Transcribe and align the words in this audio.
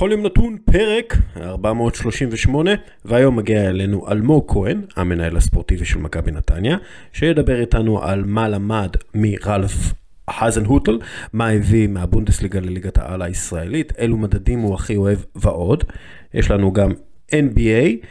בכל 0.00 0.12
יום 0.12 0.22
נתון 0.26 0.56
פרק 0.64 1.16
438 1.36 2.70
והיום 3.04 3.36
מגיע 3.36 3.68
אלינו 3.68 4.08
אלמוג 4.10 4.44
כהן 4.48 4.82
המנהל 4.96 5.36
הספורטיבי 5.36 5.84
של 5.84 5.98
מכבי 5.98 6.30
נתניה 6.30 6.76
שידבר 7.12 7.60
איתנו 7.60 8.02
על 8.02 8.24
מה 8.24 8.48
למד 8.48 8.90
מראלף 9.14 9.92
הזנהוטל 10.28 10.98
מה 11.32 11.48
הביא 11.48 11.88
מהבונדסליגה 11.88 12.60
לליגת 12.60 12.98
העל 12.98 13.22
הישראלית 13.22 13.92
אילו 13.98 14.16
מדדים 14.16 14.60
הוא 14.60 14.74
הכי 14.74 14.96
אוהב 14.96 15.18
ועוד. 15.34 15.84
יש 16.34 16.50
לנו 16.50 16.72
גם 16.72 16.90
NBA 17.30 18.06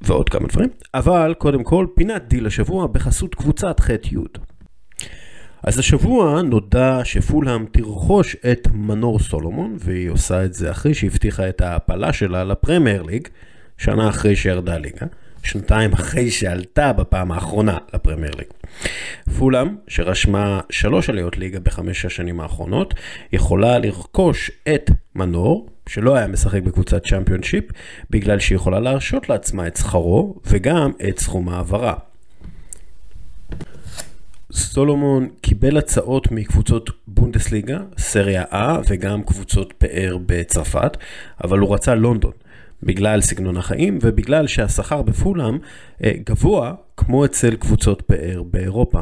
ועוד 0.00 0.28
כמה 0.28 0.48
דברים. 0.48 0.68
אבל 0.94 1.34
קודם 1.38 1.64
כל 1.64 1.86
פינת 1.94 2.28
דיל 2.28 2.46
השבוע 2.46 2.86
בחסות 2.86 3.34
קבוצת 3.34 3.80
ח'-י' 3.80 4.53
אז 5.66 5.78
השבוע 5.78 6.42
נודע 6.42 7.00
שפולהאם 7.04 7.66
תרכוש 7.72 8.36
את 8.52 8.68
מנור 8.74 9.18
סולומון, 9.18 9.76
והיא 9.78 10.10
עושה 10.10 10.44
את 10.44 10.54
זה 10.54 10.70
אחרי 10.70 10.94
שהבטיחה 10.94 11.48
את 11.48 11.60
ההעפלה 11.60 12.12
שלה 12.12 12.44
לפרמייר 12.44 13.02
ליג, 13.02 13.28
שנה 13.78 14.08
אחרי 14.08 14.36
שירדה 14.36 14.78
ליגה, 14.78 15.06
שנתיים 15.42 15.92
אחרי 15.92 16.30
שעלתה 16.30 16.92
בפעם 16.92 17.32
האחרונה 17.32 17.78
לפרמייר 17.94 18.32
ליג. 18.38 18.46
פולהאם, 19.38 19.76
שרשמה 19.88 20.60
שלוש 20.70 21.10
עליות 21.10 21.38
ליגה 21.38 21.60
בחמש 21.60 22.04
השנים 22.04 22.40
האחרונות, 22.40 22.94
יכולה 23.32 23.78
לרכוש 23.78 24.50
את 24.74 24.90
מנור, 25.14 25.68
שלא 25.88 26.16
היה 26.16 26.26
משחק 26.26 26.62
בקבוצת 26.62 27.06
צ'מפיונשיפ, 27.06 27.64
בגלל 28.10 28.38
שהיא 28.38 28.56
יכולה 28.56 28.80
להרשות 28.80 29.28
לעצמה 29.28 29.66
את 29.66 29.76
שכרו 29.76 30.34
וגם 30.46 30.90
את 31.08 31.18
סכום 31.18 31.48
העברה. 31.48 31.94
סולומון 34.54 35.28
קיבל 35.40 35.76
הצעות 35.76 36.32
מקבוצות 36.32 36.90
בונדסליגה, 37.06 37.78
סריה 37.98 38.44
A 38.52 38.56
וגם 38.88 39.22
קבוצות 39.22 39.72
פאר 39.78 40.16
בצרפת, 40.26 40.96
אבל 41.44 41.58
הוא 41.58 41.74
רצה 41.74 41.94
לונדון, 41.94 42.32
בגלל 42.82 43.20
סגנון 43.20 43.56
החיים 43.56 43.98
ובגלל 44.02 44.46
שהשכר 44.46 45.02
בפולאם 45.02 45.58
אה, 46.04 46.12
גבוה 46.26 46.74
כמו 46.96 47.24
אצל 47.24 47.56
קבוצות 47.56 48.02
פאר 48.02 48.42
באירופה. 48.42 49.00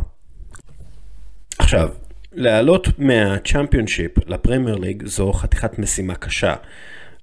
עכשיו, 1.59 1.89
לעלות 2.33 2.99
מהצ'מפיונשיפ 2.99 4.29
לפרמייר 4.29 4.77
ליג 4.77 5.07
זו 5.07 5.33
חתיכת 5.33 5.79
משימה 5.79 6.15
קשה. 6.15 6.55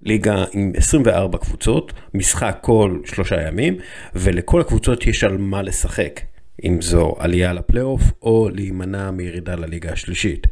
ליגה 0.02 0.46
עם 0.52 0.72
24 0.76 1.38
קבוצות, 1.38 1.94
משחק 2.14 2.58
כל 2.62 3.00
שלושה 3.06 3.48
ימים, 3.48 3.78
ולכל 4.16 4.62
הקבוצות 4.62 5.08
יש 5.08 5.24
על 5.24 5.38
מה 5.38 5.62
לשחק. 5.62 6.20
אם 6.64 6.82
זו 6.82 7.16
עלייה 7.20 7.54
לפלייאוף 7.54 8.02
או 8.22 8.50
להימנע 8.54 9.12
מירידה 9.12 9.56
לליגה 9.56 9.92
השלישית. 9.92 10.48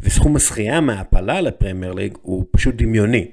וסכום 0.00 0.36
הזכייה 0.36 0.80
מהעפלה 0.80 1.40
לפרמייר 1.40 1.92
ליג 1.92 2.12
הוא 2.22 2.44
פשוט 2.50 2.74
דמיוני. 2.74 3.28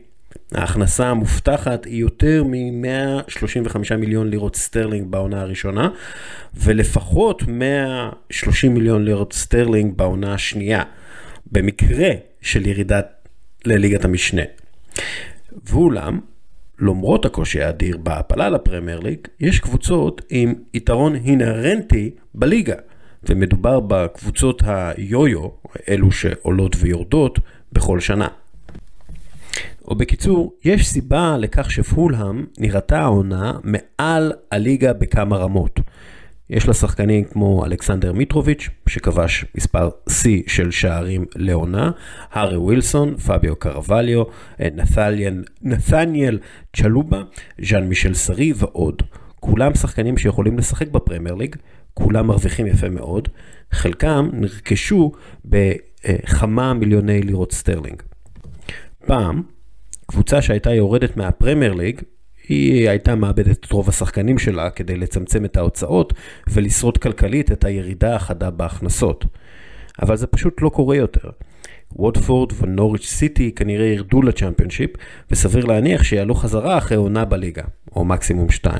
ההכנסה 0.52 1.08
המובטחת 1.08 1.86
היא 1.86 2.02
יותר 2.02 2.44
מ-135 2.44 3.96
מיליון 3.98 4.30
לירות 4.30 4.56
סטרלינג 4.56 5.08
בעונה 5.08 5.42
הראשונה, 5.42 5.90
ולפחות 6.54 7.44
130 7.48 8.74
מיליון 8.74 9.06
לירות 9.06 9.34
סטרלינג 9.34 9.98
בעונה 9.98 10.34
השנייה, 10.34 10.84
במקרה 11.52 12.10
של 12.42 12.68
ירידה 12.68 13.00
לליגת 13.66 14.06
המשנה. 14.06 14.42
ואולם, 15.66 16.20
למרות 16.82 17.26
הקושי 17.26 17.62
האדיר 17.62 17.98
בהעפלה 17.98 18.50
לפרמייר 18.50 19.00
ליג, 19.00 19.20
יש 19.40 19.60
קבוצות 19.60 20.22
עם 20.30 20.54
יתרון 20.74 21.16
אינהרנטי 21.16 22.12
בליגה, 22.36 22.76
ומדובר 23.24 23.80
בקבוצות 23.80 24.62
היו-יו, 24.66 25.48
אלו 25.90 26.12
שעולות 26.12 26.76
ויורדות 26.80 27.40
בכל 27.74 28.00
שנה. 28.00 28.28
או 29.88 29.96
בקיצור, 29.96 30.54
יש 30.64 30.88
סיבה 30.88 31.38
לכך 31.38 31.72
שפולהאם 31.72 32.46
נראתה 32.58 33.00
העונה 33.00 33.54
מעל 33.64 34.34
הליגה 34.52 34.94
בכמה 34.94 35.38
רמות. 35.38 35.80
יש 36.50 36.68
לה 36.68 36.74
שחקנים 36.74 37.24
כמו 37.24 37.66
אלכסנדר 37.66 38.14
מיטרוביץ', 38.14 38.70
שכבש 38.88 39.46
מספר 39.56 39.90
שיא 40.10 40.44
של 40.48 40.72
שערים 40.72 41.26
לעונה, 41.36 41.92
הארי 42.32 42.58
ווילסון, 42.58 43.18
פביו 43.18 43.56
קרווליו, 43.56 44.24
נתניאל 45.62 46.40
צ'לובה, 46.76 47.22
ז'אן 47.62 47.84
מישל 47.84 48.14
סרי 48.14 48.54
ועוד. 48.56 49.02
כולם 49.40 49.76
שחקנים 49.76 50.18
שיכולים 50.18 50.58
לשחק 50.58 50.88
בפרמייר 50.88 51.36
ליג, 51.36 51.56
כולם 51.94 52.28
מרוויחים 52.28 52.68
יפה 52.68 52.90
מאוד, 52.90 53.28
חלקם 53.72 54.30
נרכשו 54.34 55.12
בכמה 55.46 56.74
מיליוני 56.74 57.22
לירות 57.22 57.52
סטרלינג. 57.52 58.02
פעם, 59.06 59.42
קבוצה 60.06 60.42
שהייתה 60.42 60.74
יורדת 60.74 61.18
מהפרמייר 61.18 61.74
ליג, 61.74 62.02
היא 62.50 62.90
הייתה 62.90 63.16
מאבדת 63.16 63.66
את 63.66 63.72
רוב 63.72 63.90
השחקנים 63.90 64.38
שלה 64.40 64.70
כדי 64.70 64.96
לצמצם 64.96 65.46
את 65.46 65.58
ההוצאות 65.58 66.14
ולשרוד 66.48 66.98
כלכלית 66.98 67.52
את 67.52 67.64
הירידה 67.64 68.16
החדה 68.16 68.50
בהכנסות. 68.50 69.26
אבל 70.02 70.16
זה 70.16 70.28
פשוט 70.28 70.62
לא 70.62 70.70
קורה 70.70 70.96
יותר. 70.96 71.30
ווטפורד 71.96 72.52
ונוריץ' 72.62 73.06
סיטי 73.06 73.52
כנראה 73.52 73.86
ירדו 73.86 74.22
לצ'מפיונשיפ, 74.22 74.90
וסביר 75.32 75.66
להניח 75.66 76.04
שיעלו 76.04 76.36
חזרה 76.36 76.78
אחרי 76.78 76.98
עונה 76.98 77.26
בליגה, 77.26 77.64
או 77.96 78.06
מקסימום 78.06 78.50
2. 78.50 78.76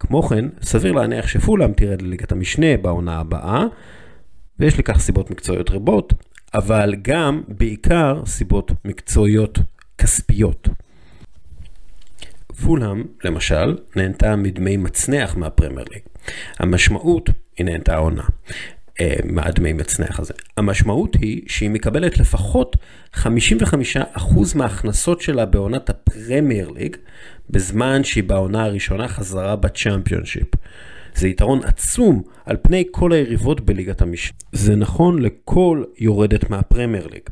כמו 0.00 0.22
כן, 0.22 0.44
סביר 0.62 0.92
להניח 0.92 1.26
שפולאם 1.26 1.72
תרד 1.72 2.02
לליגת 2.02 2.32
המשנה 2.32 2.76
בעונה 2.82 3.18
הבאה, 3.18 3.64
ויש 4.58 4.78
לכך 4.78 4.98
סיבות 4.98 5.30
מקצועיות 5.30 5.70
רבות, 5.70 6.14
אבל 6.54 6.94
גם, 7.02 7.42
בעיקר, 7.48 8.22
סיבות 8.26 8.72
מקצועיות 8.84 9.58
כספיות. 9.98 10.68
פולהאם, 12.64 13.04
למשל, 13.24 13.76
נהנתה 13.96 14.36
מדמי 14.36 14.76
מצנח 14.76 15.36
מהפרמייר 15.36 15.86
ליג. 15.92 16.02
המשמעות, 16.58 17.30
היא 17.56 17.66
נהנתה 17.66 17.94
העונה. 17.94 18.22
אה, 19.00 19.14
מהדמי 19.24 19.72
מצנח 19.72 20.20
הזה. 20.20 20.34
המשמעות 20.56 21.16
היא 21.20 21.42
שהיא 21.46 21.70
מקבלת 21.70 22.18
לפחות 22.18 22.76
55% 23.14 24.54
מההכנסות 24.54 25.20
שלה 25.20 25.46
בעונת 25.46 25.90
הפרמייר 25.90 26.70
ליג, 26.70 26.96
בזמן 27.50 28.04
שהיא 28.04 28.24
בעונה 28.24 28.64
הראשונה 28.64 29.08
חזרה 29.08 29.56
בצ'אמפיונשיפ. 29.56 30.48
זה 31.14 31.28
יתרון 31.28 31.60
עצום 31.64 32.22
על 32.44 32.56
פני 32.62 32.84
כל 32.90 33.12
היריבות 33.12 33.60
בליגת 33.60 34.02
המשנה. 34.02 34.36
זה 34.52 34.76
נכון 34.76 35.22
לכל 35.22 35.84
יורדת 35.98 36.50
מהפרמייר 36.50 37.06
ליג. 37.06 37.22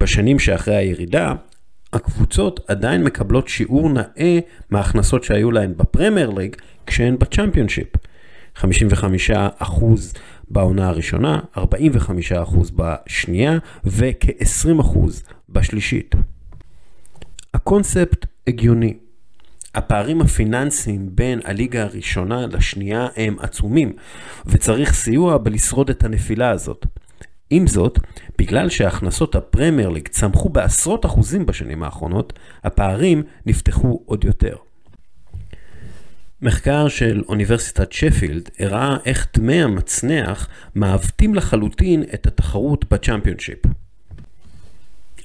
בשנים 0.00 0.38
שאחרי 0.38 0.76
הירידה, 0.76 1.34
הקבוצות 1.92 2.60
עדיין 2.68 3.04
מקבלות 3.04 3.48
שיעור 3.48 3.90
נאה 3.90 4.38
מההכנסות 4.70 5.24
שהיו 5.24 5.50
להן 5.50 5.74
בפרמייר 5.76 6.30
ליג 6.30 6.56
כשהן 6.86 7.18
בצ'מפיונשיפ. 7.18 7.88
55% 8.56 8.64
בעונה 10.50 10.88
הראשונה, 10.88 11.40
45% 11.56 11.60
בשנייה 12.76 13.58
וכ-20% 13.84 14.98
בשלישית. 15.48 16.14
הקונספט 17.54 18.26
הגיוני. 18.46 18.94
הפערים 19.74 20.20
הפיננסיים 20.20 21.08
בין 21.12 21.40
הליגה 21.44 21.82
הראשונה 21.82 22.46
לשנייה 22.46 23.06
הם 23.16 23.36
עצומים, 23.40 23.92
וצריך 24.46 24.94
סיוע 24.94 25.38
בלשרוד 25.38 25.90
את 25.90 26.04
הנפילה 26.04 26.50
הזאת. 26.50 26.86
עם 27.50 27.66
זאת, 27.66 27.98
בגלל 28.38 28.68
שהכנסות 28.68 29.34
הפרמייר 29.34 29.88
ליג 29.88 30.08
צמחו 30.08 30.48
בעשרות 30.48 31.06
אחוזים 31.06 31.46
בשנים 31.46 31.82
האחרונות, 31.82 32.32
הפערים 32.64 33.22
נפתחו 33.46 34.02
עוד 34.06 34.24
יותר. 34.24 34.56
מחקר 36.42 36.88
של 36.88 37.22
אוניברסיטת 37.28 37.92
שפילד 37.92 38.50
הראה 38.58 38.96
איך 39.04 39.28
דמי 39.36 39.62
המצנח 39.62 40.48
מעוותים 40.74 41.34
לחלוטין 41.34 42.04
את 42.14 42.26
התחרות 42.26 42.92
בצ'מפיונשיפ. 42.92 43.58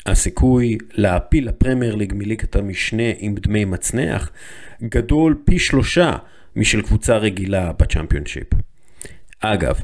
הסיכוי 0.05 0.77
להעפיל 0.93 1.47
לפרמייר 1.47 1.95
ליג 1.95 2.13
מליגת 2.13 2.55
המשנה 2.55 3.03
עם 3.19 3.35
דמי 3.35 3.65
מצנח 3.65 4.31
גדול 4.83 5.41
פי 5.45 5.59
שלושה 5.59 6.11
משל 6.55 6.81
קבוצה 6.81 7.17
רגילה 7.17 7.71
בצ'מפיונשיפ. 7.79 8.47
אגב, 9.39 9.79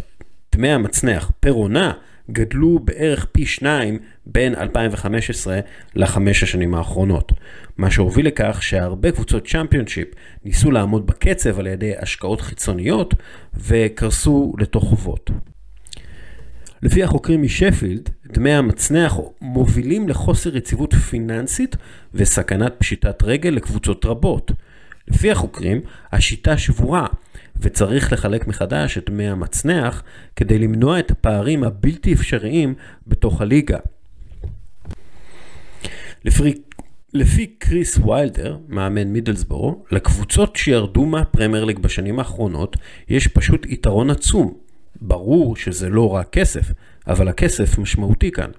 דמי 0.55 0.71
המצנח 0.71 1.31
פר 1.39 1.51
עונה 1.51 1.91
גדלו 2.31 2.79
בערך 2.79 3.25
פי 3.31 3.45
שניים 3.45 3.99
בין 4.25 4.55
2015 4.55 5.59
לחמש 5.95 6.43
השנים 6.43 6.75
האחרונות, 6.75 7.31
מה 7.77 7.91
שהוביל 7.91 8.27
לכך 8.27 8.63
שהרבה 8.63 9.11
קבוצות 9.11 9.47
צ'מפיונשיפ 9.47 10.07
ניסו 10.45 10.71
לעמוד 10.71 11.07
בקצב 11.07 11.59
על 11.59 11.67
ידי 11.67 11.93
השקעות 11.99 12.41
חיצוניות 12.41 13.13
וקרסו 13.53 14.53
לתוך 14.59 14.83
חובות. 14.83 15.29
לפי 16.81 17.03
החוקרים 17.03 17.41
משפילד, 17.41 18.09
דמי 18.25 18.51
המצנח 18.51 19.17
מובילים 19.41 20.09
לחוסר 20.09 20.57
יציבות 20.57 20.93
פיננסית 20.93 21.75
וסכנת 22.13 22.73
פשיטת 22.77 23.23
רגל 23.23 23.49
לקבוצות 23.49 24.05
רבות. 24.05 24.51
לפי 25.07 25.31
החוקרים, 25.31 25.81
השיטה 26.11 26.57
שבורה 26.57 27.07
וצריך 27.61 28.13
לחלק 28.13 28.47
מחדש 28.47 28.97
את 28.97 29.09
דמי 29.09 29.29
המצנח 29.29 30.03
כדי 30.35 30.59
למנוע 30.59 30.99
את 30.99 31.11
הפערים 31.11 31.63
הבלתי 31.63 32.13
אפשריים 32.13 32.73
בתוך 33.07 33.41
הליגה. 33.41 33.77
לפי, 36.25 36.53
לפי 37.13 37.47
קריס 37.47 37.97
ויילדר, 37.97 38.57
מאמן 38.67 39.07
מידלסבורו, 39.07 39.85
לקבוצות 39.91 40.55
שירדו 40.55 41.05
מהפרמייר 41.05 41.65
ליג 41.65 41.79
בשנים 41.79 42.19
האחרונות, 42.19 42.77
יש 43.09 43.27
פשוט 43.27 43.65
יתרון 43.65 44.09
עצום. 44.09 44.53
ברור 45.01 45.55
שזה 45.55 45.89
לא 45.89 46.15
רק 46.15 46.29
כסף, 46.29 46.71
אבל 47.07 47.27
הכסף 47.27 47.77
משמעותי 47.77 48.31
כאן. 48.31 48.49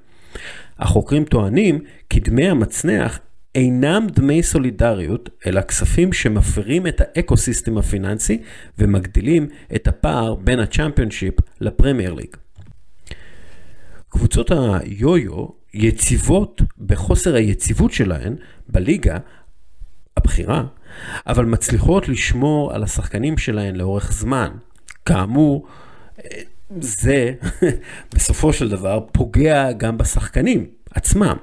החוקרים 0.79 1.25
טוענים 1.25 1.81
כי 2.11 2.21
דמי 2.21 2.49
המצנח 2.49 3.21
אינם 3.59 4.07
דמי 4.11 4.43
סולידריות, 4.43 5.29
אלא 5.47 5.61
כספים 5.61 6.13
שמפרים 6.13 6.87
את 6.87 7.01
האקו-סיסטם 7.01 7.79
הפיננסי 7.79 8.43
ומגדילים 8.79 9.49
את 9.75 9.89
הפער 9.89 10.35
בין 10.35 10.59
הצ'מפיונשיפ 10.59 11.35
לפרמייר 11.61 12.15
ליג. 12.15 12.37
קבוצות 14.09 14.51
היו-יו 14.51 15.47
יציבות 15.75 16.63
בחוסר 16.79 17.35
היציבות 17.35 17.93
שלהן 17.93 18.37
בליגה 18.69 19.19
הבכירה, 20.17 20.65
אבל 21.27 21.45
מצליחות 21.45 22.09
לשמור 22.09 22.73
על 22.75 22.83
השחקנים 22.83 23.39
שלהן 23.39 23.77
לאורך 23.77 24.13
זמן. 24.13 24.51
כאמור, 25.07 25.67
זה 26.81 27.33
בסופו 28.15 28.53
של 28.53 28.69
דבר 28.69 29.01
פוגע 29.13 29.73
גם 29.73 29.99
בשחקנים 29.99 30.67
עצמם. 30.95 31.37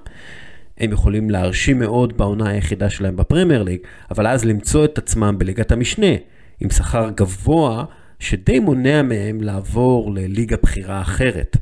הם 0.78 0.92
יכולים 0.92 1.30
להרשים 1.30 1.80
מאוד 1.80 2.18
בעונה 2.18 2.50
היחידה 2.50 2.90
שלהם 2.90 3.16
בפרמייר 3.16 3.64
ליג, 3.64 3.80
אבל 4.12 4.28
אז 4.28 4.46
למצוא 4.46 4.86
את 4.86 4.98
עצמם 4.98 5.36
בליגת 5.38 5.72
המשנה, 5.72 6.16
עם 6.60 6.70
שכר 6.70 7.10
גבוה 7.16 7.86
שדי 8.20 8.60
מונע 8.60 9.02
מהם 9.02 9.42
לעבור 9.42 10.14
לליגה 10.14 10.58
בכירה 10.64 11.02
אחרת. 11.02 11.58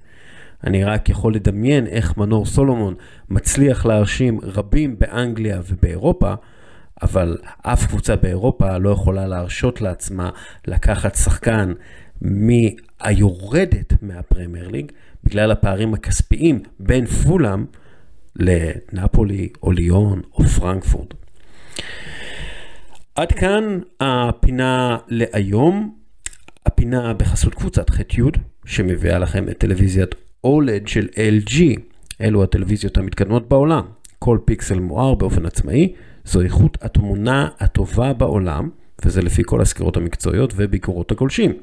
אני 0.64 0.84
רק 0.84 1.10
יכול 1.10 1.36
לדמיין 1.36 1.88
איך 1.88 2.18
מנור 2.18 2.46
סולומון 2.46 2.96
מצליח 3.30 3.86
להרשים 3.86 4.40
רבים 4.44 5.00
באנגליה 5.00 5.62
ובאירופה, 5.70 6.34
אבל 7.02 7.38
אף 7.62 7.88
קבוצה 7.88 8.16
באירופה 8.16 8.78
לא 8.78 8.90
יכולה 8.90 9.28
להרשות 9.28 9.82
לעצמה 9.82 10.30
לקחת 10.68 11.16
שחקן 11.16 11.74
מהיורדת 12.22 13.94
מהפרמייר 14.02 14.68
ליג, 14.68 14.92
בגלל 15.24 15.52
הפערים 15.52 15.94
הכספיים 15.94 16.60
בין 16.80 17.06
פולאם 17.06 17.66
לנפולי 18.36 19.50
או 19.64 19.72
ליון 19.72 20.22
או 20.34 20.44
פרנקפורט. 20.44 21.14
עד 23.16 23.32
כאן 23.32 23.80
הפינה 24.00 24.98
להיום, 25.08 25.96
הפינה 26.66 27.14
בחסות 27.14 27.56
קבוצת 27.56 27.90
ח'-י' 27.90 28.22
שמביאה 28.66 29.20
לכם 29.20 29.50
את 29.50 29.58
טלוויזיית 29.58 30.16
אולד 30.44 30.88
של 30.88 31.08
LG, 31.16 31.62
אלו 32.22 32.44
הטלוויזיות 32.44 32.98
המתקדמות 32.98 33.50
בעולם. 33.50 33.86
כל 34.20 34.38
פיקסל 34.46 34.80
מואר 34.80 35.16
באופן 35.16 35.46
עצמאי, 35.46 35.94
זו 36.26 36.42
איכות 36.42 36.78
התמונה 36.82 37.50
הטובה 37.60 38.14
בעולם, 38.14 38.70
וזה 39.06 39.22
לפי 39.22 39.42
כל 39.46 39.62
הסקירות 39.62 39.98
המקצועיות 39.98 40.54
וביקורות 40.56 41.12
הגולשים. 41.12 41.54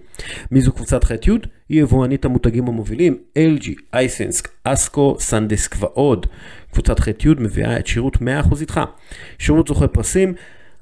מי 0.50 0.60
זו 0.60 0.72
קבוצת 0.72 1.04
ח'-י'? 1.04 1.30
היא 1.68 1.82
יבואנית 1.82 2.24
המותגים 2.24 2.68
המובילים 2.68 3.18
LG, 3.38 3.68
אייסנסק, 3.94 4.48
אסקו, 4.64 5.16
סנדיסק 5.20 5.76
ועוד. 5.78 6.26
קבוצת 6.72 7.00
ח'-י' 7.00 7.34
מביאה 7.38 7.78
את 7.78 7.86
שירות 7.86 8.16
100% 8.16 8.20
איתך. 8.60 8.80
שירות 9.38 9.68
זוכה 9.68 9.88
פרסים, 9.88 10.34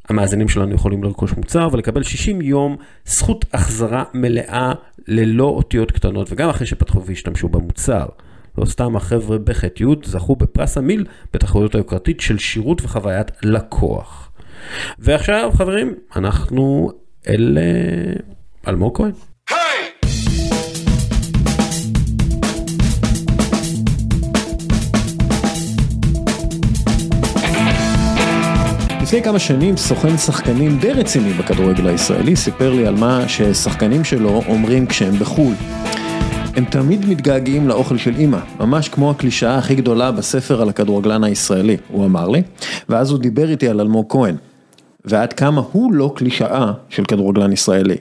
המאזינים 0.08 0.48
שלנו 0.48 0.74
יכולים 0.74 1.04
לרכוש 1.04 1.32
מוצר 1.32 1.68
ולקבל 1.72 2.02
60 2.02 2.40
יום 2.40 2.76
זכות 3.06 3.44
החזרה 3.52 4.04
מלאה 4.14 4.72
ללא 5.08 5.44
אותיות 5.44 5.92
קטנות 5.92 6.32
וגם 6.32 6.48
אחרי 6.48 6.66
שפתחו 6.66 7.04
והשתמשו 7.04 7.48
במוצר. 7.48 8.06
לא 8.58 8.64
סתם 8.64 8.96
החבר'ה 8.96 9.38
בח'-י' 9.38 9.84
זכו 10.04 10.36
בפרס 10.36 10.78
המיל 10.78 11.06
בתחרויות 11.34 11.74
היוקרתית 11.74 12.20
של 12.20 12.38
שירות 12.38 12.82
וחוויית 12.82 13.30
לקוח. 13.42 14.27
ועכשיו 14.98 15.50
חברים, 15.54 15.94
אנחנו 16.16 16.90
אל 17.28 17.58
אלמוג 18.68 18.96
כהן. 18.96 19.12
לפני 29.08 29.22
כמה 29.22 29.38
שנים 29.38 29.76
סוכן 29.76 30.16
שחקנים 30.16 30.78
די 30.78 30.92
רציני 30.92 31.32
בכדורגל 31.32 31.88
הישראלי 31.88 32.36
סיפר 32.36 32.72
לי 32.72 32.86
על 32.86 32.94
מה 32.94 33.28
ששחקנים 33.28 34.04
שלו 34.04 34.42
אומרים 34.48 34.86
כשהם 34.86 35.12
בחו"ל. 35.12 35.54
הם 36.56 36.64
תמיד 36.64 37.08
מתגעגעים 37.08 37.68
לאוכל 37.68 37.98
של 37.98 38.14
אימא, 38.18 38.38
ממש 38.60 38.88
כמו 38.88 39.10
הקלישאה 39.10 39.58
הכי 39.58 39.74
גדולה 39.74 40.12
בספר 40.12 40.62
על 40.62 40.68
הכדורגלן 40.68 41.24
הישראלי, 41.24 41.76
הוא 41.88 42.06
אמר 42.06 42.28
לי, 42.28 42.42
ואז 42.88 43.10
הוא 43.10 43.18
דיבר 43.18 43.50
איתי 43.50 43.68
על 43.68 43.80
אלמוג 43.80 44.06
כהן, 44.08 44.36
ועד 45.08 45.32
כמה 45.32 45.62
הוא 45.72 45.92
לא 45.92 46.12
קלישאה 46.16 46.72
של 46.88 47.04
כדורגלן 47.04 47.52
ישראלי. 47.52 47.96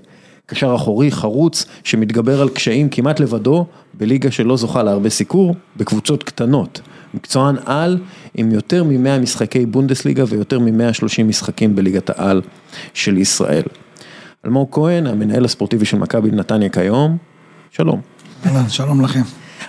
קשר 0.46 0.76
אחורי 0.76 1.12
חרוץ 1.12 1.66
שמתגבר 1.84 2.42
על 2.42 2.50
קשיים 2.50 2.90
כמעט 2.90 3.20
לבדו 3.20 3.66
בליגה 3.94 4.32
שלא 4.32 4.58
זוכה 4.58 4.84
להרבה 4.84 5.10
סיקור, 5.10 5.56
בקבוצות 5.78 6.24
קטנות. 6.24 6.82
מקצוען 7.14 7.56
על 7.66 7.98
עם 8.36 8.52
יותר 8.52 8.84
מ-100 8.84 9.20
משחקי 9.22 9.66
בונדסליגה 9.66 10.24
ויותר 10.28 10.60
מ-130 10.60 11.24
משחקים 11.24 11.76
בליגת 11.76 12.10
העל 12.10 12.42
של 12.94 13.18
ישראל. 13.18 13.64
אלמוג 14.46 14.68
כהן, 14.72 15.08
המנהל 15.08 15.46
הספורטיבי 15.46 15.86
של 15.86 15.98
מכבי 15.98 16.32
נתניה 16.32 16.70
כיום, 16.70 17.18
שלום. 17.72 18.02
שלום 18.70 19.02
לכם. 19.02 19.22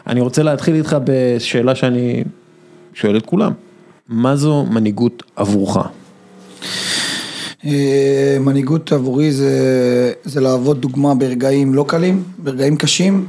אני 0.06 0.20
רוצה 0.20 0.43
להתחיל 0.43 0.75
איתך 0.75 0.96
בשאלה 1.05 1.75
שאני 1.75 2.25
שואל 2.94 3.17
את 3.17 3.26
כולם, 3.26 3.52
מה 4.08 4.37
זו 4.37 4.67
מנהיגות 4.70 5.23
עבורך? 5.37 5.76
אה, 7.64 8.37
מנהיגות 8.40 8.93
עבורי 8.93 9.32
זה, 9.32 9.52
זה 10.25 10.40
לעבוד 10.40 10.81
דוגמה 10.81 11.14
ברגעים 11.14 11.75
לא 11.75 11.84
קלים, 11.88 12.22
ברגעים 12.38 12.76
קשים, 12.76 13.26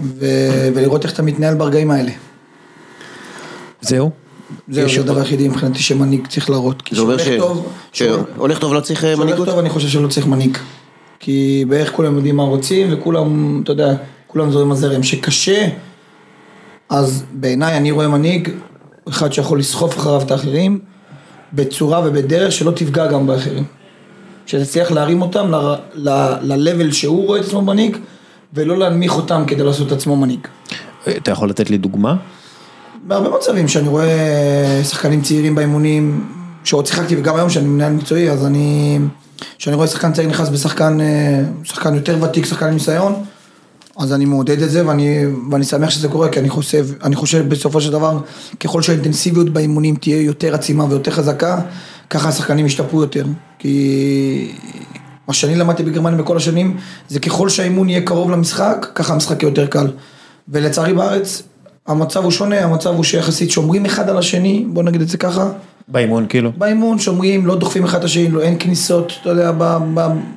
ו, 0.00 0.26
ולראות 0.74 1.04
איך 1.04 1.12
אתה 1.12 1.22
מתנהל 1.22 1.54
ברגעים 1.54 1.90
האלה. 1.90 2.12
זהו? 3.80 4.10
זהו, 4.68 4.88
זה 4.88 5.00
הדבר 5.00 5.18
היחידי 5.18 5.48
מבחינתי 5.48 5.78
שמנהיג 5.78 6.26
צריך 6.26 6.50
להראות. 6.50 6.82
זה 6.90 7.00
אומר 7.00 7.16
שהולך 7.92 8.58
טוב 8.58 8.74
לא 8.74 8.80
צריך 8.80 9.04
מנהיגות? 9.04 9.28
שהולך 9.28 9.50
טוב 9.50 9.58
אני 9.58 9.70
חושב 9.70 9.88
שלא 9.88 10.08
צריך 10.08 10.26
מנהיג. 10.26 10.58
כי 11.18 11.64
בערך 11.68 11.92
כולם 11.92 12.16
יודעים 12.16 12.36
מה 12.36 12.42
רוצים 12.42 12.88
וכולם, 12.92 13.60
אתה 13.64 13.72
יודע, 13.72 13.94
כולם 14.26 14.50
זורם 14.50 14.72
הזרם. 14.72 15.02
שקשה, 15.02 15.68
אז 16.88 17.24
בעיניי 17.32 17.76
אני 17.76 17.90
רואה 17.90 18.08
מנהיג, 18.08 18.48
אחד 19.08 19.32
שיכול 19.32 19.58
לסחוף 19.58 19.96
אחריו 19.96 20.22
את 20.22 20.30
האחרים, 20.30 20.78
בצורה 21.52 22.00
ובדרך 22.04 22.52
שלא 22.52 22.70
תפגע 22.70 23.06
גם 23.06 23.26
באחרים. 23.26 23.64
שתצליח 24.46 24.90
להרים 24.90 25.22
אותם 25.22 25.50
ל-level 25.94 26.92
שהוא 26.92 27.26
רואה 27.26 27.40
את 27.40 27.44
עצמו 27.44 27.62
מנהיג, 27.62 27.96
ולא 28.54 28.78
להנמיך 28.78 29.16
אותם 29.16 29.44
כדי 29.46 29.62
לעשות 29.62 29.86
את 29.86 29.92
עצמו 29.92 30.16
מנהיג. 30.16 30.40
אתה 31.08 31.30
יכול 31.30 31.50
לתת 31.50 31.70
לי 31.70 31.78
דוגמה? 31.78 32.16
בהרבה 33.02 33.36
מצבים 33.36 33.68
שאני 33.68 33.88
רואה 33.88 34.80
שחקנים 34.84 35.22
צעירים 35.22 35.54
באימונים, 35.54 36.32
שעוד 36.64 36.86
שיחקתי 36.86 37.16
וגם 37.16 37.36
היום 37.36 37.50
שאני 37.50 37.66
מנהל 37.66 37.92
מקצועי, 37.92 38.30
אז 38.30 38.46
אני, 38.46 38.98
כשאני 39.58 39.76
רואה 39.76 39.86
שחקן 39.86 40.12
צעיר 40.12 40.28
נכנס 40.28 40.48
בשחקן, 40.48 41.00
אה, 41.00 41.42
שחקן 41.64 41.94
יותר 41.94 42.16
ותיק, 42.22 42.46
שחקן 42.46 42.66
עם 42.66 42.74
ניסיון, 42.74 43.24
אז 43.98 44.12
אני 44.12 44.24
מעודד 44.24 44.62
את 44.62 44.70
זה 44.70 44.86
ואני, 44.86 45.24
ואני 45.50 45.64
שמח 45.64 45.90
שזה 45.90 46.08
קורה, 46.08 46.28
כי 46.28 46.40
אני 46.40 46.48
חושב, 46.48 46.86
אני 47.04 47.16
חושב 47.16 47.48
בסופו 47.48 47.80
של 47.80 47.92
דבר, 47.92 48.18
ככל 48.60 48.82
שהאינטנסיביות 48.82 49.50
באימונים 49.50 49.96
תהיה 49.96 50.22
יותר 50.22 50.54
עצימה 50.54 50.84
ויותר 50.84 51.10
חזקה, 51.10 51.60
ככה 52.10 52.28
השחקנים 52.28 52.66
ישתפרו 52.66 53.00
יותר. 53.00 53.24
כי 53.58 54.52
מה 55.28 55.34
שאני 55.34 55.54
למדתי 55.54 55.82
בגרמניה 55.82 56.18
בכל 56.18 56.36
השנים, 56.36 56.76
זה 57.08 57.20
ככל 57.20 57.48
שהאימון 57.48 57.88
יהיה 57.88 58.00
קרוב 58.00 58.30
למשחק, 58.30 58.86
ככה 58.94 59.14
המשחק 59.14 59.42
יהיה 59.42 59.50
יותר 59.50 59.66
קל. 59.66 59.86
ולצערי 60.48 60.92
בארץ, 60.92 61.42
המצב 61.86 62.24
הוא 62.24 62.30
שונה, 62.30 62.64
המצב 62.64 62.90
הוא 62.90 63.04
שיחסית 63.04 63.50
שומרים 63.50 63.86
אחד 63.86 64.10
על 64.10 64.18
השני, 64.18 64.64
בוא 64.68 64.82
נגיד 64.82 65.00
את 65.00 65.08
זה 65.08 65.18
ככה. 65.18 65.48
באימון 65.88 66.26
כאילו? 66.28 66.52
באימון 66.58 66.98
שומרים, 66.98 67.46
לא 67.46 67.56
דוחפים 67.56 67.84
אחד 67.84 67.98
את 67.98 68.04
השני, 68.04 68.28
לא, 68.28 68.40
אין 68.40 68.56
כניסות, 68.58 69.12
אתה 69.20 69.30
יודע, 69.30 69.52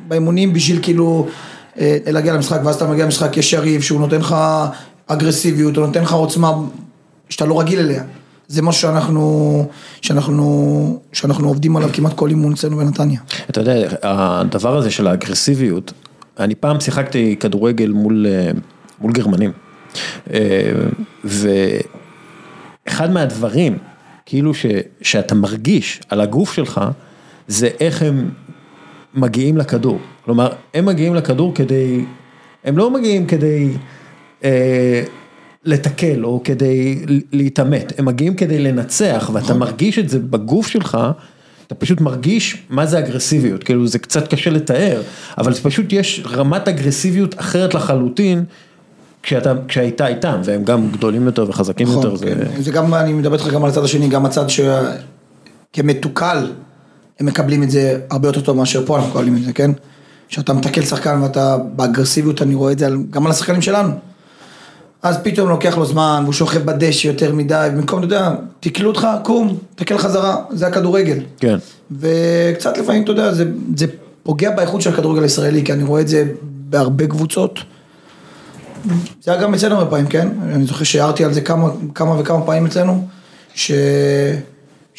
באימונים 0.07 0.53
בשביל 0.53 0.79
כאילו 0.81 1.27
להגיע 2.05 2.33
למשחק, 2.33 2.59
ואז 2.63 2.75
אתה 2.75 2.87
מגיע 2.87 3.05
למשחק, 3.05 3.37
יש 3.37 3.53
יריב 3.53 3.81
שהוא 3.81 3.99
נותן 3.99 4.19
לך 4.19 4.35
אגרסיביות, 5.07 5.77
הוא 5.77 5.85
נותן 5.85 6.01
לך 6.01 6.13
עוצמה 6.13 6.53
שאתה 7.29 7.45
לא 7.45 7.59
רגיל 7.59 7.79
אליה. 7.79 8.03
זה 8.47 8.61
משהו 8.61 8.81
שאנחנו, 8.81 9.65
שאנחנו, 10.01 10.99
שאנחנו 11.13 11.47
עובדים 11.47 11.77
עליו 11.77 11.89
כמעט 11.93 12.13
כל 12.13 12.29
אימון 12.29 12.53
אצלנו 12.53 12.77
בנתניה. 12.77 13.19
אתה 13.49 13.61
יודע, 13.61 13.89
הדבר 14.03 14.77
הזה 14.77 14.91
של 14.91 15.07
האגרסיביות, 15.07 15.93
אני 16.39 16.55
פעם 16.55 16.79
שיחקתי 16.79 17.35
כדורגל 17.39 17.89
מול, 17.89 18.25
אה, 18.29 18.51
מול 19.01 19.11
גרמנים. 19.11 19.51
אה, 20.33 20.71
ואחד 21.23 23.11
מהדברים, 23.11 23.77
כאילו 24.25 24.53
ש, 24.53 24.65
שאתה 25.01 25.35
מרגיש 25.35 26.01
על 26.09 26.21
הגוף 26.21 26.53
שלך, 26.53 26.81
זה 27.47 27.69
איך 27.79 28.01
הם 28.01 28.29
מגיעים 29.13 29.57
לכדור. 29.57 29.99
כלומר, 30.25 30.51
הם 30.73 30.85
מגיעים 30.85 31.15
לכדור 31.15 31.55
כדי, 31.55 32.05
הם 32.63 32.77
לא 32.77 32.91
מגיעים 32.91 33.25
כדי 33.25 33.69
אה, 34.43 35.03
לתקל 35.63 36.25
או 36.25 36.41
כדי 36.43 37.05
להתעמת, 37.31 37.99
הם 37.99 38.05
מגיעים 38.05 38.35
כדי 38.35 38.59
לנצח 38.59 39.29
ואתה 39.33 39.45
נכון. 39.45 39.57
מרגיש 39.57 39.99
את 39.99 40.09
זה 40.09 40.19
בגוף 40.19 40.67
שלך, 40.67 40.97
אתה 41.67 41.75
פשוט 41.75 42.01
מרגיש 42.01 42.63
מה 42.69 42.85
זה 42.85 42.99
אגרסיביות, 42.99 43.63
כאילו 43.63 43.87
זה 43.87 43.99
קצת 43.99 44.27
קשה 44.27 44.49
לתאר, 44.49 45.01
אבל 45.37 45.53
זה 45.53 45.61
פשוט 45.61 45.93
יש 45.93 46.23
רמת 46.31 46.67
אגרסיביות 46.67 47.39
אחרת 47.39 47.73
לחלוטין. 47.73 48.43
כשאתה, 49.23 49.53
כשהיית 49.67 50.01
איתם, 50.01 50.41
והם 50.43 50.63
גם 50.63 50.91
גדולים 50.91 51.25
יותר 51.25 51.49
וחזקים 51.49 51.87
נכון, 51.87 52.03
יותר, 52.03 52.15
זה... 52.15 52.25
כן. 52.25 52.61
זה 52.61 52.71
גם, 52.71 52.93
אני 52.93 53.13
מדבר 53.13 53.35
איתך 53.35 53.47
גם 53.47 53.63
על 53.63 53.69
הצד 53.69 53.83
השני, 53.83 54.07
גם 54.07 54.25
הצד 54.25 54.45
שכמתוקל, 55.73 56.51
הם 57.19 57.25
מקבלים 57.25 57.63
את 57.63 57.71
זה 57.71 57.99
הרבה 58.09 58.27
יותר 58.27 58.41
טוב 58.41 58.57
מאשר 58.57 58.85
פה 58.85 58.95
אנחנו 58.95 59.09
מקבלים 59.09 59.37
את 59.37 59.43
זה, 59.43 59.53
כן? 59.53 59.71
כשאתה 60.29 60.53
מתקל 60.53 60.81
שחקן 60.81 61.21
ואתה 61.21 61.57
באגרסיביות, 61.57 62.41
אני 62.41 62.55
רואה 62.55 62.71
את 62.71 62.79
זה 62.79 62.87
גם 63.09 63.25
על 63.25 63.31
השחקנים 63.31 63.61
שלנו. 63.61 63.89
אז 65.03 65.17
פתאום 65.23 65.49
לוקח 65.49 65.77
לו 65.77 65.85
זמן, 65.85 66.19
והוא 66.23 66.33
שוכב 66.33 66.65
בדשא 66.65 67.07
יותר 67.07 67.33
מדי, 67.33 67.69
במקום, 67.75 67.99
אתה 67.99 68.05
יודע, 68.05 68.31
תקלו 68.59 68.89
אותך, 68.89 69.07
קום, 69.23 69.57
תקל 69.75 69.97
חזרה, 69.97 70.35
זה 70.49 70.67
הכדורגל. 70.67 71.17
כן. 71.39 71.57
וקצת 71.91 72.77
לפעמים, 72.77 73.03
אתה 73.03 73.11
יודע, 73.11 73.33
זה, 73.33 73.45
זה 73.75 73.85
פוגע 74.23 74.51
באיכות 74.51 74.81
של 74.81 74.93
הכדורגל 74.93 75.23
הישראלי, 75.23 75.63
כי 75.63 75.73
אני 75.73 75.83
רואה 75.83 76.01
את 76.01 76.07
זה 76.07 76.25
בהרבה 76.41 77.07
קבוצות. 77.07 77.59
זה 79.21 79.31
היה 79.31 79.41
גם 79.41 79.53
אצלנו 79.53 79.75
הרבה 79.75 79.89
פעמים, 79.89 80.07
כן? 80.07 80.27
אני 80.53 80.65
זוכר 80.65 80.83
שהערתי 80.83 81.25
על 81.25 81.33
זה 81.33 81.41
כמה, 81.41 81.69
כמה 81.95 82.19
וכמה 82.19 82.41
פעמים 82.41 82.65
אצלנו, 82.65 83.07
ש... 83.55 83.71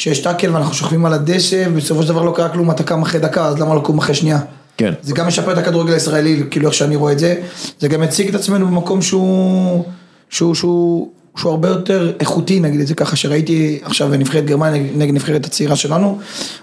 שיש 0.01 0.19
טאקל 0.19 0.55
ואנחנו 0.55 0.75
שוכבים 0.75 1.07
על 1.07 1.13
הדשא, 1.13 1.65
ובסופו 1.69 2.03
של 2.03 2.09
דבר 2.09 2.23
לא 2.23 2.33
קרה 2.37 2.49
כלום, 2.49 2.71
אתה 2.71 2.83
קם 2.83 3.03
אחרי 3.03 3.21
דקה, 3.21 3.47
אז 3.47 3.61
למה 3.61 3.75
לא 3.75 3.81
קום 3.81 3.99
אחרי 3.99 4.15
שנייה? 4.15 4.39
כן. 4.77 4.93
זה 5.03 5.15
גם 5.15 5.27
משפר 5.27 5.53
את 5.53 5.59
הכדורגל 5.59 5.93
הישראלי, 5.93 6.43
כאילו 6.51 6.67
איך 6.67 6.75
שאני 6.75 6.97
רואה 6.97 7.13
את 7.13 7.19
זה, 7.19 7.35
זה 7.79 7.89
גם 7.89 8.01
מציג 8.01 8.29
את 8.29 8.35
עצמנו 8.35 8.67
במקום 8.67 9.03
שהוא, 9.03 9.85
שהוא, 10.31 10.55
שהוא, 10.55 11.09
שהוא 11.37 11.53
הרבה 11.53 11.69
יותר 11.69 12.13
איכותי, 12.21 12.61
נגיד 12.61 12.81
את 12.81 12.87
זה 12.87 12.95
ככה, 12.95 13.17
שראיתי 13.17 13.79
עכשיו 13.83 14.09
נבחרת 14.09 14.45
גרמניה 14.45 14.83
נגד- 14.97 15.15
נבחרת 15.15 15.47
הצעירה 15.47 15.77
שלנו, 15.77 16.19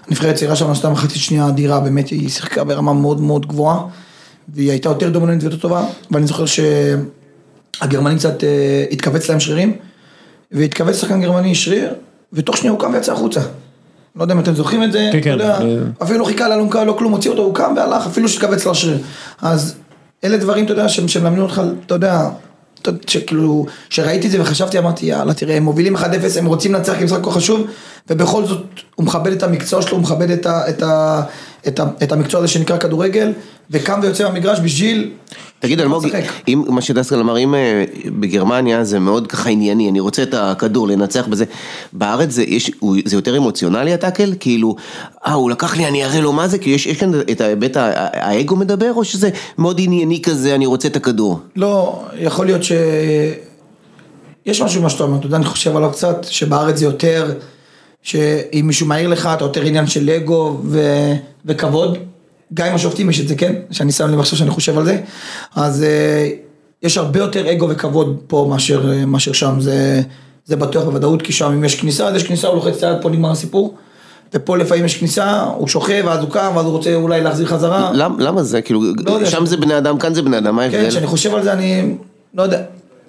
הנבחרת 0.08 0.34
הצעירה 0.34 0.56
שלנו 0.56 0.72
עשתה 0.72 0.90
מחצית 0.90 1.22
שנייה 1.22 1.48
אדירה, 1.48 1.80
באמת 1.80 2.08
היא 2.08 2.28
שיחקה 2.28 2.64
ברמה 2.64 2.92
מאוד 2.92 3.20
מאוד 3.20 3.46
גבוהה, 3.46 3.80
והיא 4.54 4.70
הייתה 4.70 4.88
יותר 4.88 5.08
דומיננטית 5.10 5.42
ויותר 5.42 5.56
טובה, 5.62 5.84
ואני 6.10 6.26
זוכר 6.26 6.44
שהגרמנים 6.46 8.18
קצת 8.18 8.44
אה, 8.44 8.84
התכווץ 8.90 9.28
להם 9.28 9.40
שרירים, 9.40 9.72
והתכווץ 10.52 11.00
שחקן 11.00 11.20
גרמני 11.20 11.54
שריר, 11.54 11.94
ותוך 12.32 12.56
שנייה 12.56 12.72
הוא 12.72 12.80
קם 12.80 12.90
ויצא 12.92 13.12
החוצה. 13.12 13.40
לא 14.16 14.22
יודע 14.22 14.34
אם 14.34 14.40
אתם 14.40 14.54
זוכרים 14.54 14.82
את 14.82 14.92
זה, 14.92 15.08
כן, 15.12 15.20
כן, 15.22 15.30
יודע, 15.30 15.58
אפילו 16.02 16.18
לא 16.18 16.24
חיכה 16.24 16.48
לאלונקה, 16.48 16.84
לא 16.84 16.92
כלום, 16.92 17.12
הוציא 17.12 17.30
אותו, 17.30 17.42
הוא 17.42 17.54
קם 17.54 17.74
והלך, 17.76 18.06
אפילו 18.06 18.28
שהתכווץ 18.28 18.66
לשריר. 18.66 18.98
אז 19.42 19.74
אלה 20.24 20.36
דברים, 20.36 20.64
אתה 20.64 20.72
יודע, 20.72 20.88
שמלמדים 20.88 21.42
אותך, 21.42 21.62
אתה 21.86 21.94
יודע, 21.94 22.28
שכאילו, 23.06 23.66
שראיתי 23.90 24.26
את 24.26 24.32
זה 24.32 24.40
וחשבתי, 24.40 24.78
אמרתי, 24.78 25.06
יאללה, 25.06 25.34
תראה, 25.34 25.56
הם 25.56 25.62
מובילים 25.62 25.96
1-0, 25.96 26.00
הם 26.38 26.46
רוצים 26.46 26.74
לנצח 26.74 26.98
כי 26.98 27.04
משחק 27.04 27.24
כה 27.24 27.30
חשוב, 27.30 27.66
ובכל 28.10 28.44
זאת, 28.46 28.66
הוא 28.94 29.06
מכבד 29.06 29.32
את 29.32 29.42
המקצוע 29.42 29.82
שלו, 29.82 29.92
הוא 29.92 30.00
מכבד 30.00 30.30
את, 30.30 30.46
ה, 30.46 30.68
את, 30.68 30.82
ה, 30.82 31.22
את, 31.68 31.80
ה, 31.80 31.84
את 32.02 32.12
המקצוע 32.12 32.40
הזה 32.40 32.48
שנקרא 32.48 32.78
כדורגל, 32.78 33.32
וקם 33.70 34.00
ויוצא 34.02 34.24
מהמגרש 34.24 34.60
בשביל... 34.60 35.10
תגיד 35.60 35.80
אלמוג. 35.80 36.06
אם 36.48 36.64
מה 36.68 36.80
שדסקל 36.80 37.20
אמר, 37.20 37.38
אם 37.38 37.54
אה, 37.54 37.84
בגרמניה 38.06 38.84
זה 38.84 38.98
מאוד 38.98 39.26
ככה 39.26 39.50
ענייני, 39.50 39.90
אני 39.90 40.00
רוצה 40.00 40.22
את 40.22 40.34
הכדור 40.34 40.88
לנצח 40.88 41.26
בזה, 41.26 41.44
בארץ 41.92 42.30
זה, 42.30 42.42
יש, 42.42 42.70
זה 43.04 43.16
יותר 43.16 43.36
אמוציונלי 43.36 43.94
הטאקל? 43.94 44.34
כאילו, 44.40 44.76
אה 45.26 45.32
הוא 45.32 45.50
לקח 45.50 45.76
לי 45.76 45.86
אני 45.86 46.04
אראה 46.04 46.20
לו 46.20 46.32
מה 46.32 46.48
זה, 46.48 46.58
כי 46.58 46.70
יש, 46.70 46.86
יש 46.86 46.96
כאן 46.96 47.10
את 47.30 47.40
ההיבט, 47.40 47.76
האגו 47.76 48.56
מדבר, 48.56 48.92
או 48.94 49.04
שזה 49.04 49.30
מאוד 49.58 49.80
ענייני 49.80 50.22
כזה, 50.22 50.54
אני 50.54 50.66
רוצה 50.66 50.88
את 50.88 50.96
הכדור? 50.96 51.40
לא, 51.56 52.02
יכול 52.18 52.46
להיות 52.46 52.64
ש... 52.64 52.72
יש 54.46 54.62
משהו 54.62 54.80
במה 54.80 54.90
שאתה 54.90 55.04
אומר, 55.04 55.18
אתה 55.18 55.26
יודע, 55.26 55.36
אני 55.36 55.44
חושב 55.44 55.76
עליו 55.76 55.90
קצת, 55.92 56.26
שבארץ 56.30 56.76
זה 56.76 56.84
יותר, 56.84 57.32
שאם 58.02 58.64
מישהו 58.66 58.86
מעיר 58.86 59.08
לך, 59.08 59.28
אתה 59.34 59.44
יותר 59.44 59.62
עניין 59.62 59.86
של 59.86 60.10
אגו 60.10 60.60
ו... 60.64 60.80
וכבוד, 61.44 61.98
גם 62.54 62.66
עם 62.66 62.74
השופטים 62.74 63.10
יש 63.10 63.20
את 63.20 63.28
זה, 63.28 63.34
כן? 63.34 63.54
שאני 63.70 63.92
שם 63.92 64.10
לב 64.10 64.18
עכשיו 64.20 64.38
שאני 64.38 64.50
חושב 64.50 64.78
על 64.78 64.84
זה, 64.84 65.00
אז 65.56 65.82
אה, 65.82 66.30
יש 66.82 66.98
הרבה 66.98 67.18
יותר 67.18 67.52
אגו 67.52 67.68
וכבוד 67.68 68.16
פה 68.26 68.46
מאשר, 68.50 68.92
אה, 68.92 69.06
מאשר 69.06 69.32
שם, 69.32 69.60
זה, 69.60 70.02
זה 70.44 70.56
בטוח 70.56 70.84
בוודאות, 70.84 71.22
כי 71.22 71.32
שם 71.32 71.52
אם 71.52 71.64
יש 71.64 71.80
כניסה, 71.80 72.06
אז 72.08 72.14
יש 72.16 72.22
כניסה, 72.22 72.48
הוא 72.48 72.54
לוחץ 72.54 72.76
את 72.76 72.82
היד, 72.82 72.96
פה 73.02 73.10
נגמר 73.10 73.30
הסיפור. 73.30 73.76
ופה 74.34 74.56
לפעמים 74.56 74.84
יש 74.84 74.96
כניסה, 74.96 75.42
הוא 75.42 75.68
שוכב, 75.68 76.02
ואז 76.06 76.20
הוא 76.20 76.30
קם, 76.30 76.52
ואז 76.54 76.66
הוא 76.66 76.72
רוצה 76.72 76.94
אולי 76.94 77.20
להחזיר 77.20 77.46
חזרה. 77.46 77.90
למ, 77.94 78.20
למה 78.20 78.42
זה? 78.42 78.62
כאילו, 78.62 78.82
לא 79.06 79.12
יודע. 79.12 79.26
שם 79.26 79.46
זה 79.46 79.56
בני 79.56 79.78
אדם, 79.78 79.98
כאן 79.98 80.14
זה 80.14 80.22
בני 80.22 80.38
אדם, 80.38 80.56
מה 80.56 80.68
כן, 80.70 80.74
ההבדל? 80.76 80.90
כשאני 80.90 81.06
חושב 81.06 81.34
על 81.34 81.42
זה, 81.42 81.52
אני 81.52 81.94
לא 82.34 82.42
יודע, 82.42 82.62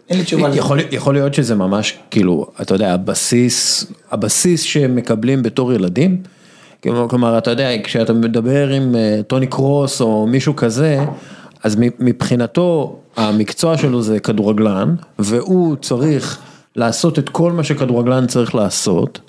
אין 0.10 0.18
לי 0.18 0.24
תשובה 0.24 0.48
לזה. 0.48 0.58
יכול, 0.58 0.80
יכול 0.92 1.14
להיות 1.14 1.34
שזה 1.34 1.56
ממש, 1.56 1.98
כאילו, 2.12 2.46
אתה 2.62 2.76
יודע, 2.76 2.94
הבסיס, 2.94 3.86
הבסיס 4.12 4.62
שהם 4.62 4.96
מקבלים 4.96 5.44
בתור 5.44 5.74
ילדים, 5.74 6.22
כלומר, 6.82 7.38
אתה 7.38 7.52
יודע, 7.52 7.70
כשאתה 7.84 8.14
מדבר 8.14 8.70
עם 8.70 8.96
אה, 8.96 9.20
טוני 9.28 9.48
קרוס 9.48 10.02
או 10.02 10.28
מישהו 10.28 10.56
כזה, 10.56 11.06
אז 11.64 11.78
מבחינתו, 12.00 12.96
המקצוע 13.18 13.78
שלו 13.78 14.02
זה 14.02 14.20
כדורגלן, 14.20 14.96
והוא 15.20 15.76
צריך 15.76 16.40
לעשות 16.76 17.20
את 17.20 17.30
כל 17.30 17.52
מה 17.52 17.64
שכדורגלן 17.64 18.28
צריך 18.28 18.56
לעשות, 18.56 19.20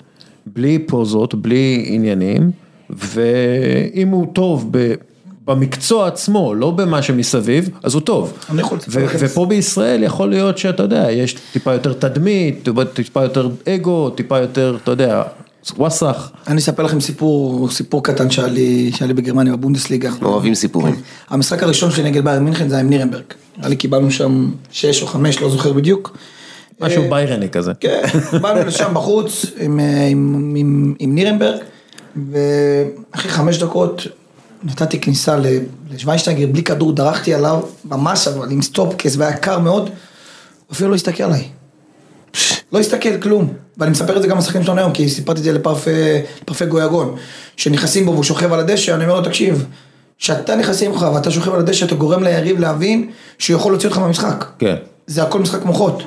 בלי 0.45 0.79
פוזות, 0.79 1.35
בלי 1.35 1.85
עניינים, 1.87 2.51
ואם 2.89 4.07
הוא 4.07 4.27
טוב 4.33 4.67
ב... 4.71 4.93
במקצוע 5.45 6.07
עצמו, 6.07 6.53
לא 6.53 6.71
במה 6.71 7.01
שמסביב, 7.01 7.69
אז 7.83 7.93
הוא 7.93 8.01
טוב. 8.01 8.33
ו- 8.89 9.05
ופה 9.19 9.45
בישראל 9.45 10.03
יכול 10.03 10.29
להיות 10.29 10.57
שאתה 10.57 10.83
יודע, 10.83 11.11
יש 11.11 11.35
טיפה 11.53 11.73
יותר 11.73 11.93
תדמית, 11.93 12.69
טיפה 12.93 13.23
יותר 13.23 13.49
אגו, 13.69 14.09
טיפה 14.09 14.39
יותר, 14.39 14.77
אתה 14.83 14.91
יודע, 14.91 15.23
וואסאח. 15.77 16.31
אני 16.47 16.57
אספר 16.57 16.83
לכם 16.83 16.99
סיפור, 17.01 17.69
סיפור 17.71 18.03
קטן 18.03 18.31
שהיה 18.31 18.47
לי, 18.47 18.91
שהיה 18.95 19.07
לי 19.07 19.13
בגרמניה 19.13 19.55
בבונדסליגה. 19.55 20.11
אוהבים 20.21 20.55
סיפורים. 20.55 20.95
המשחק 21.29 21.63
הראשון 21.63 21.91
שלי 21.91 22.03
נגד 22.03 22.23
בייר 22.23 22.39
מינכן 22.39 22.69
זה 22.69 22.75
היה 22.75 22.83
עם 22.83 22.89
נירנברג. 22.89 23.23
נראה 23.57 23.69
לי 23.69 23.75
קיבלנו 23.75 24.11
שם 24.11 24.51
שש 24.71 25.01
או 25.01 25.07
חמש, 25.07 25.41
לא 25.41 25.49
זוכר 25.49 25.73
בדיוק. 25.73 26.17
משהו 26.81 27.03
אה, 27.03 27.09
ביירני 27.09 27.49
כזה. 27.49 27.71
כן, 27.79 28.01
באנו 28.41 28.59
לשם 28.65 28.93
בחוץ 28.93 29.45
עם, 29.59 29.79
אה, 29.79 30.07
עם, 30.07 30.53
עם, 30.57 30.93
עם 30.99 31.15
נירנברג, 31.15 31.57
ואחרי 32.15 33.31
חמש 33.31 33.57
דקות 33.57 34.07
נתתי 34.63 34.99
כניסה 34.99 35.37
ל- 35.37 35.45
לשויינשטיינגר 35.93 36.47
בלי 36.47 36.63
כדור, 36.63 36.91
דרכתי 36.93 37.33
עליו, 37.33 37.59
ממש 37.85 38.27
אבל 38.27 38.51
עם 38.51 38.61
סטופקס 38.61 39.15
והיה 39.17 39.37
קר 39.37 39.59
מאוד, 39.59 39.89
אפילו 40.71 40.89
לא 40.89 40.95
הסתכל 40.95 41.23
עליי. 41.23 41.43
לא 42.73 42.79
הסתכל 42.79 43.17
כלום, 43.21 43.53
ואני 43.77 43.91
מספר 43.91 44.17
את 44.17 44.21
זה 44.21 44.27
גם 44.27 44.37
לשחקנים 44.37 44.63
שלנו 44.63 44.79
היום, 44.79 44.91
כי 44.91 45.09
סיפרתי 45.09 45.39
את 45.39 45.43
זה 45.43 45.51
לפרפה, 45.51 45.91
לפרפה 46.41 46.65
גויגון, 46.65 47.15
שנכנסים 47.57 48.05
בו 48.05 48.11
והוא 48.11 48.23
שוכב 48.23 48.53
על 48.53 48.59
הדשא, 48.59 48.95
אני 48.95 49.03
אומר 49.03 49.15
לו, 49.15 49.25
תקשיב, 49.25 49.65
כשאתה 50.19 50.55
נכנס 50.55 50.83
ממך 50.83 51.05
ואתה 51.13 51.31
שוכב 51.31 51.53
על 51.53 51.59
הדשא, 51.59 51.85
אתה 51.85 51.95
גורם 51.95 52.23
ליריב 52.23 52.59
להבין 52.59 53.09
שהוא 53.39 53.55
יכול 53.57 53.71
להוציא 53.71 53.89
אותך 53.89 53.99
מהמשחק. 53.99 54.45
כן. 54.59 54.75
זה 55.07 55.23
הכל 55.23 55.39
משחק 55.39 55.65
מוחות. 55.65 56.03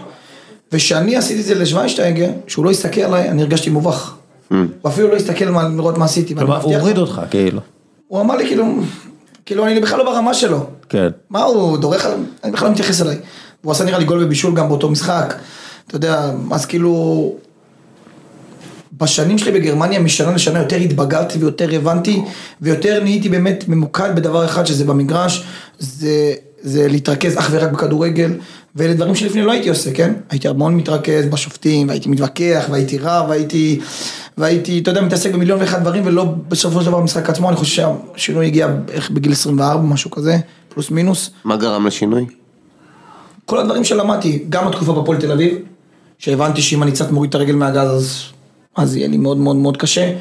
ושאני 0.72 1.16
עשיתי 1.16 1.40
את 1.40 1.44
זה 1.46 1.54
לשויינשטייגר, 1.54 2.30
שהוא 2.46 2.64
לא 2.64 2.70
הסתכל 2.70 3.00
עליי, 3.00 3.28
אני 3.28 3.42
הרגשתי 3.42 3.70
מובך. 3.70 4.14
הוא 4.50 4.58
אפילו 4.86 5.08
לא 5.08 5.16
הסתכל 5.16 5.44
מה- 5.44 5.68
לראות 5.68 5.98
מה 5.98 6.04
עשיתי. 6.04 6.34
כלומר, 6.34 6.60
הוא 6.62 6.76
הוריד 6.76 6.98
לך, 6.98 7.08
אותך, 7.08 7.20
כאילו. 7.30 7.60
הוא 8.08 8.20
אמר 8.20 8.36
לי 8.36 8.46
כאילו, 8.46 8.64
כאילו 9.46 9.66
אני 9.66 9.80
בכלל 9.80 9.98
לא 9.98 10.04
ברמה 10.04 10.34
שלו. 10.34 10.66
כן. 10.88 11.08
מה 11.30 11.42
הוא 11.42 11.78
דורך 11.78 12.04
עליי, 12.04 12.18
אני 12.44 12.52
בכלל 12.52 12.68
לא 12.68 12.72
מתייחס 12.72 13.02
אליי. 13.02 13.16
הוא 13.62 13.72
עשה 13.72 13.84
נראה 13.84 13.98
לי 13.98 14.04
גול 14.04 14.24
ובישול 14.24 14.54
גם 14.54 14.68
באותו 14.68 14.88
משחק. 14.90 15.34
אתה 15.86 15.96
יודע, 15.96 16.30
אז 16.50 16.66
כאילו... 16.66 17.32
בשנים 18.98 19.38
שלי 19.38 19.52
בגרמניה, 19.52 20.00
משנה 20.00 20.32
לשנה 20.32 20.58
יותר 20.58 20.76
התבגרתי 20.76 21.38
ויותר 21.38 21.74
הבנתי, 21.74 22.22
ויותר 22.62 23.00
נהייתי 23.02 23.28
באמת 23.28 23.64
ממוקד 23.68 24.16
בדבר 24.16 24.44
אחד 24.44 24.66
שזה 24.66 24.84
במגרש, 24.84 25.44
זה, 25.78 26.34
זה 26.62 26.88
להתרכז 26.88 27.38
אך 27.38 27.48
ורק 27.50 27.72
בכדורגל, 27.72 28.32
ואלה 28.76 28.94
דברים 28.94 29.14
שלפני 29.14 29.42
לא 29.42 29.52
הייתי 29.52 29.68
עושה, 29.68 29.92
כן? 29.92 30.12
הייתי 30.30 30.48
המון 30.48 30.76
מתרכז 30.76 31.26
בשופטים, 31.26 31.88
והייתי 31.88 32.08
מתווכח, 32.08 32.66
והייתי 32.70 32.98
רב, 32.98 33.26
והייתי, 33.28 33.80
והייתי, 34.38 34.78
אתה 34.78 34.90
יודע, 34.90 35.02
מתעסק 35.02 35.32
במיליון 35.32 35.60
ואחד 35.60 35.80
דברים, 35.80 36.02
ולא 36.06 36.24
בסופו 36.48 36.80
של 36.80 36.86
דבר 36.86 37.00
במשחק 37.00 37.30
עצמו, 37.30 37.48
אני 37.48 37.56
חושב 37.56 37.88
שהשינוי 38.14 38.46
הגיע 38.46 38.66
בערך 38.66 39.10
בגיל 39.10 39.32
24, 39.32 39.82
משהו 39.82 40.10
כזה, 40.10 40.38
פלוס 40.68 40.90
מינוס. 40.90 41.30
מה 41.44 41.56
גרם 41.56 41.86
לשינוי? 41.86 42.26
כל 43.44 43.58
הדברים 43.58 43.84
שלמדתי, 43.84 44.44
גם 44.48 44.68
התקופה 44.68 44.92
בפועל 44.92 45.20
תל 45.20 45.32
אביב, 45.32 45.58
שהבנתי 46.18 46.62
שאם 46.62 46.82
אני 46.82 46.92
קצת 46.92 47.10
מוריד 47.10 47.28
את 47.28 47.34
הרגל 47.34 47.54
מהגז 47.54 47.90
אז, 47.90 48.22
אז 48.76 48.96
יהיה 48.96 49.08
לי 49.08 49.16
מאוד 49.16 49.36
מאוד 49.36 49.56
מאוד 49.56 49.76
קשה. 49.76 50.12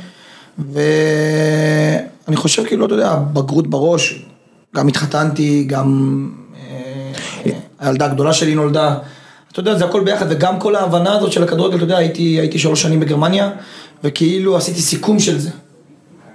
ואני 0.58 2.36
חושב 2.36 2.66
כאילו, 2.66 2.86
אתה 2.86 2.94
יודע, 2.94 3.16
בגרות 3.16 3.68
בראש, 3.68 4.26
גם 4.76 4.88
התחתנתי, 4.88 5.64
גם 5.64 6.30
אה, 6.56 7.12
הילדה 7.80 8.06
הגדולה 8.06 8.34
שלי 8.34 8.56
נולדה. 8.56 8.96
אתה 9.52 9.60
יודע, 9.60 9.76
זה 9.76 9.86
הכל 9.86 10.04
ביחד, 10.04 10.26
וגם 10.30 10.60
כל 10.60 10.76
ההבנה 10.76 11.18
הזאת 11.18 11.32
של 11.32 11.44
הכדורגל, 11.44 11.76
אתה 11.76 11.84
יודע, 11.84 11.98
הייתי, 11.98 12.24
הייתי 12.24 12.60
שלוש 12.60 12.82
שנים 12.82 13.00
בגרמניה, 13.00 13.50
וכאילו 14.04 14.58
עשיתי 14.58 14.82
סיכום 14.82 15.20
של 15.20 15.40
זה. 15.40 15.50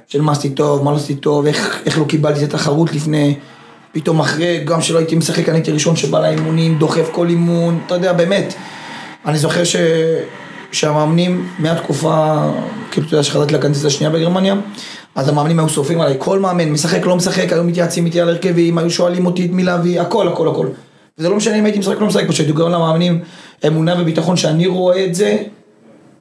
של 0.09 0.21
מה 0.21 0.33
עשיתי 0.33 0.55
טוב, 0.55 0.85
מה 0.85 0.91
לא 0.91 0.97
עשיתי 0.97 1.15
טוב, 1.15 1.47
איך, 1.47 1.83
איך 1.87 1.99
לא 1.99 2.05
קיבלתי 2.05 2.45
את 2.45 2.55
התחרות 2.55 2.93
לפני, 2.93 3.35
פתאום 3.93 4.21
אחרי, 4.21 4.65
גם 4.65 4.83
שלא 4.83 4.99
הייתי 4.99 5.17
משחק, 5.17 5.49
אני 5.49 5.57
הייתי 5.57 5.71
ראשון 5.71 5.97
שבא 5.97 6.21
לאימונים, 6.21 6.79
דוחף 6.79 7.09
כל 7.12 7.29
אימון, 7.29 7.79
אתה 7.87 7.95
יודע, 7.95 8.12
באמת. 8.12 8.55
אני 9.26 9.38
זוכר 9.38 9.64
ש... 9.64 9.76
שהמאמנים 10.72 11.48
מהתקופה, 11.58 12.37
כאילו 12.90 13.06
אתה 13.06 13.14
יודע 13.14 13.22
שחזרתי 13.22 13.54
לקנדיסט 13.54 13.84
השנייה 13.84 14.10
בגרמניה, 14.10 14.54
אז 15.14 15.28
המאמנים 15.28 15.58
היו 15.58 15.68
שורפים 15.68 16.00
עליי, 16.00 16.14
כל 16.18 16.38
מאמן, 16.38 16.68
משחק 16.68 17.06
לא 17.06 17.16
משחק, 17.16 17.52
היו 17.52 17.64
מתייעצים 17.64 18.06
איתי 18.06 18.20
על 18.20 18.28
הרכבים, 18.28 18.78
היו 18.78 18.90
שואלים 18.90 19.26
אותי 19.26 19.44
את 19.46 19.50
מי 19.50 19.64
להביא, 19.64 20.00
הכל 20.00 20.28
הכל 20.28 20.48
הכל. 20.48 20.66
וזה 21.18 21.28
לא 21.28 21.37
משנה 21.37 21.58
אם 21.58 21.64
הייתי 21.64 21.78
משחק 21.78 21.96
או 21.96 22.00
לא 22.00 22.06
משחק, 22.06 22.28
פשוט 22.28 22.46
גורם 22.46 22.72
למאמנים 22.72 23.20
אמונה 23.66 23.94
וביטחון 24.00 24.37
שאני 24.37 24.66
רואה 24.66 25.04
את 25.04 25.14
זה, 25.14 25.37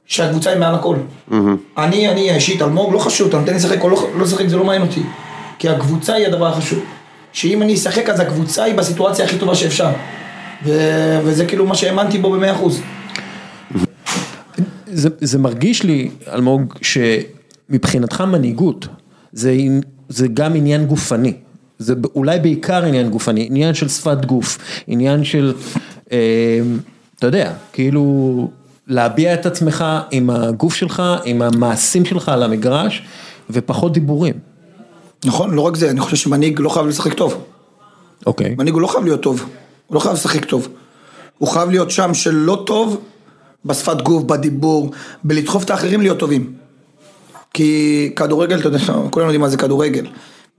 שהקבוצה 0.06 0.50
היא 0.50 0.58
מעל 0.58 0.74
הכל. 0.74 0.96
אני, 1.78 2.08
אני 2.08 2.34
אישית, 2.34 2.62
אלמוג, 2.62 2.92
לא 2.92 2.98
חשוב, 2.98 3.28
אתה 3.28 3.38
נותן 3.38 3.52
לי 3.52 3.58
לשחק 3.58 3.82
או 3.82 3.88
לא 3.88 4.08
לא 4.16 4.24
לשחק, 4.24 4.48
זה 4.48 4.56
לא 4.56 4.64
מעניין 4.64 4.82
אותי. 4.82 5.02
כי 5.58 5.68
הקבוצה 5.68 6.14
היא 6.14 6.26
הדבר 6.26 6.46
החשוב. 6.46 6.78
שאם 7.32 7.62
אני 7.62 7.74
אשחק 7.74 8.08
אז 8.08 8.20
הקבוצה 8.20 8.64
היא 8.64 8.74
בסיטואציה 8.74 9.24
הכי 9.24 9.38
טובה 9.38 9.54
שאפשר. 9.54 9.88
ו- 10.64 11.18
וזה 11.24 11.46
כאילו 11.46 11.66
מה 11.66 11.74
שהאמנתי 11.74 12.18
בו 12.18 12.30
במאה 12.30 12.52
אחוז. 12.52 12.80
זה, 14.86 15.08
זה 15.20 15.38
מרגיש 15.38 15.82
לי, 15.82 16.10
אלמוג, 16.32 16.74
שמבחינתך 16.82 18.20
מנהיגות, 18.20 18.86
זה, 19.32 19.56
זה 20.08 20.28
גם 20.28 20.54
עניין 20.54 20.86
גופני. 20.86 21.32
זה 21.78 21.94
אולי 22.14 22.38
בעיקר 22.38 22.84
עניין 22.84 23.10
גופני, 23.10 23.46
עניין 23.46 23.74
של 23.74 23.88
שפת 23.88 24.24
גוף, 24.24 24.58
עניין 24.86 25.24
של, 25.24 25.54
אה, 26.12 26.60
אתה 27.16 27.26
יודע, 27.26 27.52
כאילו 27.72 28.50
להביע 28.86 29.34
את 29.34 29.46
עצמך 29.46 29.84
עם 30.10 30.30
הגוף 30.30 30.74
שלך, 30.74 31.02
עם 31.24 31.42
המעשים 31.42 32.04
שלך 32.04 32.28
על 32.28 32.42
המגרש, 32.42 33.02
ופחות 33.50 33.92
דיבורים. 33.92 34.34
נכון, 35.24 35.54
לא 35.54 35.60
רק 35.60 35.76
זה, 35.76 35.90
אני 35.90 36.00
חושב 36.00 36.16
שמנהיג 36.16 36.60
לא 36.60 36.68
חייב 36.68 36.86
לשחק 36.86 37.14
טוב. 37.14 37.44
אוקיי. 38.26 38.54
מנהיג 38.58 38.74
הוא 38.74 38.82
לא 38.82 38.86
חייב 38.86 39.04
להיות 39.04 39.22
טוב, 39.22 39.48
הוא 39.88 39.94
לא 39.94 40.00
חייב 40.00 40.14
לשחק 40.14 40.44
טוב. 40.44 40.68
הוא 41.38 41.48
חייב 41.48 41.70
להיות 41.70 41.90
שם 41.90 42.14
שלא 42.14 42.62
טוב, 42.66 43.00
בשפת 43.64 44.02
גוף, 44.02 44.22
בדיבור, 44.22 44.90
בלדחוף 45.24 45.64
את 45.64 45.70
האחרים 45.70 46.00
להיות 46.00 46.18
טובים. 46.18 46.52
כי 47.54 48.12
כדורגל, 48.16 48.58
אתה 48.58 48.68
יודע, 48.68 48.78
כולנו 49.10 49.28
יודעים 49.28 49.40
מה 49.40 49.48
זה 49.48 49.56
כדורגל. 49.56 50.06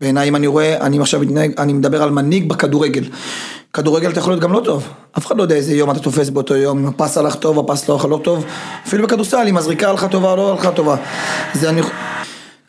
בעיניי 0.02 0.30
אם 0.30 0.36
אני 0.36 0.48
רואה, 0.48 0.78
אני 0.78 1.00
עכשיו 1.00 1.20
מתנהג, 1.20 1.52
אני 1.58 1.74
מדבר 1.74 2.04
על 2.04 2.12
מנהיג 2.12 2.50
בכדורגל. 2.50 3.04
כדורגל 3.74 4.10
אתה 4.10 4.20
יכול 4.20 4.34
להיות 4.34 4.44
גם 4.44 4.54
לא 4.54 4.62
טוב. 4.66 4.88
אף 5.18 5.26
אחד 5.26 5.38
לא 5.38 5.42
יודע 5.42 5.56
איזה 5.56 5.76
יום 5.76 5.92
אתה 5.92 6.00
תופס 6.00 6.30
באותו 6.30 6.56
יום, 6.56 6.78
אם 6.78 6.86
הפס 6.86 7.18
הלך 7.18 7.36
טוב, 7.36 7.60
הפס 7.60 7.90
לא 7.90 7.94
הלך 7.94 8.06
לא 8.06 8.20
טוב. 8.24 8.46
אפילו 8.88 9.08
בכדורסל, 9.08 9.48
אם 9.48 9.58
הזריקה 9.58 9.90
הלכה 9.90 10.08
טובה 10.08 10.32
או 10.32 10.36
לא 10.36 10.52
הלכה 10.52 10.72
טובה. 10.72 10.96
זה 11.54 11.70
אני... 11.70 11.82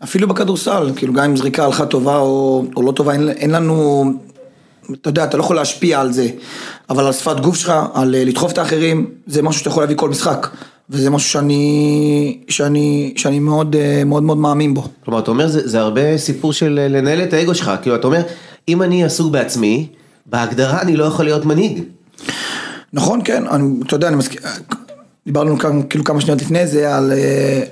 אפילו 0.04 0.28
בכדורסל, 0.28 0.92
כאילו 0.96 1.12
גם 1.12 1.24
אם 1.24 1.36
זריקה 1.36 1.64
הלכה 1.64 1.86
טובה 1.86 2.16
או, 2.16 2.64
או 2.76 2.82
לא 2.82 2.92
טובה, 2.92 3.12
אין, 3.12 3.28
אין 3.28 3.50
לנו, 3.50 4.04
אתה 4.94 5.08
יודע, 5.08 5.24
אתה 5.24 5.36
לא 5.36 5.42
יכול 5.42 5.56
להשפיע 5.56 6.00
על 6.00 6.12
זה, 6.12 6.28
אבל 6.90 7.06
על 7.06 7.12
שפת 7.12 7.40
גוף 7.40 7.56
שלך, 7.56 7.72
על 7.94 8.14
אה, 8.14 8.24
לדחוף 8.24 8.52
את 8.52 8.58
האחרים, 8.58 9.10
זה 9.26 9.42
משהו 9.42 9.58
שאתה 9.58 9.70
יכול 9.70 9.82
להביא 9.82 9.96
כל 9.96 10.08
משחק, 10.08 10.48
וזה 10.90 11.10
משהו 11.10 11.30
שאני, 11.30 12.38
שאני, 12.48 13.14
שאני 13.16 13.38
מאוד, 13.38 13.76
אה, 13.76 14.02
מאוד 14.04 14.22
מאוד 14.22 14.38
מאמין 14.38 14.74
בו. 14.74 14.84
כלומר, 15.04 15.20
אתה 15.20 15.30
אומר, 15.30 15.48
זה, 15.48 15.68
זה 15.68 15.80
הרבה 15.80 16.18
סיפור 16.18 16.52
של 16.52 16.78
אה, 16.82 16.88
לנהל 16.88 17.22
את 17.22 17.32
האגו 17.32 17.54
שלך, 17.54 17.72
כאילו, 17.82 17.96
אתה 17.96 18.06
אומר, 18.06 18.22
אם 18.68 18.82
אני 18.82 19.04
עסוק 19.04 19.32
בעצמי, 19.32 19.86
בהגדרה 20.26 20.82
אני 20.82 20.96
לא 20.96 21.04
יכול 21.04 21.24
להיות 21.24 21.44
מנהיג. 21.44 21.82
נכון, 22.92 23.20
כן, 23.24 23.46
אני, 23.46 23.68
אתה 23.86 23.96
יודע, 23.96 24.08
אני 24.08 24.16
מסכים, 24.16 24.40
דיברנו 25.26 25.58
כאן, 25.58 25.82
כאילו 25.90 26.04
כמה 26.04 26.20
שניות 26.20 26.42
לפני 26.42 26.66
זה, 26.66 26.96
על 26.96 27.12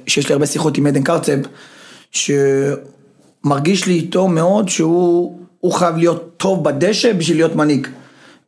שיש 0.07 0.29
לי 0.29 0.33
הרבה 0.33 0.47
שיחות 0.47 0.79
עם 0.79 0.87
עדן 0.87 1.03
קרצב, 1.03 1.39
שמרגיש 2.13 3.87
לי 3.87 3.95
איתו 3.95 4.29
מאוד 4.29 4.69
שהוא 4.69 5.39
הוא 5.61 5.73
חייב 5.73 5.97
להיות 5.97 6.35
טוב 6.37 6.65
בדשא 6.65 7.13
בשביל 7.13 7.37
להיות 7.37 7.57
מנהיג. 7.57 7.87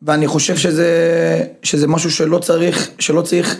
ואני 0.02 0.26
חושב 0.26 0.56
שזה, 0.56 0.88
שזה 1.62 1.86
משהו 1.86 2.10
שלא 2.10 2.38
צריך, 2.38 2.90
שלא 2.98 3.22
צריך, 3.22 3.56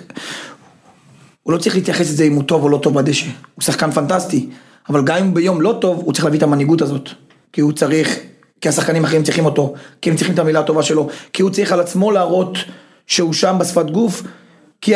הוא 1.42 1.52
לא 1.52 1.59
צריך 1.59 1.75
להתייחס 1.75 2.11
לזה 2.11 2.25
אם 2.25 2.35
הוא 2.35 2.42
טוב 2.42 2.62
או 2.62 2.69
לא 2.69 2.78
טוב 2.78 2.95
בדשא. 2.95 3.26
הוא 3.54 3.62
שחקן 3.62 3.90
פנטסטי, 3.90 4.49
אבל 4.88 5.04
גם 5.04 5.16
אם 5.16 5.35
ביום 5.35 5.61
לא 5.61 5.78
טוב, 5.80 6.02
הוא 6.04 6.12
צריך 6.12 6.25
להביא 6.25 6.38
את 6.38 6.42
המנהיגות 6.42 6.83
הזאת. 6.83 7.09
כי 7.52 7.61
הוא 7.61 7.73
צריך, 7.73 8.18
כי 8.61 8.68
השחקנים 8.68 9.05
האחרים 9.05 9.22
צריכים 9.22 9.44
אותו, 9.44 9.75
כי 10.01 10.11
הם 10.11 10.16
צריכים 10.16 10.35
את 10.35 10.38
המילה 10.38 10.61
הטובה 10.61 10.83
שלו, 10.83 11.09
כי 11.33 11.42
הוא 11.42 11.51
צריך 11.51 11.72
על 11.72 11.81
עצמו 11.81 12.11
להראות 12.11 12.59
שהוא 13.07 13.33
שם 13.33 13.57
בשפת 13.61 13.90
גוף, 13.90 14.22
כי, 14.83 14.95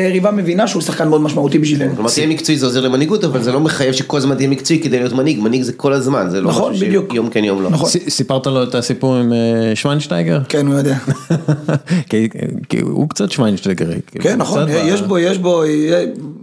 היריבה 0.00 0.30
מבינה 0.30 0.66
שהוא 0.68 0.82
שחקן 0.82 1.08
מאוד 1.08 1.20
משמעותי 1.20 1.58
בשבילנו. 1.58 1.94
כלומר, 1.94 2.10
תהיה 2.10 2.26
מקצועי 2.26 2.58
זה 2.58 2.66
עוזר 2.66 2.80
למנהיגות, 2.80 3.24
אבל 3.24 3.42
זה 3.42 3.52
לא 3.52 3.60
מחייב 3.60 3.92
שכל 3.92 4.16
הזמן 4.16 4.34
תהיה 4.34 4.48
מקצועי 4.48 4.80
כדי 4.80 4.98
להיות 4.98 5.12
מנהיג, 5.12 5.40
מנהיג 5.40 5.62
זה 5.62 5.72
כל 5.72 5.92
הזמן, 5.92 6.26
זה 6.30 6.40
לא 6.40 6.48
נכון, 6.50 6.72
משהו 6.72 6.86
בדיוק. 6.86 7.12
שיום 7.12 7.30
כן 7.30 7.44
יום 7.44 7.62
לא. 7.62 7.70
נכון. 7.70 7.88
ס- 7.88 8.08
סיפרת 8.08 8.46
לו 8.46 8.62
את 8.62 8.74
הסיפור 8.74 9.14
עם 9.16 9.32
אה, 9.32 9.38
שוונשטייגר? 9.74 10.40
כן, 10.48 10.66
הוא 10.66 10.74
יודע. 10.74 10.96
כי 12.10 12.28
כי 12.68 12.80
הוא 12.80 13.08
קצת 13.08 13.30
שוונשטייגרי. 13.30 13.96
כאילו, 14.06 14.24
כן, 14.24 14.36
נכון, 14.38 14.64
קצת 14.64 14.74
ב- 14.74 14.82
יש 14.86 15.02
בו, 15.02 15.18
יש 15.18 15.38
בו, 15.38 15.62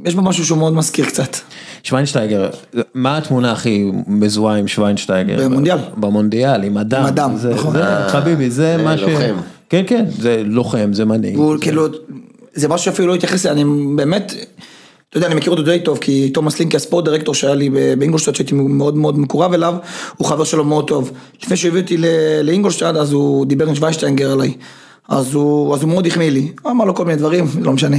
יש 0.06 0.16
בו 0.16 0.22
משהו 0.22 0.46
שהוא 0.46 0.58
מאוד 0.58 0.74
מזכיר 0.74 1.06
קצת. 1.06 1.38
שוונשטייגר, 1.84 2.50
מה 2.94 3.18
התמונה 3.18 3.52
הכי 3.52 3.84
מזוהה 4.08 4.58
עם 4.58 4.68
שוונשטייגר? 4.68 5.44
במונדיאל. 5.44 5.78
במונדיאל, 5.98 6.64
עם 6.64 6.78
אדם. 6.78 7.02
עם 7.02 7.08
אדם, 7.08 7.38
זה, 7.38 7.54
נכון. 7.54 7.74
זה, 7.74 7.84
חביבי, 8.08 8.50
זה 8.50 8.76
זה 8.78 8.84
מה 8.84 8.98
ש... 8.98 9.02
לוחם. 9.02 9.36
כן, 9.70 9.84
כן, 9.88 10.06
זה 10.20 10.42
לוחם, 10.46 10.90
זה 10.94 11.06
מנהיג. 11.06 11.36
הוא 11.36 11.56
זה- 11.56 11.62
כאילו, 11.62 11.88
זה 12.54 12.68
משהו 12.68 12.86
שאפילו 12.86 13.08
לא 13.08 13.16
התייחס, 13.16 13.46
אני 13.46 13.64
באמת, 13.96 14.34
אתה 15.10 15.18
יודע, 15.18 15.28
אני 15.28 15.36
מכיר 15.36 15.52
אותו 15.52 15.64
די 15.64 15.80
טוב, 15.84 15.98
כי 15.98 16.30
תומאס 16.30 16.60
לינקי 16.60 16.78
הספורט 16.78 17.06
דירקטור 17.06 17.36
שהיה 17.36 17.56
לי 17.56 17.70
באינגולשטאט, 17.70 18.36
שהייתי 18.36 18.56
מאוד 18.56 18.98
מאוד 18.98 19.20
מקורב 19.20 19.54
אליו, 19.54 19.74
הוא 20.18 20.28
חבר 20.28 20.44
שלו 20.44 20.64
מאוד 20.64 20.88
טוב. 20.88 21.12
לפני 21.44 21.58
שהביא 21.58 21.82
אותי 21.82 21.98
ל- 21.98 22.06
לאינגולשטאט, 22.44 22.96
אז 22.96 23.12
הוא 23.12 23.46
דיבר 23.46 23.68
עם 23.68 23.76
שוונשטיינגר 23.76 24.32
עליי. 24.32 24.54
אז 25.10 25.34
הוא, 25.34 25.76
אז 25.76 25.82
הוא 25.82 25.90
מאוד 25.90 26.08
החמיא 26.08 26.30
לי, 26.30 26.52
אמר 26.68 26.86
לו 26.86 26.96
כל 26.96 27.06
מיני 27.06 27.18
דברים, 27.18 27.46
לא 27.62 27.74
משנה. 27.74 27.98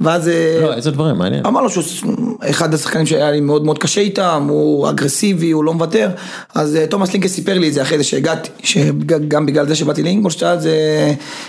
ואז... 0.00 0.28
אה, 0.28 0.58
לא, 0.62 0.74
איזה 0.74 0.90
דברים, 0.90 1.16
מעניין. 1.16 1.46
אמר 1.46 1.60
לו 1.60 1.70
שהוא 1.70 2.38
אחד 2.50 2.74
השחקנים 2.74 3.06
שהיה 3.06 3.30
לי 3.30 3.40
מאוד 3.40 3.64
מאוד 3.64 3.78
קשה 3.78 4.00
איתם, 4.00 4.46
הוא 4.48 4.88
אגרסיבי, 4.90 5.50
הוא 5.50 5.64
לא 5.64 5.74
מוותר, 5.74 6.10
אז 6.54 6.76
אה, 6.76 6.86
תומאס 6.86 7.12
לינקה 7.12 7.28
סיפר 7.28 7.58
לי 7.58 7.68
את 7.68 7.74
זה 7.74 7.82
אחרי 7.82 7.98
זה 7.98 8.04
שהגעתי, 8.04 8.50
שגם 8.62 9.46
בגלל 9.46 9.68
זה 9.68 9.74
שבאתי 9.74 10.02
לאינגולשטאט, 10.02 10.60
זה 10.60 10.76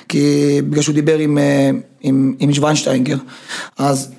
כי 0.10 0.62
בגלל 0.70 0.82
שהוא 0.82 0.96
דיבר 0.96 1.18
עם, 1.18 1.38
אה, 1.38 1.70
עם, 2.02 2.36
עם 2.40 2.54
שוונשטיינגר, 2.54 3.18
אז 3.78 4.12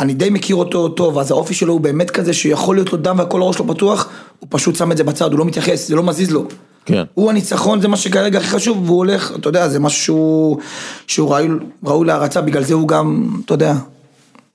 אני 0.00 0.14
די 0.14 0.30
מכיר 0.30 0.56
אותו 0.56 0.88
טוב, 0.88 1.18
אז 1.18 1.30
האופי 1.30 1.54
שלו 1.54 1.72
הוא 1.72 1.80
באמת 1.80 2.10
כזה 2.10 2.32
שיכול 2.32 2.76
להיות 2.76 2.92
לו 2.92 2.98
דם 2.98 3.18
והכל 3.18 3.42
הראש 3.42 3.56
שלו 3.56 3.68
פתוח, 3.68 4.08
הוא 4.38 4.48
פשוט 4.50 4.76
שם 4.76 4.92
את 4.92 4.96
זה 4.96 5.04
בצד, 5.04 5.30
הוא 5.30 5.38
לא 5.38 5.44
מתייחס, 5.44 5.88
זה 5.88 5.96
לא 5.96 6.02
מזיז 6.02 6.30
לו. 6.30 6.44
כן. 6.84 7.02
הוא 7.14 7.30
הניצחון, 7.30 7.80
זה 7.80 7.88
מה 7.88 7.96
שכרגע 7.96 8.38
הכי 8.38 8.48
חשוב, 8.48 8.82
והוא 8.84 8.98
הולך, 8.98 9.32
אתה 9.36 9.48
יודע, 9.48 9.68
זה 9.68 9.78
משהו 9.78 10.58
שהוא, 11.06 11.30
ראוי, 11.34 11.48
ראוי 11.84 12.06
להערצה, 12.06 12.40
בגלל 12.40 12.62
זה 12.62 12.74
הוא 12.74 12.88
גם, 12.88 13.28
אתה 13.44 13.54
יודע, 13.54 13.74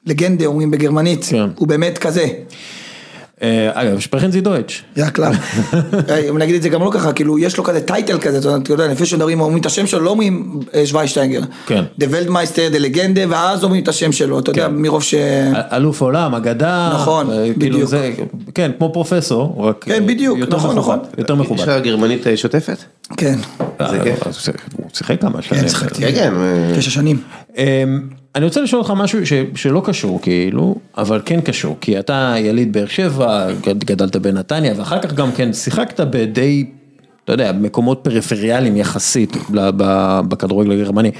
Legende 0.06 0.46
אומרים 0.46 0.72
בגרמנית, 0.72 1.26
כן. 1.30 1.50
הוא 1.56 1.68
באמת 1.68 1.98
כזה, 1.98 2.28
אגב, 3.74 4.00
sprechen 4.00 4.32
Sie 4.32 4.42
Deutsch. 4.42 4.84
זה 4.96 5.06
הכלל. 5.06 5.32
אה, 6.10 6.30
אם 6.30 6.38
נגיד 6.38 6.56
את 6.56 6.62
זה 6.62 6.70
גם 6.70 6.84
לא 6.84 6.92
ככה, 6.94 7.14
כאילו 7.14 7.40
יש 7.40 7.58
לו 7.58 7.64
כזה 7.64 7.82
title 7.82 8.20
כזה, 8.20 8.58
אתה 8.58 8.74
יודע, 8.74 8.88
לפני 8.88 9.06
שמדברים, 9.06 9.42
אומרים 9.42 9.62
את 9.62 9.66
השם 9.66 9.88
שלו, 9.88 10.00
לא 10.00 10.10
אומרים 10.10 10.60
אה, 10.76 10.86
שוויינשטייגר. 10.86 11.42
כן. 11.68 11.84
der 11.98 12.06
Weltmeister, 12.10 12.70
die 12.72 12.78
Legende, 12.80 13.22
ואז 13.30 13.64
אומרים 13.64 13.84
את 13.84 13.88
השם 13.88 14.12
שלו, 14.12 14.40
אתה 14.40 14.52
יודע, 14.52 14.68
מרוב 14.68 15.04
ש... 15.04 15.14
אלוף 15.74 16.02
עולם, 16.02 16.36
אגדה. 16.36 16.92
נכון, 16.94 17.32
אה, 17.32 17.36
כאילו 17.60 17.76
בדיוק. 17.76 17.90
זה, 17.90 18.12
כן, 18.56 18.72
כמו 18.78 18.94
פרופסור, 18.94 19.56
רק 19.68 19.84
כן, 19.84 19.92
אה, 19.94 20.00
בדיוק, 20.02 20.40
יותר 20.40 20.58
נכון, 20.58 20.78
מכובד, 20.78 20.96
נכון. 20.96 21.10
יותר 21.18 21.34
יש 21.34 21.40
מכובד. 21.40 21.62
לך 21.62 21.72
גרמנית 21.84 22.28
אה, 22.28 22.38
שוטפת? 22.38 22.78
כן, 23.18 23.36
זה 23.80 24.00
אה, 24.00 24.04
כיף. 24.04 24.24
הוא 24.78 24.86
שיחק 24.94 25.22
כמה 25.22 25.42
שנים. 25.42 25.68
שיחקתי. 25.68 26.02
כן, 26.02 26.12
כן. 26.16 26.34
אה, 26.36 26.74
תשע 26.78 26.92
שנים. 26.92 27.22
אני 28.36 28.46
רוצה 28.46 28.62
לשאול 28.62 28.82
אותך 28.82 28.94
משהו 28.98 29.26
ש, 29.28 29.34
שלא 29.56 29.82
קשור 29.86 30.22
כאילו, 30.22 30.76
אבל 30.98 31.22
כן 31.26 31.42
קשור, 31.42 31.78
כי 31.82 32.00
אתה 32.00 32.36
יליד 32.40 32.74
באר 32.74 32.86
שבע, 32.88 33.48
גד- 33.62 33.84
גדלת 33.84 34.16
בנתניה, 34.16 34.74
ואחר 34.78 35.02
כך 35.02 35.14
גם 35.14 35.32
כן 35.32 35.54
שיחקת 35.54 36.00
בדי, 36.00 36.66
אתה 37.24 37.34
יודע, 37.34 37.52
מקומות 37.52 38.00
פריפריאליים 38.04 38.76
יחסית 38.78 39.38
בכדורגל 40.28 40.72
הגרמני. 40.72 41.12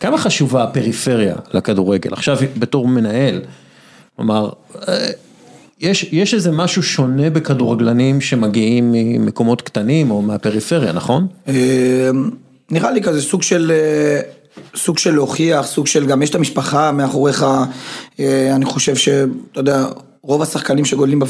כמה 0.00 0.18
חשובה 0.18 0.62
הפריפריה 0.62 1.34
לכדורגל? 1.54 2.12
עכשיו 2.12 2.38
בתור 2.58 2.88
מנהל, 2.88 3.40
כלומר, 4.16 4.50
אה, 4.88 5.06
יש, 5.80 6.08
יש 6.12 6.34
איזה 6.34 6.52
משהו 6.52 6.82
שונה 6.82 7.30
בכדורגלנים 7.30 8.20
שמגיעים 8.20 8.92
ממקומות 8.92 9.62
קטנים 9.62 10.10
או 10.10 10.22
מהפריפריה, 10.22 10.92
נכון? 10.92 11.26
אה, 11.48 11.54
נראה 12.70 12.90
לי 12.90 13.02
כזה 13.02 13.22
סוג 13.22 13.42
של, 13.42 13.72
אה, 13.74 14.20
סוג 14.76 14.98
של 14.98 15.14
להוכיח, 15.14 15.66
סוג 15.66 15.86
של 15.86 16.06
גם 16.06 16.22
יש 16.22 16.30
את 16.30 16.34
המשפחה 16.34 16.92
מאחוריך, 16.92 17.46
אה, 18.20 18.54
אני 18.56 18.64
חושב 18.64 18.96
שאתה 18.96 19.60
יודע, 19.60 19.86
רוב 20.22 20.42
השחקנים 20.42 20.84
שגודלים 20.84 21.22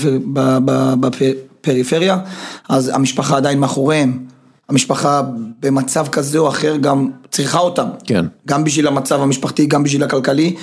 בפריפריה, 1.00 2.18
אז 2.68 2.88
המשפחה 2.94 3.36
עדיין 3.36 3.58
מאחוריהם. 3.58 4.18
המשפחה 4.68 5.22
במצב 5.60 6.08
כזה 6.08 6.38
או 6.38 6.48
אחר 6.48 6.76
גם 6.76 7.10
צריכה 7.30 7.58
אותם. 7.58 7.86
כן. 8.04 8.26
גם 8.46 8.64
בשביל 8.64 8.86
המצב 8.86 9.20
המשפחתי, 9.20 9.66
גם 9.66 9.82
בשביל 9.82 10.02
הכלכלי, 10.02 10.56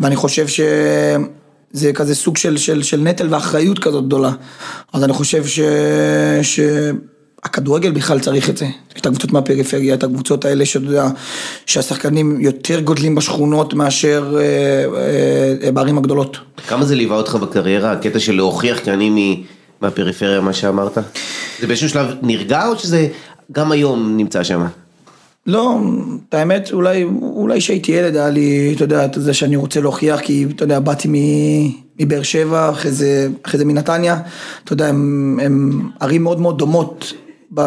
ואני 0.00 0.16
חושב 0.16 0.46
שזה 0.48 1.92
כזה 1.94 2.14
סוג 2.14 2.36
של, 2.36 2.56
של, 2.56 2.82
של 2.82 3.00
נטל 3.00 3.34
ואחריות 3.34 3.78
כזאת 3.78 4.06
גדולה. 4.06 4.32
אז 4.92 5.04
אני 5.04 5.12
חושב 5.12 5.46
ש... 5.46 5.60
ש... 6.42 6.60
הכדורגל 7.44 7.90
בכלל 7.90 8.20
צריך 8.20 8.50
את 8.50 8.56
זה. 8.56 8.66
את 8.98 9.06
הקבוצות 9.06 9.32
מהפריפריה, 9.32 9.94
את 9.94 10.04
הקבוצות 10.04 10.44
האלה 10.44 10.66
שאתה 10.66 10.84
יודע, 10.84 11.08
שהשחקנים 11.66 12.40
יותר 12.40 12.80
גודלים 12.80 13.14
בשכונות 13.14 13.74
מאשר 13.74 14.36
אה, 14.38 14.84
אה, 15.66 15.72
בערים 15.72 15.98
הגדולות. 15.98 16.38
כמה 16.68 16.84
זה 16.84 16.94
ליווה 16.94 17.16
אותך 17.16 17.34
בקריירה, 17.34 17.92
הקטע 17.92 18.18
של 18.18 18.36
להוכיח 18.36 18.78
כי 18.78 18.90
אני 18.90 19.42
מהפריפריה, 19.80 20.40
מה 20.40 20.52
שאמרת? 20.52 20.98
זה 21.60 21.66
באיזשהו 21.66 21.88
שלב 21.88 22.06
נרגע 22.22 22.66
או 22.66 22.78
שזה 22.78 23.08
גם 23.52 23.72
היום 23.72 24.16
נמצא 24.16 24.42
שם? 24.42 24.66
לא, 25.46 25.78
את 26.28 26.34
האמת, 26.34 26.70
אולי, 26.72 27.04
אולי 27.22 27.58
כשהייתי 27.58 27.92
ילד 27.92 28.16
היה 28.16 28.30
לי, 28.30 28.72
אתה 28.76 28.84
יודע, 28.84 29.04
את 29.04 29.14
זה 29.14 29.34
שאני 29.34 29.56
רוצה 29.56 29.80
להוכיח, 29.80 30.20
כי 30.20 30.46
אתה 30.56 30.64
יודע, 30.64 30.80
באתי 30.80 31.08
מ- 31.08 31.72
מבאר 32.00 32.22
שבע, 32.22 32.70
אחרי 32.70 32.90
זה, 32.90 33.28
אחרי 33.42 33.58
זה 33.58 33.64
מנתניה, 33.64 34.16
אתה 34.64 34.72
יודע, 34.72 34.86
הם, 34.86 35.38
הם 35.42 35.82
ערים 36.00 36.22
מאוד 36.22 36.40
מאוד 36.40 36.58
דומות 36.58 37.12
ב, 37.54 37.60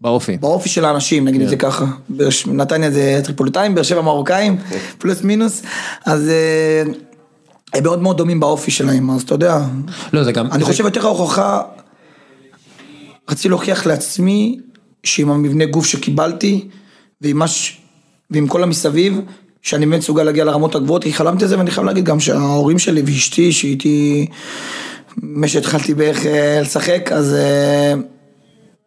באופי. 0.00 0.36
באופי 0.36 0.68
של 0.68 0.84
האנשים, 0.84 1.24
נגיד 1.28 1.40
את 1.42 1.48
זה 1.48 1.56
ככה. 1.56 1.84
באר 2.08 2.30
ש- 2.30 2.46
נתניה 2.46 2.90
זה 2.90 3.20
טריפוליטאים, 3.24 3.74
באר 3.74 3.82
שבע 3.82 4.00
מרוקאים, 4.00 4.56
פלוס 4.98 5.22
מינוס, 5.22 5.62
אז 6.06 6.28
אה, 6.28 6.82
הם 7.74 7.82
מאוד 7.82 8.02
מאוד 8.02 8.16
דומים 8.16 8.40
באופי 8.40 8.70
שלהם, 8.70 9.10
אז 9.10 9.22
אתה 9.22 9.34
יודע, 9.34 9.58
לא, 10.12 10.24
זה 10.24 10.32
גם... 10.32 10.46
אני 10.52 10.58
זה- 10.64 10.64
חושב 10.70 10.84
יותר 10.84 11.06
ההוכחה, 11.06 11.62
רציתי 13.30 13.48
להוכיח 13.48 13.86
לעצמי 13.86 14.58
שעם 15.04 15.30
המבנה 15.30 15.64
גוף 15.66 15.86
שקיבלתי 15.86 16.68
ועם 17.20 17.38
מה 17.38 17.48
ש... 17.48 17.78
ועם 18.30 18.46
כל 18.48 18.62
המסביב, 18.62 19.20
שאני 19.62 19.86
באמת 19.86 19.98
מסוגל 19.98 20.22
להגיע 20.22 20.44
לרמות 20.44 20.74
הגבוהות, 20.74 21.02
כי 21.04 21.12
חלמתי 21.12 21.44
על 21.44 21.50
זה 21.50 21.58
ואני 21.58 21.70
חייב 21.70 21.86
להגיד 21.86 22.04
גם 22.04 22.20
שההורים 22.20 22.78
שלי 22.78 23.02
ואשתי 23.06 23.52
שאיתי, 23.52 24.26
מאז 25.22 25.50
שהתחלתי 25.50 25.94
בערך 25.94 26.26
אה, 26.26 26.60
לשחק, 26.60 27.12
אז 27.12 27.34
אה, 27.34 27.94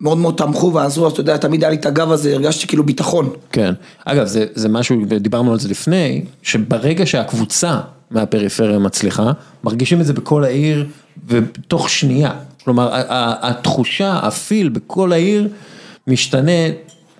מאוד 0.02 0.18
מאוד 0.18 0.36
תמכו 0.38 0.74
ועזרו, 0.74 1.06
אז 1.06 1.12
אתה 1.12 1.22
יודע, 1.22 1.38
תמיד 1.38 1.64
היה 1.64 1.70
לי 1.70 1.76
את 1.76 1.86
הגב 1.86 2.12
הזה, 2.12 2.34
הרגשתי 2.34 2.68
כאילו 2.68 2.84
ביטחון. 2.84 3.30
כן. 3.52 3.74
אגב, 4.06 4.26
זה, 4.26 4.46
זה 4.56 4.70
משהו, 4.70 4.96
ודיברנו 5.10 5.52
על 5.52 5.60
זה 5.60 5.70
לפני, 5.70 6.26
שברגע 6.42 7.06
שהקבוצה 7.06 7.80
מהפריפריה 8.12 8.80
מצליחה, 8.80 9.32
מרגישים 9.64 10.02
את 10.02 10.06
זה 10.06 10.14
בכל 10.14 10.44
העיר 10.44 10.88
ותוך 11.28 11.90
שנייה. 11.90 12.32
כלומר, 12.64 12.90
התחושה, 13.42 14.20
הפיל 14.24 14.70
בכל 14.70 15.14
העיר 15.14 15.50
משתנה 16.08 16.52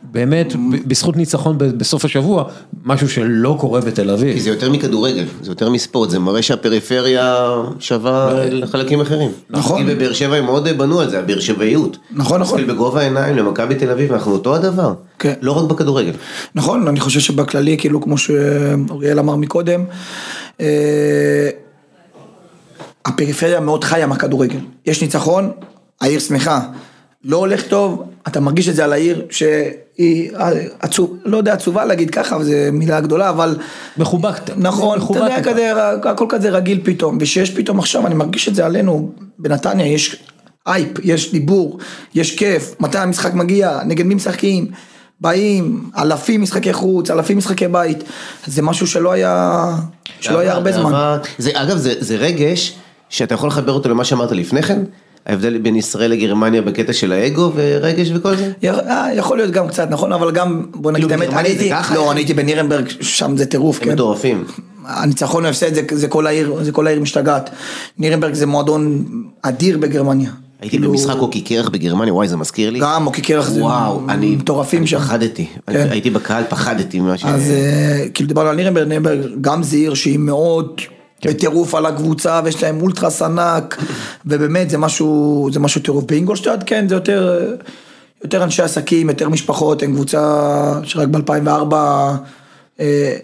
באמת 0.04 0.54
בזכות 0.88 1.18
ניצחון 1.18 1.58
בסוף 1.58 2.06
השבוע, 2.06 2.44
משהו 2.86 3.10
שלא 3.10 3.58
קורה 3.60 3.82
בתל 3.82 4.04
כי 4.04 4.12
אביב. 4.12 4.40
זה 4.40 4.50
יותר 4.50 4.72
מכדורגל, 4.72 5.26
זה 5.42 5.52
יותר 5.52 5.70
מספורט, 5.70 6.10
זה 6.10 6.20
מראה 6.20 6.42
שהפריפריה 6.42 7.48
שווה 7.80 8.46
לחלקים 8.46 9.02
אחרים. 9.02 9.32
נכון. 9.50 9.78
כי 9.78 9.96
בבאר 9.96 10.14
שבע 10.14 10.36
הם 10.36 10.46
מאוד 10.46 10.68
בנו 10.78 11.00
על 11.00 11.10
זה, 11.10 11.20
הבאר 11.20 11.40
שבעיות. 11.40 11.98
נכון, 12.12 12.42
נכון. 12.42 12.68
בגובה 12.68 13.02
העיניים 13.02 13.36
למכבי 13.36 13.76
תל 13.76 13.92
אביב, 13.92 14.14
אנחנו 14.14 14.32
אותו 14.32 14.56
הדבר. 14.56 14.94
כן. 15.20 15.34
לא 15.42 15.52
רק 15.52 15.70
בכדורגל. 15.70 16.12
נכון, 16.56 16.88
אני 16.88 17.00
חושב 17.00 17.20
שבכללי, 17.20 17.78
כאילו 17.78 18.02
כמו 18.02 18.18
שאוריאל 18.18 19.20
אמר 19.20 19.36
מקודם, 19.36 19.84
אה, 20.62 21.50
הפריפריה 23.06 23.60
מאוד 23.60 23.84
חיה 23.84 24.08
מהכדורגל. 24.08 24.60
יש 24.86 25.02
ניצחון, 25.02 25.52
העיר 26.02 26.20
שמחה. 26.20 26.60
לא 27.26 27.38
הולך 27.38 27.68
טוב, 27.68 28.04
אתה 28.28 28.40
מרגיש 28.40 28.70
את 28.70 28.76
זה 28.76 28.84
על 28.84 28.94
העיר 28.94 29.26
שהיא 29.30 30.32
עצוב, 30.80 31.18
לא 31.26 31.38
יודע 31.38 31.54
עצובה 31.54 31.86
להגיד 31.86 32.10
ככה, 32.10 32.44
זו 32.44 32.52
מילה 32.72 33.00
גדולה, 33.00 33.30
אבל... 33.30 33.58
מחובקת. 33.98 34.50
נכון, 34.58 35.00
אתה 35.12 35.20
יודע. 35.20 35.44
כזה, 35.44 35.72
הכל 36.04 36.26
כזה 36.30 36.50
רגיל 36.50 36.80
פתאום, 36.84 37.18
ושיש 37.22 37.52
פתאום 37.52 37.80
עכשיו, 37.80 38.08
אני 38.08 38.16
מרגיש 38.16 38.48
את 38.48 38.56
זה 38.56 38.66
עלינו, 38.66 39.12
בנתניה 39.40 39.88
יש 39.88 40.24
אייפ, 40.68 40.90
יש 41.04 41.32
דיבור, 41.32 41.80
יש 42.16 42.36
כיף, 42.36 42.76
מתי 42.80 42.98
המשחק 42.98 43.34
מגיע, 43.34 43.80
נגד 43.86 44.06
מי 44.06 44.16
משחקים, 44.16 44.68
באים, 45.22 45.90
אלפים 45.98 46.42
משחקי 46.42 46.74
חוץ, 46.74 47.12
אלפים 47.12 47.38
משחקי 47.38 47.68
בית, 47.68 48.04
זה 48.48 48.62
משהו 48.62 48.88
שלא 48.88 49.12
היה, 49.12 49.66
שלא 50.20 50.40
היה 50.40 50.54
הרבה 50.54 50.72
זמן. 50.72 51.18
זה, 51.38 51.52
אגב, 51.54 51.78
זה, 51.78 51.94
זה 52.00 52.16
רגש 52.16 52.76
שאתה 53.10 53.34
יכול 53.34 53.48
לחבר 53.48 53.72
אותו 53.72 53.90
למה 53.90 54.04
שאמרת 54.04 54.32
לפני 54.32 54.64
כן, 54.64 54.80
ההבדל 55.26 55.58
בין 55.58 55.76
ישראל 55.76 56.12
לגרמניה 56.12 56.62
בקטע 56.62 56.94
של 56.94 57.12
האגו 57.12 57.52
ורגש 57.56 58.12
וכל 58.16 58.36
זה. 58.36 58.52
אה, 58.64 59.08
יכול 59.16 59.38
להיות 59.38 59.52
גם 59.52 59.68
קצת, 59.68 59.88
נכון, 59.90 60.14
אבל 60.14 60.32
גם, 60.32 60.66
בוא 60.76 60.92
נגיד 60.92 61.08
כאילו, 61.08 61.24
האמת, 61.24 61.34
אני 61.34 61.48
הייתי? 61.48 61.72
לא, 61.96 62.12
אני 62.12 62.20
הייתי 62.20 62.34
בנירנברג, 62.34 62.86
שם 63.02 63.38
זה 63.38 63.46
טירוף, 63.46 63.80
הם 63.82 63.86
כן. 63.86 63.94
מטורפים. 63.94 64.44
הניצחון 64.86 65.46
ההפסד 65.46 65.74
זה, 65.74 65.82
זה 65.92 66.08
כל 66.08 66.28
העיר, 66.28 66.56
זה 66.62 66.72
כל 66.72 66.88
העיר 66.88 67.00
משתגעת. 67.00 67.50
נירנברג 67.98 68.34
זה 68.34 68.46
מועדון 68.46 69.06
אדיר 69.42 69.78
בגרמניה. 69.78 70.32
הייתי 70.62 70.78
כאילו, 70.78 70.92
במשחק 70.92 71.16
אוקי 71.16 71.42
קרח 71.42 71.70
בגרמניה, 71.70 72.14
וואי 72.14 72.28
זה 72.28 72.38
מזכיר 72.38 72.70
לי. 72.70 72.80
גם 72.80 73.08
אוקי 73.08 73.22
קרח 73.22 73.50
זה 73.50 73.62
וואו, 73.62 74.02
אני 74.10 74.36
מטורפים 74.36 74.80
אני 74.80 74.88
שם. 74.88 75.00
פחדתי, 75.00 75.46
כן. 75.68 75.88
הייתי 75.92 76.10
בקהל, 76.10 76.44
פחדתי 76.50 77.00
ממה 77.00 77.18
ש... 77.18 77.26
אז 77.26 77.52
אה, 77.52 78.06
כאילו 78.14 78.28
דיברנו 78.28 78.50
על 78.50 78.56
נירנברג, 78.56 78.88
נירנברג 78.88 79.20
גם 79.42 79.64
זה 79.64 79.76
עיר 79.76 79.94
שהיא 79.94 80.20
מאוד 80.20 80.82
כן. 81.22 81.30
בטירוף 81.30 81.76
על 81.76 81.86
הקבוצה 81.86 82.42
ויש 82.44 82.64
להם 82.64 82.82
אולטרס 82.82 83.22
ענק 83.22 83.78
ובאמת 84.26 84.70
זה 84.70 84.78
משהו, 84.78 85.50
זה 85.54 85.60
משהו 85.60 85.82
טירוף. 85.82 86.04
באינגולשטאט 86.04 86.64
כן 86.66 86.88
זה 86.90 86.96
יותר, 86.96 87.54
יותר 88.24 88.44
אנשי 88.44 88.62
עסקים, 88.62 89.10
יותר 89.10 89.30
משפחות, 89.30 89.84
הם 89.84 89.94
קבוצה 89.94 90.82
שרק 90.84 91.08
ב-2004 91.08 91.76
אה, 92.80 93.16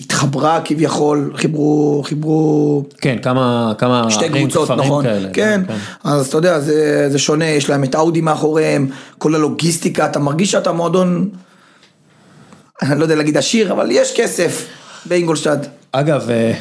התחברה 0.00 0.60
כביכול, 0.64 1.32
חיברו, 1.36 2.02
חיברו 2.04 2.84
כן, 3.00 3.16
כמה, 3.22 3.72
כמה 3.78 4.10
שתי 4.10 4.28
קבוצות, 4.28 4.70
נכון, 4.70 5.04
כאלה. 5.04 5.28
כן, 5.32 5.60
אז 6.04 6.28
אתה 6.28 6.36
יודע, 6.36 6.60
זה, 6.60 7.06
זה 7.10 7.18
שונה, 7.18 7.44
יש 7.44 7.70
להם 7.70 7.84
את 7.84 7.94
אאודי 7.94 8.20
מאחוריהם, 8.20 8.86
כל 9.18 9.34
הלוגיסטיקה, 9.34 10.06
אתה 10.06 10.18
מרגיש 10.18 10.50
שאתה 10.50 10.72
מועדון, 10.72 11.28
אני 12.82 12.98
לא 12.98 13.04
יודע 13.04 13.14
להגיד 13.14 13.36
עשיר, 13.36 13.72
אבל 13.72 13.88
יש 13.90 14.20
כסף 14.20 14.66
באינגולשטאט. 15.06 15.66
אגב, 15.92 16.30
אה, 16.30 16.52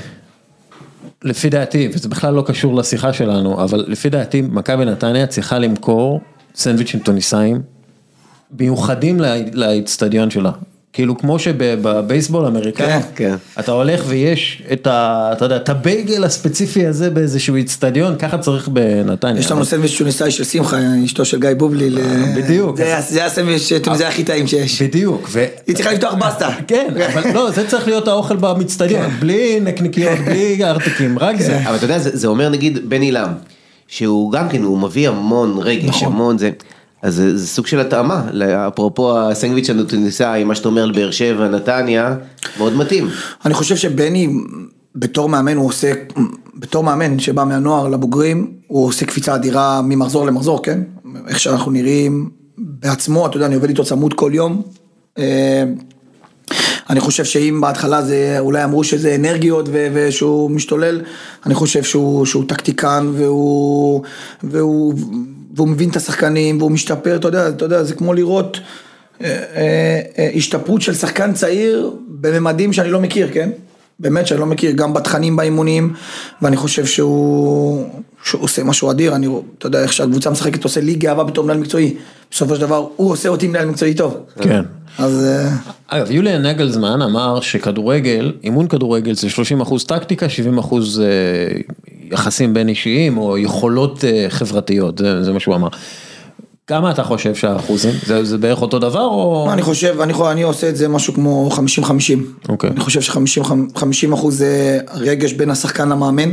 לפי 1.24 1.50
דעתי, 1.50 1.90
וזה 1.94 2.10
בכלל 2.10 2.34
לא 2.34 2.44
קשור 2.48 2.76
לשיחה 2.76 3.14
שלנו, 3.14 3.64
אבל 3.64 3.86
לפי 3.88 4.10
דעתי 4.10 4.42
מכבי 4.42 4.86
נתניה 4.86 5.28
צריכה 5.28 5.60
למכור 5.60 6.22
סנדוויצ'ים 6.56 7.00
טוניסאים 7.00 7.62
מיוחדים 8.60 9.20
לאיצטדיון 9.54 10.30
שלה. 10.30 10.52
כאילו 10.94 11.18
כמו 11.18 11.40
שבבייסבול 11.40 12.46
האמריקאי, 12.46 12.88
כן, 12.88 13.00
כן. 13.16 13.36
אתה 13.60 13.72
הולך 13.72 14.04
ויש 14.08 14.64
את 14.74 14.88
ה... 14.88 15.30
אתה 15.34 15.46
יודע, 15.46 15.56
את 15.56 15.70
הבייגל 15.70 16.24
הספציפי 16.24 16.86
הזה 16.88 17.10
באיזשהו 17.10 17.56
איצטדיון, 17.56 18.16
ככה 18.20 18.38
צריך 18.38 18.68
בנתניה. 18.68 19.40
יש 19.40 19.52
לנו 19.52 19.66
סנדוויץ' 19.66 19.98
טוניסאי 19.98 20.32
של 20.32 20.44
שמחה, 20.44 20.78
אשתו 21.06 21.26
של 21.26 21.40
גיא 21.40 21.50
בובלי. 21.58 21.90
ל- 21.90 22.00
בדיוק. 22.38 22.78
זה 22.78 22.96
זה 23.10 23.26
הסנדוויץ' 23.26 23.72
טוניסאי 23.84 24.06
הכי 24.06 24.24
טעים 24.24 24.48
שיש. 24.48 24.82
בדיוק, 24.82 25.28
ו... 25.32 25.46
היא 25.68 25.76
צריכה 25.76 25.92
לפתוח 25.94 26.14
בסטה. 26.14 26.50
כן, 26.68 26.88
אבל 27.14 27.34
לא, 27.34 27.52
זה 27.52 27.68
צריך 27.68 27.88
להיות 27.88 28.08
האוכל 28.08 28.36
במצטדיון, 28.36 29.10
בלי 29.20 29.60
נקניקיות, 29.60 30.20
בלי 30.26 30.64
ארטיקים, 30.64 31.20
רק 31.20 31.42
זה. 31.42 31.60
אבל 31.68 31.76
אתה 31.76 31.86
יודע, 31.86 32.00
זה, 32.00 32.10
זה 32.18 32.28
אומר 32.28 32.50
נגיד 32.50 32.90
בן 32.90 33.02
עילם, 33.02 33.30
שהוא 33.88 34.32
גם 34.32 34.50
כן, 34.50 34.64
הוא 34.64 34.78
מביא 34.80 35.10
המון 35.10 35.58
רגש, 35.62 35.86
נכון. 35.86 36.08
המון 36.08 36.38
זה, 36.38 36.50
אז 37.02 37.16
זה, 37.16 37.38
זה 37.38 37.48
סוג 37.48 37.68
של 37.68 37.80
התאמה, 37.80 38.28
אפרופו 38.68 39.20
הסנדוויץ' 39.20 39.70
הנוטוניסאי, 39.70 40.44
מה 40.44 40.56
שאתה 40.56 40.68
אומר 40.68 40.84
על 40.84 40.92
באר 40.92 41.12
שבע, 41.12 41.48
נתניה, 41.48 42.16
מאוד 42.58 42.76
מתאים. 42.76 43.08
אני 43.46 43.54
חושב 43.54 43.76
שבני, 43.76 44.30
בתור 44.96 45.30
מאמן 45.30 45.58
הוא 45.58 45.68
עושה, 45.68 45.94
בתור 46.56 46.84
מאמן 46.84 47.20
שבא 47.20 47.44
מהנוער 47.44 47.88
לבוגרים, 47.88 48.52
הוא 48.68 48.88
עושה 48.88 49.06
קפיצה 49.06 49.36
אדירה 49.36 49.82
ממחזור 49.82 50.26
למחזור, 50.26 50.64
כן? 50.64 50.82
איך 51.28 51.40
שאנחנו 51.40 51.72
נראים 51.72 52.30
בעצמו, 52.58 53.28
אתה 53.28 53.38
יודע, 53.38 53.46
אני 53.46 53.56
עובד 53.56 53.70
איתו 53.70 53.84
צמוד 53.84 54.14
כל 54.14 54.32
יום. 54.34 54.62
אה, 55.18 55.64
אני 56.90 57.00
חושב 57.00 57.24
שאם 57.24 57.62
בהתחלה 57.62 58.02
זה, 58.02 58.36
אולי 58.40 58.64
אמרו 58.64 58.84
שזה 58.84 59.16
אנרגיות 59.16 59.70
ו- 59.72 59.88
ושהוא 59.94 60.52
משתולל, 60.52 61.02
אני 61.46 61.54
חושב 61.56 61.84
שהוא, 61.84 62.26
שהוא 62.26 62.44
טקטיקן 62.48 63.12
והוא, 63.14 64.02
והוא, 64.44 64.94
והוא 65.60 65.70
מבין 65.70 65.90
את 65.90 65.96
השחקנים 65.96 66.58
והוא 66.58 66.72
משתפר, 66.72 67.16
אתה 67.16 67.28
יודע, 67.28 67.50
אתה 67.50 67.66
יודע, 67.66 67.84
זה 67.84 67.96
כמו 67.96 68.14
לראות 68.14 68.60
אה, 69.22 69.28
אה, 69.56 70.00
אה, 70.18 70.30
השתפרות 70.36 70.82
של 70.82 70.94
שחקן 70.94 71.34
צעיר 71.34 71.92
בממדים 72.08 72.74
שאני 72.74 72.92
לא 72.92 73.00
מכיר, 73.00 73.30
כן? 73.34 73.50
באמת 74.00 74.28
שאני 74.28 74.40
לא 74.40 74.46
מכיר, 74.46 74.72
גם 74.72 74.94
בתכנים 74.94 75.36
באימונים, 75.36 75.94
ואני 76.42 76.58
חושב 76.58 76.86
שהוא, 76.86 77.86
שהוא 78.24 78.44
עושה 78.44 78.64
משהו 78.64 78.92
אדיר, 78.92 79.16
אני, 79.16 79.28
אתה 79.58 79.68
יודע 79.68 79.82
איך 79.82 79.94
שהקבוצה 79.94 80.30
משחקת 80.30 80.64
עושה 80.64 80.82
לי 80.82 80.96
גאווה 80.96 81.24
בתור 81.24 81.44
מנהל 81.44 81.58
מקצועי, 81.58 81.94
בסופו 82.32 82.56
של 82.56 82.62
דבר 82.62 82.88
הוא 82.96 83.12
עושה 83.12 83.30
אותי 83.30 83.48
מנהל 83.48 83.66
מקצועי 83.66 83.94
טוב. 83.94 84.18
כן. 84.42 84.62
אז 84.98 85.26
אה, 85.26 85.50
אגב, 85.88 86.12
יוליאן 86.12 86.46
נגלזמן 86.46 87.02
אמר 87.02 87.40
שכדורגל, 87.42 88.34
אימון 88.44 88.68
כדורגל 88.68 89.14
זה 89.14 89.30
30 89.30 89.62
אחוז 89.62 89.86
טקטיקה, 89.86 90.30
70 90.30 90.58
אחוז 90.58 91.02
אה, 91.02 91.06
יחסים 92.12 92.54
בין 92.54 92.70
אישיים 92.70 93.18
או 93.18 93.38
יכולות 93.38 94.04
אה, 94.04 94.26
חברתיות, 94.30 94.98
זה, 94.98 95.24
זה 95.24 95.34
מה 95.34 95.40
שהוא 95.40 95.56
אמר. 95.56 95.68
כמה 96.68 96.92
אתה 96.92 97.04
חושב 97.04 97.36
שהאחוזים? 97.36 97.94
זה, 98.06 98.24
זה 98.24 98.38
בערך 98.38 98.62
אותו 98.62 98.80
דבר 98.80 99.06
או... 99.06 99.50
אני 99.54 99.62
חושב, 99.62 100.02
אני, 100.02 100.14
אני 100.32 100.44
עושה 100.44 100.70
את 100.70 100.76
זה 100.76 100.88
משהו 100.88 101.14
כמו 101.14 101.50
50-50. 101.82 101.90
אוקיי. 102.50 102.70
אני 102.70 102.80
חושב 102.80 103.02
ש-50 103.02 104.14
אחוז 104.14 104.38
זה 104.38 104.80
רגש 104.94 105.34
בין 105.34 105.50
השחקן 105.50 105.90
למאמן, 105.90 106.30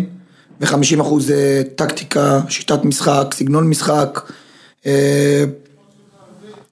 ו-50 0.61 1.01
אחוז 1.01 1.27
זה 1.27 1.63
טקטיקה, 1.77 2.41
שיטת 2.49 2.85
משחק, 2.85 3.35
סגנון 3.35 3.69
משחק, 3.71 4.21
אה, 4.87 5.45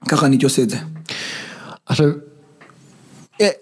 ככה 0.09 0.25
אני 0.25 0.35
הייתי 0.35 0.45
עושה 0.45 0.61
את 0.61 0.69
זה. 0.69 0.77
עכשיו, 1.85 2.07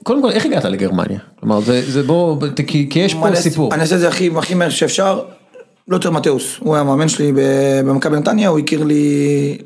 קודם 0.03 0.21
כל, 0.21 0.31
איך 0.31 0.45
הגעת 0.45 0.65
לגרמניה? 0.65 1.19
כלומר, 1.39 1.61
זה, 1.61 1.91
זה 1.91 2.03
בוא, 2.03 2.37
כי, 2.67 2.87
כי 2.89 2.99
יש 2.99 3.13
פה 3.13 3.35
סיפור. 3.35 3.73
אני 3.73 3.81
אעשה 3.81 3.95
את 3.95 3.99
זה 3.99 4.07
הכי, 4.07 4.29
הכי 4.37 4.53
מהר 4.53 4.69
שאפשר. 4.69 5.21
לא 5.87 5.95
יותר 5.95 6.11
מתאוס, 6.11 6.57
הוא 6.59 6.73
היה 6.73 6.81
המאמן 6.81 7.09
שלי 7.09 7.31
במכבי 7.85 8.17
נתניה, 8.17 8.49
הוא 8.49 8.59
הכיר 8.59 8.83
לי, 8.83 9.57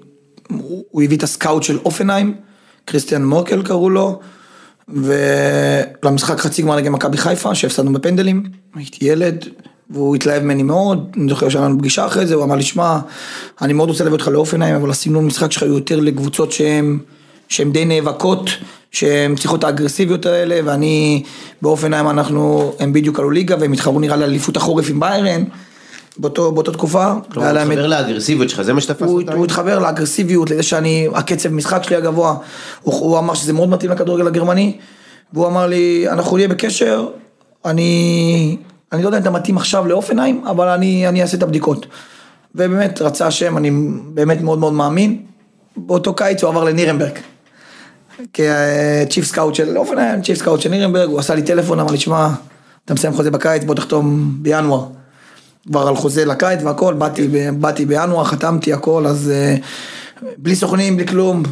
הוא 0.50 0.84
הוא 0.92 1.04
הביא 1.04 1.18
את 1.18 1.24
הסקאוט 1.24 1.64
של 1.64 1.78
אופנהיים, 1.86 2.36
כריסטיאן 2.88 3.26
מורקל 3.26 3.64
קראו 3.64 3.90
לו, 3.90 4.20
ולמשחק 4.88 6.40
חצי 6.40 6.62
גמר 6.62 6.76
נגד 6.76 6.90
מכבי 6.90 7.18
חיפה, 7.18 7.56
שהפסדנו 7.56 7.94
בפנדלים, 7.94 8.44
הייתי 8.76 9.06
ילד, 9.06 9.46
והוא 9.90 10.16
התלהב 10.16 10.44
ממני 10.44 10.64
מאוד, 10.64 11.12
אני 11.18 11.30
זוכר 11.30 11.50
שהיה 11.50 11.66
לנו 11.66 11.80
פגישה 11.80 12.06
אחרי 12.06 12.26
זה, 12.26 12.36
הוא 12.36 12.44
אמר 12.44 12.56
לי, 12.56 12.64
שמע, 12.64 13.00
אני 13.62 13.74
מאוד 13.74 13.90
רוצה 13.90 14.04
להביא 14.04 14.18
אותך 14.18 14.28
לאופנהיים, 14.28 14.76
אבל 14.76 14.90
הסגנון 14.90 15.26
משחק 15.26 15.52
שלך 15.52 15.64
הוא 15.64 15.72
יותר 15.72 16.00
לקבוצות 16.00 16.52
שהן, 16.52 17.00
שהן 17.50 17.72
די 17.72 17.86
נאבקות, 17.86 18.50
שהן 18.92 19.36
צריכות 19.36 19.60
את 19.60 19.64
האגרסיביות 19.64 20.26
האלה, 20.26 20.60
ואני, 20.66 21.24
באופנהיים 21.62 22.10
אנחנו, 22.10 22.74
הם 22.80 22.94
בדיוק 22.94 23.20
עלו 23.20 23.30
ליגה, 23.30 23.56
והם 23.60 23.74
התחרו 23.74 24.00
נראה 24.00 24.16
לי 24.16 24.24
על 24.24 24.30
אליפות 24.30 24.58
החורף 24.58 24.90
עם 24.90 25.00
ביירן, 25.00 25.44
באותו, 26.18 26.52
באותה 26.52 26.72
תקופה. 26.72 27.14
כלומר, 27.32 27.50
הוא 27.50 27.60
מתחבר 27.64 27.88
לאגרסיביות 27.88 28.50
שלך, 28.50 28.62
זה 28.62 28.74
מה 28.74 28.82
שתפס 28.82 29.10
אותה? 29.10 29.34
הוא 29.34 29.46
התחבר 29.46 29.80
לאגרסיביות, 29.80 30.52
לזה 30.52 30.64
שאני, 30.64 31.08
הקצב 31.14 31.50
משחק 31.50 31.84
שלי 31.84 31.96
הגבוה, 31.96 32.36
הוא, 32.82 32.94
הוא 32.94 33.20
אמר 33.20 33.34
שזה 33.34 33.54
מאוד 33.54 33.70
מתאים 33.70 33.92
לכדורגל 33.92 34.28
הגרמני, 34.28 34.78
והוא 35.34 35.48
אמר 35.48 35.68
לי, 35.68 36.06
אנחנו 36.10 36.38
נהיה 36.38 36.48
בקשר, 36.48 37.08
אני, 37.66 38.58
אני 38.92 39.04
לא 39.04 39.08
יודע 39.08 39.18
אם 39.18 39.22
אתה 39.22 39.32
מתאים 39.32 39.58
עכשיו 39.58 39.88
לאופנהיים, 39.88 40.44
אבל 40.48 40.68
אני, 40.68 41.08
אני 41.08 41.22
אעשה 41.22 41.38
את 41.38 41.44
הבדיקות. 41.44 41.86
ובאמת, 42.56 43.02
רצה 43.02 43.28
השם, 43.28 43.58
אני 43.58 43.72
באמת 44.14 44.42
מאוד 44.42 44.60
מאוד 44.60 44.74
מאמין. 44.74 45.22
באותו 45.78 46.14
קיץ 46.14 46.44
הוא 46.44 46.50
עבר 46.50 46.64
לנירנברג. 46.64 47.20
כ 48.34 48.60
chief 48.60 49.26
scout 49.26 49.56
של 49.56 49.78
הופנהיים, 49.78 50.22
chief 50.22 50.38
scout 50.38 50.62
של 50.62 50.70
נירנברג, 50.70 51.10
הוא 51.10 51.20
עשה 51.20 51.36
לי 51.36 51.42
טלפון, 51.42 51.80
אמר 51.80 51.92
לי, 51.92 51.98
שמע, 51.98 52.30
אתה 52.86 52.94
מסיים 52.94 53.14
חוזה 53.14 53.32
בקיץ, 53.32 53.64
בוא 53.64 53.76
תחתום 53.76 54.38
בינואר. 54.42 54.86
כבר 55.68 55.88
על 55.88 55.96
חוזה 55.96 56.26
לקיץ 56.26 56.60
והכל, 56.64 56.94
באתי, 56.94 57.28
באתי 57.60 57.86
בינואר, 57.86 58.24
חתמתי 58.24 58.74
הכל, 58.74 59.06
אז 59.08 59.32
אה, 59.36 59.56
בלי 60.38 60.56
סוכנים, 60.56 60.98
בלי 60.98 61.08
כלום, 61.08 61.44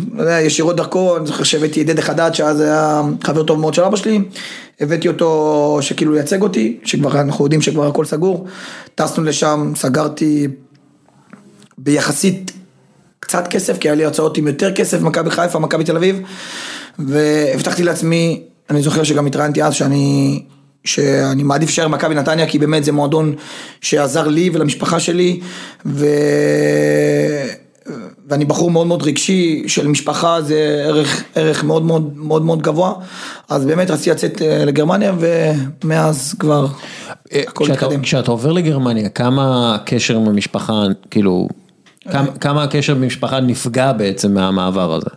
ישירות 0.42 0.76
דרכו, 0.76 1.18
אני 1.18 1.28
זוכר 1.28 1.44
שהבאתי 1.44 1.82
את 1.82 1.86
דדי 1.86 2.02
חדד, 2.02 2.32
שאז 2.34 2.60
היה 2.60 3.02
חבר 3.24 3.44
טוב 3.44 3.60
מאוד 3.60 3.74
של 3.74 3.84
אבא 3.84 3.96
שלי, 3.96 4.22
הבאתי 4.80 5.08
אותו 5.08 5.78
שכאילו 5.82 6.16
ייצג 6.16 6.42
אותי, 6.42 6.78
שכבר 6.84 7.22
אנחנו 7.22 7.46
יודעים 7.46 7.62
שכבר 7.62 7.88
הכל 7.88 8.06
סגור, 8.06 8.48
טסנו 8.96 9.24
לשם, 9.24 9.74
סגרתי 9.76 10.48
ביחסית 11.78 12.52
קצת 13.26 13.48
כסף, 13.48 13.78
כי 13.78 13.88
היה 13.88 13.96
לי 13.96 14.06
הצעות 14.06 14.38
עם 14.38 14.48
יותר 14.48 14.72
כסף, 14.72 15.02
מכבי 15.02 15.30
חיפה, 15.30 15.60
מכבי 15.60 15.84
תל 15.84 15.98
אביב, 15.98 16.20
והבטחתי 17.00 17.84
לעצמי, 17.84 18.44
אני 18.70 18.82
זוכר 18.82 19.04
שגם 19.04 19.26
התראיינתי 19.26 19.64
אז 19.64 19.74
שאני, 19.74 20.44
שאני 20.84 21.44
מעדיף 21.44 21.70
להישאר 21.70 21.88
במכבי 21.88 22.16
נתניה, 22.16 22.48
כי 22.48 22.60
באמת 22.60 22.84
זה 22.84 22.92
מועדון 22.92 23.36
שעזר 23.82 24.28
לי 24.28 24.50
ולמשפחה 24.54 25.00
שלי, 25.00 25.40
ו... 25.86 26.06
ואני 28.30 28.46
בחור 28.46 28.72
מאוד 28.72 28.88
מאוד 28.88 29.04
רגשי, 29.04 29.64
של 29.68 29.88
משפחה 29.88 30.42
זה 30.42 30.84
ערך, 30.86 31.24
ערך 31.36 31.64
מאוד 31.64 31.84
מאוד 31.84 32.14
מאוד 32.16 32.46
מאוד 32.46 32.62
גבוה, 32.62 32.94
אז 33.50 33.66
באמת 33.66 33.92
רציתי 33.92 34.10
לצאת 34.10 34.42
אה, 34.42 34.66
לגרמניה, 34.66 35.14
ומאז 35.20 36.36
כבר 36.40 36.68
הכל 37.32 37.36
אה, 37.36 37.44
כשאתה, 37.56 37.86
התקדם. 37.86 38.02
כשאתה 38.02 38.32
עובר 38.32 38.52
לגרמניה, 38.52 39.10
כמה 39.10 39.76
הקשר 39.76 40.16
עם 40.16 40.28
המשפחה, 40.28 40.84
כאילו, 41.12 41.48
כמה, 42.40 42.64
הקשר 42.64 42.96
במשפחה 42.96 43.40
נפגע 43.40 43.92
בעצם 43.92 44.34
מהמעבר 44.34 44.94
הזה? 44.94 45.10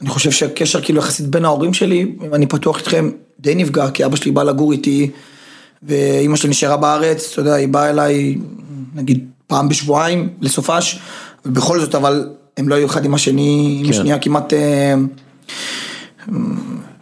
אני 0.00 0.08
חושב 0.08 0.30
שהקשר 0.30 0.80
כאילו 0.80 0.98
יחסית 0.98 1.26
בין 1.26 1.44
ההורים 1.44 1.74
שלי, 1.74 2.12
אם 2.26 2.34
אני 2.34 2.46
פתוח 2.46 2.78
איתכם, 2.78 3.10
די 3.40 3.54
נפגע, 3.54 3.90
כי 3.90 4.04
אבא 4.04 4.16
שלי 4.16 4.30
בא 4.30 4.42
לגור 4.42 4.72
איתי, 4.72 5.10
ואימא 5.82 6.36
שלי 6.36 6.50
נשארה 6.50 6.76
בארץ, 6.76 7.30
אתה 7.32 7.40
יודע, 7.40 7.54
היא 7.54 7.68
באה 7.68 7.90
אליי, 7.90 8.38
נגיד, 8.94 9.28
פעם 9.46 9.68
בשבועיים, 9.68 10.28
לסופש, 10.40 10.98
ובכל 11.46 11.80
זאת, 11.80 11.94
אבל 11.94 12.28
הם 12.56 12.68
לא 12.68 12.74
היו 12.74 12.86
אחד 12.86 13.04
עם 13.04 13.14
השני, 13.14 13.76
עם 13.80 13.86
כן. 13.86 13.90
השנייה 13.90 14.18
כמעט, 14.18 14.52
אה, 14.52 14.94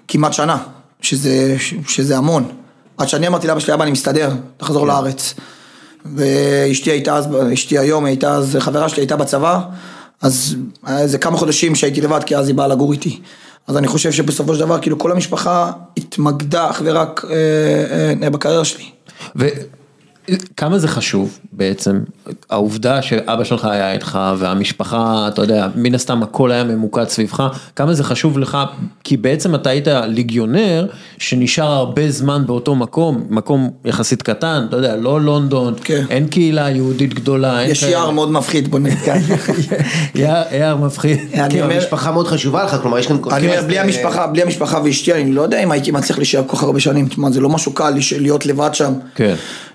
כמעט 0.08 0.32
שנה, 0.32 0.56
שזה, 1.00 1.56
שזה 1.88 2.16
המון. 2.16 2.48
עד 2.98 3.08
שאני 3.08 3.26
אמרתי 3.26 3.46
לאבא 3.46 3.60
שלי, 3.60 3.74
אבא, 3.74 3.82
אני 3.82 3.92
מסתדר, 3.92 4.30
תחזור 4.56 4.86
לארץ. 4.86 5.34
ואשתי 6.14 6.90
הייתה 6.90 7.16
אז, 7.16 7.28
אשתי 7.52 7.78
היום 7.78 8.04
הייתה 8.04 8.32
אז, 8.32 8.56
חברה 8.60 8.88
שלי 8.88 9.02
הייתה 9.02 9.16
בצבא, 9.16 9.60
אז 10.22 10.56
איזה 10.88 11.18
כמה 11.18 11.36
חודשים 11.36 11.74
שהייתי 11.74 12.00
לבד, 12.00 12.20
כי 12.24 12.36
אז 12.36 12.48
היא 12.48 12.54
באה 12.54 12.68
לגור 12.68 12.92
איתי. 12.92 13.20
אז 13.66 13.76
אני 13.76 13.86
חושב 13.86 14.12
שבסופו 14.12 14.54
של 14.54 14.60
דבר, 14.60 14.78
כאילו 14.80 14.98
כל 14.98 15.12
המשפחה 15.12 15.72
התמקדה 15.96 16.70
אך 16.70 16.82
ורק 16.84 17.24
אה, 17.30 18.22
אה, 18.22 18.30
בקריירה 18.30 18.64
שלי. 18.64 18.84
וכמה 20.30 20.78
זה 20.78 20.88
חשוב 20.88 21.38
בעצם, 21.52 22.00
העובדה 22.50 23.02
שאבא 23.02 23.44
שלך 23.44 23.64
היה 23.64 23.92
איתך 23.92 24.18
והמשפחה, 24.38 25.28
אתה 25.28 25.42
יודע, 25.42 25.68
מן 25.74 25.94
הסתם 25.94 26.22
הכל 26.22 26.52
היה 26.52 26.64
ממוקד 26.64 27.08
סביבך, 27.08 27.42
כמה 27.76 27.94
זה 27.94 28.04
חשוב 28.04 28.38
לך, 28.38 28.58
כי 29.04 29.16
בעצם 29.16 29.54
אתה 29.54 29.70
היית 29.70 29.88
ליגיונר 29.88 30.86
שנשאר 31.18 31.72
הרבה 31.72 32.10
זמן 32.10 32.42
באותו 32.46 32.74
מקום, 32.74 33.26
מקום 33.30 33.70
יחסית 33.84 34.22
קטן, 34.22 34.66
אתה 34.68 34.76
יודע, 34.76 34.96
לא 34.96 35.20
לונדון, 35.20 35.74
כן. 35.84 36.04
אין 36.10 36.26
קהילה 36.28 36.70
יהודית 36.70 37.14
גדולה, 37.14 37.64
יש 37.64 37.82
יער 37.82 38.10
מאוד 38.10 38.30
מפחיד, 38.30 38.70
בוא 38.70 38.80
ככה. 39.06 39.12
יער 40.14 40.42
יער 40.52 40.76
מפחיד. 40.76 41.18
אני 41.34 41.54
כן, 41.54 41.62
אומר- 41.62 41.74
המשפחה 41.74 42.12
מאוד 42.12 42.26
חשובה 42.26 42.64
לך, 42.64 42.76
כלומר 42.82 42.98
יש 42.98 43.06
כאן... 43.06 43.16
אני 43.32 43.46
אומר, 43.46 43.60
כן, 43.60 43.66
בלי 43.66 43.78
המשפחה, 43.78 44.26
בלי 44.26 44.42
המשפחה 44.42 44.80
ואשתי, 44.84 45.12
אני 45.12 45.32
לא 45.32 45.42
יודע 45.42 45.62
אם 45.62 45.72
הייתי 45.72 45.90
מצליח 45.90 46.18
להישאר 46.18 46.42
כל 46.46 46.56
כך 46.56 46.62
הרבה 46.62 46.80
שנים. 46.80 47.08
תשמע, 47.08 47.30
זה 47.30 47.40
לא 47.40 47.48
משהו 47.48 47.72
קל 47.72 47.94
להיות 48.18 48.46
לבד 48.46 48.70
שם. 48.72 48.92
כן. 49.14 49.34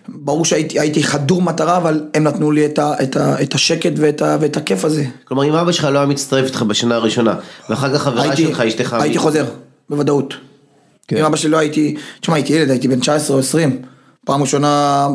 ברור 0.10 0.46
שהייתי 0.46 0.80
הייתי 0.80 1.04
חדור 1.04 1.42
מטרה, 1.42 1.78
אבל 1.78 2.04
הם 2.14 2.24
נתנו 2.24 2.52
לי 2.52 2.66
את 2.66 2.80
ה- 2.80 2.94
את 3.04 3.18
ה- 3.18 3.42
את 3.42 3.54
השקט 3.54 3.92
ואת 3.98 4.22
ה- 4.22 4.38
ואת 4.42 4.58
הכיף 4.58 4.86
הזה. 4.86 5.06
כלומר 5.26 5.44
אם 5.50 5.54
אבא 5.54 5.72
שלך 5.72 5.86
לא 5.86 5.98
היה 6.00 6.08
מצטרף 6.08 6.46
איתך 6.46 6.62
בשנה 6.62 6.96
הראשונה, 6.96 7.36
ואחר 7.70 7.94
כך 7.96 8.02
חברה 8.02 8.24
הייתי- 8.24 8.44
שלך, 8.48 8.60
אשתך... 8.60 8.94
הייתי 8.94 9.18
חוזר, 9.18 9.46
בוודאות. 9.90 10.34
כן. 11.08 11.18
אם 11.18 11.26
אבא 11.26 11.36
שלי 11.38 11.50
לא 11.52 11.58
הייתי, 11.58 11.96
תשמע 12.22 12.36
הייתי 12.36 12.54
ילד, 12.54 12.70
הייתי 12.70 12.88
בן 12.88 13.00
19 13.00 13.36
או 13.36 13.42
20, 13.42 13.82
פעם 14.26 14.42
ראשונה 14.42 15.08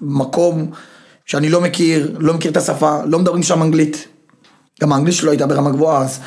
מקום 0.00 0.70
שאני 1.26 1.48
לא 1.48 1.60
מכיר, 1.60 2.16
לא 2.18 2.34
מכיר 2.34 2.50
את 2.50 2.56
השפה, 2.56 2.98
לא 3.06 3.18
מדברים 3.18 3.42
שם 3.42 3.62
אנגלית. 3.62 4.08
גם 4.82 4.92
האנגלית 4.92 5.14
שלו 5.14 5.30
הייתה 5.30 5.46
ברמה 5.46 5.70
גבוהה 5.70 6.02
אז, 6.02 6.20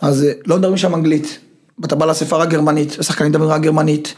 אז 0.00 0.24
אה, 0.24 0.32
לא 0.46 0.56
מדברים 0.56 0.76
שם 0.76 0.94
אנגלית. 0.94 1.38
ואתה 1.78 1.96
בא 1.96 2.06
לאספה 2.06 2.36
רק 2.36 2.48
גרמנית, 2.48 2.96
השחקנים 2.98 3.30
מדברים 3.30 3.50
רק 3.50 3.60
גרמנית. 3.60 4.14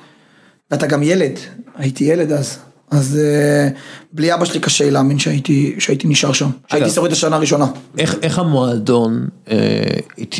ואתה 0.70 0.86
גם 0.86 1.02
ילד, 1.02 1.38
הייתי 1.76 2.04
ילד 2.04 2.32
אז. 2.32 2.58
אז 2.90 3.18
אה, 3.22 3.68
בלי 4.12 4.34
אבא 4.34 4.44
שלי 4.44 4.60
קשה 4.60 4.90
להאמין 4.90 5.18
שהייתי, 5.18 5.74
שהייתי 5.78 6.08
נשאר 6.08 6.32
שם. 6.32 6.50
שהייתי 6.70 6.90
שורד 6.90 7.12
השנה 7.12 7.36
הראשונה. 7.36 7.66
איך, 7.98 8.16
איך 8.22 8.38
המועדון, 8.38 9.26
אה, 9.50 9.56
הת, 10.18 10.34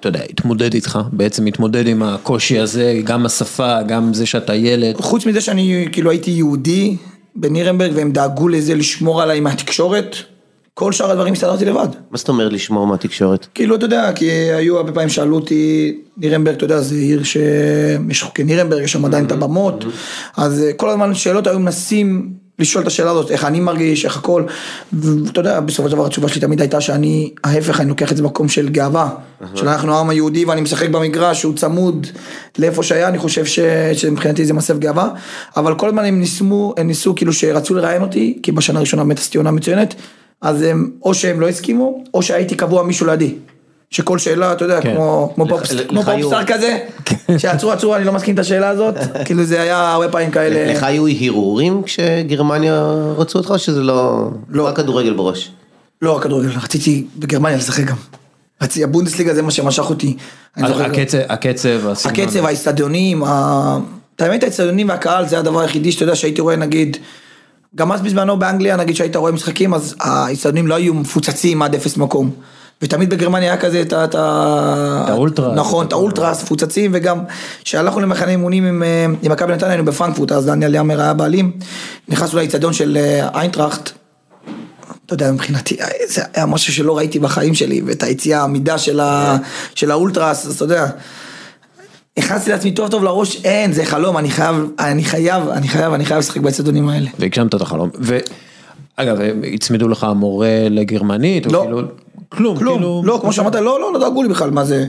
אתה 0.00 0.08
יודע, 0.08 0.20
התמודד 0.30 0.74
איתך, 0.74 0.98
בעצם 1.12 1.46
התמודד 1.46 1.86
עם 1.86 2.02
הקושי 2.02 2.58
הזה, 2.58 3.00
גם 3.04 3.26
השפה, 3.26 3.82
גם 3.82 4.14
זה 4.14 4.26
שאתה 4.26 4.54
ילד. 4.54 4.96
חוץ 4.96 5.26
מזה 5.26 5.40
שאני 5.40 5.88
כאילו 5.92 6.10
הייתי 6.10 6.30
יהודי 6.30 6.96
בנירנברג 7.36 7.92
והם 7.94 8.12
דאגו 8.12 8.48
לזה 8.48 8.74
לשמור 8.74 9.22
עליי 9.22 9.40
מהתקשורת, 9.40 10.16
כל 10.74 10.92
שאר 10.92 11.10
הדברים 11.10 11.32
הסתדרתי 11.32 11.64
לבד. 11.64 11.88
מה 12.10 12.18
זאת 12.18 12.28
אומרת 12.28 12.52
לשמור 12.52 12.86
מהתקשורת? 12.86 13.46
כאילו 13.54 13.76
אתה 13.76 13.84
יודע, 13.84 14.12
כי 14.14 14.30
היו 14.30 14.76
הרבה 14.76 14.92
פעמים 14.92 15.08
שאלו 15.08 15.36
אותי, 15.36 15.96
נירנברג, 16.16 16.54
אתה 16.54 16.64
יודע, 16.64 16.80
זה 16.80 16.94
עיר 16.94 17.22
שיש 17.22 18.22
חוקי 18.22 18.44
נירנברג, 18.44 18.82
יש 18.82 18.92
שם 18.92 19.04
עדיין 19.04 19.24
את 19.24 19.32
הבמות, 19.32 19.84
אז 20.36 20.62
אה, 20.62 20.72
כל 20.72 20.90
הזמן 20.90 21.14
שאלות 21.14 21.46
היו 21.46 21.58
מנסים 21.58 22.32
לשאול 22.58 22.82
את 22.82 22.86
השאלה 22.86 23.10
הזאת, 23.10 23.30
איך 23.30 23.44
אני 23.44 23.60
מרגיש, 23.60 24.04
איך 24.04 24.16
הכל, 24.16 24.44
ואתה 24.92 25.40
יודע, 25.40 25.60
בסופו 25.60 25.88
של 25.88 25.94
דבר 25.94 26.06
התשובה 26.06 26.28
שלי 26.28 26.40
תמיד 26.40 26.60
הייתה 26.60 26.80
שאני, 26.80 27.34
ההפך, 27.44 27.80
אני 27.80 27.88
לוקח 27.88 28.12
את 28.12 28.16
זה 28.16 28.22
במקום 28.22 28.48
של 28.48 28.68
גאווה, 28.68 29.08
של 29.54 29.68
אנחנו 29.68 29.94
העם 29.94 30.10
היהודי 30.10 30.44
ואני 30.44 30.60
משחק 30.60 30.88
במגרש, 30.88 31.40
שהוא 31.40 31.54
צמוד 31.56 32.06
לאיפה 32.58 32.82
שהיה, 32.82 33.08
אני 33.08 33.18
חושב 33.18 33.44
ש- 33.44 33.60
שמבחינתי 33.92 34.44
זה 34.44 34.54
מסב 34.54 34.78
גאווה, 34.78 35.08
אבל 35.56 35.74
כל 35.74 35.88
הזמן 35.88 36.04
הם 36.04 36.20
ניסו, 36.20 36.74
הם 36.76 36.86
ניסו 36.86 37.14
כאילו 37.14 37.32
שרצו 37.32 37.74
לראיין 37.74 38.02
אותי, 38.02 38.38
כי 38.42 38.52
בשנה 38.52 38.78
הראשונה 38.78 39.04
באמת 39.04 39.18
עשיתי 39.18 39.38
עונה 39.38 39.50
מצוינת, 39.50 39.94
אז 40.42 40.62
הם, 40.62 40.90
או 41.02 41.14
שהם 41.14 41.40
לא 41.40 41.48
הסכימו, 41.48 42.04
או 42.14 42.22
שהייתי 42.22 42.54
קבוע 42.54 42.82
מישהו 42.82 43.06
לידי. 43.06 43.34
שכל 43.90 44.18
שאלה, 44.18 44.52
אתה 44.52 44.64
יודע, 44.64 44.80
כן. 44.80 44.94
כמו, 44.94 45.32
כמו, 45.34 45.48
פופס, 45.48 45.74
כמו 45.88 46.02
פופסטאר 46.02 46.44
כזה, 46.44 46.78
שעצרו, 47.38 47.72
עצרו, 47.72 47.96
אני 47.96 48.04
לא 48.04 48.12
מסכים 48.12 48.34
את 48.34 48.38
השאלה 48.38 48.68
הזאת, 48.68 48.94
כאילו 49.24 49.44
זה 49.44 49.62
היה 49.62 49.92
הרבה 49.92 50.08
פעמים 50.08 50.30
כאלה, 50.30 50.72
לך 50.72 50.82
היו 50.82 51.04
הרהורים 51.06 51.82
כשגרמניה 51.82 52.82
רצו 53.16 53.38
אותך 53.38 53.50
או 53.50 53.58
שזה 53.58 53.80
לא... 53.80 54.28
לא. 54.48 54.66
רק 54.66 54.76
כדורגל 54.76 55.12
בראש? 55.12 55.52
לא 56.02 56.16
רק 56.16 56.22
כדורגל, 56.22 56.48
רציתי 56.48 57.04
בגרמניה 57.16 57.56
לשחק 57.56 57.84
גם. 57.84 57.96
רציתי, 58.62 58.84
הבונדסליגה 58.84 59.34
זה 59.34 59.42
מה 59.42 59.50
שמשך 59.50 59.90
אותי. 59.90 60.16
הקצב, 60.56 61.18
הקצב. 61.28 61.80
הקצב, 62.04 62.44
האיצטדיונים, 62.44 63.22
את 64.16 64.22
האמת 64.22 64.42
האיצטדיונים 64.42 64.88
והקהל 64.88 65.28
זה 65.28 65.38
הדבר 65.38 65.60
היחידי 65.60 65.92
שאתה 65.92 66.04
יודע 66.04 66.16
שהייתי 66.16 66.40
רואה 66.40 66.56
נגיד 66.56 66.96
גם 67.76 67.92
אז 67.92 68.00
בזמנו 68.00 68.38
באנגליה, 68.38 68.76
נגיד 68.76 68.96
שהיית 68.96 69.16
רואה 69.16 69.32
משחקים, 69.32 69.74
אז 69.74 69.94
האיצטדיונים 70.00 70.66
לא 70.66 70.74
היו 70.74 70.94
מפוצצים 70.94 71.62
עד 71.62 71.74
אפס 71.74 71.96
מקום. 71.96 72.30
ותמיד 72.82 73.10
בגרמניה 73.10 73.52
היה 73.52 73.60
כזה 73.60 73.80
את 73.80 73.92
ה... 73.92 74.04
את 74.04 74.14
ה- 74.14 75.02
את 75.04 75.10
האולטרס. 75.10 75.56
נכון, 75.56 75.86
את 75.86 75.92
האולטרס, 75.92 76.42
מפוצצים, 76.42 76.90
וגם 76.94 77.20
כשהלכנו 77.64 78.00
למחנה 78.00 78.30
אימונים 78.30 78.64
עם 78.64 78.82
אה, 78.82 79.06
עם 79.22 79.32
מכבי 79.32 79.52
נתניה, 79.52 79.72
היינו 79.72 79.84
בפרנקפורט, 79.84 80.32
אז 80.32 80.46
דניאל 80.46 80.74
יאמר 80.74 81.00
היה 81.00 81.14
בעלים, 81.14 81.52
נכנסנו 82.08 82.38
לאיצטדיון 82.38 82.72
של 82.72 82.96
אה, 83.00 83.28
איינטראכט, 83.40 83.90
אתה 85.06 85.14
יודע, 85.14 85.32
מבחינתי, 85.32 85.76
אה, 85.80 85.86
זה 86.08 86.22
היה 86.34 86.46
משהו 86.46 86.72
שלא 86.72 86.96
ראיתי 86.98 87.18
בחיים 87.18 87.54
שלי, 87.54 87.82
ואת 87.86 88.02
היציאה, 88.02 88.40
העמידה 88.40 88.78
של, 88.78 89.00
ה, 89.00 89.36
של 89.74 89.90
האולטרס, 89.90 90.46
אז 90.46 90.54
אתה 90.54 90.64
יודע, 90.64 90.86
נכנסתי 92.18 92.50
לעצמי 92.50 92.72
טוב 92.72 92.90
טוב 92.90 93.04
לראש, 93.04 93.44
אין, 93.44 93.72
זה 93.72 93.84
חלום, 93.84 94.18
אני 94.18 94.30
חייב, 94.30 94.56
אני 94.78 95.04
חייב, 95.04 95.48
אני 95.48 95.68
חייב, 95.68 95.92
אני 95.92 96.04
חייב 96.04 96.18
לשחק 96.18 96.40
באצטדיונים 96.40 96.88
האלה. 96.88 97.10
והגשמת 97.18 97.54
את 97.54 97.60
החלום. 97.60 97.90
ואגב, 98.98 99.16
הצמידו 99.54 99.88
לך 99.88 100.06
מורה 100.16 100.66
לגרמנית? 100.70 101.46
או 101.46 101.52
לא. 101.52 101.60
כאילו, 101.62 101.82
כלום, 102.28 102.56
כלום, 102.56 102.74
כאילו... 102.78 103.02
לא, 103.04 103.18
כמו 103.20 103.32
שאמרת, 103.32 103.54
לא, 103.54 103.80
לא, 103.80 103.92
לא 103.92 104.00
דאגו 104.00 104.22
לי 104.22 104.28
בכלל, 104.28 104.50
מה 104.50 104.64
זה, 104.64 104.86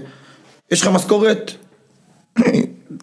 יש 0.71 0.81
לך 0.81 0.87
משכורת, 0.87 1.51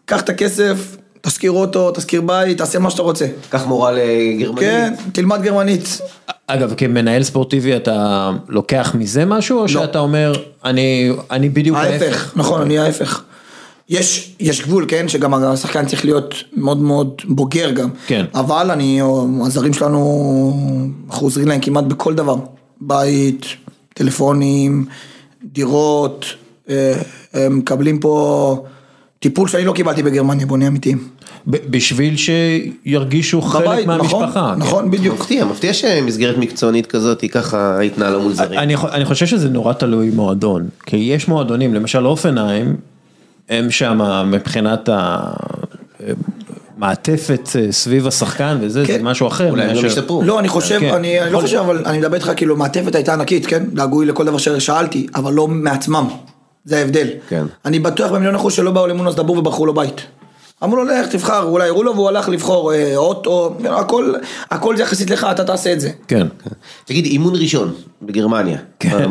קח 0.04 0.20
את 0.20 0.28
הכסף, 0.28 0.96
תשכיר 1.20 1.50
אוטו, 1.50 1.90
תשכיר 1.90 2.20
בית, 2.20 2.58
תעשה 2.58 2.78
מה 2.78 2.90
שאתה 2.90 3.02
רוצה. 3.02 3.26
קח 3.48 3.66
מורה 3.66 3.92
לגרמנית. 3.92 4.60
כן, 4.60 4.94
תלמד 5.12 5.42
גרמנית. 5.42 6.00
אגב, 6.46 6.74
כמנהל 6.76 7.22
ספורטיבי 7.22 7.76
אתה 7.76 8.30
לוקח 8.48 8.94
מזה 8.98 9.24
משהו, 9.24 9.58
או 9.58 9.68
שאתה 9.68 9.98
אומר, 9.98 10.32
אני, 10.64 11.10
אני 11.30 11.48
בדיוק 11.48 11.76
ההפך, 11.76 12.32
נכון, 12.36 12.60
אני 12.60 12.78
ההפך. 12.78 13.22
יש, 13.90 14.34
יש 14.40 14.62
גבול, 14.62 14.84
כן, 14.88 15.08
שגם 15.08 15.34
השחקן 15.34 15.86
צריך 15.86 16.04
להיות 16.04 16.34
מאוד 16.52 16.78
מאוד 16.78 17.22
בוגר 17.24 17.70
גם. 17.70 17.88
כן. 18.06 18.24
אבל 18.34 18.70
אני, 18.70 19.00
הזרים 19.46 19.72
שלנו, 19.72 21.00
אנחנו 21.10 21.26
עוזרים 21.26 21.48
להם 21.48 21.60
כמעט 21.60 21.84
בכל 21.84 22.14
דבר. 22.14 22.36
בית, 22.80 23.46
טלפונים, 23.94 24.86
דירות, 25.44 26.24
אה, 26.70 26.92
הם 27.32 27.58
מקבלים 27.58 27.98
פה 27.98 28.64
טיפול 29.18 29.48
שאני 29.48 29.64
לא 29.64 29.72
קיבלתי 29.72 30.02
בגרמניה, 30.02 30.46
בוא 30.46 30.56
נהיה 30.56 30.70
אמיתיים. 30.70 31.08
בשביל 31.46 32.14
שירגישו 32.16 33.42
חלק 33.42 33.68
בבית, 33.68 33.86
מהמשפחה. 33.86 34.26
נכון, 34.26 34.54
כן. 34.54 34.58
נכון, 34.58 34.90
בדיוק. 34.90 35.20
מפתיע, 35.20 35.44
מפתיע 35.44 35.72
שמסגרת 35.72 36.38
מקצוענית 36.38 36.86
כזאת 36.86 37.20
היא 37.20 37.30
ככה 37.30 37.80
התנהלה 37.80 38.18
מול 38.18 38.32
זרים. 38.32 38.58
אני, 38.58 38.74
אני 38.76 39.04
חושב 39.04 39.26
שזה 39.26 39.48
נורא 39.48 39.72
תלוי 39.72 40.10
מועדון, 40.10 40.68
כי 40.86 40.96
יש 40.96 41.28
מועדונים, 41.28 41.74
למשל 41.74 42.06
אופנהיים, 42.06 42.76
הם 43.50 43.70
שם 43.70 44.00
מבחינת 44.26 44.88
המעטפת 46.78 47.48
אה, 47.56 47.72
סביב 47.72 48.06
השחקן 48.06 48.58
וזה, 48.60 48.82
כן. 48.86 48.92
זה 48.92 49.02
משהו 49.02 49.26
אחר. 49.26 49.50
אולי 49.50 49.62
הם 49.62 49.74
לא 49.74 49.80
השתפרו. 49.86 50.22
לא, 50.22 50.38
אני 50.38 50.48
חושב, 50.48 50.80
כן. 50.80 50.94
אני 50.94 51.22
אני 51.22 51.32
לא 51.32 51.40
חושב, 51.40 51.56
אבל 51.56 51.82
אני 51.86 51.98
מדבר 51.98 52.14
איתך, 52.14 52.32
כאילו, 52.36 52.56
מעטפת 52.56 52.94
הייתה 52.94 53.12
ענקית, 53.12 53.46
כן? 53.46 53.64
דאגו 53.72 54.00
לי 54.00 54.06
לכל 54.06 54.24
דבר 54.24 54.38
ששאלתי, 54.38 55.06
אבל 55.14 55.32
לא 55.32 55.48
מעצמם. 55.48 56.08
זה 56.64 56.78
ההבדל. 56.78 57.08
כן. 57.28 57.44
אני 57.64 57.78
בטוח 57.78 58.12
במיליון 58.12 58.34
אחוז 58.34 58.52
שלא 58.52 58.70
באו 58.70 58.86
למונוס 58.86 59.14
דבור 59.14 59.38
ובחרו 59.38 59.66
לו 59.66 59.74
בית. 59.74 60.06
אמרו 60.64 60.76
לו, 60.76 60.84
לך, 60.84 61.06
תבחר, 61.06 61.42
אולי 61.42 61.68
הראו 61.68 61.82
לו 61.82 61.94
והוא 61.94 62.08
הלך 62.08 62.28
לבחור 62.28 62.74
אה, 62.74 62.96
אוטו, 62.96 63.56
הכל, 63.64 64.14
הכל 64.50 64.76
זה 64.76 64.82
יחסית 64.82 65.10
לך, 65.10 65.26
אתה 65.30 65.44
תעשה 65.44 65.72
את 65.72 65.80
זה. 65.80 65.90
כן. 66.08 66.26
תגיד, 66.84 67.04
אימון 67.04 67.34
ראשון 67.36 67.72
בגרמניה. 68.02 68.58
כן. 68.78 69.10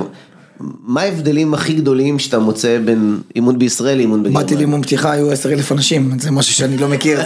מה- 0.59 1.01
ההבדלים 1.01 1.53
הכי 1.53 1.73
גדולים 1.73 2.19
שאתה 2.19 2.39
מוצא 2.39 2.77
בין 2.85 3.19
אימון 3.35 3.59
בישראל 3.59 3.97
לאימון 3.97 4.23
בגרמניה? 4.23 4.41
באתי 4.43 4.55
לאימון 4.55 4.81
פתיחה, 4.83 5.11
היו 5.11 5.31
עשר 5.31 5.53
אלף 5.53 5.71
אנשים, 5.71 6.19
זה 6.19 6.31
משהו 6.31 6.53
שאני 6.53 6.77
לא 6.77 6.87
מכיר, 6.87 7.19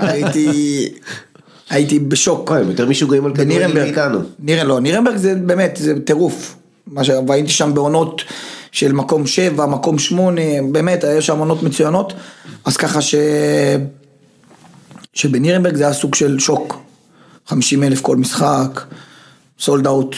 הייתי, 0.00 0.88
הייתי 1.70 1.98
בשוק. 1.98 2.50
הם 2.52 2.70
יותר 2.70 2.86
משוגעים 2.88 3.24
על 3.26 3.32
כדורגל 3.34 3.50
בנירנברג, 3.54 3.84
מאיתנו. 3.84 4.18
נירן, 4.38 4.66
לא, 4.66 4.80
נירנברג 4.80 5.16
זה 5.16 5.34
באמת, 5.34 5.78
זה 5.82 6.00
טירוף. 6.04 6.56
והייתי 7.28 7.48
שם 7.52 7.74
בעונות 7.74 8.22
של 8.72 8.92
מקום 8.92 9.26
שבע, 9.26 9.66
מקום 9.66 9.98
שמונה, 9.98 10.40
באמת, 10.72 11.04
היה 11.04 11.22
שם 11.22 11.38
עונות 11.38 11.62
מצוינות. 11.62 12.12
אז 12.64 12.76
ככה 12.76 13.00
ש... 13.02 13.14
שבנירנברג 15.14 15.74
זה 15.76 15.84
היה 15.84 15.92
סוג 15.92 16.14
של 16.14 16.38
שוק. 16.38 16.80
50 17.46 17.82
אלף 17.82 18.00
כל 18.00 18.16
משחק, 18.16 18.80
סולד 19.60 19.86
אאוט 19.86 20.16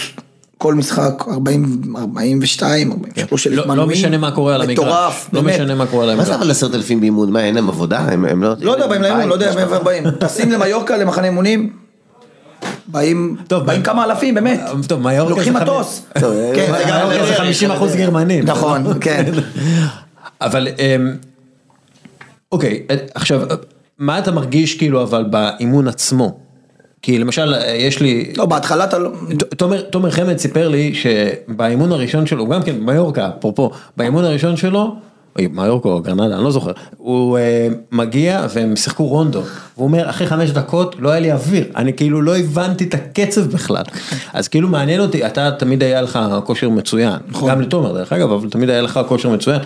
כל 0.62 0.74
משחק, 0.74 1.24
40, 1.28 1.82
42, 1.96 2.92
43 2.92 3.46
אלף 3.46 3.56
לא- 3.56 3.62
לא 3.66 3.68
מנויים. 3.74 3.90
משנה 3.90 4.18
מה 4.18 4.30
קורה 4.30 4.54
על 4.54 4.62
המגרש. 4.62 4.78
מטורף, 4.78 5.28
לא 5.32 5.40
באמת. 5.40 5.54
משנה 5.54 5.74
מה 5.74 5.86
קורה 5.86 6.04
על 6.10 6.16
מה 6.16 6.24
זה 6.24 6.30
המגרש. 6.30 6.42
אבל 6.42 6.50
עשרת 6.50 6.74
אלפים 6.74 7.00
באימון? 7.00 7.30
מה, 7.32 7.40
אין 7.44 7.54
להם 7.54 7.68
עבודה? 7.68 7.98
הם 7.98 8.24
הם 8.24 8.42
לא... 8.42 8.54
לא 8.60 8.72
יודע, 8.72 8.86
באים 8.86 9.02
לאימון, 9.02 9.28
לא 9.28 9.34
יודע 9.34 9.50
הם 9.52 9.84
באים. 9.84 10.10
טסים 10.10 10.52
למיורקה, 10.52 10.96
למחנה 10.96 11.24
אימונים, 11.24 11.72
באים, 12.86 13.36
טוב, 13.48 13.66
באים 13.66 13.82
כמה 13.82 14.04
אלפים, 14.04 14.34
באמת. 14.34 14.60
טוב, 14.88 15.00
מיורקה 15.02 15.30
לוקחים 15.30 15.54
מטוס. 15.54 16.02
טוב, 16.20 16.34
כן, 16.54 16.72
זה 16.78 16.84
גם... 16.88 17.08
מיורקה 17.08 17.26
זה 17.26 17.34
50 17.34 17.70
אחוז 17.70 17.94
גרמנים. 17.94 18.44
נכון, 18.44 18.84
כן. 19.00 19.24
אבל 20.40 20.68
אמ, 20.78 21.12
אוקיי, 22.52 22.82
עכשיו, 23.14 23.40
מה 23.98 24.18
אתה 24.18 24.30
מרגיש 24.30 24.74
כאילו 24.78 25.02
אבל 25.02 25.24
באימון 25.30 25.88
עצמו? 25.88 26.38
כי 27.02 27.18
למשל, 27.18 27.54
יש 27.74 28.00
לי, 28.00 28.32
לא, 28.36 28.46
בהתחלה 28.46 28.84
אתה 28.84 28.98
לא... 28.98 29.10
תומר, 29.56 29.80
תומר 29.80 30.10
חמד 30.10 30.36
סיפר 30.36 30.68
לי 30.68 30.94
שבאימון 30.94 31.92
הראשון 31.92 32.26
שלו, 32.26 32.46
גם 32.48 32.62
כן 32.62 32.76
מיורקה, 32.80 33.30
אפרופו, 33.38 33.70
באימון 33.96 34.24
הראשון 34.24 34.56
שלו, 34.56 34.96
מיורקה 35.38 35.88
או 35.88 36.00
גרנדה, 36.00 36.36
אני 36.36 36.44
לא 36.44 36.50
זוכר, 36.50 36.72
הוא 36.96 37.38
אה, 37.38 37.68
מגיע 37.92 38.46
והם 38.54 38.76
שיחקו 38.76 39.06
רונדו, 39.06 39.42
והוא 39.76 39.86
אומר, 39.86 40.10
אחרי 40.10 40.26
חמש 40.26 40.50
דקות 40.50 40.96
לא 40.98 41.10
היה 41.10 41.20
לי 41.20 41.32
אוויר, 41.32 41.64
אני 41.76 41.92
כאילו 41.92 42.22
לא 42.22 42.36
הבנתי 42.36 42.84
את 42.84 42.94
הקצב 42.94 43.40
בכלל, 43.40 43.84
אז 44.32 44.48
כאילו 44.48 44.68
מעניין 44.68 45.00
אותי, 45.00 45.26
אתה 45.26 45.50
תמיד 45.50 45.82
היה 45.82 46.02
לך 46.02 46.18
כושר 46.44 46.68
מצוין, 46.68 47.18
גם 47.48 47.60
לתומר 47.60 47.92
דרך 47.92 48.12
אגב, 48.12 48.32
אבל 48.32 48.50
תמיד 48.50 48.70
היה 48.70 48.82
לך 48.82 49.00
כושר 49.08 49.28
מצוין. 49.28 49.60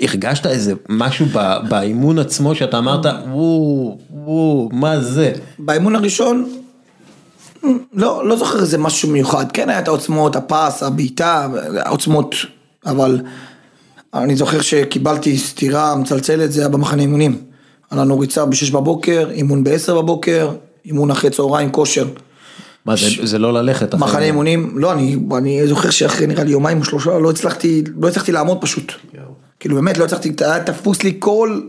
הרגשת 0.00 0.46
איזה 0.46 0.74
משהו 0.88 1.26
ב- 1.32 1.68
באימון 1.68 2.18
עצמו 2.18 2.54
שאתה 2.54 2.78
אמרת, 2.78 3.06
וואו, 3.06 3.98
וואו, 4.10 4.68
מה 4.72 5.00
זה? 5.00 5.32
באימון 5.58 5.96
הראשון, 5.96 6.48
לא, 7.94 8.28
לא 8.28 8.36
זוכר 8.36 8.60
איזה 8.60 8.78
משהו 8.78 9.08
מיוחד. 9.10 9.52
כן 9.52 9.68
היה 9.68 9.78
את 9.78 9.88
העוצמות, 9.88 10.36
הפס, 10.36 10.82
הבעיטה, 10.82 11.48
העוצמות, 11.78 12.34
אבל 12.86 13.20
אני 14.14 14.36
זוכר 14.36 14.60
שקיבלתי 14.60 15.38
סטירה 15.38 15.96
מצלצלת, 15.96 16.52
זה 16.52 16.60
היה 16.60 16.68
במחנה 16.68 17.02
אימונים. 17.02 17.38
היה 17.90 18.00
לנו 18.00 18.18
ריצה 18.18 18.46
ב-6 18.46 18.72
בבוקר, 18.72 19.28
אימון 19.30 19.64
ב-10 19.64 19.92
בבוקר, 19.94 20.50
אימון 20.84 21.10
אחרי 21.10 21.30
צהריים, 21.30 21.70
כושר. 21.72 22.06
מה 22.84 22.96
זה, 22.96 23.06
זה 23.26 23.38
לא 23.38 23.52
ללכת. 23.52 23.94
אחרי- 23.94 24.00
מחנה 24.00 24.22
אימונים, 24.24 24.72
לא, 24.78 24.92
אני, 24.92 25.16
אני 25.38 25.66
זוכר 25.66 25.90
שאחרי 25.90 26.26
נראה 26.26 26.44
לי 26.44 26.50
יומיים 26.50 26.78
או 26.78 26.84
שלושה, 26.84 27.18
לא 27.18 27.30
הצלחתי, 27.30 27.82
לא 28.00 28.08
הצלחתי 28.08 28.32
לעמוד 28.32 28.58
פשוט. 28.60 28.92
כאילו 29.60 29.74
באמת 29.74 29.98
לא 29.98 30.04
הצלחתי, 30.04 30.32
היה 30.40 30.64
תפוס 30.64 31.02
לי 31.02 31.16
כל... 31.18 31.60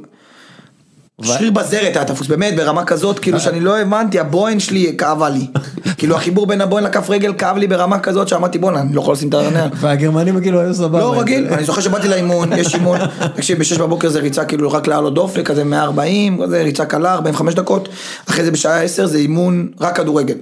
שריר 1.24 1.52
בזרת 1.52 1.96
היה 1.96 2.06
תפוס, 2.06 2.28
באמת 2.28 2.56
ברמה 2.56 2.86
כזאת, 2.86 3.20
כאילו 3.20 3.40
שאני 3.40 3.60
לא 3.60 3.80
הבנתי, 3.80 4.20
הבוהן 4.20 4.60
שלי 4.60 4.96
כאבה 4.98 5.30
לי. 5.30 5.48
כאילו 5.98 6.16
החיבור 6.16 6.48
בין 6.48 6.62
הבוהן 6.62 6.84
לכף 6.84 7.10
רגל 7.10 7.34
כאב 7.38 7.58
לי 7.58 7.68
ברמה 7.68 8.00
כזאת 8.00 8.28
שאמרתי 8.28 8.58
בואנה, 8.58 8.82
אני 8.82 8.94
לא 8.94 9.02
יכול 9.02 9.14
לשים 9.14 9.30
את 9.30 9.34
הרנר. 9.34 9.68
והגרמנים 9.76 10.42
כאילו 10.42 10.60
היו 10.60 10.74
סבבה. 10.74 11.00
לא 11.00 11.20
רגיל, 11.20 11.48
אני 11.48 11.64
זוכר 11.64 11.82
שבאתי 11.82 12.08
לאימון, 12.08 12.54
יש 12.54 12.76
אימון, 12.76 13.00
תקשיב, 13.36 13.60
בשש 13.60 13.78
בבוקר 13.78 14.10
זה 14.10 14.20
ריצה 14.20 14.46
כאילו 14.46 14.72
רק 14.72 14.88
לעלות 14.88 15.14
דופק, 15.14 15.46
כזה 15.46 15.64
140, 15.64 16.44
כזה 16.44 16.62
ריצה 16.62 16.86
קלה, 16.86 17.14
45 17.14 17.56
דקות, 17.56 17.90
אחרי 18.30 18.44
זה 18.44 18.52
בשעה 18.52 18.84
10 18.84 19.06
זה 19.06 19.18
אימון 19.18 19.68
רק 19.80 19.98
כדורגל. 19.98 20.36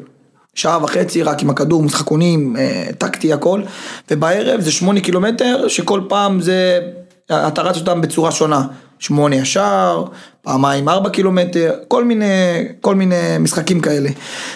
שעה 0.56 0.84
וחצי 0.84 1.24
רק 1.24 1.42
עם 1.42 1.50
הכדור, 1.50 1.84
משחקונים, 1.84 2.56
אה, 2.58 2.90
טקטי 2.98 3.34
הכל, 3.34 3.62
ובערב 4.12 4.62
זה 4.62 4.72
שמונה 4.72 5.00
קילומטר, 5.00 5.68
שכל 5.68 6.02
פעם 6.08 6.42
זה, 6.42 6.80
אתה 7.32 7.62
רץ 7.62 7.78
אותם 7.78 8.02
בצורה 8.02 8.32
שונה, 8.32 8.68
שמונה 9.00 9.36
ישר, 9.36 10.04
פעמיים 10.42 10.90
ארבע 10.90 11.10
קילומטר, 11.10 11.74
כל 11.88 12.06
מיני, 12.06 12.26
כל 12.82 12.96
מיני 12.96 13.38
משחקים 13.40 13.80
כאלה. 13.82 14.10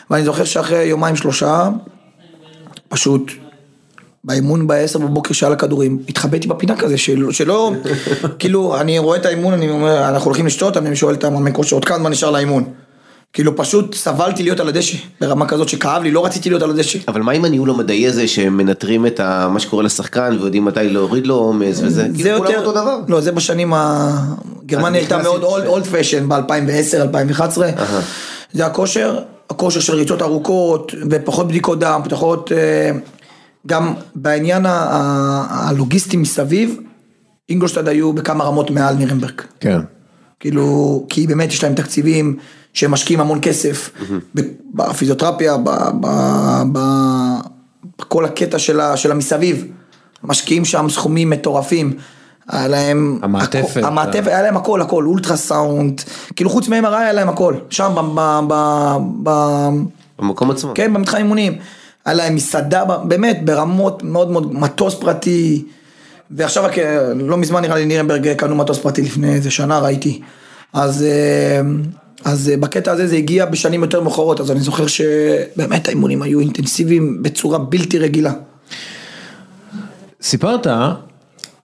ואני 0.10 0.24
זוכר 0.24 0.44
שאחרי 0.44 0.84
יומיים 0.84 1.16
שלושה, 1.16 1.70
פשוט 2.90 3.32
באימון 4.24 4.68
בעשר 4.68 5.00
בבוקר 5.00 5.34
שעל 5.34 5.54
הכדורים, 5.54 6.00
התחבאתי 6.10 6.48
בפינה 6.48 6.76
כזה, 6.76 6.98
שלא, 6.98 7.32
שלא 7.32 7.72
כאילו, 8.40 8.80
אני 8.80 9.00
רואה 9.00 9.18
את 9.18 9.26
האימון, 9.26 9.54
אני 9.54 9.70
אומר, 9.70 10.10
אנחנו 10.10 10.26
הולכים 10.26 10.46
לשתות, 10.46 10.78
אני 10.78 10.96
שואל 10.96 11.16
את 11.16 11.24
המאמן 11.24 11.54
כושר, 11.54 11.76
עוד 11.76 11.86
כמה 11.86 12.10
נשאר 12.10 12.32
לאימון? 12.32 12.64
כאילו, 13.34 13.56
פשוט 13.56 13.96
סבלתי 13.96 14.44
להיות 14.44 14.60
על 14.60 14.68
הדשא, 14.68 14.98
ברמה 15.22 15.46
כזאת 15.48 15.70
שכאב 15.70 16.04
לי, 16.04 16.12
לא 16.12 16.26
רציתי 16.26 16.50
להיות 16.50 16.62
על 16.64 16.70
הדשא. 16.70 17.00
אבל 17.08 17.22
מה 17.22 17.32
עם 17.32 17.46
הניהול 17.46 17.70
המדעי 17.70 18.08
הזה 18.08 18.28
שהם 18.28 18.58
מנטרים 18.58 19.06
את 19.06 19.20
ה- 19.20 19.48
מה 19.54 19.60
שקורה 19.60 19.84
לשחקן 19.84 20.38
ויודעים 20.40 20.66
מתי 20.66 20.80
להוריד 20.90 21.28
לו 21.28 21.36
עומס 21.36 21.80
וזה? 21.84 21.90
זה 21.90 22.08
כאילו 22.16 22.38
כולם 22.38 22.52
יותר, 22.52 22.66
אותו 22.66 22.72
דבר. 22.82 23.00
לא, 23.08 23.22
זה 23.22 23.32
בשנים 23.32 23.74
ה... 23.74 24.12
גרמניה 24.66 25.02
הייתה 25.02 25.18
מאוד 25.18 25.44
אולד 25.44 25.86
פשן 25.86 26.30
ב-2010, 26.30 27.02
2011. 27.02 27.70
זה 28.54 28.66
הכושר, 28.66 29.20
הכושר 29.50 29.80
של 29.80 29.94
ריצות 29.96 30.22
ארוכות, 30.22 30.92
ופחות 31.12 31.48
בדיקות 31.48 31.80
דם, 31.80 32.02
פחות... 32.10 32.52
אה, 32.52 32.92
גם 33.68 33.94
בעניין 34.16 34.66
הלוגיסטי 35.50 36.18
מסביב, 36.18 36.78
אינגולשטד 37.50 37.88
היו 37.88 38.14
בכמה 38.14 38.44
רמות 38.44 38.72
מעל 38.72 38.96
נירנברג. 38.96 39.42
כן. 39.60 39.80
כאילו, 40.48 41.06
כי 41.10 41.28
באמת 41.28 41.50
יש 41.50 41.64
להם 41.64 41.74
תקציבים 41.74 42.38
שהם 42.74 42.92
משקיעים 42.92 43.20
המון 43.20 43.40
כסף 43.42 43.90
ב- 44.36 44.42
בפיזיותרפיה, 44.74 45.58
ב- 45.58 45.70
ב- 46.02 46.64
ב- 46.72 47.40
בכל 48.00 48.26
הקטע 48.26 48.60
של 48.96 49.12
המסביב. 49.12 49.66
משקיעים 50.24 50.66
שם 50.66 50.86
סכומים 50.90 51.30
מטורפים. 51.30 51.94
היה 52.50 52.68
להם... 52.68 53.20
המעטפת. 53.22 53.84
הכ- 53.84 53.86
המעטפת, 53.88 54.28
היה 54.28 54.42
להם 54.42 54.58
הכל, 54.58 54.82
הכל, 54.82 55.06
אולטרסאונד, 55.06 56.02
כאילו 56.36 56.50
חוץ 56.50 56.68
מ-MRI 56.68 56.96
היה 56.96 57.14
להם 57.14 57.30
הכל. 57.30 57.56
שם 57.70 57.96
ב... 58.16 58.40
ב, 58.48 58.54
ב, 59.24 59.30
במקום 60.20 60.52
עצמו. 60.52 60.72
כן, 60.76 60.94
במתחם 60.94 61.18
אימונים. 61.18 61.54
היה 62.06 62.14
להם 62.16 62.36
מסעדה, 62.36 62.86
ב- 62.86 63.08
באמת, 63.10 63.46
ברמות 63.46 64.04
מאוד 64.04 64.32
מאוד, 64.32 64.54
מטוס 64.54 64.96
פרטי. 64.96 65.66
ועכשיו, 66.32 66.66
אה, 66.66 67.14
לא 67.14 67.38
מזמן 67.38 67.62
נראה 67.62 67.76
לי 67.76 67.86
נירנברג 67.86 68.34
קנו 68.34 68.56
מטוס 68.56 68.80
פרטי 68.80 69.02
לפני 69.02 69.34
איזה 69.34 69.52
שנה, 69.52 69.80
ראיתי. 69.80 70.22
אז, 70.74 71.04
אה, 71.04 71.62
אז 72.26 72.50
אה, 72.50 72.58
בקטע 72.58 72.92
הזה 72.92 73.08
זה 73.08 73.16
הגיע 73.16 73.46
בשנים 73.46 73.82
יותר 73.82 74.02
מאוחרות, 74.02 74.40
אז 74.40 74.52
אני 74.52 74.60
זוכר 74.60 74.88
שבאמת 74.88 75.88
האימונים 75.88 76.22
היו 76.22 76.40
אינטנסיביים 76.40 77.24
בצורה 77.24 77.58
בלתי 77.58 78.00
רגילה. 78.00 78.34
סיפרת 80.22 80.68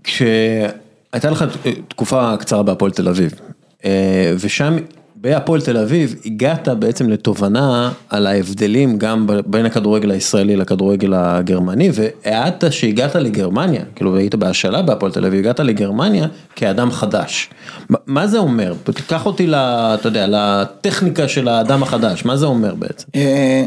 כשהייתה 0.03 1.29
לך 1.29 1.45
תקופה 1.87 2.37
קצרה 2.39 2.63
בהפועל 2.63 2.91
תל 2.91 3.07
אביב, 3.07 3.33
אה, 3.85 4.33
ושם 4.39 4.77
בהפועל 5.21 5.61
תל 5.61 5.77
אביב 5.77 6.15
הגעת 6.25 6.67
בעצם 6.67 7.09
לתובנה 7.09 7.91
על 8.09 8.27
ההבדלים 8.27 8.97
גם 8.97 9.27
בין 9.45 9.65
הכדורגל 9.65 10.11
הישראלי 10.11 10.55
לכדורגל 10.55 11.13
הגרמני, 11.13 11.89
והעדת 11.93 12.63
שהגעת 12.73 13.15
לגרמניה, 13.15 13.81
כאילו 13.95 14.17
היית 14.17 14.35
בהשאלה 14.35 14.81
בהפועל 14.81 15.11
תל 15.11 15.25
אביב, 15.25 15.39
הגעת 15.39 15.59
לגרמניה 15.59 16.27
כאדם 16.55 16.91
חדש. 16.91 17.49
מה- 17.89 17.97
מה 18.05 18.27
זה 18.27 18.37
אומר? 18.37 18.73
תיקח 18.83 19.25
אותי, 19.25 19.47
ל- 19.47 19.55
אתה 19.55 20.07
יודע, 20.07 20.25
לטכניקה 20.29 21.27
של 21.27 21.47
האדם 21.47 21.83
החדש, 21.83 22.25
מה 22.25 22.37
זה 22.37 22.45
אומר 22.45 22.75
בעצם? 22.75 23.07
אה, 23.15 23.65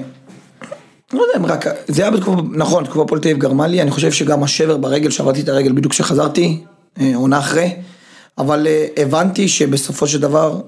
לא 1.13 1.21
יודע 1.21 1.39
אם 1.39 1.47
רק, 1.47 1.65
זה 1.89 2.03
היה 2.03 2.11
בתקופה, 2.11 2.43
נכון, 2.53 2.85
תקופה 2.85 3.03
הפועל 3.03 3.21
תל 3.21 3.29
אביב 3.29 3.39
גרמה 3.41 3.67
לי, 3.67 3.83
אני 3.83 3.91
חושב 3.91 4.13
שגם 4.13 4.43
השבר 4.43 4.77
ברגל, 4.77 5.11
שברתי 5.11 5.41
את 5.41 5.49
הרגל 5.49 5.73
בדיוק 5.73 5.93
כשחזרתי, 5.93 6.61
אה, 7.01 7.13
עונה 7.15 7.39
אחרי, 7.39 7.71
אבל 8.39 8.67
אה, 8.67 8.87
הבנתי 8.97 9.49
שבסופו 9.49 10.07
של 10.07 10.21
דבר, 10.21 10.61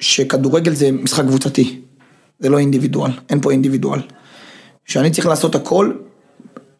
שכדורגל 0.00 0.74
זה 0.74 0.92
משחק 0.92 1.24
קבוצתי, 1.24 1.80
זה 2.38 2.48
לא 2.48 2.58
אינדיבידואל, 2.58 3.10
אין 3.30 3.40
פה 3.40 3.50
אינדיבידואל. 3.50 4.00
שאני 4.86 5.10
צריך 5.10 5.26
לעשות 5.26 5.54
הכל, 5.54 5.92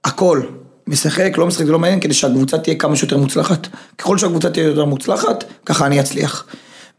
הכל, 0.04 0.40
משחק, 0.86 1.32
לא 1.38 1.46
משחק, 1.46 1.64
זה 1.66 1.72
לא 1.72 1.78
מעניין, 1.78 2.00
כדי 2.00 2.14
שהקבוצה 2.14 2.58
תהיה 2.58 2.76
כמה 2.76 2.96
שיותר 2.96 3.16
מוצלחת. 3.18 3.68
ככל 3.98 4.18
שהקבוצה 4.18 4.50
תהיה 4.50 4.66
יותר 4.66 4.84
מוצלחת, 4.84 5.44
ככה 5.66 5.86
אני 5.86 6.00
אצליח. 6.00 6.46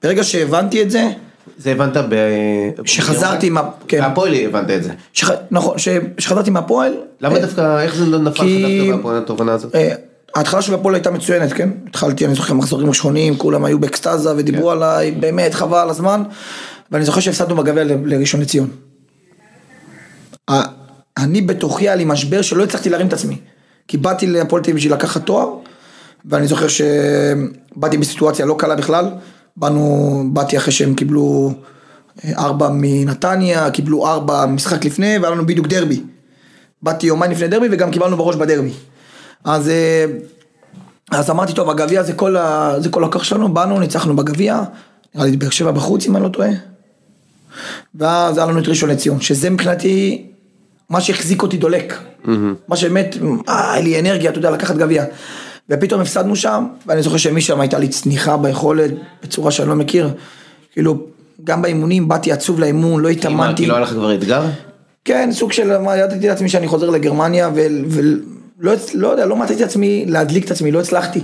ברגע 0.03 0.23
שהבנתי 0.23 0.81
את 0.81 0.91
זה, 0.91 1.09
זה 1.57 1.71
הבנת 1.71 1.97
ב... 2.09 2.15
שחזרתי 2.85 3.49
מה... 3.49 3.61
כן. 3.87 4.01
בהפועל 4.01 4.33
הבנת 4.33 4.69
את 4.69 4.83
זה. 4.83 4.93
שח... 5.13 5.29
נכון, 5.51 5.77
ש... 5.77 5.87
שחזרתי 6.17 6.49
מהפועל. 6.49 6.93
למה 7.21 7.35
אה, 7.35 7.41
דווקא, 7.41 7.81
איך 7.83 7.95
זה 7.95 8.05
לא 8.05 8.19
נפל 8.19 8.29
לך 8.29 8.39
כי- 8.41 8.79
דווקא 8.79 8.95
בהפועל 8.97 9.17
התובנה 9.17 9.51
הזאת? 9.53 9.75
ההתחלה 10.35 10.61
של 10.61 10.73
הפועל 10.73 10.95
הייתה 10.95 11.11
מצוינת, 11.11 11.53
כן? 11.53 11.69
התחלתי, 11.87 12.25
אני 12.25 12.35
זוכר, 12.35 12.53
מחזורים 12.53 12.87
ראשונים, 12.87 13.37
כולם 13.37 13.65
היו 13.65 13.79
באקסטזה 13.79 14.35
ודיברו 14.37 14.67
כן. 14.67 14.71
עליי, 14.71 15.11
באמת 15.11 15.53
חבל 15.53 15.77
על 15.77 15.89
הזמן. 15.89 16.23
ואני 16.91 17.05
זוכר 17.05 17.19
שהפסדנו 17.19 17.55
בגביע 17.55 17.83
לראשון 17.83 18.41
לציון. 18.41 18.69
אני 21.17 21.41
בתוכי 21.41 21.83
היה 21.83 21.95
לי 21.95 22.05
משבר 22.05 22.41
שלא 22.41 22.63
הצלחתי 22.63 22.89
להרים 22.89 23.07
את 23.07 23.13
עצמי. 23.13 23.37
כי 23.87 23.97
באתי 23.97 24.27
להפועל 24.27 24.63
תל 24.63 24.73
בשביל 24.73 24.93
לקחת 24.93 25.25
תואר, 25.25 25.49
ואני 26.25 26.47
זוכר 26.47 26.67
שבאתי 26.67 27.97
בסיטואציה 27.97 28.45
לא 28.45 28.55
קלה 28.59 28.75
בכלל. 28.75 29.09
באנו, 29.57 30.23
באתי 30.33 30.57
אחרי 30.57 30.71
שהם 30.71 30.95
קיבלו 30.95 31.53
אה, 32.25 32.31
ארבע 32.37 32.69
מנתניה, 32.73 33.71
קיבלו 33.71 34.07
ארבע 34.07 34.45
משחק 34.45 34.85
לפני, 34.85 35.17
והיה 35.17 35.35
לנו 35.35 35.45
בדיוק 35.45 35.67
דרבי. 35.67 36.03
באתי 36.83 37.07
יומיים 37.07 37.31
לפני 37.31 37.47
דרבי 37.47 37.67
וגם 37.71 37.91
קיבלנו 37.91 38.17
בראש 38.17 38.35
בדרבי. 38.35 38.71
אז, 39.43 39.69
אה, 39.69 40.05
אז 41.11 41.29
אמרתי, 41.29 41.53
טוב, 41.53 41.69
הגביע 41.69 42.03
זה 42.03 42.13
כל, 42.13 42.37
ה, 42.37 42.73
זה 42.79 42.89
כל 42.89 43.03
הכוח 43.03 43.23
שלנו, 43.23 43.53
באנו, 43.53 43.79
ניצחנו 43.79 44.15
בגביע, 44.15 44.61
נראה 45.15 45.25
לי 45.25 45.37
באר 45.37 45.49
שבע 45.49 45.71
בחוץ, 45.71 46.05
אם 46.05 46.15
אני 46.15 46.23
לא 46.23 46.29
טועה. 46.29 46.49
ואז 47.95 48.37
היה 48.37 48.47
לנו 48.47 48.59
את 48.59 48.67
ראשון 48.67 48.89
לציון, 48.89 49.21
שזה 49.21 49.49
מבחינתי 49.49 50.25
מה 50.89 51.01
שהחזיק 51.01 51.43
אותי 51.43 51.57
דולק. 51.57 51.99
מה 52.67 52.75
שבאמת, 52.75 53.17
אה, 53.49 53.73
היה 53.73 53.83
לי 53.83 53.99
אנרגיה, 53.99 54.29
אתה 54.29 54.39
יודע, 54.39 54.51
לקחת 54.51 54.75
גביע. 54.75 55.05
ופתאום 55.69 56.01
הפסדנו 56.01 56.35
שם, 56.35 56.65
ואני 56.87 57.03
זוכר 57.03 57.17
שמשם 57.17 57.61
הייתה 57.61 57.79
לי 57.79 57.87
צניחה 57.87 58.37
ביכולת, 58.37 58.91
בצורה 59.23 59.51
שאני 59.51 59.69
לא 59.69 59.75
מכיר. 59.75 60.09
כאילו, 60.71 60.97
גם 61.43 61.61
באימונים 61.61 62.07
באתי 62.07 62.31
עצוב 62.31 62.59
לאימון, 62.59 63.01
לא 63.01 63.09
התאמנתי. 63.09 63.63
כי 63.63 63.69
לא 63.69 63.73
היה 63.73 63.83
לך 63.83 63.89
כבר 63.89 64.15
אתגר? 64.15 64.43
כן, 65.05 65.29
סוג 65.31 65.51
של, 65.51 65.71
ידעתי 65.97 66.27
לעצמי 66.27 66.49
שאני 66.49 66.67
חוזר 66.67 66.89
לגרמניה, 66.89 67.49
ולא 67.53 68.17
לא 68.93 69.07
יודע, 69.07 69.25
לא 69.25 69.35
מצאתי 69.35 69.63
עצמי 69.63 70.05
להדליק 70.07 70.45
את 70.45 70.51
עצמי, 70.51 70.71
לא 70.71 70.79
הצלחתי. 70.79 71.21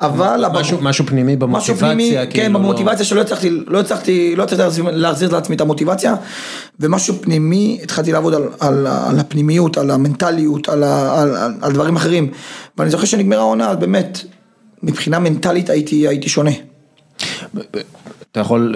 אבל... 0.00 0.44
משהו, 0.52 0.78
משהו 0.80 1.06
פנימי 1.06 1.36
משהו 1.36 1.48
במוטיבציה, 1.48 1.76
פנימי, 1.76 2.10
כאילו, 2.10 2.30
כן, 2.32 2.52
לא- 2.52 2.58
במוטיבציה 2.58 3.04
שלא 3.04 3.20
הצלחתי, 3.20 3.50
לא 3.66 3.80
הצלחתי, 3.80 4.36
לא 4.36 4.42
הצלחתי 4.42 4.62
להחזיר- 4.62 4.90
להחזיר 4.90 5.30
לעצמי 5.32 5.56
את 5.56 5.60
המוטיבציה, 5.60 6.14
ומשהו 6.80 7.14
פנימי, 7.20 7.80
התחלתי 7.82 8.12
לעבוד 8.12 8.34
על, 8.34 8.42
על, 8.60 8.86
על 8.86 9.18
הפנימיות, 9.18 9.78
על 9.78 9.90
המנטליות, 9.90 10.68
על, 10.68 10.84
על, 10.84 11.36
על, 11.36 11.52
על 11.62 11.72
דברים 11.72 11.96
אחרים, 11.96 12.30
ואני 12.78 12.90
זוכר 12.90 13.04
שנגמרה 13.04 13.38
העונה, 13.38 13.70
אז 13.70 13.76
באמת, 13.76 14.18
מבחינה 14.82 15.18
מנטלית 15.18 15.70
הייתי, 15.70 16.08
הייתי 16.08 16.28
שונה. 16.28 16.50
אתה 18.32 18.40
יכול 18.40 18.74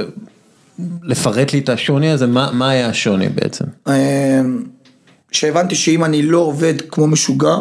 לפרט 1.02 1.52
לי 1.52 1.58
את 1.58 1.68
השוני 1.68 2.10
הזה, 2.10 2.26
מה, 2.26 2.50
מה 2.52 2.70
היה 2.70 2.86
השוני 2.88 3.28
בעצם? 3.28 3.64
שהבנתי 5.32 5.74
שאם 5.74 6.04
אני 6.04 6.22
לא 6.22 6.38
עובד 6.38 6.74
כמו 6.88 7.06
משוגע, 7.06 7.56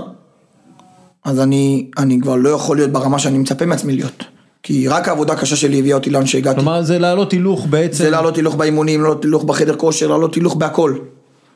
אז 1.25 1.39
אני, 1.39 1.87
אני 1.97 2.19
כבר 2.21 2.35
לא 2.35 2.49
יכול 2.49 2.77
להיות 2.77 2.91
ברמה 2.91 3.19
שאני 3.19 3.37
מצפה 3.37 3.65
מעצמי 3.65 3.93
להיות. 3.95 4.23
כי 4.63 4.87
רק 4.87 5.07
העבודה 5.07 5.33
הקשה 5.33 5.55
שלי 5.55 5.79
הביאה 5.79 5.97
אותי 5.97 6.09
לאן 6.09 6.25
שהגעתי. 6.25 6.55
כלומר 6.55 6.81
זה 6.83 6.99
להעלות 6.99 7.31
הילוך 7.31 7.67
בעצם, 7.69 7.97
זה 7.97 8.09
לעלות 8.09 8.35
הילוך 8.35 8.55
באימונים, 8.55 9.01
לעלות 9.03 9.23
הילוך 9.23 9.43
בחדר 9.43 9.75
כושר, 9.75 10.07
לעלות 10.07 10.35
הילוך 10.35 10.55
בהכל. 10.55 10.95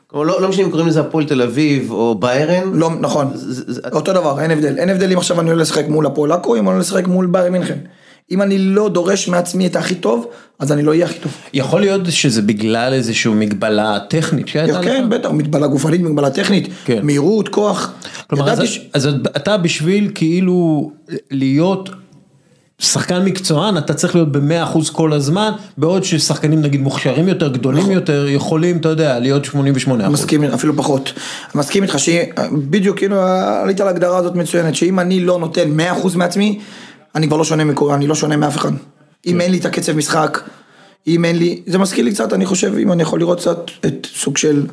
כלומר, 0.08 0.26
לא 0.26 0.42
לא 0.42 0.50
משנה 0.50 0.66
אם 0.66 0.70
קוראים 0.72 0.88
לזה 0.88 1.00
הפועל 1.00 1.26
תל 1.26 1.42
אביב 1.42 1.92
או 1.92 2.16
ביירן, 2.20 2.74
לא, 2.74 2.90
נכון. 3.00 3.28
זה- 3.34 3.74
זה- 3.74 3.82
אותו 3.94 4.14
דבר, 4.14 4.40
אין 4.42 4.52
הבדל. 4.52 4.78
אין 4.78 4.90
הבדל 4.90 5.12
אם 5.12 5.18
עכשיו 5.18 5.40
אני 5.42 5.50
עולה 5.50 5.62
לשחק 5.62 5.86
מול 5.88 6.06
הפועל 6.06 6.32
עכו, 6.32 6.54
אם 6.56 6.60
אני 6.60 6.68
עולה 6.68 6.80
לשחק 6.80 7.08
מול 7.08 7.26
ביירן 7.26 7.52
מינכן. 7.52 7.78
אם 8.32 8.42
אני 8.42 8.58
לא 8.60 8.90
דורש 8.90 9.28
מעצמי 9.28 9.68
את 9.68 9.76
הכי 9.76 9.96
טוב, 9.96 10.28
אז 10.60 10.72
אני 10.72 10.84
לא 10.84 10.92
אהיה 10.92 11.06
הכי 11.06 11.20
טוב. 11.20 11.32
יכול 11.54 11.82
להיות 11.82 12.02
שזה 12.10 12.42
בגלל 12.42 12.94
איזושהי 12.94 13.32
מגבלה 13.34 13.98
טכנית 14.10 14.48
שהייתה 14.48 14.80
לך? 14.80 14.86
כן, 14.86 15.06
בטח, 15.10 15.30
מגבלה 15.32 15.68
גופנית, 15.68 16.02
מגבלה 16.02 16.30
טכנית, 16.30 16.68
כן. 16.86 17.00
מהירות, 17.06 17.50
כוח. 17.50 17.94
כלומר, 18.30 18.50
אז, 18.52 18.64
ש- 18.64 18.80
אז 18.94 19.08
אתה 19.36 19.58
בשביל 19.58 20.12
כאילו 20.16 20.92
להיות 21.32 21.90
שחקן 22.80 23.26
מקצוען, 23.26 23.78
אתה 23.78 23.94
צריך 23.94 24.16
להיות 24.16 24.32
במאה 24.32 24.64
אחוז 24.64 24.90
כל 24.90 25.14
הזמן, 25.14 25.52
בעוד 25.78 26.04
ששחקנים 26.04 26.62
נגיד 26.62 26.82
מוכשרים 26.82 27.28
יותר, 27.28 27.48
גדולים 27.48 27.82
נכון. 27.82 27.94
יותר, 27.94 28.28
יכולים, 28.30 28.78
אתה 28.78 28.90
יודע, 28.90 29.20
להיות 29.20 29.46
88 29.46 30.04
אחוז. 30.04 30.14
מסכים, 30.14 30.44
אפילו 30.44 30.76
פחות. 30.78 31.14
מסכים 31.56 31.84
איתך 31.84 32.00
שבדיוק, 32.00 32.98
כאילו, 32.98 33.22
עלית 33.64 33.82
על 33.82 33.88
ההגדרה 33.88 34.18
הזאת 34.18 34.36
מצוינת, 34.36 34.76
שאם 34.76 35.00
אני 35.00 35.20
לא 35.20 35.40
נותן 35.40 35.70
100% 36.04 36.18
מעצמי, 36.18 36.60
אני 37.16 37.28
כבר 37.28 37.38
לא 37.38 37.44
שונה 37.44 37.64
מקור, 37.64 37.96
אני 37.96 38.08
לא 38.08 38.16
שונה 38.16 38.38
מאף 38.38 38.58
אחד. 38.58 38.72
אם 39.26 39.42
אין 39.42 39.52
לי 39.52 39.58
את 39.58 39.66
הקצב 39.66 39.94
משחק, 39.94 40.40
אם 41.08 41.26
אין 41.26 41.38
לי, 41.38 41.62
זה 41.68 41.78
מזכיר 41.78 42.06
לי 42.06 42.12
קצת, 42.12 42.34
אני 42.34 42.46
חושב, 42.46 42.74
אם 42.78 42.92
אני 42.92 43.04
יכול 43.04 43.20
לראות 43.20 43.40
קצת 43.40 43.72
את 43.86 44.08
סוג 44.16 44.38
של 44.38 44.66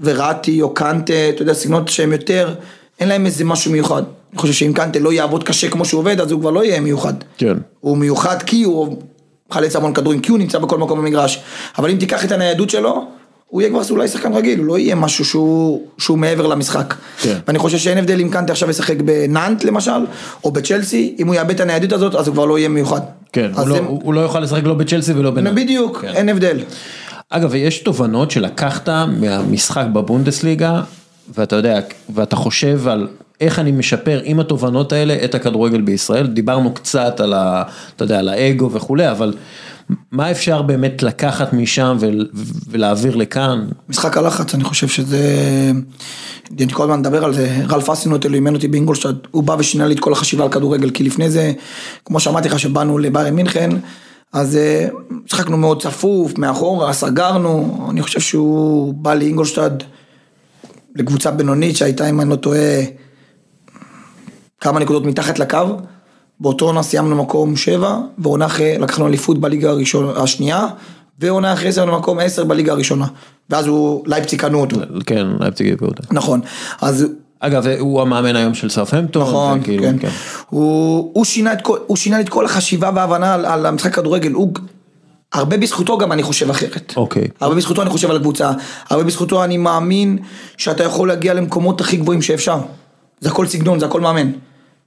וראטי 0.00 0.62
או 0.62 0.74
קנטה, 0.74 1.12
אתה 1.28 1.42
יודע, 1.42 1.54
סגנונות 1.54 1.88
שהם 1.88 2.12
יותר, 2.12 2.54
אין 3.00 3.08
להם 3.08 3.26
איזה 3.26 3.44
משהו 3.44 3.72
מיוחד. 3.72 4.02
אני 4.32 4.38
חושב 4.38 4.52
שאם 4.52 4.72
קנטה 4.72 4.98
לא 4.98 5.12
יעבוד 5.12 5.44
קשה 5.44 5.70
כמו 5.70 5.84
שהוא 5.84 5.98
עובד, 5.98 6.20
אז 6.20 6.32
הוא 6.32 6.40
כבר 6.40 6.50
לא 6.50 6.64
יהיה 6.64 6.80
מיוחד. 6.80 7.14
כן. 7.38 7.56
הוא 7.80 7.98
מיוחד 7.98 8.42
כי 8.42 8.62
הוא 8.62 9.02
חלץ 9.50 9.76
המון 9.76 9.94
כדורים, 9.94 10.20
כי 10.20 10.30
הוא 10.30 10.38
נמצא 10.38 10.58
בכל 10.58 10.78
מקום 10.78 10.98
במגרש. 10.98 11.42
אבל 11.78 11.90
אם 11.90 11.96
תיקח 11.96 12.24
את 12.24 12.32
הניידות 12.32 12.70
שלו, 12.70 13.06
הוא 13.52 13.62
יהיה 13.62 13.70
כבר 13.70 13.80
אולי 13.90 14.08
שחקן 14.08 14.32
רגיל, 14.34 14.58
הוא 14.58 14.66
לא 14.66 14.78
יהיה 14.78 14.94
משהו 14.94 15.24
שהוא, 15.24 15.82
שהוא 15.98 16.18
מעבר 16.18 16.46
למשחק. 16.46 16.94
כן. 17.22 17.38
ואני 17.48 17.58
חושב 17.58 17.78
שאין 17.78 17.98
הבדל 17.98 18.20
אם 18.20 18.28
קנטה 18.30 18.52
עכשיו 18.52 18.70
ישחק 18.70 18.96
בנאנט 19.00 19.64
למשל, 19.64 19.90
או 20.44 20.50
בצ'לסי, 20.50 21.16
אם 21.18 21.26
הוא 21.26 21.34
יאבד 21.34 21.50
את 21.54 21.60
הניידות 21.60 21.92
הזאת, 21.92 22.14
אז 22.14 22.26
הוא 22.26 22.34
כבר 22.34 22.44
לא 22.44 22.58
יהיה 22.58 22.68
מיוחד. 22.68 23.00
כן, 23.32 23.50
הוא 23.56 23.68
לא- 23.68 23.74
זה- 23.74 23.80
הוא 23.88 24.14
לא 24.14 24.20
יוכל 24.20 24.40
לשחק 24.40 24.62
לא 24.64 24.74
בצ'לסי 24.74 25.12
ולא 25.12 25.30
בנאם. 25.30 25.54
בדיוק, 25.54 25.98
כן. 26.00 26.08
אין 26.08 26.28
הבדל. 26.28 26.58
אגב, 27.30 27.48
ויש 27.52 27.78
תובנות 27.78 28.30
שלקחת 28.30 28.88
מהמשחק 29.20 29.84
בבונדסליגה, 29.92 30.80
ואתה 31.34 31.56
יודע, 31.56 31.80
ואתה 32.14 32.36
חושב 32.36 32.88
על 32.88 33.08
איך 33.40 33.58
אני 33.58 33.72
משפר 33.72 34.20
עם 34.24 34.40
התובנות 34.40 34.92
האלה 34.92 35.16
את 35.24 35.34
הכדורגל 35.34 35.80
בישראל, 35.80 36.26
דיברנו 36.26 36.74
קצת 36.74 37.20
על 37.20 37.32
ה... 37.32 37.62
אתה 37.96 38.04
יודע, 38.04 38.18
על 38.18 38.28
האגו 38.28 38.70
וכולי, 38.72 39.10
אבל 39.10 39.34
מה 40.12 40.30
אפשר 40.30 40.62
באמת 40.62 41.02
לקחת 41.02 41.52
משם 41.52 41.96
ול- 42.00 42.28
ולהעביר 42.68 43.16
לכאן? 43.16 43.66
משחק 43.88 44.16
הלחץ, 44.16 44.54
אני 44.54 44.64
חושב 44.64 44.88
שזה... 44.88 45.20
אני 46.60 46.72
כל 46.72 46.82
הזמן 46.82 47.00
מדבר 47.00 47.24
על 47.24 47.34
זה, 47.34 47.56
רלף 47.68 47.90
אסינוטל 47.90 48.34
אימן 48.34 48.54
אותי 48.54 48.68
באינגולשטאט, 48.68 49.14
הוא 49.30 49.42
בא 49.42 49.56
ושינה 49.58 49.86
לי 49.86 49.94
את 49.94 50.00
כל 50.00 50.12
החשיבה 50.12 50.44
על 50.44 50.50
כדורגל, 50.50 50.90
כי 50.90 51.04
לפני 51.04 51.30
זה, 51.30 51.52
כמו 52.04 52.20
שאמרתי 52.20 52.48
לך, 52.48 52.58
שבאנו 52.58 52.98
לביירן 52.98 53.34
מינכן, 53.34 53.70
אז 54.32 54.56
אה, 54.56 54.88
שיחקנו 55.26 55.56
מאוד 55.56 55.82
צפוף, 55.82 56.38
מאחורה, 56.38 56.92
סגרנו, 56.92 57.86
אני 57.90 58.02
חושב 58.02 58.20
שהוא 58.20 58.94
בא 58.94 59.14
לאינגולשטאט, 59.14 59.72
לקבוצה 60.96 61.30
בינונית 61.30 61.76
שהייתה, 61.76 62.10
אם 62.10 62.20
אני 62.20 62.30
לא 62.30 62.36
טועה, 62.36 62.80
כמה 64.60 64.80
נקודות 64.80 65.06
מתחת 65.06 65.38
לקו, 65.38 65.76
באותו 66.42 66.64
עונה 66.64 66.82
סיימנו 66.82 67.16
מקום 67.16 67.56
שבע, 67.56 67.98
ועונה 68.18 68.46
אחרי 68.46 68.78
לקחנו 68.78 69.06
אליפות 69.06 69.38
בליגה 69.38 69.70
הראשון, 69.70 70.12
השנייה, 70.16 70.66
ועונה 71.18 71.52
אחרי 71.52 71.72
זה 71.72 71.84
מקום 71.84 72.18
עשר 72.18 72.44
בליגה 72.44 72.72
הראשונה, 72.72 73.06
ואז 73.50 73.66
הוא, 73.66 74.02
לייפציג 74.06 74.40
קנו 74.40 74.60
אותו, 74.60 74.76
כן, 75.06 75.26
לייפציג 75.40 75.72
הביאו 75.72 75.90
אותה. 75.90 76.02
נכון, 76.10 76.40
אז 76.80 77.06
אגב, 77.40 77.66
הוא 77.78 78.02
המאמן 78.02 78.36
היום 78.36 78.54
של 78.54 78.68
סארפהמפטון. 78.68 79.22
נכון, 79.22 79.60
וכאילו, 79.60 79.84
כן. 80.00 80.08
הוא, 80.50 81.10
הוא, 81.14 81.24
שינה 81.24 81.56
כל, 81.56 81.78
הוא 81.86 81.96
שינה 81.96 82.20
את 82.20 82.28
כל 82.28 82.44
החשיבה 82.44 82.90
וההבנה 82.94 83.34
על, 83.34 83.46
על 83.46 83.66
המשחק 83.66 83.94
כדורגל, 83.94 84.32
הוא, 84.32 84.52
הרבה 85.32 85.56
בזכותו 85.56 85.98
גם 85.98 86.12
אני 86.12 86.22
חושב 86.22 86.50
אחרת. 86.50 86.92
אוקיי. 86.96 87.28
הרבה 87.40 87.54
בזכותו 87.54 87.82
אני 87.82 87.90
חושב 87.90 88.10
על 88.10 88.16
הקבוצה, 88.16 88.50
הרבה 88.90 89.04
בזכותו 89.04 89.44
אני 89.44 89.56
מאמין 89.56 90.18
שאתה 90.56 90.84
יכול 90.84 91.08
להגיע 91.08 91.34
למקומות 91.34 91.80
הכי 91.80 91.96
גבוהים 91.96 92.22
שאפשר. 92.22 92.58
זה 93.20 93.28
הכל 93.28 93.46
סגנון, 93.46 93.80
זה 93.80 93.86
הכל 93.86 94.00
מאמן. 94.00 94.30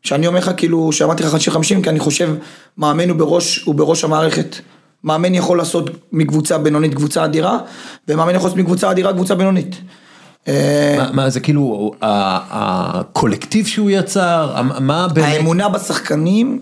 שאני 0.06 0.28
אומר 0.28 0.40
לך 0.40 0.52
כאילו, 0.58 0.92
שאמרתי 0.92 1.24
לך 1.24 1.34
50-50, 1.34 1.38
כי 1.84 1.90
אני 1.90 2.00
חושב, 2.00 2.36
מאמן 2.78 3.10
הוא 3.10 3.18
בראש, 3.18 3.62
הוא 3.64 3.76
בראש 3.76 4.04
המערכת. 4.04 4.56
מאמן 5.04 5.36
יכול 5.36 5.58
לעשות 5.58 5.90
מקבוצה 6.12 6.58
בינונית 6.58 6.94
קבוצה 6.94 7.26
אדירה, 7.26 7.58
ומאמן 8.08 8.36
יכול 8.36 8.48
לעשות 8.48 8.60
מקבוצה 8.60 8.92
אדירה 8.92 9.14
קבוצה 9.14 9.36
בינונית. 9.36 9.76
אה, 10.48 11.08
מה- 11.14 11.30
זה 11.30 11.40
כאילו 11.40 11.92
הקולקטיב 12.02 13.66
שהוא 13.66 13.90
יצר? 13.90 14.56
מה 14.80 15.08
באמת? 15.08 15.28
האמונה 15.34 15.70
בשחקנים, 15.70 16.62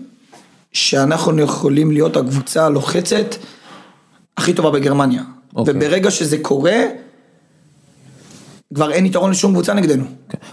שאנחנו 0.72 1.40
יכולים 1.42 1.90
להיות 1.90 2.16
הקבוצה 2.16 2.66
הלוחצת 2.66 3.36
הכי 4.36 4.52
טובה 4.52 4.70
בגרמניה. 4.70 5.22
אוקיי. 5.56 5.74
וברגע 5.76 6.10
שזה 6.10 6.38
קורה, 6.42 6.76
כבר 8.74 8.90
אין 8.92 9.06
יתרון 9.06 9.30
לשום 9.30 9.52
קבוצה 9.52 9.74
נגדנו. 9.74 10.04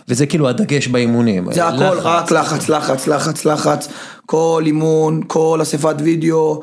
וזה 0.07 0.25
כאילו 0.25 0.49
הדגש 0.49 0.87
באימונים. 0.87 1.53
זה 1.53 1.67
הכל. 1.67 1.97
רק 1.99 2.31
לחץ, 2.31 2.69
לחץ, 2.69 3.07
לחץ, 3.07 3.45
לחץ, 3.45 3.87
כל 4.25 4.63
אימון, 4.65 5.21
כל 5.27 5.59
אספת 5.61 5.95
וידאו, 6.03 6.61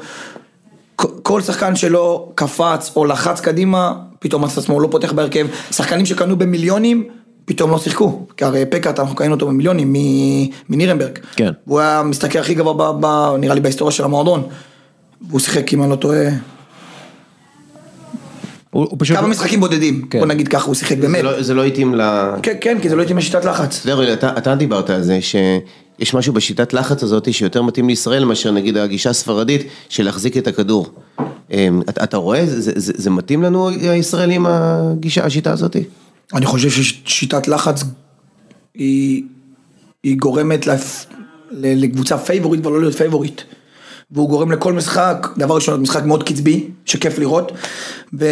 כל- 1.22 1.40
שחקן 1.42 1.76
שלא 1.76 2.28
קפץ 2.34 2.90
או 2.96 3.04
לחץ 3.04 3.40
קדימה, 3.40 3.92
פתאום 4.18 4.44
מצא 4.44 4.60
עצמו 4.60 4.80
לא 4.80 4.88
פותח 4.90 5.12
בהרכב, 5.12 5.46
שחקנים 5.70 6.06
שקנו 6.06 6.36
במיליונים, 6.38 7.08
פתאום 7.44 7.70
לא 7.70 7.78
שיחקו, 7.78 8.26
כי 8.36 8.44
הרי 8.44 8.64
פקארט 8.70 9.00
אנחנו 9.00 9.16
קנינו 9.16 9.34
אותו 9.34 9.46
במיליונים 9.46 9.92
מנירנברג, 10.68 11.18
כן. 11.36 11.50
הוא 11.64 11.80
היה 11.80 11.98
המשתכר 12.00 12.40
הכי 12.40 12.54
גבוה, 12.54 13.36
נראה 13.38 13.54
לי 13.54 13.60
בהיסטוריה 13.60 13.92
של 13.92 14.04
המועדון, 14.04 14.42
והוא 15.28 15.40
שיחק 15.40 15.72
אם 15.74 15.82
אני 15.82 15.90
לא 15.90 15.96
טועה. 15.96 16.24
כמה 19.14 19.28
משחקים 19.28 19.60
בודדים, 19.60 20.06
כן. 20.10 20.18
בוא 20.18 20.26
נגיד 20.26 20.48
ככה, 20.48 20.66
הוא 20.66 20.74
שיחק 20.74 20.98
באמת, 20.98 21.16
זה 21.16 21.22
לא- 21.22 21.42
זה 21.42 21.54
לא 21.54 21.64
התאים 21.64 21.94
ל... 21.94 22.00
כן, 22.42 22.54
כן, 22.60 22.78
כי 22.82 22.88
זה 22.88 22.96
לא 22.96 23.00
הייתי 23.00 23.14
משיטת 23.14 23.44
לחץ, 23.44 23.80
אתה 23.86 23.90
יודע, 23.90 24.12
אתה, 24.12 24.38
אתה 24.38 24.54
דיברת 24.54 24.90
על 24.90 25.02
זה 25.02 25.18
שיש 25.20 26.14
משהו 26.14 26.32
בשיטת 26.32 26.72
לחץ 26.72 27.02
הזאת 27.02 27.32
שיותר 27.34 27.62
מתאים 27.62 27.88
לישראל 27.88 28.24
מאשר 28.24 28.50
נגיד 28.52 28.76
הגישה 28.76 29.10
הספרדית 29.10 29.66
של 29.88 30.04
להחזיק 30.04 30.36
את 30.36 30.46
הכדור. 30.46 30.86
אמ, 31.50 31.80
אתה, 31.88 32.04
אתה 32.04 32.16
רואה, 32.16 32.46
זה, 32.46 32.60
זה, 32.60 32.72
זה, 32.76 32.92
זה 32.96 33.10
מתאים 33.10 33.42
לנו 33.42 33.68
הישראלים 33.68 34.46
הגישה, 34.46 35.24
השיטה 35.24 35.52
הזאת? 35.52 35.76
אני 36.34 36.46
חושב 36.46 36.70
ששיטת 36.70 37.48
לחץ 37.48 37.84
היא, 38.74 39.22
היא 40.02 40.16
גורמת 40.18 40.68
לקבוצה 41.52 42.18
פייבוריט 42.18 42.66
ולא 42.66 42.80
להיות 42.80 42.94
פייבוריט. 42.94 43.42
והוא 44.10 44.28
גורם 44.28 44.52
לכל 44.52 44.72
משחק, 44.72 45.28
דבר 45.38 45.54
ראשון, 45.54 45.80
משחק 45.80 46.04
מאוד 46.04 46.22
קצבי, 46.22 46.64
שכיף 46.84 47.18
לראות. 47.18 47.52
ו... 48.18 48.26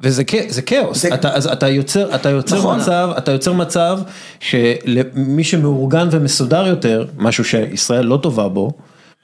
וזה 0.00 0.22
זה 0.48 0.62
כאוס, 0.62 1.02
זה- 1.02 1.14
אתה, 1.14 1.34
אז 1.34 1.46
אתה 1.46 1.68
יוצר, 1.68 2.14
אתה 2.14 2.28
יוצר 2.30 2.58
נכון. 2.58 2.80
מצב, 2.80 3.08
אתה 3.18 3.32
יוצר 3.32 3.52
מצב 3.52 3.98
שמי 4.40 5.44
שמאורגן 5.44 6.08
ומסודר 6.10 6.66
יותר, 6.66 7.06
משהו 7.16 7.44
שישראל 7.44 8.04
לא 8.06 8.16
טובה 8.22 8.48
בו, 8.48 8.70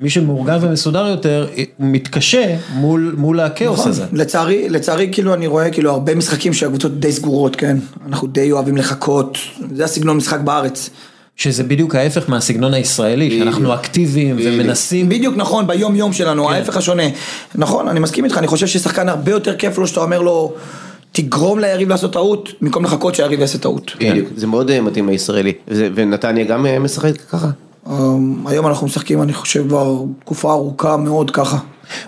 מי 0.01 0.11
שמאורגן 0.11 0.59
ומסודר 0.61 1.07
יותר, 1.07 1.47
מתקשה 1.79 2.57
מול, 2.75 3.15
מול 3.19 3.41
הכאוס 3.41 3.79
נכון. 3.79 3.91
הזה. 3.91 4.05
לצערי, 4.13 4.69
לצערי 4.69 5.09
כאילו 5.13 5.35
אני 5.35 5.47
רואה 5.47 5.71
כאילו 5.71 5.91
הרבה 5.91 6.15
משחקים 6.15 6.53
שהקבוצות 6.53 7.01
די 7.01 7.13
סגורות, 7.13 7.57
כן? 7.57 7.77
אנחנו 8.09 8.29
די 8.29 8.53
אוהבים 8.53 8.77
לחכות, 8.77 9.39
זה 9.75 9.85
הסגנון 9.85 10.17
משחק 10.17 10.41
בארץ. 10.41 10.91
שזה 11.37 11.63
בדיוק 11.65 11.95
ההפך 11.95 12.31
מהסגנון 12.31 12.75
הישראלי, 12.75 13.39
שאנחנו 13.39 13.75
אקטיביים 13.75 14.37
ומנסים, 14.45 15.09
בדיוק 15.09 15.37
נכון, 15.37 15.67
ביום 15.67 15.97
יום 15.97 16.13
שלנו, 16.13 16.47
כן. 16.47 16.55
ההפך 16.55 16.77
השונה. 16.77 17.03
נכון, 17.55 17.89
אני 17.89 18.01
מסכים 18.01 18.25
איתך, 18.25 18.39
אני 18.39 18.47
חושב 18.47 18.67
ששחקן 18.67 19.09
הרבה 19.09 19.33
יותר 19.33 19.57
כיף 19.57 19.79
לו 19.79 19.87
שאתה 19.87 20.01
אומר 20.01 20.23
לו, 20.23 20.55
תגרום 21.13 21.59
ליריב 21.59 21.89
לעשות 21.89 22.13
טעות, 22.13 22.49
במקום 22.61 22.85
לחכות 22.85 23.15
שהיריב 23.15 23.41
יעשה 23.41 23.59
טעות. 23.59 23.93
בדיוק, 24.01 24.29
זה 24.37 24.47
מאוד 24.47 24.71
אה, 24.71 24.81
מתאים 24.81 25.09
לישראלי. 25.09 25.53
ונתניה 25.69 26.45
גם 26.45 26.67
אה, 26.67 26.79
משחק 26.79 27.17
ככה? 27.17 27.49
אמ, 27.91 28.47
היום 28.47 28.67
אנחנו 28.67 28.87
משחקים, 28.87 29.23
אני 29.23 29.33
חושב, 29.33 29.69
כבר 29.69 30.03
תקופה 30.21 30.53
ארוכה 30.53 30.97
מאוד 30.97 31.31
ככה. 31.31 31.59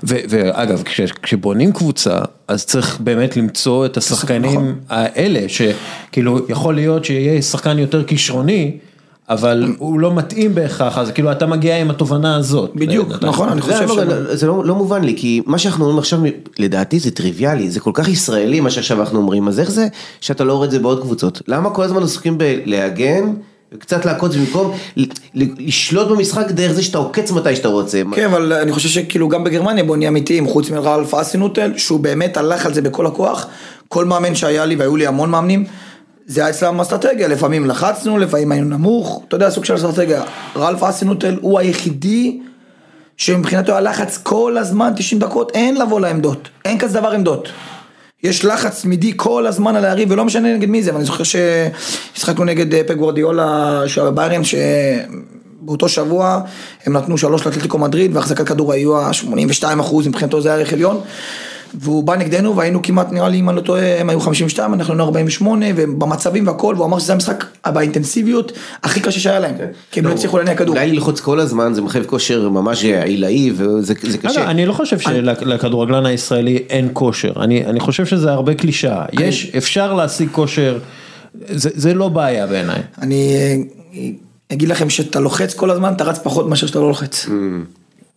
ואגב, 0.03 0.83
כש, 0.83 1.01
כשבונים 1.01 1.73
קבוצה, 1.73 2.19
אז 2.49 2.67
צריך 2.67 3.01
באמת 3.01 3.37
למצוא 3.37 3.87
את 3.87 3.97
השחקנים 3.97 4.51
נכון. 4.51 4.79
האלה, 4.89 5.41
שכאילו 5.49 6.39
יכול 6.49 6.75
להיות 6.75 7.05
שיהיה 7.05 7.43
שחקן 7.43 7.79
יותר 7.79 8.05
כישרוני, 8.05 8.79
אבל 9.29 9.75
הוא 9.79 10.01
לא 10.01 10.15
מתאים 10.15 10.55
בהכרח, 10.55 10.99
אז 10.99 11.11
כאילו 11.11 11.33
אתה 11.33 11.47
מגיע 11.47 11.81
עם 11.81 11.91
התובנה 11.91 12.37
הזאת. 12.37 12.71
בדיוק, 12.75 13.09
נכון, 13.23 13.49
אני 13.49 13.61
חושב 13.61 13.89
ש... 13.89 13.93
זה 14.33 14.47
לא, 14.47 14.65
לא 14.65 14.75
מובן 14.75 15.05
לי, 15.05 15.15
כי 15.17 15.43
מה 15.47 15.59
שאנחנו 15.59 15.85
אומרים 15.85 15.99
עכשיו, 15.99 16.21
לדעתי 16.59 16.99
זה 16.99 17.11
טריוויאלי, 17.11 17.71
זה 17.71 17.81
כל 17.81 17.91
כך 17.95 18.09
ישראלי 18.09 18.61
מה 18.61 18.71
שעכשיו 18.71 19.01
אנחנו 19.01 19.19
אומרים, 19.19 19.49
אז 19.49 19.61
איך 19.61 19.71
זה 19.71 19.89
שאתה 20.21 20.45
לא 20.45 20.55
רואה 20.55 20.67
את 20.67 20.71
זה 20.71 20.79
בעוד 20.79 21.01
קבוצות? 21.01 21.43
למה 21.49 21.71
כל 21.71 21.83
הזמן 21.83 22.03
עסוקים 22.03 22.39
בלהגן, 22.39 23.35
וקצת 23.73 24.05
לעקוץ 24.05 24.35
במקום 24.35 24.73
לשלוט 25.35 26.09
במשחק 26.09 26.51
דרך 26.51 26.73
זה 26.73 26.83
שאתה 26.83 26.99
עוקץ 26.99 27.31
מתי 27.31 27.57
שאתה 27.57 27.69
רוצה? 27.69 28.03
כן, 28.15 28.25
אבל 28.25 28.53
אני 28.53 28.73
חושב 28.73 28.89
שכאילו 28.89 29.29
גם 29.29 29.45
בגרמניה 29.45 29.85
בוא 29.85 29.97
נהיה 29.97 30.09
אמיתיים, 30.09 30.47
חוץ 30.47 30.71
מרלף 30.71 31.15
אסינוטל, 31.15 31.73
שהוא 31.77 32.01
באמת 32.01 32.37
הלך 32.37 32.67
על 32.67 32.75
זה 32.75 32.83
בכל 32.83 33.07
הכוח, 33.07 33.47
כל 33.89 34.05
מאמן 34.05 34.35
שהיה 34.35 34.65
לי, 34.65 34.77
והיו 34.77 34.97
לי 34.97 35.07
המון 35.07 35.31
מאמנים, 35.31 35.65
זה 36.27 36.41
היה 36.41 36.51
אצלם 36.51 36.81
אסטרטגיה, 36.81 37.29
לפעמים 37.29 37.67
לחצנו, 37.67 38.19
לפעמים 38.19 38.53
היינו 38.53 38.79
נמוך, 38.79 39.23
אתה 39.29 39.37
יודע, 39.37 39.51
סוג 39.51 39.65
של 39.65 39.75
אסטרטגיה. 39.75 40.23
רלף 40.57 40.83
אסינוטל 40.83 41.37
הוא 41.41 41.59
היחידי 41.59 42.41
שמבחינתו 43.17 43.77
הלחץ 43.77 44.19
כל 44.23 44.57
הזמן, 44.59 44.93
90 44.97 45.21
דקות, 45.21 45.53
אין 45.55 45.81
לבוא 45.81 46.01
לעמדות, 46.01 46.49
אין 46.65 46.79
כזה 46.79 47.01
דבר 47.01 47.11
עמדות. 47.11 47.49
יש 48.23 48.45
לחץ 48.45 48.83
תמידי 48.83 49.13
כל 49.17 49.47
הזמן 49.47 49.77
על 49.77 49.85
היריב, 49.85 50.11
ולא 50.11 50.25
משנה 50.25 50.55
נגד 50.55 50.69
מי 50.69 50.83
זה, 50.83 50.95
ואני 50.95 51.05
זוכר 51.05 51.25
שהשחקנו 51.25 52.45
נגד 52.45 52.75
אה, 52.75 52.85
פפ 52.87 52.95
גוורדיולה, 52.95 53.83
שהיה 53.87 54.11
בביירן, 54.11 54.43
שבאותו 54.45 55.89
שבוע 55.89 56.41
הם 56.87 56.93
נתנו 56.93 57.19
שלוש 57.19 57.47
לאתלטיקו 57.47 57.79
מדריד, 57.79 58.17
והחזקת 58.17 58.47
כדור 58.47 58.73
היו 58.73 58.99
ה-82 58.99 59.81
אחוז, 59.81 60.09
מבחינתו 60.09 60.41
זה 60.41 60.49
היה 60.49 60.59
ערך 60.59 60.73
עליון. 60.73 61.01
והוא 61.81 62.05
בא 62.05 62.17
נגדנו 62.17 62.57
והיינו 62.57 62.83
כמעט 62.83 63.13
נראה 63.13 63.29
לי 63.29 63.41
אם 63.41 63.49
אני 63.49 63.57
לא 63.57 63.61
טועה 63.61 64.01
הם 64.01 64.11
היו 64.11 64.21
52 64.21 64.75
אנחנו 64.75 64.93
היינו 64.93 65.05
48 65.05 65.67
ובמצבים 65.77 66.47
והכל 66.47 66.75
והוא 66.77 66.87
אמר 66.87 66.99
שזה 66.99 67.13
המשחק 67.13 67.45
באינטנסיביות 67.67 68.53
הכי 68.83 69.01
קשה 69.01 69.21
שהיה 69.21 69.41
להם 69.41 69.55
כי 69.91 70.01
הם 70.01 70.07
לא 70.07 70.13
הצליחו 70.13 70.39
להניע 70.39 70.55
כדור. 70.55 70.75
אולי 70.75 70.93
ללחוץ 70.93 71.21
כל 71.21 71.41
הזמן 71.41 71.75
זה 71.75 71.83
מחייב 71.83 72.05
כושר 72.05 72.49
ממש 72.49 72.85
עילאי 72.85 73.53
וזה 73.57 73.83
זה 73.83 73.95
אגב, 74.15 74.31
קשה. 74.31 74.51
אני 74.51 74.67
לא 74.67 74.73
חושב 74.73 74.99
שלכדורגלן 74.99 76.07
הישראלי 76.07 76.57
אין 76.69 76.89
כושר, 76.93 77.33
אני, 77.37 77.65
אני 77.65 77.81
חושב 77.81 78.07
שזה 78.07 78.31
הרבה 78.31 78.55
קלישאה, 78.55 79.05
יש, 79.13 79.51
אפשר 79.57 79.95
להשיג 79.95 80.29
כושר, 80.33 80.79
זה, 81.49 81.71
זה 81.75 81.95
לא 81.95 82.09
בעיה 82.09 82.47
בעיניי. 82.47 82.81
אני 83.03 83.37
אה, 83.95 84.01
אגיד 84.53 84.69
לכם 84.69 84.91
שאתה 84.91 85.21
לוחץ 85.21 85.55
כל 85.55 85.71
הזמן 85.71 85.93
אתה 85.93 86.05
רץ 86.05 86.19
פחות 86.19 86.49
מאשר 86.49 86.67
שאתה 86.67 86.79
לא 86.79 86.89
לוחץ. 86.89 87.27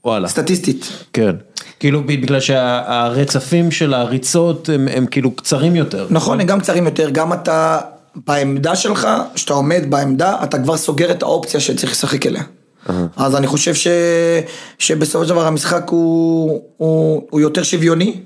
וואלה. 0.08 0.28
סטטיסטית. 0.28 0.88
כן. 1.14 1.36
כאילו 1.80 2.04
בגלל 2.04 2.40
שהרצפים 2.40 3.72
של 3.72 3.94
הריצות 3.94 4.70
הם, 4.74 4.88
הם 4.92 5.06
כאילו 5.06 5.32
קצרים 5.32 5.76
יותר. 5.76 6.08
נכון, 6.10 6.40
הם 6.40 6.48
גם 6.48 6.60
קצרים 6.60 6.86
יותר, 6.86 7.10
גם 7.10 7.34
אתה 7.34 7.80
בעמדה 8.28 8.76
שלך, 8.76 9.08
שאתה 9.36 9.54
עומד 9.54 9.84
בעמדה, 9.90 10.36
אתה 10.44 10.60
כבר 10.60 10.78
סוגר 10.78 11.12
את 11.12 11.24
האופציה 11.24 11.60
שצריך 11.60 11.92
לשחק 11.92 12.26
אליה. 12.26 12.44
אז 13.18 13.36
אני 13.36 13.48
חושב 13.48 13.74
ש... 13.76 13.88
שבסופו 14.80 15.24
של 15.26 15.30
דבר 15.30 15.48
המשחק 15.48 15.90
הוא, 15.90 16.62
הוא, 16.78 17.22
הוא 17.30 17.42
יותר 17.42 17.64
שוויוני 17.64 18.20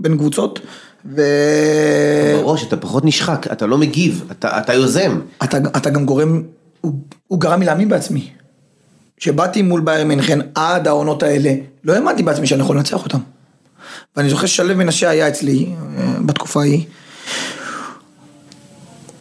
בין 0.00 0.18
קבוצות, 0.18 0.60
ואתה 1.04 2.42
בראש 2.42 2.64
אתה 2.64 2.76
פחות 2.76 3.04
נשחק, 3.04 3.46
אתה 3.52 3.66
לא 3.66 3.78
מגיב, 3.78 4.24
אתה 4.30 4.58
אתה 4.58 4.74
יוזם. 4.74 5.20
אתה 5.44 5.90
גם 5.90 6.06
גורם, 6.06 6.42
הוא, 6.80 6.92
הוא 7.28 7.40
גרם 7.40 7.60
לי 7.60 7.66
להאמין 7.66 7.88
בעצמי. 7.88 8.30
כשבאתי 9.16 9.62
מול 9.62 9.80
בייר 9.80 10.04
מינכן 10.04 10.38
עד 10.54 10.88
העונות 10.88 11.22
האלה, 11.22 11.54
לא 11.84 11.92
האמנתי 11.92 12.22
בעצמי 12.22 12.46
שאני 12.46 12.60
יכול 12.62 12.76
לנצח 12.76 13.04
אותם. 13.04 13.18
ואני 14.16 14.30
זוכר 14.30 14.46
ששלו 14.46 14.76
מנשה 14.76 15.10
היה 15.10 15.28
אצלי 15.28 15.66
אה, 15.98 16.14
בתקופה 16.26 16.60
ההיא. 16.60 16.84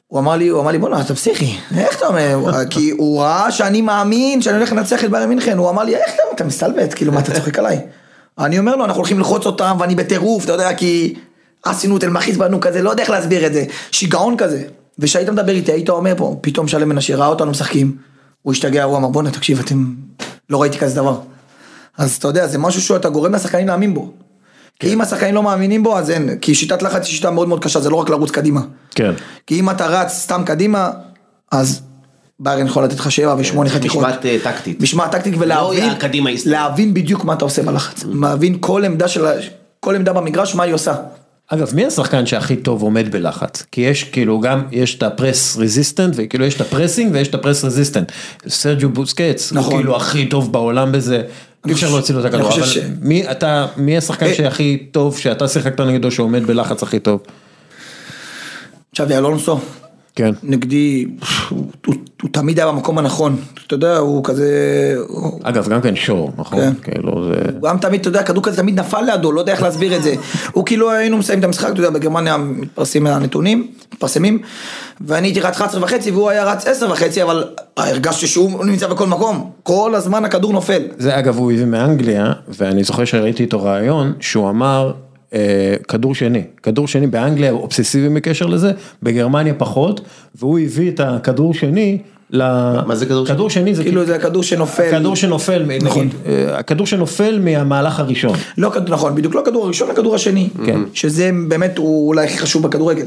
הוא 0.07 0.19
אמר 0.19 0.35
לי, 0.35 0.47
הוא 0.47 0.61
אמר 0.61 0.71
לי, 0.71 0.77
בוא'נה, 0.77 1.01
אתה 1.01 1.15
פסיכי, 1.15 1.57
איך 1.77 1.97
אתה 1.97 2.07
אומר? 2.07 2.39
כי 2.69 2.91
הוא 2.91 3.21
ראה 3.21 3.51
שאני 3.51 3.81
מאמין 3.81 4.41
שאני 4.41 4.57
הולך 4.57 4.71
לנצח 4.71 5.03
את 5.03 5.11
ביירן 5.11 5.29
מינכן, 5.29 5.57
הוא 5.57 5.69
אמר 5.69 5.83
לי, 5.83 5.95
איך 5.95 6.15
אתה, 6.15 6.23
אתה 6.35 6.43
מסתלבט, 6.43 6.93
כאילו, 6.93 7.11
מה 7.11 7.19
אתה 7.19 7.33
צוחק 7.33 7.59
עליי? 7.59 7.79
אני 8.39 8.59
אומר 8.59 8.75
לו, 8.75 8.85
אנחנו 8.85 8.99
הולכים 8.99 9.17
ללחוץ 9.17 9.45
אותם, 9.45 9.77
ואני 9.79 9.95
בטירוף, 9.95 10.43
אתה 10.43 10.51
יודע, 10.51 10.73
כי 10.73 11.15
עשינו 11.63 11.97
את 11.97 12.03
אלמחיס 12.03 12.37
בנו 12.37 12.59
כזה, 12.59 12.81
לא 12.81 12.89
יודע 12.89 13.03
איך 13.03 13.09
להסביר 13.09 13.45
את 13.45 13.53
זה, 13.53 13.65
שיגעון 13.91 14.37
כזה. 14.37 14.63
וכשהיית 14.99 15.29
מדבר 15.29 15.51
איתי, 15.51 15.71
היית 15.71 15.89
אומר 15.89 16.13
פה, 16.17 16.37
פתאום 16.41 16.67
שלם 16.67 16.89
מנשה 16.89 17.15
ראה 17.15 17.27
אותנו 17.27 17.51
משחקים, 17.51 17.95
הוא 18.43 18.53
השתגע, 18.53 18.83
הוא 18.83 18.97
אמר, 18.97 19.07
בוא'נה, 19.07 19.31
תקשיב, 19.31 19.59
אתם, 19.59 19.85
לא 20.49 20.61
ראיתי 20.61 20.77
כזה 20.77 20.95
דבר. 20.95 21.19
אז 21.97 22.15
אתה 22.15 22.27
יודע, 22.27 22.47
זה 22.47 22.57
משהו 22.57 22.81
שאתה 22.81 23.09
גורם 23.09 23.35
לשחקנים 23.35 23.67
להאמין 23.67 23.93
בו. 23.93 24.11
כי 24.79 24.93
אם 24.93 25.01
השחקנים 25.01 25.35
לא 25.35 25.43
מאמינים 25.43 25.83
בו, 25.83 25.97
אז 25.97 26.09
אין, 26.09 26.37
כי 26.41 26.55
שיטת 26.55 26.81
לחץ 26.81 27.05
היא 27.07 27.15
שיטה 27.15 27.31
מאוד 27.31 27.47
מאוד 27.47 27.63
קשה, 27.63 27.79
זה 27.79 27.89
לא 27.89 27.95
רק 27.95 28.09
לרוץ 28.09 28.31
קדימה. 28.31 28.61
כן. 28.95 29.13
כי 29.47 29.59
אם 29.59 29.69
אתה 29.69 29.87
רץ 29.87 30.11
סתם 30.11 30.41
קדימה, 30.45 30.91
אז 31.51 31.81
ביירן 32.39 32.67
יכול 32.67 32.83
לתת 32.83 32.99
לך 32.99 33.11
שבע 33.11 33.35
ושמונה 33.37 33.69
חתיכות. 33.69 34.03
משמעת 34.03 34.25
אה, 34.25 34.37
טקטית. 34.43 34.81
משמעת 34.81 35.11
טקטית 35.11 35.33
לא 35.33 35.41
ולהבין, 35.41 35.89
היסטרי. 36.27 36.51
להבין 36.51 36.93
בדיוק 36.93 37.25
מה 37.25 37.33
אתה 37.33 37.45
עושה 37.45 37.63
בלחץ. 37.63 38.03
להבין 38.13 38.57
כל 38.59 38.85
עמדה 38.85 39.07
של, 39.07 39.25
כל 39.79 39.95
עמדה 39.95 40.13
במגרש, 40.13 40.55
מה 40.55 40.63
היא 40.63 40.73
עושה. 40.73 40.95
אגב, 41.47 41.75
מי 41.75 41.85
השחקן 41.85 42.25
שהכי 42.25 42.55
טוב 42.55 42.81
עומד 42.81 43.11
בלחץ? 43.11 43.63
כי 43.71 43.81
יש 43.81 44.03
כאילו 44.03 44.39
גם, 44.39 44.61
יש 44.71 44.95
את 44.95 45.03
ה 45.03 45.12
press 45.12 45.57
resistant, 45.57 46.13
וכאילו 46.17 46.45
יש 46.45 46.55
את 46.55 46.61
ה 46.61 46.67
pressing 46.67 47.13
ויש 47.13 47.27
את 47.27 47.35
ה 47.35 47.40
press 47.40 47.63
resistant. 47.63 48.11
סרג'ו 48.47 48.89
בוסקטס, 48.89 49.51
הוא 49.51 49.59
נכון. 49.59 49.75
כאילו 49.75 49.95
הכי 49.95 50.25
טוב 50.25 50.51
בעולם 50.53 50.91
בזה. 50.91 51.21
אי 51.67 51.71
אפשר 51.71 51.89
להוציא 51.89 52.15
לו 52.15 52.21
את 52.21 52.25
הכדור, 52.25 52.53
אבל 52.53 52.65
ש- 52.65 52.77
מי 53.01 53.31
אתה, 53.31 53.67
מי 53.77 53.97
השחקן 53.97 54.25
אה. 54.25 54.33
שהכי 54.33 54.87
טוב, 54.91 55.17
שאתה 55.17 55.47
שיחקת 55.47 55.79
נגדו, 55.79 56.11
שעומד 56.11 56.43
בלחץ 56.47 56.83
הכי 56.83 56.99
טוב? 56.99 57.21
צ'אבי 58.95 59.15
אלונסו, 59.17 59.59
כן. 60.15 60.31
נגדי, 60.43 61.05
הוא, 61.49 61.65
הוא, 61.85 61.95
הוא 62.21 62.29
תמיד 62.31 62.59
היה 62.59 62.67
במקום 62.67 62.97
הנכון. 62.97 63.35
אתה 63.67 63.73
יודע, 63.73 63.97
הוא 63.97 64.23
כזה, 64.23 64.47
אגב, 65.43 65.69
גם 65.69 65.81
כן 65.81 65.95
שור, 65.95 66.31
נכון? 66.37 66.59
כן. 66.59 66.73
כאילו 66.81 67.25
זה... 67.25 67.41
הוא 67.53 67.69
גם 67.69 67.77
תמיד, 67.77 67.99
אתה 67.99 68.09
יודע, 68.09 68.19
הכדור 68.19 68.43
כזה 68.43 68.57
תמיד 68.57 68.79
נפל 68.79 69.01
לידו, 69.01 69.31
לא 69.31 69.39
יודע 69.39 69.51
איך 69.51 69.61
להסביר 69.61 69.95
את 69.95 70.03
זה. 70.03 70.15
הוא 70.51 70.65
כאילו, 70.65 70.91
היינו 70.91 71.17
מסיימים 71.17 71.39
את 71.39 71.45
המשחק, 71.45 71.69
אתה 71.71 71.79
יודע, 71.79 71.89
בגרמניה 71.89 72.37
מתפרסמים 72.37 73.07
הנתונים, 73.07 73.67
מתפרסמים, 73.93 74.39
ואני 75.01 75.27
הייתי 75.27 75.39
רץ 75.39 75.55
11 75.55 75.83
וחצי 75.83 76.11
והוא 76.11 76.29
היה 76.29 76.43
רץ 76.43 76.67
10 76.67 76.91
וחצי, 76.91 77.23
אבל 77.23 77.43
הרגשתי 77.77 78.27
שהוא 78.27 78.65
נמצא 78.65 78.87
בכל 78.87 79.07
מקום. 79.07 79.49
כל 79.63 79.95
הזמן 79.95 80.25
הכדור 80.25 80.53
נופל. 80.53 80.81
זה 80.97 81.19
אגב 81.19 81.37
הוא 81.37 81.51
הביא 81.51 81.65
מאנגליה, 81.65 82.33
ואני 82.47 82.83
זוכר 82.83 83.05
שראיתי 83.05 83.43
איתו 83.43 83.63
ראיון, 83.63 84.13
שהוא 84.19 84.49
אמר, 84.49 84.91
כדור 85.87 86.15
שני, 86.15 86.43
כדור 86.63 86.87
שני 86.87 87.07
באנגליה 87.07 87.51
הוא 87.51 87.61
אובססיבי 87.61 88.09
בקשר 88.09 88.45
לזה, 88.45 88.71
בגרמניה 89.03 89.53
פחות, 89.53 90.01
והוא 90.35 90.59
הביא 90.59 90.91
את 90.91 90.99
הכדור 90.99 91.53
שני, 91.53 91.97
ל... 92.33 92.41
מה 92.87 92.95
זה 92.95 93.05
כדור 93.05 93.25
שני? 93.25 93.35
כדור 93.35 93.49
שני 93.49 93.75
זה 93.75 93.83
כאילו 93.83 94.05
זה 94.05 94.15
הכדור 94.15 94.43
שנופל. 94.43 94.95
הכדור 94.95 95.15
שנופל, 95.15 95.65
נכון. 95.81 96.05
נגיד, 96.05 96.15
אה, 96.25 96.57
הכדור 96.57 96.87
שנופל 96.87 97.39
מהמהלך 97.39 97.99
הראשון. 97.99 98.37
לא 98.57 98.69
כדור, 98.69 98.89
נכון, 98.89 99.15
בדיוק 99.15 99.35
לא 99.35 99.39
הכדור 99.39 99.65
הראשון, 99.65 99.89
הכדור 99.89 100.15
השני. 100.15 100.49
כן. 100.65 100.81
שזה 100.93 101.31
באמת 101.47 101.77
הוא 101.77 102.07
אולי 102.07 102.25
הכי 102.25 102.37
חשוב 102.37 102.63
בכדורגל. 102.63 103.05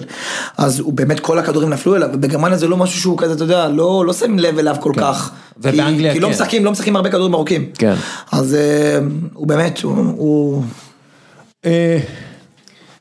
אז 0.59 0.81
הוא 0.81 0.93
באמת 0.93 1.21
כל 1.21 1.39
הכדורים 1.39 1.71
נפלו 1.71 1.97
אליו, 1.97 2.09
ובגרמניה 2.13 2.59
זה 2.59 2.69
לא 2.69 2.77
משהו 2.77 3.01
שהוא 3.01 3.19
כזה, 3.19 3.33
אתה 3.33 3.45
יודע, 3.45 3.69
לא, 3.69 4.05
לא 4.07 4.13
שמים 4.13 4.39
לב 4.39 4.59
אליו 4.59 4.77
כל 4.81 4.93
כך. 4.97 5.31
ובאנגליה 5.59 6.13
כי, 6.13 6.19
כי 6.19 6.21
לא 6.21 6.27
כן. 6.27 6.33
משחקים, 6.33 6.65
לא 6.65 6.71
משחקים 6.71 6.97
הרבה 6.97 7.11
כדורים 7.11 7.35
ארוכים. 7.35 7.65
כן. 7.79 7.95
אז 8.33 8.55
אה, 8.55 8.99
הוא 9.35 9.47
באמת, 9.47 9.83
הוא, 9.83 9.95
הוא... 10.17 10.63
אה, 10.63 10.86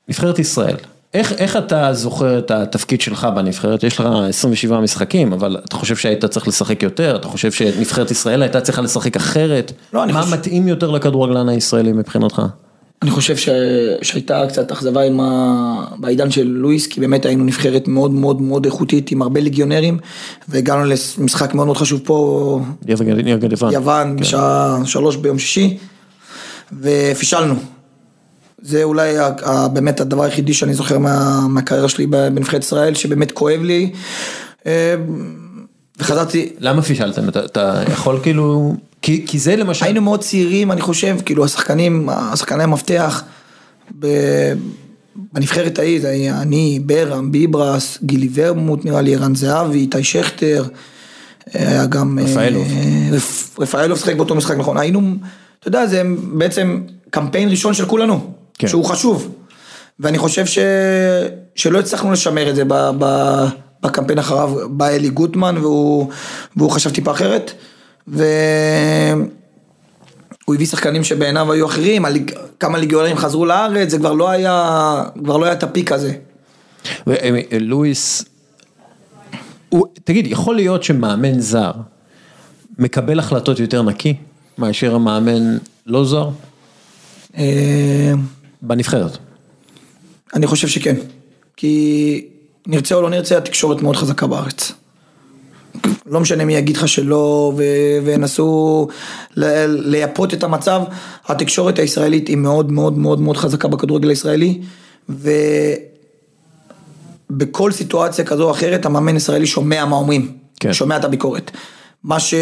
נבחרת 0.09 0.39
ישראל, 0.39 0.75
איך, 1.13 1.33
איך 1.33 1.57
אתה 1.57 1.93
זוכר 1.93 2.39
את 2.39 2.51
התפקיד 2.51 3.01
שלך 3.01 3.27
בנבחרת? 3.35 3.83
יש 3.83 3.99
לך 3.99 4.05
27 4.29 4.79
משחקים, 4.79 5.33
אבל 5.33 5.57
אתה 5.65 5.75
חושב 5.75 5.95
שהיית 5.95 6.25
צריך 6.25 6.47
לשחק 6.47 6.83
יותר? 6.83 7.15
אתה 7.15 7.27
חושב 7.27 7.51
שנבחרת 7.51 8.11
ישראל 8.11 8.41
הייתה 8.41 8.61
צריכה 8.61 8.81
לשחק 8.81 9.15
אחרת? 9.15 9.71
לא, 9.93 10.03
אני 10.03 10.13
מה 10.13 10.21
חושב- 10.21 10.33
מתאים 10.33 10.67
יותר 10.67 10.91
לכדורגלן 10.91 11.49
הישראלי 11.49 11.91
מבחינתך? 11.91 12.41
אני 13.01 13.11
חושב 13.11 13.37
ש... 13.37 13.49
שהייתה 14.01 14.43
קצת 14.49 14.71
אכזבה 14.71 15.01
עם 15.01 15.19
ה... 15.19 15.85
בעידן 15.97 16.31
של 16.31 16.47
לואיס, 16.47 16.87
כי 16.87 16.99
באמת 16.99 17.25
היינו 17.25 17.43
נבחרת 17.43 17.87
מאוד 17.87 18.11
מאוד 18.11 18.41
מאוד 18.41 18.65
איכותית 18.65 19.11
עם 19.11 19.21
הרבה 19.21 19.39
ליגיונרים, 19.41 19.97
והגענו 20.49 20.83
למשחק 21.17 21.53
מאוד 21.53 21.65
מאוד 21.67 21.77
חשוב 21.77 22.01
פה, 22.03 22.59
נגד 22.87 23.51
יוון. 23.51 23.73
יוון, 23.73 24.15
בשעה 24.15 24.79
שלוש 24.85 25.15
ביום 25.15 25.39
שישי, 25.39 25.77
ופישלנו. 26.81 27.55
זה 28.67 28.83
אולי 28.83 29.17
ה- 29.17 29.29
ה- 29.43 29.67
באמת 29.67 30.01
הדבר 30.01 30.23
היחידי 30.23 30.53
שאני 30.53 30.73
זוכר 30.73 30.99
מה, 30.99 31.47
מהקריירה 31.49 31.89
שלי 31.89 32.07
בנבחרת 32.07 32.63
ישראל, 32.63 32.95
שבאמת 32.95 33.31
כואב 33.31 33.61
לי. 33.61 33.91
אה, 34.65 34.95
וחזרתי, 35.99 36.49
למה 36.59 36.81
פישלתם? 36.81 37.29
אתה, 37.29 37.45
אתה 37.45 37.83
יכול 37.87 38.19
כאילו... 38.23 38.75
כי, 39.01 39.23
כי 39.27 39.39
זה 39.39 39.55
למשל... 39.55 39.85
היינו 39.85 40.01
מאוד 40.01 40.19
צעירים, 40.21 40.71
אני 40.71 40.81
חושב, 40.81 41.17
כאילו 41.25 41.45
השחקנים, 41.45 42.09
השחקני 42.09 42.63
המפתח 42.63 43.23
ב- 43.99 44.53
בנבחרת 45.33 45.79
ההיא, 45.79 46.01
זה 46.01 46.09
היה 46.09 46.41
אני, 46.41 46.79
ברם, 46.85 47.31
ביברס, 47.31 47.97
גילי 48.03 48.29
ורמוט 48.33 48.85
נראה 48.85 49.01
לי, 49.01 49.15
ערן 49.15 49.35
זהבי, 49.35 49.77
איתי 49.77 50.03
שכטר, 50.03 50.65
היה 51.53 51.85
גם... 51.85 52.19
אה, 52.19 52.23
רפאלוב. 52.25 52.67
רפ- 53.11 53.59
רפאלוב 53.59 53.97
שיחק 53.99 54.15
באותו 54.15 54.35
משחק, 54.35 54.57
נכון, 54.57 54.77
היינו, 54.77 55.01
אתה 55.59 55.67
יודע, 55.67 55.87
זה 55.87 56.01
בעצם 56.33 56.81
קמפיין 57.09 57.49
ראשון 57.49 57.73
של 57.73 57.85
כולנו, 57.85 58.31
כן. 58.57 58.67
שהוא 58.67 58.85
חשוב, 58.85 59.35
ואני 59.99 60.17
חושב 60.17 60.45
ש... 60.45 60.59
שלא 61.55 61.79
הצלחנו 61.79 62.11
לשמר 62.11 62.49
את 62.49 62.55
זה 62.55 62.63
ב... 62.67 62.73
ב... 62.99 63.05
בקמפיין 63.81 64.19
אחריו 64.19 64.51
בא 64.69 64.87
אלי 64.87 65.09
גוטמן 65.09 65.57
והוא, 65.57 66.09
והוא 66.57 66.71
חשב 66.71 66.89
טיפה 66.89 67.11
אחרת. 67.11 67.51
והוא 68.07 68.25
הביא 70.47 70.65
שחקנים 70.65 71.03
שבעיניו 71.03 71.51
היו 71.51 71.65
אחרים, 71.65 72.05
הליג... 72.05 72.31
כמה 72.59 72.77
ליגיונרים 72.77 73.17
חזרו 73.17 73.45
לארץ, 73.45 73.89
זה 73.89 73.97
כבר 73.97 74.13
לא 74.13 74.29
היה, 74.29 75.03
כבר 75.23 75.37
לא 75.37 75.45
היה 75.45 75.53
את 75.53 75.63
הפיק 75.63 75.91
הזה. 75.91 76.13
ו- 77.07 77.13
אה, 77.13 77.39
לואיס, 77.59 78.25
הוא, 79.69 79.85
תגיד, 80.03 80.27
יכול 80.27 80.55
להיות 80.55 80.83
שמאמן 80.83 81.39
זר 81.39 81.71
מקבל 82.79 83.19
החלטות 83.19 83.59
יותר 83.59 83.81
נקי 83.81 84.15
מאשר 84.57 84.95
המאמן 84.95 85.57
לא 85.85 86.05
זר? 86.05 86.29
בנבחרת. 88.67 89.17
אני 90.33 90.47
חושב 90.47 90.67
שכן, 90.67 90.95
כי 91.57 92.27
נרצה 92.67 92.95
או 92.95 93.01
לא 93.01 93.09
נרצה, 93.09 93.37
התקשורת 93.37 93.81
מאוד 93.81 93.95
חזקה 93.95 94.27
בארץ. 94.27 94.71
לא 96.05 96.19
משנה 96.19 96.45
מי 96.45 96.55
יגיד 96.55 96.77
לך 96.77 96.87
שלא, 96.87 97.53
ו- 97.57 98.05
וינסו 98.05 98.87
ל- 99.35 99.65
לייפות 99.65 100.33
את 100.33 100.43
המצב, 100.43 100.81
התקשורת 101.27 101.79
הישראלית 101.79 102.27
היא 102.27 102.37
מאוד 102.37 102.71
מאוד 102.71 102.97
מאוד 102.97 103.21
מאוד 103.21 103.37
חזקה 103.37 103.67
בכדורגל 103.67 104.09
הישראלי, 104.09 104.61
ובכל 107.29 107.71
סיטואציה 107.71 108.25
כזו 108.25 108.43
או 108.43 108.51
אחרת, 108.51 108.85
המאמן 108.85 109.13
הישראלי 109.13 109.45
שומע 109.45 109.85
מה 109.85 109.95
אומרים, 109.95 110.37
כן. 110.59 110.73
שומע 110.73 110.97
את 110.97 111.05
הביקורת. 111.05 111.51
מה 112.03 112.19
ש... 112.19 112.33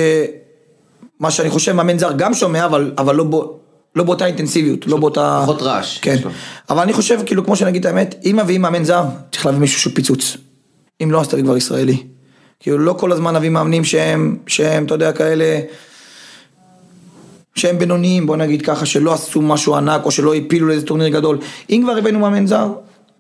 מה 1.19 1.31
שאני 1.31 1.49
חושב 1.49 1.71
מאמן 1.71 1.97
זר 1.97 2.11
גם 2.17 2.33
שומע, 2.33 2.65
אבל, 2.65 2.91
אבל 2.97 3.15
לא, 3.15 3.23
בו, 3.23 3.59
לא 3.95 4.03
באותה 4.03 4.25
אינטנסיביות, 4.25 4.87
לא 4.87 4.97
באותה... 4.97 5.39
פחות 5.43 5.61
רעש. 5.61 5.99
כן. 5.99 6.17
אבל 6.69 6.81
אני 6.81 6.93
חושב, 6.93 7.19
כאילו, 7.25 7.45
כמו 7.45 7.55
שנגיד 7.55 7.85
את 7.85 7.91
האמת, 7.91 8.15
אם 8.25 8.39
מביאים 8.43 8.61
מאמן 8.61 8.83
זר, 8.83 9.03
צריך 9.31 9.45
להביא 9.45 9.59
מישהו 9.59 9.81
שהוא 9.81 9.93
פיצוץ. 9.95 10.37
אם 11.03 11.11
לא, 11.11 11.21
אז 11.21 11.27
תביא 11.27 11.43
כבר 11.43 11.57
ישראלי. 11.57 12.03
כאילו, 12.59 12.77
לא 12.77 12.93
כל 12.93 13.11
הזמן 13.11 13.35
נביא 13.35 13.49
מאמנים 13.49 13.83
שהם, 13.83 14.37
שהם, 14.47 14.85
אתה 14.85 14.93
יודע, 14.93 15.11
כאלה... 15.11 15.59
שהם 17.55 17.79
בינוניים, 17.79 18.25
בוא 18.25 18.37
נגיד 18.37 18.61
ככה, 18.61 18.85
שלא 18.85 19.13
עשו 19.13 19.41
משהו 19.41 19.75
ענק, 19.75 20.05
או 20.05 20.11
שלא 20.11 20.35
הפילו 20.35 20.67
לאיזה 20.67 20.85
טורניר 20.85 21.07
גדול. 21.07 21.37
אם 21.69 21.81
כבר 21.83 21.97
הבאנו 21.97 22.19
מאמן 22.19 22.47
זר, 22.47 22.67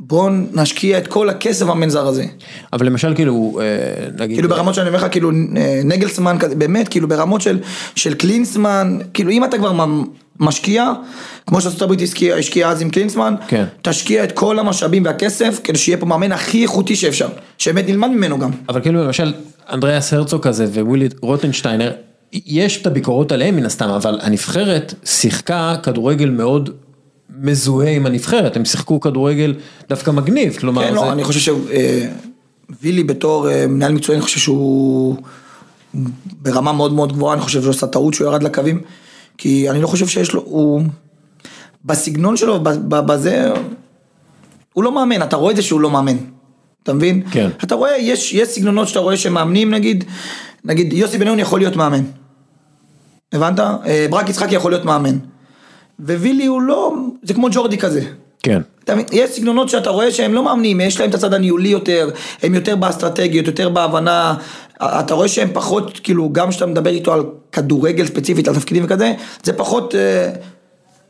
בואו 0.07 0.29
נשקיע 0.53 0.97
את 0.97 1.07
כל 1.07 1.29
הכסף 1.29 1.65
במאמן 1.65 1.89
זר 1.89 2.07
הזה. 2.07 2.25
אבל 2.73 2.85
למשל 2.85 3.15
כאילו, 3.15 3.59
אה, 3.61 4.07
נגיד, 4.17 4.37
כאילו 4.37 4.49
ברמות 4.49 4.75
שאני 4.75 4.87
אומר 4.87 4.97
לך, 4.97 5.11
כאילו 5.11 5.31
אה, 5.57 5.81
נגלסמן 5.83 6.37
כזה, 6.39 6.55
באמת, 6.55 6.87
כאילו 6.87 7.07
ברמות 7.07 7.41
של, 7.41 7.59
של 7.95 8.13
קלינסמן, 8.13 8.99
כאילו 9.13 9.31
אם 9.31 9.43
אתה 9.43 9.57
כבר 9.57 9.85
משקיע, 10.39 10.91
כמו 11.47 11.61
שארצות 11.61 11.81
הברית 11.81 12.01
השקיעה 12.01 12.39
השקיעה 12.39 12.71
אז 12.71 12.81
עם 12.81 12.89
קלינסמן, 12.89 13.35
כן. 13.47 13.65
תשקיע 13.81 14.23
את 14.23 14.31
כל 14.31 14.59
המשאבים 14.59 15.05
והכסף, 15.05 15.59
כדי 15.63 15.77
שיהיה 15.77 15.97
פה 15.97 16.05
מאמן 16.05 16.31
הכי 16.31 16.61
איכותי 16.61 16.95
שאפשר, 16.95 17.27
שבאמת 17.57 17.87
נלמד 17.87 18.09
ממנו 18.09 18.39
גם. 18.39 18.51
אבל 18.69 18.81
כאילו 18.81 19.03
למשל 19.03 19.33
אנדריאס 19.71 20.13
הרצוג 20.13 20.41
כזה 20.41 20.65
ווילי 20.65 21.09
רוטנשטיינר, 21.21 21.91
יש 22.33 22.81
את 22.81 22.87
הביקורות 22.87 23.31
עליהם 23.31 23.55
מן 23.55 23.65
הסתם, 23.65 23.89
אבל 23.89 24.19
הנבחרת 24.21 24.93
שיחקה 25.05 25.75
כדורגל 25.83 26.29
מאוד 26.29 26.69
מזוהה 27.41 27.89
עם 27.91 28.05
הנבחרת, 28.05 28.55
הם 28.55 28.65
שיחקו 28.65 28.99
כדורגל 28.99 29.55
דווקא 29.89 30.11
מגניב, 30.11 30.57
כלומר, 30.59 30.83
כן, 30.83 30.89
זה... 30.89 30.95
לא, 30.95 31.11
אני 31.11 31.23
חושב 31.23 31.53
שווילי 32.73 33.03
בתור 33.03 33.49
אה, 33.49 33.67
מנהל 33.67 33.91
מקצועי, 33.91 34.15
אני 34.15 34.23
חושב 34.23 34.39
שהוא 34.39 35.15
ברמה 36.41 36.71
מאוד 36.71 36.93
מאוד 36.93 37.13
גבוהה, 37.13 37.33
אני 37.33 37.41
חושב 37.41 37.61
שהוא 37.61 37.71
עשה 37.71 37.87
טעות 37.87 38.13
שהוא 38.13 38.27
ירד 38.27 38.43
לקווים, 38.43 38.81
כי 39.37 39.69
אני 39.69 39.81
לא 39.81 39.87
חושב 39.87 40.07
שיש 40.07 40.33
לו, 40.33 40.41
הוא... 40.45 40.81
בסגנון 41.85 42.37
שלו, 42.37 42.59
בזה, 42.89 43.51
הוא 44.73 44.83
לא 44.83 44.95
מאמן, 44.95 45.21
אתה 45.21 45.35
רואה 45.35 45.51
את 45.51 45.55
זה 45.55 45.61
שהוא 45.61 45.81
לא 45.81 45.91
מאמן. 45.91 46.17
אתה 46.83 46.93
מבין? 46.93 47.23
כן. 47.31 47.49
אתה 47.63 47.75
רואה, 47.75 47.97
יש, 47.97 48.33
יש 48.33 48.47
סגנונות 48.47 48.87
שאתה 48.87 48.99
רואה 48.99 49.17
שמאמנים, 49.17 49.73
נגיד, 49.73 50.03
נגיד 50.65 50.93
יוסי 50.93 51.17
בניון 51.17 51.39
יכול 51.39 51.59
להיות 51.59 51.75
מאמן. 51.75 52.03
הבנת? 53.33 53.59
אה, 53.59 54.07
ברק 54.09 54.29
יצחקי 54.29 54.55
יכול 54.55 54.71
להיות 54.71 54.85
מאמן. 54.85 55.17
ווילי 56.05 56.45
הוא 56.45 56.61
לא, 56.61 56.93
זה 57.23 57.33
כמו 57.33 57.47
ג'ורדי 57.51 57.77
כזה. 57.77 58.01
כן. 58.43 58.61
יש 59.11 59.29
סגנונות 59.29 59.69
שאתה 59.69 59.89
רואה 59.89 60.11
שהם 60.11 60.33
לא 60.33 60.43
מאמנים, 60.43 60.81
יש 60.81 60.99
להם 60.99 61.09
את 61.09 61.15
הצד 61.15 61.33
הניהולי 61.33 61.69
יותר, 61.69 62.09
הם 62.43 62.55
יותר 62.55 62.75
באסטרטגיות, 62.75 63.47
יותר 63.47 63.69
בהבנה, 63.69 64.35
אתה 64.81 65.13
רואה 65.13 65.27
שהם 65.27 65.49
פחות, 65.53 65.99
כאילו, 66.03 66.29
גם 66.33 66.49
כשאתה 66.49 66.65
מדבר 66.65 66.89
איתו 66.89 67.13
על 67.13 67.23
כדורגל 67.51 68.05
ספציפית, 68.05 68.47
על 68.47 68.55
תפקידים 68.55 68.83
וכזה, 68.85 69.13
זה 69.43 69.53
פחות, 69.53 69.95
אה, 69.95 70.29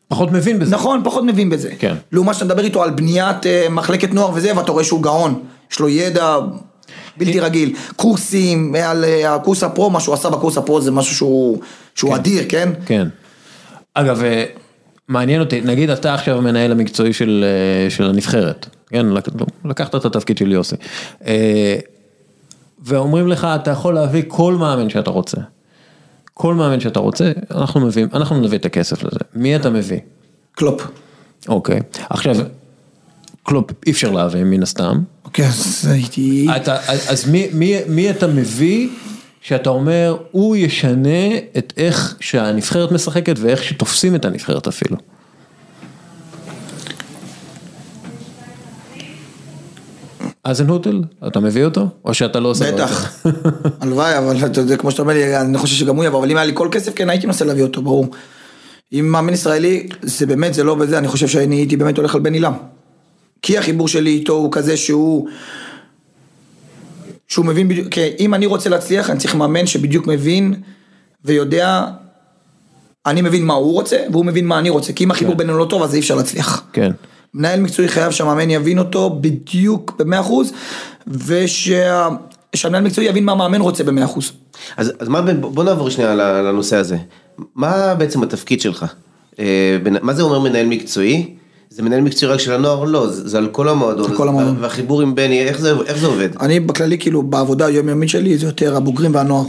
פחות 0.08 0.32
מבין 0.32 0.60
בזה. 0.60 0.76
נכון, 0.76 1.02
פחות 1.04 1.24
מבין 1.24 1.50
בזה. 1.50 1.72
כן. 1.80 1.96
לעומת 2.12 2.36
שאתה 2.36 2.46
מדבר 2.46 2.64
איתו 2.64 2.84
על 2.84 2.90
בניית 2.90 3.46
אה, 3.46 3.68
מחלקת 3.70 4.14
נוער 4.14 4.32
וזה, 4.34 4.58
ואתה 4.58 4.72
רואה 4.72 4.84
שהוא 4.84 5.02
גאון, 5.02 5.44
יש 5.72 5.80
לו 5.80 5.90
ידע 5.90 6.38
בלתי 7.18 7.40
רגיל, 7.40 7.76
קורסים, 7.96 8.76
על 8.76 9.04
אה, 9.04 9.36
הקורס 9.36 9.64
הפרו, 9.64 9.90
מה 9.90 10.00
שהוא 10.00 10.14
עשה 10.14 10.30
בקורס 10.30 10.58
הפרו 10.58 10.82
זה 10.82 10.92
משהו 10.92 11.16
שהוא, 11.16 11.60
שהוא 11.96 12.16
אדיר, 12.16 12.44
כן? 12.50 12.70
כן. 12.86 13.08
אגב, 13.94 14.24
אה, 14.24 14.46
מעניין 15.08 15.40
אותי, 15.42 15.62
נגיד 15.62 15.90
אתה 15.90 16.14
עכשיו 16.14 16.38
המנהל 16.38 16.72
המקצועי 16.72 17.14
של, 17.14 17.46
אה, 17.86 17.90
של 17.90 18.04
הנבחרת, 18.04 18.66
כן? 18.90 19.06
לק- 19.06 19.28
לקחת 19.66 19.96
את 19.96 20.06
התפקיד 20.06 20.38
של 20.38 20.52
יוסי. 20.52 20.76
אה, 21.28 21.76
ואומרים 22.86 23.28
לך, 23.28 23.48
אתה 23.56 23.72
יכול 23.72 23.94
להביא 23.94 24.24
כל 24.28 24.56
מאמן 24.56 24.90
שאתה 24.90 25.10
רוצה. 25.10 25.38
כל 26.34 26.54
מאמן 26.54 26.80
שאתה 26.80 27.00
רוצה, 27.00 27.32
אנחנו 27.52 27.80
מביאים, 27.80 28.08
אנחנו 28.14 28.40
נביא 28.42 28.58
את 28.58 28.66
הכסף 28.66 29.04
לזה. 29.04 29.20
מי 29.36 29.56
אתה 29.56 29.70
מביא? 29.70 29.98
קלופ. 30.52 30.88
אוקיי. 31.48 31.80
עכשיו, 32.10 32.36
קלופ 33.44 33.72
אי 33.86 33.92
אפשר 33.92 34.12
להביא 34.12 34.44
מן 34.44 34.64
הסתם. 34.64 35.00
אוקיי, 35.26 35.46
אז 35.48 35.88
הייתי... 35.92 36.48
אתה, 36.56 36.78
אז 37.10 37.30
מי, 37.30 37.48
מי, 37.54 37.76
מי 37.88 38.10
אתה 38.10 38.28
מביא 38.28 38.90
שאתה 39.44 39.70
אומר, 39.70 40.18
הוא 40.32 40.56
ישנה 40.56 41.38
את 41.58 41.74
איך 41.78 42.16
שהנבחרת 42.20 42.92
משחקת 42.92 43.36
ואיך 43.40 43.64
שתופסים 43.64 44.16
את 44.16 44.26
הנבחרת 44.26 44.68
אפילו. 44.68 44.98
אזנהוטל, 50.44 51.02
אתה 51.28 51.40
מביא 51.40 51.66
אותו? 51.66 51.88
או 52.06 52.14
שאתה 52.14 52.40
לא 52.40 52.48
עושה 52.48 52.66
זה? 52.66 52.72
בטח, 52.72 53.26
הלוואי, 53.82 54.18
אבל 54.18 54.46
אתה 54.46 54.62
יודע, 54.62 54.78
כמו 54.78 54.92
שאתה 54.92 55.02
אומר 55.02 55.14
לי, 55.14 55.38
אני 55.38 55.58
חושב 55.58 55.76
שגם 55.76 55.96
הוא 55.96 56.06
יבוא, 56.06 56.20
אבל 56.20 56.32
אם 56.32 56.38
היה 56.38 56.46
לי 56.46 56.52
כל 56.56 56.68
כסף, 56.72 56.94
כן, 56.96 57.10
הייתי 57.10 57.28
מנסה 57.28 57.46
להביא 57.46 57.64
אותו, 57.64 57.82
ברור. 57.82 58.08
אם 58.94 59.08
מאמן 59.12 59.34
ישראלי, 59.34 59.88
זה 60.02 60.26
באמת, 60.26 60.54
זה 60.54 60.64
לא 60.64 60.76
בזה, 60.76 60.98
אני 60.98 61.08
חושב 61.08 61.28
שאני 61.28 61.56
הייתי 61.56 61.78
באמת 61.78 61.98
הולך 61.98 62.16
על 62.16 62.22
בן 62.22 62.34
עילם. 62.34 62.54
כי 63.42 63.58
החיבור 63.58 63.88
שלי 63.88 64.10
איתו 64.10 64.34
הוא 64.34 64.52
כזה 64.52 64.78
שהוא... 64.78 65.28
שהוא 67.34 67.46
מבין 67.46 67.68
בדיוק, 67.68 67.88
כי 67.88 68.02
אם 68.20 68.34
אני 68.34 68.46
רוצה 68.46 68.70
להצליח, 68.70 69.10
אני 69.10 69.20
צריך 69.20 69.36
מאמן 69.36 69.66
שבדיוק 69.68 70.08
מבין 70.08 70.54
ויודע, 71.26 71.86
אני 73.06 73.22
מבין 73.22 73.46
מה 73.46 73.54
הוא 73.54 73.74
רוצה, 73.74 73.98
והוא 74.12 74.26
מבין 74.26 74.48
מה 74.48 74.60
אני 74.60 74.70
רוצה, 74.70 74.94
כי 74.94 75.04
אם 75.04 75.12
החיבור 75.12 75.34
כן. 75.34 75.38
בינינו 75.38 75.58
לא 75.58 75.66
טוב, 75.66 75.84
אז 75.84 75.96
אי 75.96 76.00
אפשר 76.00 76.16
להצליח. 76.16 76.64
כן. 76.74 76.92
מנהל 77.34 77.60
מקצועי 77.60 77.88
חייב 77.88 78.12
שהמאמן 78.12 78.50
יבין 78.50 78.80
אותו 78.80 79.10
בדיוק 79.22 79.96
במאה 80.00 80.20
אחוז, 80.20 80.54
ושהמנהל 81.08 82.84
מקצועי 82.84 83.08
יבין 83.08 83.26
מה 83.26 83.32
המאמן 83.32 83.62
רוצה 83.62 83.84
במאה 83.84 84.06
אחוז. 84.06 84.32
אז, 84.78 84.94
אז 85.00 85.08
מה, 85.08 85.22
בוא 85.22 85.64
נעבור 85.64 85.90
שנייה 85.90 86.16
לנושא 86.16 86.76
הזה. 86.76 86.98
מה 87.56 87.96
בעצם 87.96 88.24
התפקיד 88.24 88.62
שלך? 88.62 88.86
אה, 89.40 89.78
מה 90.02 90.14
זה 90.14 90.22
אומר 90.22 90.40
מנהל 90.40 90.66
מקצועי? 90.66 91.36
זה 91.76 91.84
מנהל 91.84 92.02
מקצועי 92.02 92.32
רק 92.32 92.40
של 92.40 92.54
הנוער? 92.54 92.84
לא, 92.84 93.08
זה, 93.08 93.30
זה 93.30 93.38
על 93.38 93.48
כל 93.52 93.70
המועדון. 93.70 94.12
על 94.12 94.18
כל 94.18 94.28
המועדון. 94.28 94.58
והחיבור 94.60 95.02
עם 95.02 95.16
בני, 95.16 95.44
איך 95.44 95.60
זה, 95.60 95.74
איך 95.86 95.98
זה 95.98 96.08
עובד? 96.08 96.30
אני 96.40 96.60
בכללי 96.60 96.98
כאילו 96.98 97.24
בעבודה 97.24 97.66
היומיומית 97.66 98.10
שלי 98.10 98.38
זה 98.38 98.46
יותר 98.46 98.76
הבוגרים 98.76 99.16
והנוער. 99.16 99.46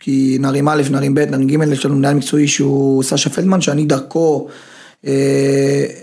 כי 0.00 0.36
נערים 0.40 0.68
א', 0.68 0.82
נערים 0.90 1.14
ב', 1.14 1.18
נערים 1.18 1.48
ג', 1.48 1.72
יש 1.72 1.84
לנו 1.86 1.96
מנהל 1.96 2.14
מקצועי 2.14 2.48
שהוא 2.48 3.02
סשה 3.02 3.30
פלדמן, 3.30 3.60
שאני 3.60 3.84
דרכו 3.84 4.48
אה, 5.06 5.12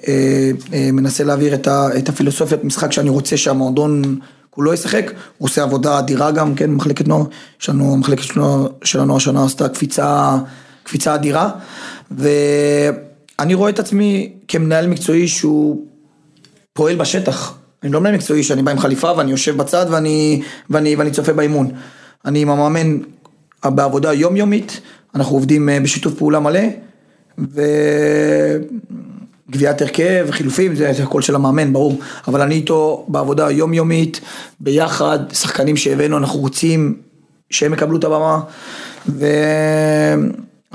אה, 0.07 0.51
אה, 0.73 0.89
מנסה 0.93 1.23
להעביר 1.23 1.53
את, 1.53 1.67
ה, 1.67 1.87
את 1.97 2.09
הפילוסופיית 2.09 2.63
משחק 2.63 2.91
שאני 2.91 3.09
רוצה 3.09 3.37
שהמועדון 3.37 4.19
כולו 4.49 4.73
ישחק. 4.73 5.11
הוא 5.37 5.45
עושה 5.45 5.63
עבודה 5.63 5.99
אדירה 5.99 6.31
גם, 6.31 6.55
כן, 6.55 6.71
מחלקת 6.71 7.07
נוער. 7.07 7.23
יש 7.61 7.69
לנו, 7.69 7.93
המחלקת 7.93 8.23
שלנו, 8.23 8.69
שלנו 8.83 9.17
השנה 9.17 9.45
עשתה 9.45 9.69
קפיצה, 9.69 10.37
קפיצה 10.83 11.15
אדירה. 11.15 11.49
ואני 13.39 13.53
רואה 13.53 13.69
את 13.69 13.79
עצמי 13.79 14.33
כמנהל 14.47 14.87
מקצועי 14.87 15.27
שהוא 15.27 15.85
פועל 16.73 16.95
בשטח. 16.95 17.57
אני 17.83 17.91
לא 17.91 18.01
מנהל 18.01 18.15
מקצועי 18.15 18.43
שאני 18.43 18.63
בא 18.63 18.71
עם 18.71 18.79
חליפה 18.79 19.11
ואני 19.17 19.31
יושב 19.31 19.57
בצד 19.57 19.85
ואני, 19.89 20.41
ואני, 20.69 20.95
ואני 20.95 21.11
צופה 21.11 21.33
באימון. 21.33 21.71
אני 22.25 22.41
עם 22.41 22.49
המאמן 22.49 22.97
בעבודה 23.65 24.13
יומיומית, 24.13 24.79
אנחנו 25.15 25.35
עובדים 25.35 25.69
אה, 25.69 25.79
בשיתוף 25.79 26.13
פעולה 26.13 26.39
מלא, 26.39 26.59
וגביית 29.49 29.81
הרכב, 29.81 30.27
חילופים, 30.31 30.75
זה, 30.75 30.93
זה 30.93 31.03
הכל 31.03 31.21
של 31.21 31.35
המאמן, 31.35 31.73
ברור. 31.73 31.99
אבל 32.27 32.41
אני 32.41 32.55
איתו 32.55 33.05
בעבודה 33.07 33.51
יומיומית, 33.51 34.21
ביחד, 34.59 35.19
שחקנים 35.33 35.77
שהבאנו, 35.77 36.17
אנחנו 36.17 36.39
רוצים 36.39 36.97
שהם 37.49 37.73
יקבלו 37.73 37.97
את 37.97 38.03
הבמה, 38.03 38.39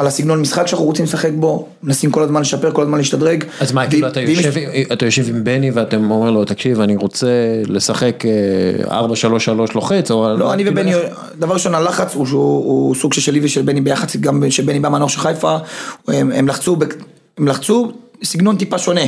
ועל 0.01 0.07
הסגנון 0.07 0.41
משחק 0.41 0.67
שאנחנו 0.67 0.87
רוצים 0.87 1.05
לשחק 1.05 1.31
בו, 1.35 1.69
מנסים 1.83 2.11
כל 2.11 2.23
הזמן 2.23 2.41
לשפר, 2.41 2.73
כל 2.73 2.83
הזמן 2.83 2.99
להשתדרג. 2.99 3.45
אז 3.61 3.73
מה, 3.73 3.91
כאילו 3.91 4.09
אתה 4.09 4.21
יושב, 4.21 4.53
אתה 4.93 5.05
יושב 5.05 5.29
עם 5.29 5.45
בני 5.45 5.71
ואתם 5.71 6.11
אומרים 6.11 6.35
לו, 6.35 6.45
תקשיב, 6.45 6.81
אני 6.81 6.97
רוצה 6.97 7.29
לשחק 7.67 8.25
אה, 8.89 9.03
4-3-3 9.03 9.05
לוחץ, 9.75 10.11
או... 10.11 10.37
לא, 10.39 10.53
אני 10.53 10.65
כאילו, 10.65 10.81
ובני, 10.81 10.93
דבר 11.39 11.55
ראשון 11.55 11.75
הלחץ 11.75 12.15
הוא 12.15 12.27
שהוא 12.27 12.65
הוא 12.65 12.95
סוג 12.95 13.13
ששלי 13.13 13.41
ושל 13.43 13.63
בני 13.63 13.81
ביחד, 13.81 14.07
גם 14.21 14.51
שבני 14.51 14.81
בא 14.81 14.89
מהנוער 14.89 15.09
של 15.09 15.21
חיפה, 15.21 15.57
הם, 16.09 16.33
הם 16.33 16.49
לחצו, 16.49 16.77
הם 17.39 17.49
לחצו 17.49 17.93
סגנון 18.25 18.57
טיפה 18.57 18.79
שונה. 18.79 19.05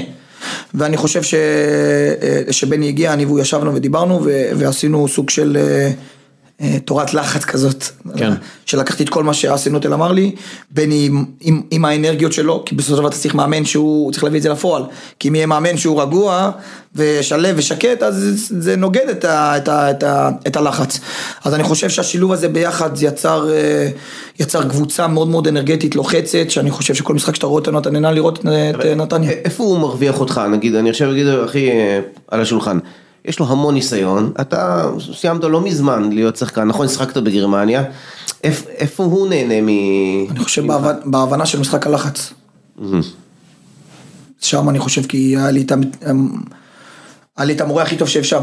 ואני 0.75 0.97
חושב 0.97 1.23
ש, 1.23 1.35
אה, 1.35 2.53
שבני 2.53 2.89
הגיע, 2.89 3.13
אני 3.13 3.25
והוא 3.25 3.41
ישבנו 3.41 3.75
ודיברנו 3.75 4.21
ו, 4.25 4.51
ועשינו 4.57 5.09
סוג 5.09 5.31
של 5.31 5.57
אה, 5.61 5.63
אה, 5.63 5.91
תורת 6.85 7.15
לחץ 7.15 7.45
כזאת. 7.45 7.85
כן. 8.17 8.33
שלקחתי 8.67 9.03
את 9.03 9.09
כל 9.09 9.25
מה 9.25 9.35
שאסינוטל 9.35 9.95
אמר 9.95 10.13
לי, 10.13 10.35
בני 10.71 11.07
עם, 11.07 11.25
עם, 11.41 11.63
עם 11.71 11.85
האנרגיות 11.85 12.33
שלו, 12.33 12.63
כי 12.67 12.75
בסופו 12.75 12.95
של 12.95 12.99
דבר 12.99 13.09
אתה 13.09 13.17
צריך 13.17 13.35
מאמן 13.35 13.65
שהוא 13.65 14.13
צריך 14.13 14.25
להביא 14.25 14.39
את 14.39 14.43
זה 14.43 14.49
לפועל. 14.49 14.83
כי 15.19 15.29
אם 15.29 15.35
יהיה 15.35 15.47
מאמן 15.47 15.77
שהוא 15.77 16.03
רגוע 16.03 16.51
ושלו 16.97 17.49
ושקט, 17.57 18.03
אז 18.03 18.15
זה, 18.15 18.61
זה 18.61 18.77
נוגד 18.77 19.09
את, 19.11 19.25
ה, 19.25 19.57
את, 19.57 19.69
ה, 19.69 19.91
את, 19.91 20.03
ה, 20.03 20.31
את 20.47 20.57
הלחץ. 20.57 21.01
אז 21.45 21.55
אני 21.55 21.63
חושב 21.63 21.89
שהשילוב 21.89 22.33
הזה 22.33 22.49
ביחד 22.49 22.91
יצר, 23.03 23.51
אה, 23.51 23.89
יצר 24.39 24.69
קבוצה 24.69 25.09
מאוד 25.09 25.29
מאוד 25.29 25.49
אנרגטית 25.49 25.95
לוחצת, 25.95 26.51
שאני 26.51 26.71
חושב 26.71 26.95
שכל 26.95 27.15
משחק 27.15 27.35
שאתה 27.35 27.47
רואה 27.47 27.61
אותנו 27.61 27.79
אתה 27.79 27.91
נהנה 27.91 28.13
לראות 28.13 28.39
את, 28.39 28.47
את 28.81 28.87
נתניה. 28.97 29.31
איפה 29.31 29.65
הוא 29.65 29.79
מרוויח 29.79 30.21
אותך? 30.21 30.41
נגיד, 30.51 30.75
אני 30.75 30.91
עכשיו 30.91 31.11
אגיד, 31.11 31.27
אחי, 31.27 31.71
אה, 31.71 32.01
על 32.29 32.41
השולחן. 32.41 32.79
יש 33.25 33.39
לו 33.39 33.47
המון 33.49 33.75
ניסיון, 33.75 34.33
אתה 34.41 34.91
סיימת 35.15 35.45
לא 35.45 35.61
מזמן 35.61 36.13
להיות 36.13 36.37
שחקן, 36.37 36.63
נכון, 36.65 36.89
שחקת 36.89 37.17
בגרמניה, 37.17 37.85
איפ, 38.45 38.67
איפה 38.69 39.05
הוא 39.05 39.29
נהנה 39.29 39.61
מ... 39.63 39.69
אני 40.31 40.39
חושב 40.39 40.63
בהבנ- 40.73 41.05
בהבנה 41.11 41.47
של 41.47 41.61
משחק 41.61 41.87
הלחץ. 41.87 42.33
שם 44.41 44.69
אני 44.69 44.79
חושב 44.79 45.07
כי 45.07 45.37
היה 45.37 45.51
לי 45.51 45.63
את, 45.63 45.73
המת- 45.73 46.03
היה 47.37 47.47
לי 47.47 47.53
את 47.53 47.61
המורה 47.61 47.83
הכי 47.83 47.97
טוב 47.97 48.09
שאפשר. 48.09 48.41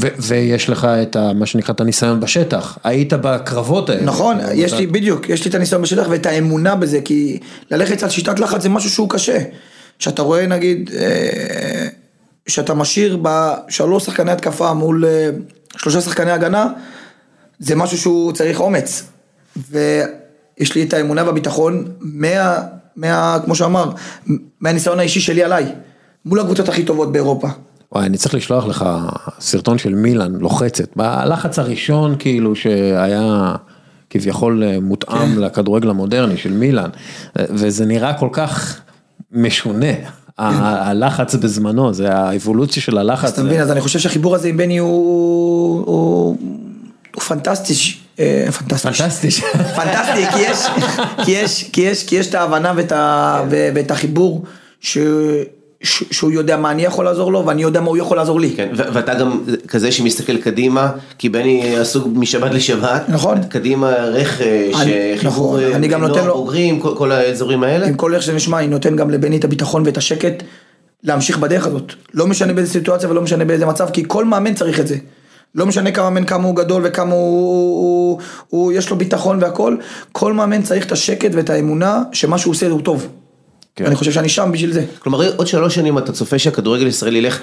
ו- 0.00 0.08
ויש 0.18 0.70
לך 0.70 0.84
את 0.84 1.16
ה, 1.16 1.32
מה 1.32 1.46
שנקרא 1.46 1.74
את 1.74 1.80
הניסיון 1.80 2.20
בשטח, 2.20 2.78
היית 2.84 3.12
בקרבות 3.12 3.90
האלה. 3.90 4.02
נכון, 4.02 4.36
יש 4.54 4.72
לי, 4.72 4.86
בדיוק, 4.86 5.28
יש 5.28 5.44
לי 5.44 5.50
את 5.50 5.54
הניסיון 5.54 5.82
בשטח 5.82 6.06
ואת 6.10 6.26
האמונה 6.26 6.74
בזה, 6.76 7.00
כי 7.04 7.38
ללכת 7.70 8.02
על 8.02 8.10
שיטת 8.10 8.38
לחץ 8.40 8.62
זה 8.62 8.68
משהו 8.68 8.90
שהוא 8.90 9.10
קשה. 9.10 9.38
שאתה 9.98 10.22
רואה 10.22 10.46
נגיד, 10.46 10.90
אה, 10.98 11.88
שאתה 12.48 12.74
משאיר 12.74 13.18
בשלוש 13.22 14.04
שחקני 14.04 14.30
התקפה 14.30 14.74
מול 14.74 15.04
אה, 15.04 15.30
שלושה 15.76 16.00
שחקני 16.00 16.30
הגנה, 16.30 16.66
זה 17.58 17.74
משהו 17.76 17.98
שהוא 17.98 18.32
צריך 18.32 18.60
אומץ. 18.60 19.04
ויש 19.70 20.74
לי 20.74 20.82
את 20.82 20.92
האמונה 20.92 21.24
והביטחון 21.24 21.84
מה, 22.00 22.58
מה, 22.96 23.38
כמו 23.44 23.54
שאמר, 23.54 23.90
מהניסיון 24.60 24.98
האישי 24.98 25.20
שלי 25.20 25.44
עליי, 25.44 25.66
מול 26.24 26.40
הקבוצות 26.40 26.68
הכי 26.68 26.84
טובות 26.84 27.12
באירופה. 27.12 27.48
וואי, 27.92 28.06
אני 28.06 28.16
צריך 28.16 28.34
לשלוח 28.34 28.66
לך 28.66 28.84
סרטון 29.40 29.78
של 29.78 29.94
מילאן 29.94 30.32
לוחצת, 30.32 30.96
בלחץ 30.96 31.58
הראשון 31.58 32.16
כאילו 32.18 32.56
שהיה 32.56 33.54
כביכול 34.10 34.64
אה, 34.64 34.80
מותאם 34.80 35.34
כן. 35.34 35.40
לכדורגל 35.40 35.90
המודרני 35.90 36.36
של 36.36 36.52
מילאן, 36.52 36.90
אה, 37.38 37.44
וזה 37.50 37.86
נראה 37.86 38.14
כל 38.14 38.28
כך 38.32 38.80
משונה, 39.32 39.92
הלחץ 40.38 41.34
בזמנו, 41.34 41.94
זה 41.94 42.12
האבולוציה 42.12 42.82
של 42.82 42.98
הלחץ. 42.98 43.32
אתה 43.32 43.42
מבין, 43.42 43.60
אז 43.60 43.70
אני 43.70 43.80
חושב 43.80 43.98
שהחיבור 43.98 44.34
הזה 44.34 44.48
עם 44.48 44.56
בני 44.56 44.78
הוא, 44.78 46.36
פנטסטי, 47.28 47.74
אה, 48.18 48.46
פנטסטי, 48.58 48.88
פנטסטי. 48.88 49.30
פנטסטי, 49.76 50.26
כי 50.32 50.40
יש, 50.40 50.66
כי 51.24 51.30
יש, 51.30 51.64
כי 51.72 51.80
יש, 51.80 52.04
כי 52.04 52.16
יש 52.16 52.26
את 52.26 52.34
ההבנה 52.34 52.72
ואת, 52.76 53.90
החיבור. 53.90 54.44
שהוא 55.82 56.30
יודע 56.30 56.56
מה 56.56 56.70
אני 56.70 56.82
יכול 56.84 57.04
לעזור 57.04 57.32
לו 57.32 57.46
ואני 57.46 57.62
יודע 57.62 57.80
מה 57.80 57.88
הוא 57.88 57.96
יכול 57.96 58.16
לעזור 58.16 58.40
לי. 58.40 58.50
כן, 58.56 58.68
ואתה 58.72 59.14
גם 59.14 59.40
כזה 59.68 59.92
שמסתכל 59.92 60.36
קדימה, 60.36 60.88
כי 61.18 61.28
בני 61.28 61.76
עסוק 61.76 62.06
משבת 62.14 62.50
לשבת. 62.54 63.02
נכון. 63.08 63.38
קדימה 63.48 63.90
רכש, 63.90 64.74
אני- 64.80 64.92
חיבור 65.18 65.56
נכון, 65.56 65.60
אה, 65.60 65.76
אני 65.76 65.88
גם 65.88 66.00
נותן 66.00 66.26
לו- 66.26 66.34
בוגרים, 66.34 66.80
כל, 66.80 66.94
כל 66.96 67.12
האזורים 67.12 67.62
האלה. 67.62 67.86
עם 67.86 67.94
כל 67.94 68.14
איך 68.14 68.22
שזה 68.22 68.32
נשמע, 68.32 68.58
אני 68.58 68.66
נותן 68.66 68.96
גם 68.96 69.10
לבני 69.10 69.36
את 69.36 69.44
הביטחון 69.44 69.82
ואת 69.86 69.96
השקט 69.96 70.42
להמשיך 71.04 71.38
בדרך 71.38 71.66
הזאת. 71.66 71.92
לא 72.14 72.26
משנה 72.26 72.52
באיזה 72.52 72.72
סיטואציה 72.72 73.10
ולא 73.10 73.22
משנה 73.22 73.44
באיזה 73.44 73.66
מצב, 73.66 73.88
כי 73.92 74.04
כל 74.06 74.24
מאמן 74.24 74.54
צריך 74.54 74.80
את 74.80 74.86
זה. 74.86 74.96
לא 75.54 75.66
משנה 75.66 75.90
כמה 75.90 76.10
מאמן, 76.10 76.24
כמה 76.26 76.44
הוא 76.48 76.56
גדול 76.56 76.82
וכמה 76.84 77.12
הוא, 77.14 77.20
הוא, 77.20 77.80
הוא, 78.10 78.20
הוא 78.48 78.72
יש 78.72 78.90
לו 78.90 78.96
ביטחון 78.96 79.38
והכל, 79.42 79.76
כל 80.12 80.32
מאמן 80.32 80.62
צריך 80.62 80.86
את 80.86 80.92
השקט 80.92 81.30
ואת 81.32 81.50
האמונה 81.50 82.02
שמה 82.12 82.38
שהוא 82.38 82.50
עושה 82.50 82.66
הוא 82.68 82.80
טוב. 82.80 83.06
כן. 83.78 83.86
אני 83.86 83.96
חושב 83.96 84.12
שאני 84.12 84.28
שם 84.28 84.50
בשביל 84.52 84.72
זה. 84.72 84.84
כלומר 84.98 85.36
עוד 85.36 85.46
שלוש 85.46 85.74
שנים 85.74 85.98
אתה 85.98 86.12
צופה 86.12 86.38
שהכדורגל 86.38 86.86
הישראלי 86.86 87.18
ילך, 87.18 87.40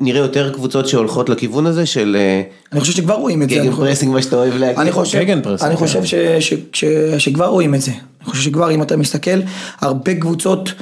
נראה 0.00 0.20
יותר 0.20 0.52
קבוצות 0.52 0.88
שהולכות 0.88 1.28
לכיוון 1.28 1.66
הזה 1.66 1.86
של 1.86 2.16
אה, 2.18 2.42
אני 2.72 2.80
חושב 2.80 2.92
שכבר 2.92 3.14
רואים 3.14 3.42
את 3.42 3.48
זה. 3.48 3.54
gegen 3.54 3.64
אני 3.64 3.72
חושב- 3.72 3.86
pressing, 3.88 4.12
מה 4.12 4.22
שאתה 4.22 4.36
אוהב 4.36 4.54
להגיד. 4.56 4.78
אני 4.78 4.92
חושב, 4.92 5.18
gegen 5.18 5.42
pressing, 5.42 5.70
אני 5.70 5.78
כן. 5.80 5.86
חושב 5.86 6.04
ש, 6.04 6.14
ש, 6.40 6.54
ש, 6.72 6.84
שכבר 7.18 7.46
רואים 7.46 7.74
את 7.74 7.80
זה. 7.80 7.90
אני 7.90 8.30
חושב 8.30 8.42
שכבר 8.42 8.70
אם 8.70 8.82
אתה 8.82 8.96
מסתכל, 8.96 9.40
הרבה 9.80 10.14
קבוצות 10.14 10.72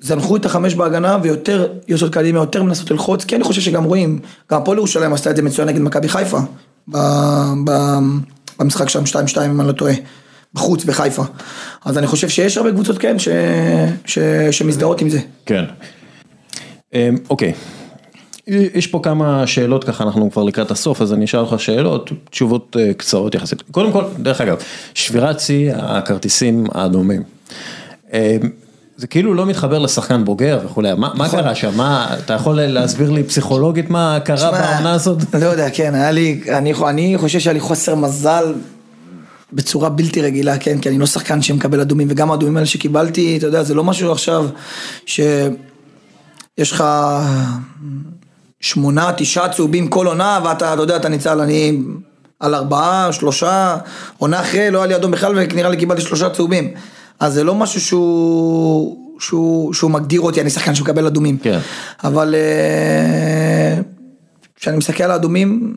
זנחו 0.00 0.36
את 0.36 0.46
החמש 0.46 0.74
בהגנה 0.74 1.18
ויותר 1.22 1.66
יוצאות 1.88 2.12
קדימה, 2.12 2.38
יותר 2.38 2.62
מנסות 2.62 2.90
ללחוץ, 2.90 3.24
כי 3.24 3.36
אני 3.36 3.44
חושב 3.44 3.60
שגם 3.60 3.84
רואים, 3.84 4.18
גם 4.52 4.62
הפועל 4.62 4.78
ירושלים 4.78 5.12
עשתה 5.12 5.30
את 5.30 5.36
זה 5.36 5.42
מצוין 5.42 5.68
נגד 5.68 5.80
מכבי 5.80 6.08
חיפה, 6.08 6.38
ב, 6.88 6.98
ב, 7.64 7.70
במשחק 8.58 8.88
שם 8.88 9.02
2-2 9.04 9.06
אם 9.46 9.60
אני 9.60 9.68
לא 9.68 9.72
טועה, 9.72 9.92
בחוץ 10.56 10.84
בחיפה. 10.84 11.22
אז 11.84 11.98
אני 11.98 12.06
חושב 12.06 12.28
שיש 12.28 12.56
הרבה 12.56 12.72
קבוצות 12.72 12.98
כן 12.98 13.18
ש, 13.18 13.28
ש, 14.04 14.18
שמזדהות 14.50 15.00
עם 15.00 15.08
זה. 15.08 15.18
כן. 15.46 15.64
אמ, 16.94 17.16
אוקיי. 17.30 17.52
יש 18.46 18.86
פה 18.86 19.00
כמה 19.02 19.46
שאלות 19.46 19.84
ככה, 19.84 20.04
אנחנו 20.04 20.30
כבר 20.30 20.42
לקראת 20.42 20.70
הסוף, 20.70 21.02
אז 21.02 21.12
אני 21.12 21.24
אשאל 21.24 21.42
לך 21.42 21.60
שאלות, 21.60 22.10
תשובות 22.30 22.76
אה, 22.80 22.94
קצרות 22.94 23.34
יחסית. 23.34 23.62
קודם 23.70 23.92
כל, 23.92 24.04
דרך 24.18 24.40
אגב, 24.40 24.56
שבירת 24.94 25.40
שיא 25.40 25.72
הכרטיסים 25.74 26.66
האדומים. 26.74 27.22
אמ, 28.12 28.18
זה 28.96 29.06
כאילו 29.06 29.34
לא 29.34 29.46
מתחבר 29.46 29.78
לשחקן 29.78 30.24
בוגר 30.24 30.58
וכולי, 30.64 30.94
מה, 30.94 31.10
מה 31.14 31.28
קרה 31.28 31.54
שם? 31.54 31.76
מה, 31.76 32.16
אתה 32.24 32.34
יכול 32.34 32.60
להסביר 32.60 33.10
לי 33.10 33.22
פסיכולוגית 33.22 33.90
מה 33.90 34.18
קרה 34.24 34.50
בעונה 34.50 34.92
הזאת? 34.92 35.34
לא 35.34 35.46
יודע, 35.46 35.70
כן, 35.70 35.94
היה 35.94 36.10
לי, 36.10 36.40
אני, 36.48 36.72
אני 36.88 37.14
חושב 37.16 37.38
שהיה 37.38 37.54
לי 37.54 37.60
חוסר 37.60 37.94
מזל 37.94 38.54
בצורה 39.56 39.88
בלתי 39.88 40.22
רגילה, 40.22 40.58
כן, 40.58 40.78
כי 40.78 40.88
אני 40.88 40.98
לא 40.98 41.06
שחקן 41.06 41.42
שמקבל 41.42 41.80
אדומים, 41.80 42.08
וגם 42.10 42.30
האדומים 42.30 42.56
האלה 42.56 42.66
שקיבלתי, 42.66 43.36
אתה 43.38 43.46
יודע, 43.46 43.62
זה 43.62 43.74
לא 43.74 43.84
משהו 43.84 44.12
עכשיו 44.12 44.46
שיש 45.06 46.72
לך 46.72 46.84
שמונה, 48.60 49.12
תשעה 49.16 49.48
צהובים 49.48 49.88
כל 49.88 50.06
עונה, 50.06 50.40
ואתה, 50.44 50.74
אתה 50.74 50.82
יודע, 50.82 50.96
אתה 50.96 51.08
ניצל, 51.08 51.40
אני 51.40 51.78
על 52.40 52.54
ארבעה, 52.54 53.12
שלושה, 53.12 53.76
עונה 54.18 54.40
אחרי, 54.40 54.70
לא 54.70 54.78
היה 54.78 54.86
לי 54.86 54.96
אדום 54.96 55.10
בכלל, 55.10 55.32
ונראה 55.36 55.70
לי 55.70 55.76
קיבלתי 55.76 56.02
שלושה 56.02 56.30
צהובים. 56.30 56.74
אז 57.20 57.34
זה 57.34 57.44
לא 57.44 57.54
משהו 57.54 57.80
שהוא, 57.80 58.96
שהוא, 59.20 59.74
שהוא 59.74 59.90
מגדיר 59.90 60.20
אותי, 60.20 60.40
אני 60.40 60.50
שחקן 60.50 60.74
שמקבל 60.74 61.06
אדומים. 61.06 61.38
כן. 61.38 61.58
אבל 62.04 62.34
אה, 62.34 63.82
כשאני 64.56 64.76
מסתכל 64.76 65.04
על 65.04 65.10
האדומים, 65.10 65.76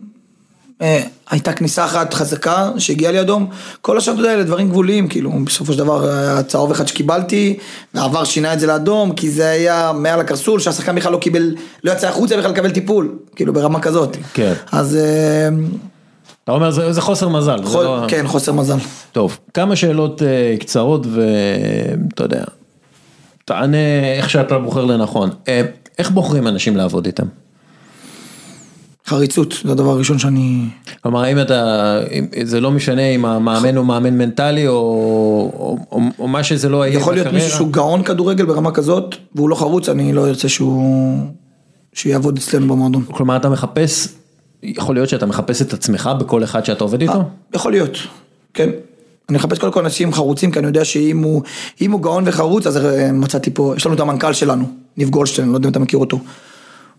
הייתה 1.30 1.54
כניסה 1.54 1.86
אחת 1.86 2.14
חזקה 2.14 2.72
שהגיעה 2.78 3.12
לי 3.12 3.22
אדום, 3.22 3.48
כל 3.82 3.98
השאר 3.98 4.14
אתה 4.14 4.22
יודע, 4.22 4.34
אלה 4.34 4.44
דברים 4.44 4.70
גבוליים, 4.70 5.08
כאילו, 5.08 5.32
בסופו 5.46 5.74
של 5.74 5.80
דבר 5.80 6.10
היה 6.10 6.44
צהוב 6.44 6.72
אחד 6.72 6.88
שקיבלתי, 6.88 7.58
והעבר 7.94 8.24
שינה 8.24 8.54
את 8.54 8.60
זה 8.60 8.68
לאדום, 8.68 9.12
כי 9.14 9.30
זה 9.32 9.50
היה 9.50 9.92
מעל 9.96 10.20
הקרסול, 10.20 10.60
שהשחקן 10.60 10.96
בכלל 10.96 11.12
לא 11.12 11.18
קיבל, 11.18 11.56
לא 11.84 11.92
יצא 11.92 12.08
החוצה 12.10 12.38
בכלל 12.38 12.52
לקבל 12.52 12.72
טיפול, 12.72 13.16
כאילו 13.36 13.54
ברמה 13.54 13.80
כזאת. 13.80 14.18
כן. 14.34 14.54
אז 14.72 14.96
אה, 14.96 15.50
אתה 16.44 16.52
אומר 16.52 16.72
זה, 16.72 16.94
זה 16.94 17.02
חוסר 17.02 17.30
מזל. 17.30 17.58
זה 17.64 17.70
חו- 17.70 17.84
לא- 17.84 18.06
כן, 18.08 18.28
חוסר 18.28 18.54
מזל. 18.54 18.78
טוב, 19.12 19.38
כמה 19.54 19.76
שאלות 19.76 20.22
אה, 20.24 20.56
קצרות 20.60 21.06
ואתה 21.12 22.24
יודע, 22.24 22.44
תענה 23.46 23.78
איך 24.18 24.30
שאתה 24.30 24.58
בוחר 24.60 24.86
לנכון. 24.86 25.30
אה, 25.48 25.62
איך 26.00 26.12
בוחרים 26.12 26.48
אנשים 26.48 26.78
לעבוד 26.78 27.06
איתם? 27.06 27.26
חריצות, 29.10 29.56
זה 29.66 29.72
הדבר 29.72 29.92
הראשון 29.92 30.20
שאני... 30.20 30.66
כלומר, 31.04 31.24
האם 31.24 31.42
אתה, 31.42 32.00
זה 32.44 32.62
לא 32.62 32.72
משנה 32.72 33.10
אם 33.10 33.26
המאמן 33.26 33.78
הוא 33.78 33.86
מאמן 33.86 34.18
מנטלי 34.18 34.68
או, 34.68 34.74
או, 34.74 35.78
או, 35.92 36.00
או 36.20 36.28
מה 36.28 36.44
שזה 36.44 36.70
לא 36.70 36.86
יהיה 36.86 36.98
יכול 36.98 37.14
להיות 37.14 37.28
בקריירה? 37.28 37.46
מישהו 37.46 37.58
שהוא 37.58 37.72
גאון 37.72 38.04
כדורגל 38.04 38.46
ברמה 38.46 38.72
כזאת, 38.72 39.16
והוא 39.36 39.50
לא 39.50 39.56
חרוץ, 39.56 39.90
אני 39.90 40.14
לא 40.14 40.28
ארצה 40.28 40.50
שהוא... 40.50 41.20
שיעבוד 41.94 42.38
אצלנו 42.38 42.68
במועדון. 42.68 43.04
כלומר, 43.12 43.36
אתה 43.36 43.50
מחפש, 43.50 44.08
יכול 44.64 44.96
להיות 44.96 45.10
שאתה 45.10 45.26
מחפש 45.26 45.62
את 45.62 45.74
עצמך 45.74 46.10
בכל 46.20 46.44
אחד 46.44 46.66
שאתה 46.66 46.84
עובד 46.84 47.02
איתו? 47.02 47.24
יכול 47.54 47.72
להיות, 47.72 47.98
כן. 48.54 48.70
אני 49.30 49.38
מחפש 49.38 49.60
קודם 49.60 49.74
כל 49.74 49.80
אנשים 49.80 50.14
חרוצים, 50.14 50.52
כי 50.52 50.60
אני 50.60 50.68
יודע 50.68 50.86
שאם 50.86 51.24
הוא, 51.24 51.42
הוא 51.92 52.02
גאון 52.02 52.24
וחרוץ, 52.28 52.68
אז 52.68 52.78
אה, 52.78 53.12
מצאתי 53.12 53.52
פה, 53.54 53.74
יש 53.78 53.86
לנו 53.86 53.96
את 53.96 54.00
המנכ"ל 54.00 54.34
שלנו, 54.34 54.66
ניב 54.98 55.10
גולדשטיין, 55.10 55.50
לא 55.50 55.56
יודע 55.58 55.68
אם 55.68 55.72
אתה 55.72 55.80
מכיר 55.80 56.00
אותו. 56.00 56.20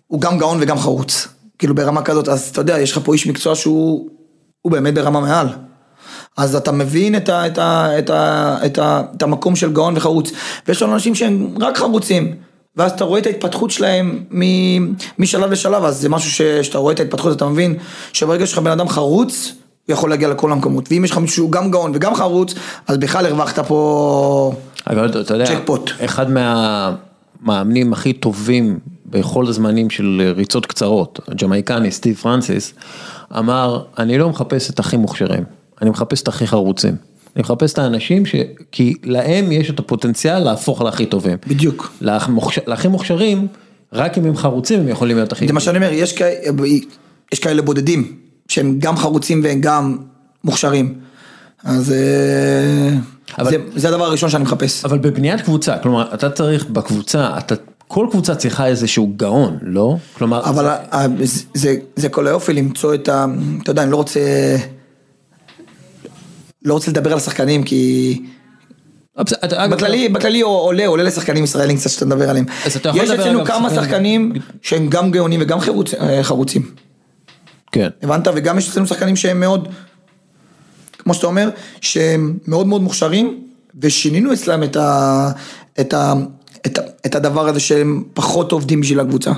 הוא 0.06 0.20
גם 0.20 0.38
גאון 0.38 0.58
וגם 0.60 0.78
חרוץ. 0.78 1.28
כאילו 1.60 1.74
ברמה 1.74 2.02
כזאת, 2.02 2.28
אז 2.28 2.48
אתה 2.48 2.60
יודע, 2.60 2.78
יש 2.78 2.92
לך 2.92 3.00
פה 3.04 3.12
איש 3.12 3.26
מקצוע 3.26 3.54
שהוא 3.54 4.08
הוא 4.62 4.72
באמת 4.72 4.94
ברמה 4.94 5.20
מעל. 5.20 5.48
אז 6.36 6.56
אתה 6.56 6.72
מבין 6.72 7.16
את, 7.16 7.28
ה, 7.28 7.46
את, 7.46 7.58
ה, 7.58 7.98
את, 7.98 8.10
ה, 8.10 8.58
את, 8.66 8.78
ה, 8.78 9.02
את 9.16 9.22
המקום 9.22 9.56
של 9.56 9.72
גאון 9.72 9.96
וחרוץ. 9.96 10.32
ויש 10.68 10.82
לנו 10.82 10.94
אנשים 10.94 11.14
שהם 11.14 11.54
רק 11.60 11.78
חרוצים. 11.78 12.34
ואז 12.76 12.92
אתה 12.92 13.04
רואה 13.04 13.20
את 13.20 13.26
ההתפתחות 13.26 13.70
שלהם 13.70 14.24
מ- 14.30 14.94
משלב 15.18 15.50
לשלב, 15.50 15.84
אז 15.84 16.00
זה 16.00 16.08
משהו 16.08 16.30
ש, 16.30 16.42
שאתה 16.42 16.78
רואה 16.78 16.94
את 16.94 17.00
ההתפתחות, 17.00 17.36
אתה 17.36 17.46
מבין 17.46 17.74
שברגע 18.12 18.46
שיש 18.46 18.52
לך 18.52 18.58
בן 18.58 18.70
אדם 18.70 18.88
חרוץ, 18.88 19.52
הוא 19.86 19.92
יכול 19.92 20.10
להגיע 20.10 20.28
לכל 20.28 20.52
המקומות. 20.52 20.88
ואם 20.90 21.04
יש 21.04 21.10
לך 21.10 21.18
מישהו 21.18 21.36
שהוא 21.36 21.52
גם 21.52 21.70
גאון 21.70 21.92
וגם 21.94 22.14
חרוץ, 22.14 22.54
אז 22.86 22.96
בכלל 22.98 23.26
הרווחת 23.26 23.58
פה... 23.58 24.52
אבל 24.86 25.20
אתה 25.20 25.34
יודע, 25.34 25.46
צ'קפוט. 25.46 25.90
אחד 26.04 26.26
מהמאמנים 26.30 27.92
הכי 27.92 28.12
טובים 28.12 28.78
בכל 29.10 29.46
הזמנים 29.46 29.90
של 29.90 30.32
ריצות 30.36 30.66
קצרות, 30.66 31.20
הג'מייקני 31.28 31.90
סטיב 31.90 32.16
פרנסיס, 32.16 32.74
אמר, 33.38 33.82
אני 33.98 34.18
לא 34.18 34.28
מחפש 34.30 34.70
את 34.70 34.78
הכי 34.78 34.96
מוכשרים, 34.96 35.44
אני 35.82 35.90
מחפש 35.90 36.22
את 36.22 36.28
הכי 36.28 36.46
חרוצים. 36.46 36.96
אני 37.36 37.42
מחפש 37.42 37.72
את 37.72 37.78
האנשים 37.78 38.26
ש... 38.26 38.34
כי 38.72 38.94
להם 39.04 39.52
יש 39.52 39.70
את 39.70 39.78
הפוטנציאל 39.78 40.38
להפוך 40.38 40.82
להכי 40.82 41.06
טובים. 41.06 41.36
בדיוק. 41.46 41.92
למוכש... 42.00 42.58
להכי 42.66 42.88
מוכשרים, 42.88 43.46
רק 43.92 44.18
אם 44.18 44.24
הם 44.24 44.36
חרוצים 44.36 44.80
הם 44.80 44.88
יכולים 44.88 45.16
להיות 45.16 45.32
הכי 45.32 45.46
זה 45.46 45.52
מה 45.52 45.60
שאני 45.60 45.76
אומר, 45.78 45.92
יש, 45.92 46.12
כאלה, 46.12 46.36
יש 47.32 47.38
כאלה 47.38 47.62
בודדים, 47.62 48.16
שהם 48.48 48.78
גם 48.78 48.96
חרוצים 48.96 49.40
והם 49.44 49.60
גם 49.60 49.98
מוכשרים. 50.44 50.94
אז 51.64 51.92
אה, 51.92 52.96
אבל- 53.38 53.50
זה, 53.50 53.56
זה 53.74 53.88
הדבר 53.88 54.04
הראשון 54.04 54.30
שאני 54.30 54.44
מחפש. 54.44 54.84
אבל 54.84 54.98
בבניית 54.98 55.40
קבוצה, 55.40 55.78
כלומר, 55.78 56.14
אתה 56.14 56.30
צריך 56.30 56.66
בקבוצה, 56.66 57.38
אתה, 57.38 57.54
כל 57.92 58.06
קבוצה 58.10 58.34
צריכה 58.34 58.66
איזשהו 58.66 59.12
גאון, 59.16 59.58
לא? 59.62 59.96
כלומר, 60.12 60.44
אבל 60.44 60.66
ה- 60.66 60.78
ה- 60.90 61.06
זה- 61.24 61.42
זה, 61.54 61.76
זה 61.96 62.08
כל 62.08 62.26
היופי 62.26 62.52
למצוא 62.52 62.94
את 62.94 63.08
ה... 63.08 63.26
אתה 63.62 63.70
יודע, 63.70 63.82
אני 63.82 63.90
לא 63.90 63.96
רוצה... 63.96 64.20
לא 66.64 66.74
רוצה 66.74 66.90
לדבר 66.90 67.12
על 67.12 67.18
השחקנים 67.18 67.62
כי... 67.62 68.22
בכללי, 69.70 70.08
בכללי 70.08 70.40
עולה, 70.40 70.86
עולה 70.86 71.02
לשחקנים 71.02 71.44
ישראלים 71.44 71.76
קצת 71.76 71.90
שאתה 71.90 72.04
מדבר 72.06 72.30
עליהם. 72.30 72.44
יש 72.94 73.10
אצלנו 73.10 73.44
כמה 73.44 73.70
שחקנים- 73.74 74.32
שהם 74.62 74.88
גם 74.88 75.10
גאונים 75.10 75.40
וגם 75.42 75.58
אה, 76.00 76.22
חרוצים. 76.22 76.70
כן, 77.72 77.88
הבנת? 78.02 78.28
וגם 78.34 78.58
יש 78.58 78.68
אצלנו 78.70 78.86
שחקנים 78.86 79.16
שהם 79.16 79.40
מאוד, 79.40 79.68
כמו 80.98 81.14
שאתה 81.14 81.26
אומר, 81.26 81.50
שהם 81.80 82.38
מאוד 82.46 82.66
מאוד 82.66 82.82
מוכשרים, 82.82 83.40
ושינינו 83.80 84.32
אצלם 84.32 84.62
את, 84.62 84.76
ה, 84.76 85.30
את, 85.80 85.94
ה, 85.94 86.12
את, 86.66 86.78
ה, 86.78 86.82
את 87.06 87.14
הדבר 87.14 87.48
הזה 87.48 87.60
שהם 87.60 88.02
פחות 88.14 88.52
עובדים 88.52 88.80
בשביל 88.80 89.00
הקבוצה. 89.00 89.32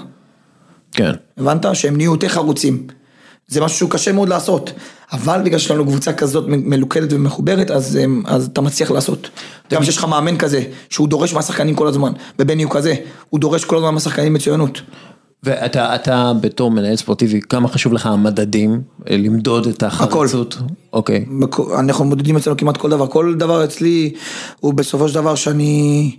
כן. 0.92 1.12
הבנת? 1.38 1.66
שהם 1.72 1.96
נהיו 1.96 2.12
יותר 2.12 2.28
חרוצים. 2.28 2.86
זה 3.48 3.60
משהו 3.60 3.78
שהוא 3.78 3.90
קשה 3.90 4.12
מאוד 4.12 4.28
לעשות, 4.28 4.72
אבל 5.12 5.40
בגלל 5.44 5.58
שיש 5.58 5.70
לנו 5.70 5.84
קבוצה 5.86 6.12
כזאת 6.12 6.44
מלוכדת 6.48 7.12
ומחוברת, 7.12 7.70
אז, 7.70 7.96
הם- 7.96 8.22
אז 8.26 8.46
אתה 8.52 8.60
מצליח 8.60 8.90
לעשות. 8.90 9.30
גם 9.72 9.84
שיש 9.84 9.96
לך 9.96 10.04
מאמן 10.04 10.36
כזה, 10.38 10.62
שהוא 10.90 11.08
דורש 11.08 11.34
מהשחקנים 11.34 11.74
כל 11.74 11.86
הזמן, 11.86 12.12
ובני 12.38 12.62
הוא 12.62 12.72
כזה, 12.72 12.94
הוא 13.30 13.40
דורש 13.40 13.64
כל 13.64 13.76
הזמן 13.76 13.94
מהשחקנים 13.94 14.32
מצוינות. 14.32 14.80
ואתה 15.42 15.94
אתה 15.94 16.32
בתור 16.40 16.70
מנהל 16.70 16.96
ספורטיבי, 16.96 17.40
כמה 17.48 17.68
חשוב 17.68 17.92
לך 17.92 18.06
המדדים, 18.06 18.80
אה, 19.10 19.16
למדוד 19.16 19.66
את 19.66 19.82
החריצות? 19.82 20.58
אוקיי. 20.92 21.24
בכ- 21.40 21.70
אנחנו 21.78 22.04
מודדים 22.04 22.36
אצלנו 22.36 22.56
כמעט 22.56 22.76
כל 22.76 22.90
דבר, 22.90 23.06
כל 23.06 23.34
דבר 23.34 23.64
אצלי 23.64 24.12
הוא 24.60 24.74
בסופו 24.74 25.08
של 25.08 25.14
דבר 25.14 25.34
שאני... 25.34 26.16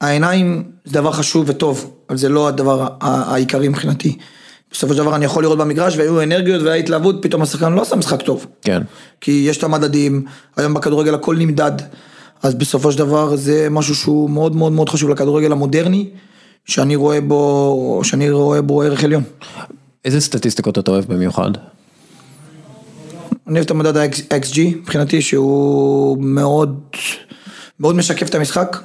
העיניים 0.00 0.62
זה 0.84 0.94
דבר 0.94 1.12
חשוב 1.12 1.44
וטוב, 1.48 1.90
אבל 2.08 2.18
זה 2.18 2.28
לא 2.28 2.48
הדבר 2.48 2.88
העיקרי 3.00 3.68
מבחינתי. 3.68 4.18
בסופו 4.72 4.94
של 4.94 4.98
דבר 4.98 5.16
אני 5.16 5.24
יכול 5.24 5.42
לראות 5.42 5.58
במגרש 5.58 5.96
והיו 5.96 6.22
אנרגיות 6.22 6.62
והייתה 6.62 6.84
התלהבות, 6.84 7.16
פתאום 7.22 7.42
השחקן 7.42 7.72
לא 7.72 7.82
עשה 7.82 7.96
משחק 7.96 8.22
טוב. 8.22 8.46
כן. 8.62 8.82
כי 9.20 9.44
יש 9.48 9.58
את 9.58 9.64
המדדים, 9.64 10.24
היום 10.56 10.74
בכדורגל 10.74 11.14
הכל 11.14 11.36
נמדד. 11.36 11.72
אז 12.42 12.54
בסופו 12.54 12.92
של 12.92 12.98
דבר 12.98 13.36
זה 13.36 13.68
משהו 13.70 13.94
שהוא 13.94 14.30
מאוד 14.30 14.56
מאוד 14.56 14.72
מאוד 14.72 14.88
חשוב 14.88 15.10
לכדורגל 15.10 15.52
המודרני, 15.52 16.10
שאני 16.64 16.96
רואה 16.96 17.20
בו, 17.20 18.00
שאני 18.04 18.30
רואה 18.30 18.62
בו 18.62 18.82
ערך 18.82 19.04
עליון. 19.04 19.22
איזה 20.04 20.20
סטטיסטיקות 20.20 20.78
אתה 20.78 20.90
אוהב 20.90 21.04
במיוחד? 21.04 21.50
אני 23.46 23.54
אוהב 23.54 23.64
את 23.64 23.70
המדד 23.70 23.96
ה-XG 23.96 24.60
מבחינתי 24.60 25.22
שהוא 25.22 26.18
מאוד, 26.20 26.80
מאוד 27.80 27.96
משקף 27.96 28.28
את 28.28 28.34
המשחק, 28.34 28.76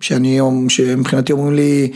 שאני, 0.00 0.40
שמבחינתי 0.68 1.32
אומרים 1.32 1.54
לי 1.56 1.90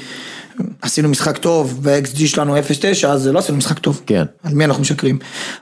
עשינו 0.83 1.09
משחק 1.09 1.37
טוב 1.39 1.79
וה-XG 1.83 2.27
שלנו 2.27 2.57
0.9 2.59 2.61
אז 3.07 3.27
לא 3.27 3.39
עשינו 3.39 3.59
משחק 3.59 3.79
טוב, 3.79 4.01
כן. 4.07 4.25
על 4.43 4.55
מי 4.55 4.65
אנחנו 4.65 4.81
משקרים, 4.83 5.19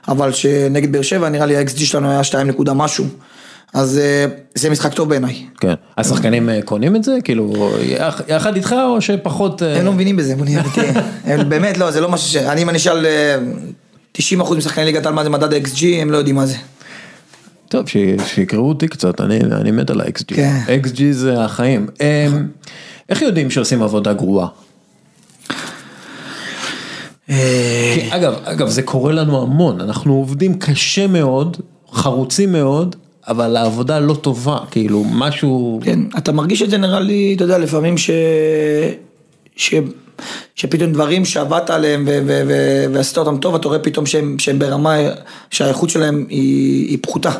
אבל 0.07 0.31
שנגד 0.33 0.91
באר 0.91 1.01
שבע 1.01 1.29
נראה 1.29 1.45
לי 1.45 1.57
ה-XG 1.57 1.79
שלנו 1.85 2.09
היה 2.11 2.23
2 2.23 2.47
נקודה 2.47 2.73
משהו, 2.73 3.05
אז 3.73 3.97
אה, 3.97 4.25
זה 4.55 4.69
משחק 4.69 4.93
טוב 4.93 5.09
בעיניי. 5.09 5.45
כן. 5.59 5.73
השחקנים 5.97 6.49
אה, 6.49 6.59
קונים 6.65 6.95
את 6.95 7.03
זה? 7.03 7.17
כאילו, 7.23 7.71
יח- 7.81 8.21
יחד 8.27 8.55
איתך 8.55 8.75
או 8.87 9.01
שפחות... 9.01 9.63
אה, 9.63 9.77
הם 9.79 9.85
לא 9.85 9.93
מבינים 9.93 10.15
בזה, 10.15 10.35
בוא 10.35 10.45
נהיה 10.45 10.61
אמיתי. 10.61 10.99
הם 11.23 11.49
באמת 11.49 11.77
לא, 11.77 11.91
זה 11.91 12.01
לא 12.01 12.09
משהו 12.09 12.27
ש... 12.27 12.35
אני 12.35 12.61
אם 12.61 12.69
אני 12.69 12.77
אשאל 12.77 13.05
אה, 13.05 13.37
90% 14.17 14.21
משחקני 14.55 14.85
ליגת 14.85 15.05
העל 15.05 15.15
מה 15.15 15.23
זה 15.23 15.29
מדד 15.29 15.53
ה-XG, 15.53 15.85
הם 16.01 16.11
לא 16.11 16.17
יודעים 16.17 16.35
מה 16.35 16.45
זה. 16.45 16.55
טוב, 17.69 17.87
ש- 17.89 17.97
שיקראו 18.25 18.69
אותי 18.69 18.87
קצת, 18.87 19.21
אני, 19.21 19.39
אני 19.39 19.71
מת 19.71 19.89
על 19.89 20.01
ה-XG. 20.01 20.23
כן. 20.35 20.59
XG 20.83 21.01
זה 21.11 21.41
החיים. 21.43 21.87
אמ, 22.01 22.47
איך 23.09 23.21
יודעים 23.21 23.51
שעושים 23.51 23.81
עבודה 23.83 24.13
גרועה? 24.13 24.47
אה, 27.29 27.95
כי 27.95 28.15
אגב, 28.15 28.33
אגב, 28.43 28.67
זה 28.69 28.81
קורה 28.81 29.11
לנו 29.11 29.41
המון, 29.41 29.81
אנחנו 29.81 30.13
עובדים 30.13 30.59
קשה 30.59 31.07
מאוד, 31.07 31.57
חרוצים 31.93 32.51
מאוד, 32.51 32.95
אבל 33.27 33.55
העבודה 33.57 33.99
לא 33.99 34.13
טובה, 34.13 34.57
כאילו, 34.71 35.03
משהו... 35.11 35.79
כן, 35.83 35.99
אתה 36.17 36.31
מרגיש 36.31 36.61
את 36.61 36.69
זה 36.69 36.77
נראה 36.77 36.99
לי, 36.99 37.33
אתה 37.35 37.43
יודע, 37.43 37.57
לפעמים 37.57 37.97
ש... 37.97 38.09
ש... 39.55 39.75
שפתאום 40.55 40.91
דברים 40.93 41.25
שעבדת 41.25 41.69
עליהם 41.69 42.03
ו- 42.07 42.19
ו- 42.27 42.41
ו- 42.47 42.85
ועשית 42.93 43.17
אותם 43.17 43.37
טוב, 43.37 43.55
אתה 43.55 43.67
רואה 43.67 43.79
פתאום 43.79 44.05
שהם, 44.05 44.39
שהם 44.39 44.59
ברמה, 44.59 44.95
שהאיכות 45.51 45.89
שלהם 45.89 46.25
היא, 46.29 46.87
היא 46.89 46.97
פחותה. 47.01 47.31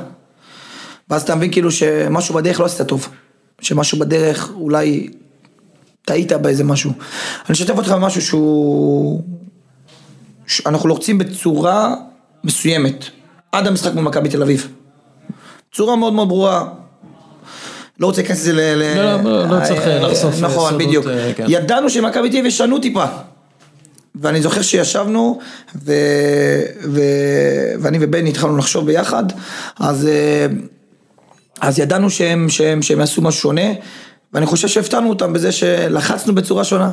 ואז 1.10 1.22
אתה 1.22 1.36
מבין 1.36 1.52
כאילו 1.52 1.72
שמשהו 1.72 2.36
בדרך 2.36 2.60
לא 2.60 2.66
עשית 2.66 2.88
טוב. 2.88 3.10
שמשהו 3.62 4.00
בדרך 4.00 4.50
אולי 4.54 5.10
טעית 6.06 6.32
באיזה 6.32 6.64
משהו. 6.64 6.92
אני 7.46 7.54
אשתף 7.54 7.78
אותך 7.78 7.90
במשהו 7.90 8.22
שהוא... 8.22 9.24
אנחנו 10.66 10.90
לוחצים 10.90 11.18
בצורה 11.18 11.96
מסוימת, 12.44 13.06
עד 13.52 13.68
המשחק 13.68 13.94
מול 13.94 14.04
מכבי 14.04 14.30
תל 14.30 14.42
אביב. 14.42 14.68
צורה 15.74 15.96
מאוד 15.96 16.14
מאוד 16.14 16.28
ברורה. 16.28 16.66
לא 18.00 18.06
רוצה 18.06 18.22
להיכנס 18.22 18.42
לזה 18.42 18.54
ל... 18.54 18.60
ל- 18.60 18.96
לא, 18.96 19.24
לא, 19.24 19.60
לא 19.60 19.66
צריך, 19.66 19.82
אה, 19.82 20.00
לחשוף, 20.00 20.36
אה, 20.36 20.42
נכון, 20.42 20.78
בדיוק. 20.78 21.08
אה, 21.08 21.32
כן. 21.36 21.46
ידענו 21.48 21.90
שמכבי 21.90 22.30
תל 22.30 22.36
אביב 22.38 22.46
ישנו 22.46 22.80
טיפה. 22.80 23.06
ואני 24.16 24.42
זוכר 24.42 24.62
שישבנו, 24.62 25.40
ו... 25.76 25.94
ו... 26.90 27.02
ואני 27.80 27.98
ובני 28.02 28.30
התחלנו 28.30 28.58
לחשוב 28.58 28.86
ביחד, 28.86 29.24
אז, 29.80 30.08
אה, 30.08 30.48
אז 31.62 31.80
ידענו 31.80 32.10
שהם, 32.10 32.50
שהם, 32.50 32.82
שהם 32.82 33.00
יעשו 33.00 33.22
משהו 33.22 33.42
שונה, 33.42 33.72
ואני 34.34 34.46
חושב 34.46 34.68
שהפתענו 34.68 35.10
אותם 35.10 35.34
בזה 35.34 35.52
שלחצנו 35.52 36.36
בצורה 36.36 36.64
שונה. 36.64 36.92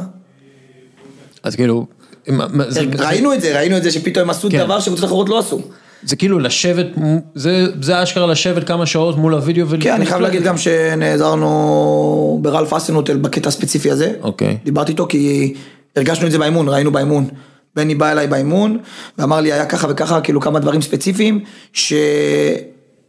אז 1.42 1.56
כאילו... 1.56 1.86
מה- 2.28 2.46
זה- 2.68 2.80
ראינו 2.98 3.32
את 3.34 3.40
זה, 3.40 3.56
ראינו 3.58 3.76
את 3.76 3.82
זה 3.82 3.90
שפתאום 3.90 4.24
הם 4.24 4.30
עשו 4.30 4.48
כן. 4.50 4.58
דבר 4.58 4.80
שקבוצות 4.80 5.04
אחרות 5.04 5.28
לא 5.28 5.38
עשו. 5.38 5.60
זה 6.02 6.16
כאילו 6.16 6.38
לשבת, 6.38 6.86
זה, 7.34 7.66
זה 7.82 8.02
אשכרה 8.02 8.26
לשבת 8.26 8.66
כמה 8.66 8.86
שעות 8.86 9.16
מול 9.16 9.34
הוידאו 9.34 9.68
ול... 9.68 9.78
כן, 9.82 9.92
אני 9.94 10.06
חייב 10.06 10.20
להגיד 10.20 10.42
גם 10.42 10.58
שנעזרנו 10.58 12.38
ברלף 12.42 12.72
אסנוטל 12.72 13.16
בקטע 13.16 13.48
הספציפי 13.48 13.90
הזה. 13.90 14.12
אוקיי. 14.22 14.56
דיברתי 14.64 14.92
איתו 14.92 15.06
כי 15.08 15.54
הרגשנו 15.96 16.26
את 16.26 16.32
זה 16.32 16.38
באימון, 16.38 16.68
ראינו 16.68 16.92
באימון. 16.92 17.28
בני 17.76 17.94
בא 17.94 18.12
אליי 18.12 18.26
באימון 18.26 18.78
ואמר 19.18 19.40
לי 19.40 19.52
היה 19.52 19.66
ככה 19.66 19.86
וככה, 19.90 20.20
כאילו 20.20 20.40
כמה 20.40 20.58
דברים 20.58 20.82
ספציפיים 20.82 21.40
ש... 21.72 21.92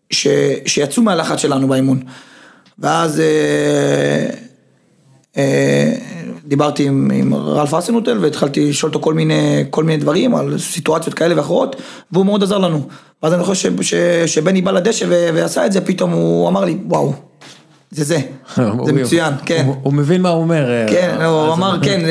ש... 0.09 0.27
שיצאו 0.65 1.03
מהלחץ 1.03 1.39
שלנו 1.39 1.67
באימון. 1.67 1.99
ואז 2.79 3.19
אה, 3.19 4.25
אה, 5.37 5.93
דיברתי 6.45 6.83
עם, 6.87 7.11
עם 7.13 7.33
רלף 7.33 7.73
אסנוטל 7.73 8.17
והתחלתי 8.21 8.69
לשאול 8.69 8.89
אותו 8.89 8.99
כל 9.01 9.13
מיני, 9.13 9.63
כל 9.69 9.83
מיני 9.83 9.97
דברים 9.97 10.35
על 10.35 10.57
סיטואציות 10.57 11.13
כאלה 11.13 11.37
ואחרות 11.37 11.75
והוא 12.11 12.25
מאוד 12.25 12.43
עזר 12.43 12.57
לנו. 12.57 12.87
ואז 13.23 13.33
אני 13.33 13.43
חושב 13.43 13.73
שבני 14.25 14.61
בא 14.61 14.71
לדשא 14.71 15.05
ו- 15.09 15.29
ועשה 15.33 15.65
את 15.65 15.71
זה, 15.71 15.81
פתאום 15.81 16.11
הוא 16.11 16.47
אמר 16.49 16.65
לי 16.65 16.77
וואו, 16.87 17.13
זה 17.91 18.03
זה, 18.03 18.17
זה 18.85 18.93
מצוין, 18.93 19.33
כן. 19.45 19.63
הוא, 19.65 19.75
הוא 19.83 19.93
מבין 19.93 20.21
מה 20.21 20.29
הוא 20.29 20.41
אומר. 20.41 20.71
אה, 20.71 20.85
כן, 20.89 21.15
הוא 21.25 21.47
אז- 21.47 21.53
אמר 21.57 21.77
כן, 21.85 22.01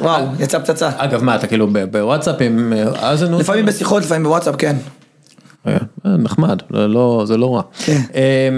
וואו, 0.00 0.24
יצא 0.40 0.58
פצצה. 0.58 0.90
אגב, 0.96 1.22
מה, 1.22 1.36
אתה 1.36 1.46
כאילו 1.46 1.68
בוואטסאפ 1.90 2.36
עם 2.40 2.72
אה, 2.72 3.10
אזנו? 3.10 3.38
לפעמים 3.40 3.66
בשיחות, 3.66 4.02
לפעמים 4.02 4.22
בוואטסאפ, 4.24 4.54
כן. 4.58 4.76
אה, 5.66 5.76
נחמד, 6.04 6.58
לא- 6.70 6.90
לא, 6.90 7.22
זה 7.26 7.36
לא 7.36 7.56
רע. 7.56 7.62
כן. 7.84 8.00
אה, 8.14 8.48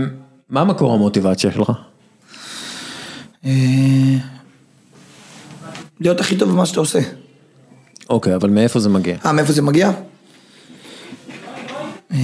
מה 0.51 0.65
מקור 0.65 0.95
המוטיבציה 0.95 1.53
שלך? 1.53 1.73
אה, 3.45 3.51
להיות 6.01 6.21
הכי 6.21 6.37
טוב 6.37 6.51
במה 6.51 6.67
שאתה 6.67 6.81
עושה. 6.81 6.99
אוקיי, 8.11 8.35
אבל 8.35 8.51
מאיפה 8.51 8.81
זה 8.81 8.89
מגיע? 8.89 9.17
אה, 9.27 9.33
מאיפה 9.33 9.53
זה 9.53 9.63
מגיע? 9.63 9.91
אה, 12.13 12.19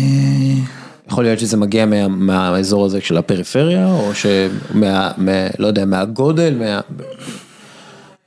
יכול 1.08 1.24
להיות 1.24 1.38
שזה 1.38 1.56
מגיע 1.56 1.86
מה, 1.86 2.08
מהאזור 2.08 2.84
הזה 2.86 3.00
של 3.00 3.16
הפריפריה, 3.16 3.86
או 3.86 4.10
שמה, 4.14 5.10
מה, 5.16 5.46
לא 5.58 5.66
יודע, 5.66 5.84
מהגודל, 5.84 6.54
מה... 6.58 6.80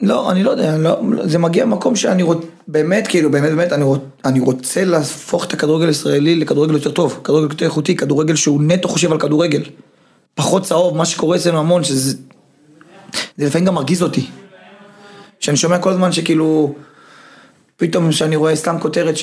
לא, 0.03 0.31
אני 0.31 0.43
לא 0.43 0.51
יודע, 0.51 0.77
לא, 0.77 1.01
זה 1.23 1.37
מגיע 1.37 1.65
ממקום 1.65 1.95
שאני 1.95 2.23
רוצה, 2.23 2.47
באמת, 2.67 3.07
כאילו, 3.07 3.31
באמת, 3.31 3.49
באמת, 3.49 3.73
אני, 3.73 3.83
רוצ, 3.83 3.99
אני 4.25 4.39
רוצה 4.39 4.85
להפוך 4.85 5.45
את 5.45 5.53
הכדורגל 5.53 5.87
הישראלי 5.87 6.35
לכדורגל 6.35 6.73
יותר 6.73 6.91
טוב, 6.91 7.19
כדורגל 7.23 7.51
יותר 7.51 7.65
איכותי, 7.65 7.95
כדורגל 7.95 8.35
שהוא 8.35 8.61
נטו 8.63 8.87
חושב 8.89 9.11
על 9.11 9.19
כדורגל. 9.19 9.61
פחות 10.35 10.63
צהוב, 10.63 10.97
מה 10.97 11.05
שקורה 11.05 11.37
אצלנו 11.37 11.59
המון, 11.59 11.83
שזה... 11.83 12.17
זה 13.37 13.45
לפעמים 13.45 13.65
גם 13.65 13.75
מרגיז 13.75 14.03
אותי. 14.03 14.25
שאני 15.39 15.57
שומע 15.57 15.77
כל 15.79 15.89
הזמן 15.89 16.11
שכאילו, 16.11 16.75
פתאום 17.77 18.11
שאני 18.11 18.35
רואה 18.35 18.55
סתם 18.55 18.75
כותרת 18.79 19.15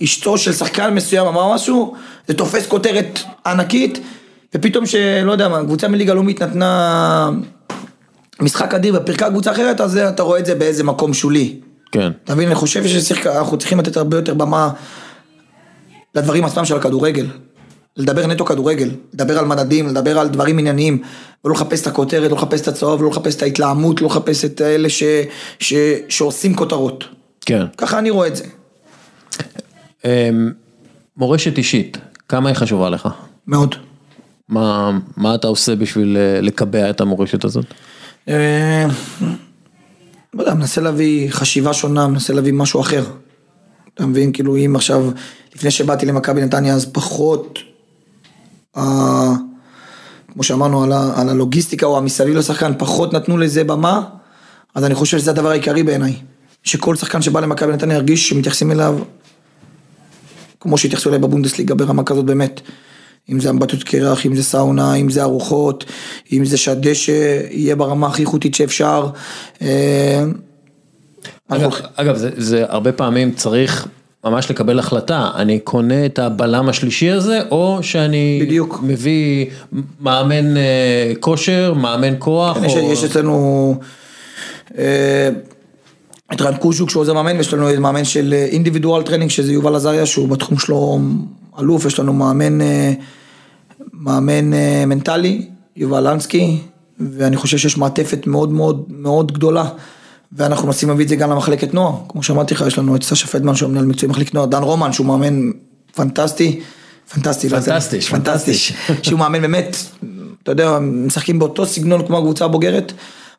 שאשתו 0.00 0.38
של 0.38 0.52
שחקן 0.52 0.94
מסוים 0.94 1.26
אמר 1.26 1.54
משהו, 1.54 1.94
זה 2.28 2.34
תופס 2.34 2.66
כותרת 2.66 3.18
ענקית, 3.46 3.98
ופתאום 4.54 4.86
שלא 4.86 5.32
יודע 5.32 5.48
מה, 5.48 5.60
קבוצה 5.64 5.88
מליגה 5.88 6.14
לאומית 6.14 6.42
נתנה 6.42 7.30
משחק 8.40 8.74
אדיר 8.74 8.98
ופירקה 9.02 9.30
קבוצה 9.30 9.52
אחרת, 9.52 9.80
אז 9.80 9.96
אתה 9.96 10.22
רואה 10.22 10.38
את 10.38 10.46
זה 10.46 10.54
באיזה 10.54 10.84
מקום 10.84 11.14
שולי. 11.14 11.60
כן. 11.92 12.10
אתה 12.24 12.34
מבין, 12.34 12.48
אני 12.48 12.54
חושב 12.54 12.86
שאנחנו 12.86 13.58
צריכים 13.58 13.78
לתת 13.78 13.96
הרבה 13.96 14.16
יותר 14.16 14.34
במה 14.34 14.70
לדברים 16.14 16.44
עצמם 16.44 16.64
של 16.64 16.76
הכדורגל. 16.76 17.26
לדבר 17.96 18.26
נטו 18.26 18.44
כדורגל, 18.44 18.90
לדבר 19.14 19.38
על 19.38 19.44
מדדים, 19.44 19.88
לדבר 19.88 20.18
על 20.18 20.28
דברים 20.28 20.58
ענייניים, 20.58 21.02
ולא 21.44 21.54
לחפש 21.54 21.82
את 21.82 21.86
הכותרת, 21.86 22.30
לא 22.30 22.36
לחפש 22.36 22.60
את 22.60 22.68
הצהוב, 22.68 23.02
לא 23.02 23.08
לחפש 23.08 23.36
את 23.36 23.42
ההתלהמות, 23.42 24.00
לא 24.00 24.06
לחפש 24.06 24.44
את 24.44 24.60
אלה 24.60 24.88
ש, 24.88 25.02
ש, 25.58 25.74
שעושים 26.08 26.54
כותרות. 26.54 27.04
כן. 27.40 27.66
ככה 27.76 27.98
אני 27.98 28.10
רואה 28.10 28.28
את 28.28 28.36
זה. 28.36 28.44
אמ, 30.04 30.52
מורשת 31.16 31.58
אישית, 31.58 31.98
כמה 32.28 32.48
היא 32.48 32.56
חשובה 32.56 32.90
לך? 32.90 33.08
מאוד. 33.46 33.74
מה, 34.48 34.98
מה 35.16 35.34
אתה 35.34 35.46
עושה 35.46 35.76
בשביל 35.76 36.16
אה, 36.16 36.40
לקבע 36.40 36.90
את 36.90 37.00
המורשת 37.00 37.44
הזאת? 37.44 37.66
אה, 38.28 38.86
לא 40.34 40.42
יודע, 40.42 40.54
מנסה 40.54 40.80
להביא 40.80 41.30
חשיבה 41.30 41.74
שונה, 41.74 42.06
מנסה 42.06 42.32
להביא 42.32 42.52
משהו 42.52 42.80
אחר. 42.80 43.04
אתה 43.94 44.06
מבין, 44.06 44.32
כאילו 44.32 44.56
אם 44.56 44.76
עכשיו, 44.76 45.10
לפני 45.54 45.70
שבאתי 45.70 46.06
למכבי 46.06 46.42
נתניה 46.42 46.74
אז 46.74 46.86
פחות, 46.92 47.58
כמו 50.32 50.42
שאמרנו 50.42 50.82
על 51.16 51.28
הלוגיסטיקה 51.28 51.86
או 51.86 51.98
המסביב 51.98 52.36
לשחקן, 52.36 52.72
פחות 52.78 53.12
נתנו 53.12 53.38
לזה 53.38 53.64
במה, 53.64 54.04
אז 54.74 54.84
אני 54.84 54.94
חושב 54.94 55.18
שזה 55.18 55.30
הדבר 55.30 55.50
העיקרי 55.50 55.82
בעיניי. 55.82 56.16
שכל 56.62 56.96
שחקן 56.96 57.22
שבא 57.22 57.40
למכבי 57.40 57.72
נתניה 57.72 57.94
ירגיש 57.94 58.28
שמתייחסים 58.28 58.70
אליו 58.70 58.98
כמו 60.60 60.78
שהתייחסו 60.78 61.08
אליי 61.08 61.18
בבונדסליגה 61.20 61.74
ברמה 61.74 62.04
כזאת 62.04 62.24
באמת. 62.24 62.60
אם 63.30 63.40
זה 63.40 63.50
אמבטיות 63.50 63.82
קרח, 63.82 64.26
אם 64.26 64.36
זה 64.36 64.42
סאונה, 64.42 64.94
אם 64.94 65.10
זה 65.10 65.22
ארוחות, 65.22 65.84
אם 66.32 66.44
זה 66.44 66.56
שהדשא 66.56 67.40
יהיה 67.50 67.76
ברמה 67.76 68.06
הכי 68.06 68.22
איכותית 68.22 68.54
שאפשר. 68.54 69.08
אה, 69.62 70.24
אגב, 71.48 71.70
אגב 71.94 72.16
זה, 72.16 72.30
זה 72.36 72.64
הרבה 72.68 72.92
פעמים 72.92 73.32
צריך 73.32 73.88
ממש 74.24 74.50
לקבל 74.50 74.78
החלטה, 74.78 75.30
אני 75.34 75.58
קונה 75.58 76.06
את 76.06 76.18
הבלם 76.18 76.68
השלישי 76.68 77.10
הזה, 77.10 77.40
או 77.50 77.78
שאני 77.82 78.38
בדיוק. 78.42 78.80
מביא 78.82 79.46
מאמן 80.00 80.56
אה, 80.56 81.12
כושר, 81.20 81.74
מאמן 81.74 82.14
כוח, 82.18 82.58
כן, 82.58 82.64
יש, 82.64 82.74
או... 82.74 82.92
יש 82.92 83.04
אצלנו 83.04 83.74
אה, 84.78 85.30
את 86.32 86.40
רן 86.40 86.56
קוז'וק 86.56 86.90
שהוא 86.90 87.00
עוזר 87.00 87.12
מאמן, 87.12 87.36
ויש 87.36 87.54
לנו 87.54 87.68
מאמן 87.80 88.04
של 88.04 88.32
individual 88.32 89.02
training 89.02 89.30
שזה 89.30 89.52
יובל 89.52 89.74
עזריה 89.74 90.06
שהוא 90.06 90.28
בתחום 90.28 90.58
שלו 90.58 90.98
אלוף, 91.60 91.84
יש 91.84 91.98
לנו 91.98 92.12
מאמן, 92.12 92.60
אה, 92.60 92.92
מאמן 93.92 94.52
אה, 94.54 94.84
מנטלי, 94.86 95.46
יובל 95.76 96.10
לנסקי, 96.12 96.58
ואני 97.00 97.36
חושב 97.36 97.58
שיש 97.58 97.76
מעטפת 97.78 98.26
מאוד 98.26 98.52
מאוד 98.52 98.84
מאוד 98.88 99.32
גדולה. 99.32 99.68
ואנחנו 100.32 100.66
מנסים 100.66 100.88
להביא 100.88 101.04
את 101.04 101.08
זה 101.08 101.16
גם 101.16 101.30
למחלקת 101.30 101.74
נוער, 101.74 101.92
כמו 102.08 102.22
שאמרתי 102.22 102.54
לך, 102.54 102.64
יש 102.66 102.78
לנו 102.78 102.96
את 102.96 103.02
סשה 103.02 103.26
פדמן 103.26 103.54
שהוא 103.54 103.70
מנהל 103.70 103.84
מקצועי 103.86 104.10
מחלקת 104.10 104.34
נוער, 104.34 104.46
דן 104.46 104.62
רומן 104.62 104.92
שהוא 104.92 105.06
מאמן 105.06 105.50
פנטסטי, 105.94 106.60
פנטסטי, 107.14 107.48
לא 107.48 107.60
זה- 107.60 107.70
פנטסטי, 107.70 108.00
פנטסטי, 108.00 108.52
פנטסטי. 108.54 109.02
שהוא 109.02 109.18
מאמן 109.18 109.40
באמת, 109.40 109.76
אתה 110.42 110.52
יודע, 110.52 110.78
משחקים 110.78 111.38
באותו 111.38 111.66
סגנון 111.66 112.06
כמו 112.06 112.18
הקבוצה 112.18 112.44
הבוגרת, 112.44 112.92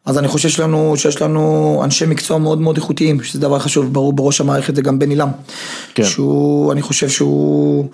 אז 0.05 0.17
אני 0.17 0.27
חושב 0.27 0.49
שיש 0.49 0.59
לנו, 0.59 0.93
שיש 0.97 1.21
לנו 1.21 1.81
אנשי 1.83 2.05
מקצוע 2.05 2.37
מאוד 2.37 2.61
מאוד 2.61 2.77
איכותיים, 2.77 3.23
שזה 3.23 3.39
דבר 3.39 3.59
חשוב, 3.59 3.93
ברור 3.93 4.13
בראש 4.13 4.41
המערכת 4.41 4.75
זה 4.75 4.81
גם 4.81 4.99
בן 4.99 5.09
עילם, 5.09 5.29
כן. 5.95 6.03
שהוא, 6.03 6.71
אני 6.71 6.81
חושב 6.81 7.09
שהוא, 7.09 7.89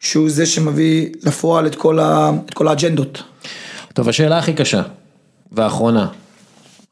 שהוא 0.00 0.30
זה 0.30 0.46
שמביא 0.46 1.08
לפועל 1.22 1.66
את 1.66 1.74
כל, 1.74 1.98
ה, 1.98 2.30
את 2.46 2.54
כל 2.54 2.68
האג'נדות. 2.68 3.22
טוב, 3.94 4.08
השאלה 4.08 4.38
הכי 4.38 4.54
קשה, 4.54 4.82
והאחרונה, 5.52 6.06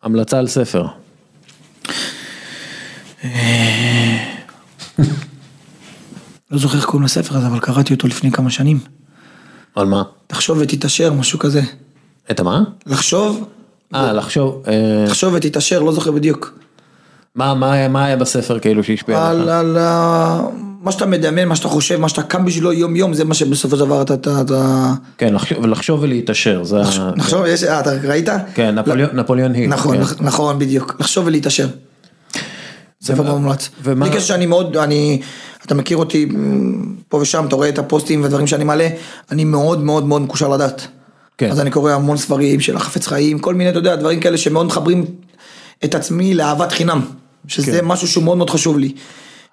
המלצה 0.03 0.39
על 0.39 0.49
ספר. 0.49 0.87
לא 6.51 6.59
זוכר 6.59 6.77
איך 6.77 6.85
קוראים 6.85 7.05
לספר 7.05 7.37
הזה, 7.37 7.47
אבל 7.47 7.61
קראתי 7.61 7.95
אותו 7.95 8.09
לפני 8.09 8.33
כמה 8.33 8.51
שנים. 8.51 8.79
על 9.75 9.87
מה? 9.87 10.03
תחשוב 10.27 10.59
ותתעשר, 10.61 11.13
משהו 11.13 11.39
כזה. 11.39 11.61
את 12.31 12.41
המה? 12.41 12.63
לחשוב, 12.87 13.49
אה, 13.95 14.13
לחשוב, 14.13 14.63
אה, 14.69 15.05
תחשוב 15.09 15.35
ותתעשר, 15.35 15.83
לא 15.83 15.93
זוכר 15.93 16.11
בדיוק. 16.11 16.59
מה- 17.35 17.55
מה 17.55 17.89
מה 17.89 18.05
היה 18.05 18.17
בספר 18.17 18.59
כאילו 18.59 18.85
שהשפיע 18.85 19.29
על, 19.29 19.37
עליך? 19.37 19.49
על 19.55 19.77
ה- 19.81 20.41
מה 20.83 20.93
שאתה 20.93 21.07
מדמיין, 21.07 21.49
מה 21.49 21.57
שאתה 21.57 21.69
חושב, 21.69 21.97
מה 22.01 22.09
שאתה 22.09 22.23
קם 22.23 22.45
בשבילו 22.45 22.73
יום 22.73 22.97
יום, 22.97 23.15
זה 23.15 23.25
מה 23.25 23.35
שבסופו 23.35 23.77
של 23.77 23.85
דבר 23.85 24.03
אתה, 24.03 24.15
אתה, 24.15 24.41
אתה... 24.41 24.93
כן, 25.19 25.35
לחשוב- 25.35 25.67
לחשוב 25.67 26.03
ולהתעשר, 26.03 26.65
זה 26.65 26.77
ה... 26.81 27.11
נחשוב, 27.17 27.45
יש, 27.47 27.65
אה, 27.65 27.81
אתה 27.81 27.91
ראית? 28.05 28.29
כן, 28.55 28.75
נפוליאון- 28.79 29.11
נפוליאון 29.17 29.53
היל. 29.55 29.71
נכון, 29.71 29.97
כן. 29.97 30.03
נכ- 30.03 30.23
נכון, 30.25 30.59
בדיוק, 30.59 30.97
לחשוב 31.01 31.27
ולהתעשר. 31.27 31.67
ספר 33.03 33.23
מומלץ. 33.23 33.69
ומה- 33.83 34.09
קשר 34.09 34.21
שאני 34.21 34.47
מאוד, 34.47 34.77
אני, 34.77 35.21
אתה 35.67 35.75
מכיר 35.75 35.97
אותי 35.97 36.29
פה 37.09 37.17
ושם, 37.17 37.45
אתה 37.49 37.57
רואה 37.57 37.69
את 37.69 37.79
הפוסטים 37.79 38.23
והדברים 38.23 38.47
שאני 38.47 38.65
מעלה, 38.65 38.89
אני 39.31 39.45
מאוד 39.45 39.85
מאוד 39.85 40.07
מאוד 40.07 40.23
מקושר 40.23 40.49
לדת. 40.49 40.87
כן. 41.39 41.51
אז 41.51 41.61
אני 41.61 41.71
קורא 41.71 41.93
המון 41.93 42.17
ספרים 42.17 42.61
של 42.61 42.77
החפץ 42.77 43.07
חיים, 43.07 43.39
כל 43.39 43.55
מיני, 43.55 43.71
אתה 43.71 43.79
יודע, 43.79 43.97
דברים 43.97 44.21
כאלה 44.21 44.39
שמאוד 44.39 44.67
מחברים 44.67 45.05
את 45.85 45.95
עצמי 45.95 46.35
לאהבת 46.35 46.73
חינם. 46.73 47.01
שזה 47.49 47.79
כן. 47.81 47.85
משהו 47.85 48.09
שהוא 48.09 48.25
מאוד 48.25 48.39
מאוד 48.39 48.51
חשוב 48.51 48.79
לי. 48.79 48.93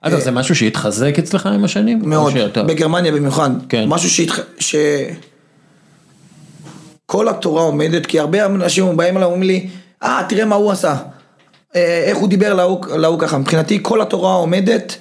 אגב, 0.02 0.20
זה 0.20 0.32
משהו 0.32 0.56
שהתחזק 0.56 1.20
אצלך 1.20 1.46
עם 1.46 1.64
השנים? 1.64 2.02
או 2.02 2.08
מאוד, 2.08 2.34
שאתה- 2.34 2.64
בגרמניה 2.64 3.12
במיוחד. 3.12 3.50
כן. 3.70 3.86
משהו 3.88 4.10
שהתח... 4.10 4.40
ש... 4.60 4.76
כל 7.06 7.30
התורה 7.30 7.62
עומדת, 7.64 8.06
כי 8.06 8.20
הרבה 8.20 8.46
אנשים 8.46 8.98
באים 8.98 9.18
אליי 9.18 9.28
ואומרים 9.28 9.44
לי, 9.44 9.68
אה, 10.04 10.22
תראה 10.30 10.46
מה 10.46 10.56
הוא 10.56 10.72
עשה. 10.72 10.96
אה, 11.76 12.04
איך 12.06 12.18
הוא 12.18 12.30
דיבר 12.30 12.54
להוא 12.98 13.20
ככה. 13.20 13.38
מבחינתי 13.38 13.80
כל 13.82 14.02
התורה 14.02 14.34
עומדת 14.34 14.98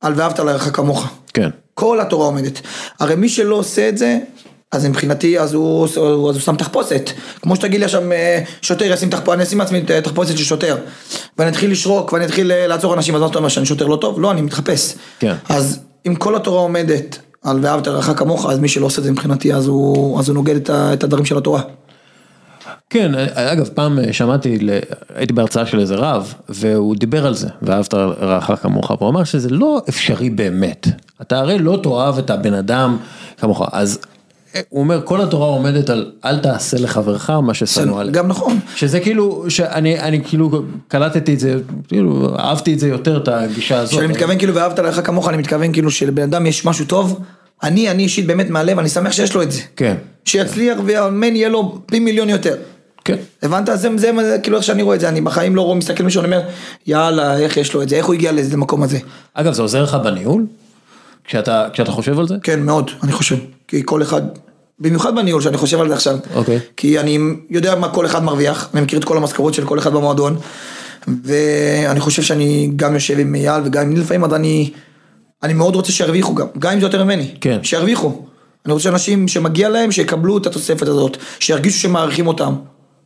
על 0.00 0.12
ואהבת 0.16 0.38
לרעך 0.38 0.76
כמוך. 0.76 1.08
כן. 1.34 1.50
כל 1.74 2.00
התורה 2.00 2.26
עומדת. 2.26 2.60
הרי 3.00 3.14
מי 3.16 3.28
שלא 3.28 3.54
עושה 3.54 3.88
את 3.88 3.98
זה, 3.98 4.18
אז 4.72 4.86
מבחינתי, 4.86 5.38
אז 5.38 5.54
הוא, 5.54 5.84
אז 5.84 5.96
הוא 5.96 6.32
שם 6.32 6.56
תחפושת. 6.56 7.10
כמו 7.42 7.56
שתגיד 7.56 7.78
לי 7.80 7.84
עכשיו, 7.84 8.12
אה, 8.12 8.42
שוטר 8.62 8.84
ישים 8.84 9.10
תחפושת, 9.10 9.32
אני 9.32 9.42
אשים 9.42 9.58
לעצמי 9.58 9.82
אה, 9.90 10.00
תחפושת 10.00 10.36
של 10.38 10.44
שוטר. 10.44 10.76
ואני 11.38 11.50
אתחיל 11.50 11.70
לשרוק, 11.70 12.12
ואני 12.12 12.24
אתחיל 12.24 12.52
אה, 12.52 12.66
לעצור 12.66 12.94
אנשים, 12.94 13.14
אז 13.14 13.20
מה 13.20 13.26
אתה 13.26 13.38
אומר, 13.38 13.48
שאני 13.48 13.66
שוטר 13.66 13.86
לא 13.86 13.96
טוב? 13.96 14.20
לא, 14.20 14.30
אני 14.30 14.42
מתחפש. 14.42 14.94
כן. 15.18 15.34
אז 15.48 15.78
אם 16.06 16.14
כל 16.14 16.36
התורה 16.36 16.60
עומדת 16.60 17.18
על 17.42 17.58
ואהבת 17.62 17.86
לרעך 17.86 18.10
כמוך, 18.16 18.50
אז 18.50 18.58
מי 18.58 18.68
שלא 18.68 18.86
עושה 18.86 18.98
את 18.98 19.04
זה 19.04 19.12
מבחינתי, 19.12 19.54
אז 19.54 19.66
הוא, 19.66 20.20
אז 20.20 20.28
הוא 20.28 20.34
נוגד 20.34 20.56
את, 20.56 20.70
את 20.70 21.04
הדברים 21.04 21.24
של 21.24 21.38
התורה. 21.38 21.60
כן, 22.90 23.12
אגב, 23.34 23.68
פעם 23.74 23.98
שמעתי, 24.12 24.58
הייתי 25.14 25.32
בהרצאה 25.32 25.66
של 25.66 25.80
איזה 25.80 25.94
רב, 25.94 26.34
והוא 26.48 26.96
דיבר 26.96 27.26
על 27.26 27.34
זה, 27.34 27.48
ואהבת 27.62 27.94
לרעך 27.94 28.50
כמוך, 28.62 28.90
והוא 28.90 29.10
אמר 29.10 29.24
שזה 29.24 29.48
לא 29.50 29.82
אפשרי 29.88 30.30
באמת. 30.30 30.88
אתה 31.22 31.38
הרי 31.38 31.58
לא 31.58 31.78
תאהב 31.82 32.18
את 32.18 32.30
הבן 32.30 32.54
אדם 32.54 32.96
כמוך, 33.38 33.62
אז 33.72 33.98
הוא 34.68 34.80
אומר, 34.80 35.00
כל 35.04 35.20
התורה 35.20 35.46
עומדת 35.46 35.90
על 35.90 36.12
אל 36.24 36.38
תעשה 36.38 36.76
לחברך 36.78 37.30
מה 37.30 37.54
ששנוא 37.54 38.00
עליך. 38.00 38.14
גם 38.14 38.28
נכון. 38.28 38.58
שזה 38.76 39.00
כאילו, 39.00 39.44
שאני 39.48 40.00
אני 40.00 40.24
כאילו 40.24 40.62
קלטתי 40.88 41.34
את 41.34 41.40
זה, 41.40 41.56
כאילו 41.88 42.36
אהבתי 42.38 42.74
את 42.74 42.78
זה 42.78 42.88
יותר, 42.88 43.16
את 43.16 43.28
הגישה 43.28 43.78
הזאת. 43.78 43.94
כשאני 43.94 44.06
מתכוון 44.06 44.38
כאילו 44.38 44.54
ואהבת 44.54 44.78
לרעך 44.78 45.06
כמוך, 45.06 45.28
אני 45.28 45.36
מתכוון 45.36 45.72
כאילו 45.72 45.90
שלבן 45.90 46.22
אדם 46.22 46.46
יש 46.46 46.64
משהו 46.64 46.84
טוב, 46.84 47.20
אני, 47.62 47.90
אני 47.90 48.02
אישית 48.02 48.26
באמת 48.26 48.50
מהלב, 48.50 48.78
אני 48.78 48.88
שמח 48.88 49.12
שיש 49.12 49.34
לו 49.34 49.42
את 49.42 49.52
זה. 49.52 49.60
כן, 49.76 49.94
שיצליח 50.24 50.78
ואמן 50.86 51.36
יהיה 51.36 51.48
לו 51.48 51.78
פי 51.86 52.00
מיליון 52.00 52.28
יותר. 52.28 52.54
כן. 53.04 53.16
הבנת? 53.42 53.68
זה, 53.74 53.88
זה, 53.96 54.10
זה 54.22 54.38
כאילו 54.42 54.56
איך 54.56 54.64
שאני 54.64 54.82
רואה 54.82 54.96
את 54.96 55.00
זה, 55.00 55.08
אני 55.08 55.20
בחיים 55.20 55.56
לא 55.56 55.62
רואה, 55.62 55.76
מסתכל 55.76 56.04
מישהו, 56.04 56.22
אני 56.24 56.34
אומר, 56.34 56.48
יאללה, 56.86 57.38
איך 57.38 57.56
יש 57.56 57.74
לו 57.74 57.82
את 57.82 57.88
זה, 57.88 57.96
איך 57.96 58.06
הוא 58.06 58.14
הגיע 58.14 58.32
למקום 58.52 58.82
הזה. 58.82 58.98
אגב, 59.34 59.52
זה 59.52 59.62
עוזר 59.62 59.82
לך 59.82 59.94
בניהול? 60.04 60.46
כשאתה, 61.24 61.66
כשאתה 61.72 61.90
חושב 61.90 62.18
על 62.18 62.28
זה? 62.28 62.34
כן, 62.42 62.62
מאוד, 62.62 62.90
אני 63.02 63.12
חושב. 63.12 63.36
כי 63.68 63.82
כל 63.84 64.02
אחד, 64.02 64.22
במיוחד 64.80 65.16
בניהול, 65.16 65.42
שאני 65.42 65.56
חושב 65.56 65.80
על 65.80 65.88
זה 65.88 65.94
עכשיו. 65.94 66.18
אוקיי. 66.34 66.58
כי 66.76 67.00
אני 67.00 67.18
יודע 67.50 67.74
מה 67.74 67.88
כל 67.88 68.06
אחד 68.06 68.24
מרוויח, 68.24 68.68
אני 68.74 68.82
מכיר 68.82 68.98
את 68.98 69.04
כל 69.04 69.16
המשכורות 69.16 69.54
של 69.54 69.64
כל 69.64 69.78
אחד 69.78 69.92
במועדון, 69.92 70.36
ואני 71.24 72.00
חושב 72.00 72.22
שאני 72.22 72.70
גם 72.76 72.94
יושב 72.94 73.18
עם 73.18 73.34
אייל 73.34 73.62
וגם 73.64 73.82
עם 73.82 73.96
לפעמים, 73.96 74.24
אז 74.24 74.34
אני, 74.34 74.70
אני 75.42 75.52
מאוד 75.52 75.74
רוצה 75.74 75.92
שירוויחו 75.92 76.34
גם, 76.34 76.46
גם 76.58 76.72
אם 76.72 76.80
זה 76.80 76.86
יותר 76.86 77.04
ממני. 77.04 77.34
כן. 77.40 77.58
שירוויחו. 77.62 78.22
אני 78.66 78.72
רוצה 78.72 78.84
שאנשים 78.84 79.28
שמגיע 79.28 79.68
להם, 79.68 79.92
שיקבלו 79.92 80.38
את 80.38 80.46
התוספת 80.46 80.88
הזאת, 80.88 81.16
שירגישו 81.40 81.78
שמעריכים 81.78 82.26
אותם. 82.26 82.54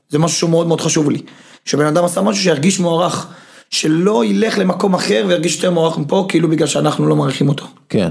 זה 0.08 0.18
משהו 0.18 0.38
שהוא 0.38 0.50
מאוד 0.50 0.66
מאוד 0.66 0.80
חשוב 0.80 1.11
לי. 1.11 1.22
שבן 1.64 1.86
אדם 1.86 2.04
עשה 2.04 2.20
משהו 2.20 2.42
שירגיש 2.42 2.80
מוערך. 2.80 3.26
שלא 3.70 4.24
ילך 4.24 4.58
למקום 4.58 4.94
אחר 4.94 5.24
וירגיש 5.28 5.56
יותר 5.56 5.70
מוערך 5.70 5.98
מפה, 5.98 6.26
כאילו 6.28 6.48
בגלל 6.48 6.66
שאנחנו 6.66 7.06
לא 7.06 7.16
מעריכים 7.16 7.48
אותו. 7.48 7.66
כן. 7.88 8.11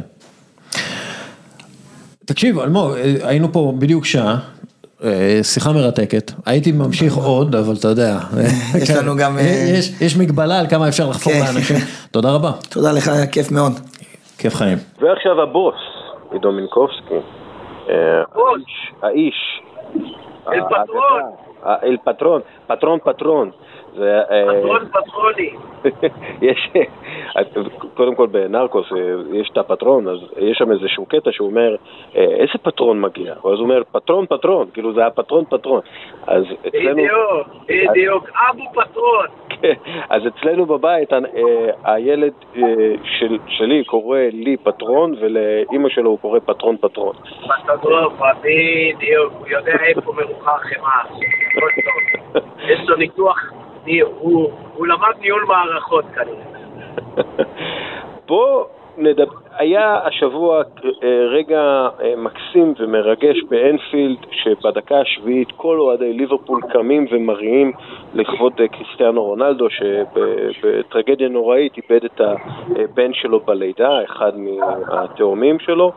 תקשיב, 2.29 2.59
אלמוג, 2.59 2.91
היינו 3.23 3.53
פה 3.53 3.73
בדיוק 3.79 4.05
שעה, 4.05 4.37
אה, 5.03 5.39
שיחה 5.43 5.71
מרתקת, 5.71 6.31
הייתי 6.45 6.71
ממשיך 6.71 7.15
עוד, 7.15 7.55
אבל 7.55 7.73
אתה 7.79 7.87
יודע, 7.87 8.17
יש 8.83 8.89
לנו 8.89 9.17
גם, 9.17 9.37
אה, 9.37 9.43
יש, 9.77 10.01
יש 10.01 10.17
מגבלה 10.17 10.59
על 10.59 10.67
כמה 10.67 10.87
אפשר 10.87 11.09
לחפור 11.09 11.33
כן. 11.33 11.39
לאנשים, 11.39 11.75
תודה 12.11 12.31
רבה, 12.31 12.51
תודה 12.69 12.91
לך, 12.91 13.07
היה 13.07 13.27
כיף 13.27 13.51
מאוד. 13.51 13.71
כיף 14.37 14.55
חיים. 14.55 14.77
ועכשיו 15.01 15.41
הבוס, 15.41 15.75
עידו 16.31 16.51
מינקובסקי. 16.51 17.13
אה, 17.89 17.95
האיש, 18.35 18.91
האיש. 19.01 19.61
אל 20.47 20.53
האגדה, 20.53 20.67
פטרון. 20.83 21.21
אה, 21.65 21.75
אל 21.83 21.97
פטרון, 22.05 22.41
פטרון 22.67 22.99
פטרון. 23.03 23.51
זה, 23.99 24.21
אה, 24.31 24.59
פטרון 24.59 24.85
פטרוני. 24.85 25.49
יש, 26.49 26.69
קודם 27.93 28.15
כל 28.15 28.27
בנרקוס 28.27 28.85
אה, 28.93 28.97
יש 29.33 29.49
את 29.53 29.57
הפטרון, 29.57 30.07
אז 30.07 30.17
יש 30.37 30.57
שם 30.57 30.71
איזשהו 30.71 31.05
קטע 31.05 31.31
שהוא 31.31 31.47
אומר, 31.49 31.75
אה, 32.15 32.21
איזה 32.21 32.53
פטרון 32.61 33.01
מגיע? 33.01 33.33
ואז 33.43 33.43
הוא 33.43 33.59
אומר, 33.59 33.81
פטרון 33.91 34.25
פטרון, 34.25 34.67
כאילו 34.73 34.93
זה 34.93 35.05
הפטרון 35.05 35.45
פטרון. 35.45 35.81
אז 36.27 36.43
אצלנו... 36.67 36.93
בדיוק, 36.93 37.89
בדיוק. 37.89 38.29
אבו 38.49 38.63
פטרון. 38.73 39.27
כן, 39.61 39.73
אז 40.09 40.21
אצלנו 40.27 40.65
בבית 40.65 41.09
הילד 41.83 42.33
של, 43.03 43.37
שלי 43.47 43.83
קורא 43.83 44.19
לי 44.33 44.57
פטרון 44.57 45.15
ולאימא 45.19 45.89
שלו 45.89 46.09
הוא 46.09 46.19
קורא 46.19 46.39
פטרון 46.39 46.77
פטרון. 46.77 47.15
פטרון, 47.67 48.13
בדיוק. 48.41 49.33
הוא 49.39 49.47
יודע 49.47 49.73
איפה 49.87 50.13
מרוחה 50.13 50.55
החמאה. 50.55 51.03
יש 52.69 52.79
לו 52.89 52.95
ניתוח, 52.95 53.51
הוא 54.21 54.87
למד 54.87 55.13
ניהול 55.21 55.45
מערכות 55.47 56.05
כנראה. 56.15 56.49
בוא 58.27 58.65
נדבר, 58.97 59.33
היה 59.57 59.99
השבוע 60.05 60.61
אה, 61.03 61.25
רגע 61.29 61.87
אה, 62.01 62.13
מקסים 62.17 62.73
ומרגש 62.79 63.37
באנפילד 63.49 64.17
שבדקה 64.31 64.99
השביעית 64.99 65.51
כל 65.57 65.79
אוהדי 65.79 66.13
ליברפול 66.13 66.61
קמים 66.69 67.05
ומריעים 67.11 67.71
לכבוד 68.13 68.53
אה, 68.59 68.67
קריסטיאנו 68.67 69.23
רונלדו 69.23 69.67
שבטרגדיה 69.69 71.29
נוראית 71.29 71.77
איבד 71.77 72.05
את 72.05 72.21
הבן 72.21 73.13
שלו 73.13 73.39
בלידה, 73.39 74.03
אחד 74.03 74.31
מהתאומים 74.37 75.59
שלו 75.59 75.91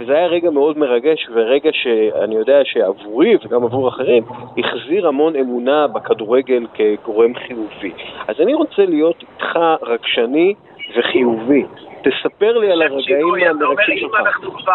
וזה 0.00 0.12
היה 0.12 0.26
רגע 0.26 0.50
מאוד 0.50 0.78
מרגש 0.78 1.28
ורגע 1.34 1.70
שאני 1.72 2.34
יודע 2.34 2.60
שעבורי 2.64 3.36
וגם 3.44 3.64
עבור 3.64 3.88
אחרים 3.88 4.24
החזיר 4.58 5.08
המון 5.08 5.36
אמונה 5.36 5.86
בכדורגל 5.86 6.66
כגורם 6.74 7.34
חיובי. 7.34 7.92
אז 8.28 8.40
אני 8.40 8.54
רוצה 8.54 8.84
להיות 8.84 9.22
איתך 9.22 9.58
רגשני 9.82 10.54
וחיובי. 10.96 11.64
תספר 12.02 12.58
לי 12.58 12.72
על 12.72 12.82
הרגעים 12.82 13.02
שינוי, 13.02 13.42
אתה 13.42 13.50
אומר, 13.50 13.66
המרגשים 13.66 13.94
אם 13.94 13.98
שלך. 13.98 14.20
אנחנו 14.20 14.52
כבר 14.52 14.72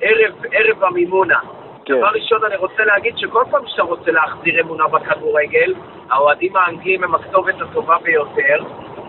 ערב, 0.00 0.32
ערב 0.52 0.84
המימונה. 0.84 1.38
כן. 1.84 1.98
דבר 1.98 2.08
ראשון, 2.14 2.44
אני 2.44 2.56
רוצה 2.56 2.84
להגיד 2.84 3.18
שכל 3.18 3.44
פעם 3.50 3.62
שאתה 3.66 3.82
רוצה 3.82 4.10
להחזיר 4.10 4.60
אמונה 4.60 4.88
בכדורגל, 4.88 5.74
האוהדים 6.10 6.56
האנגלים 6.56 7.04
הם 7.04 7.14
הכתובת 7.14 7.54
הטובה 7.60 7.96
ביותר, 8.02 8.62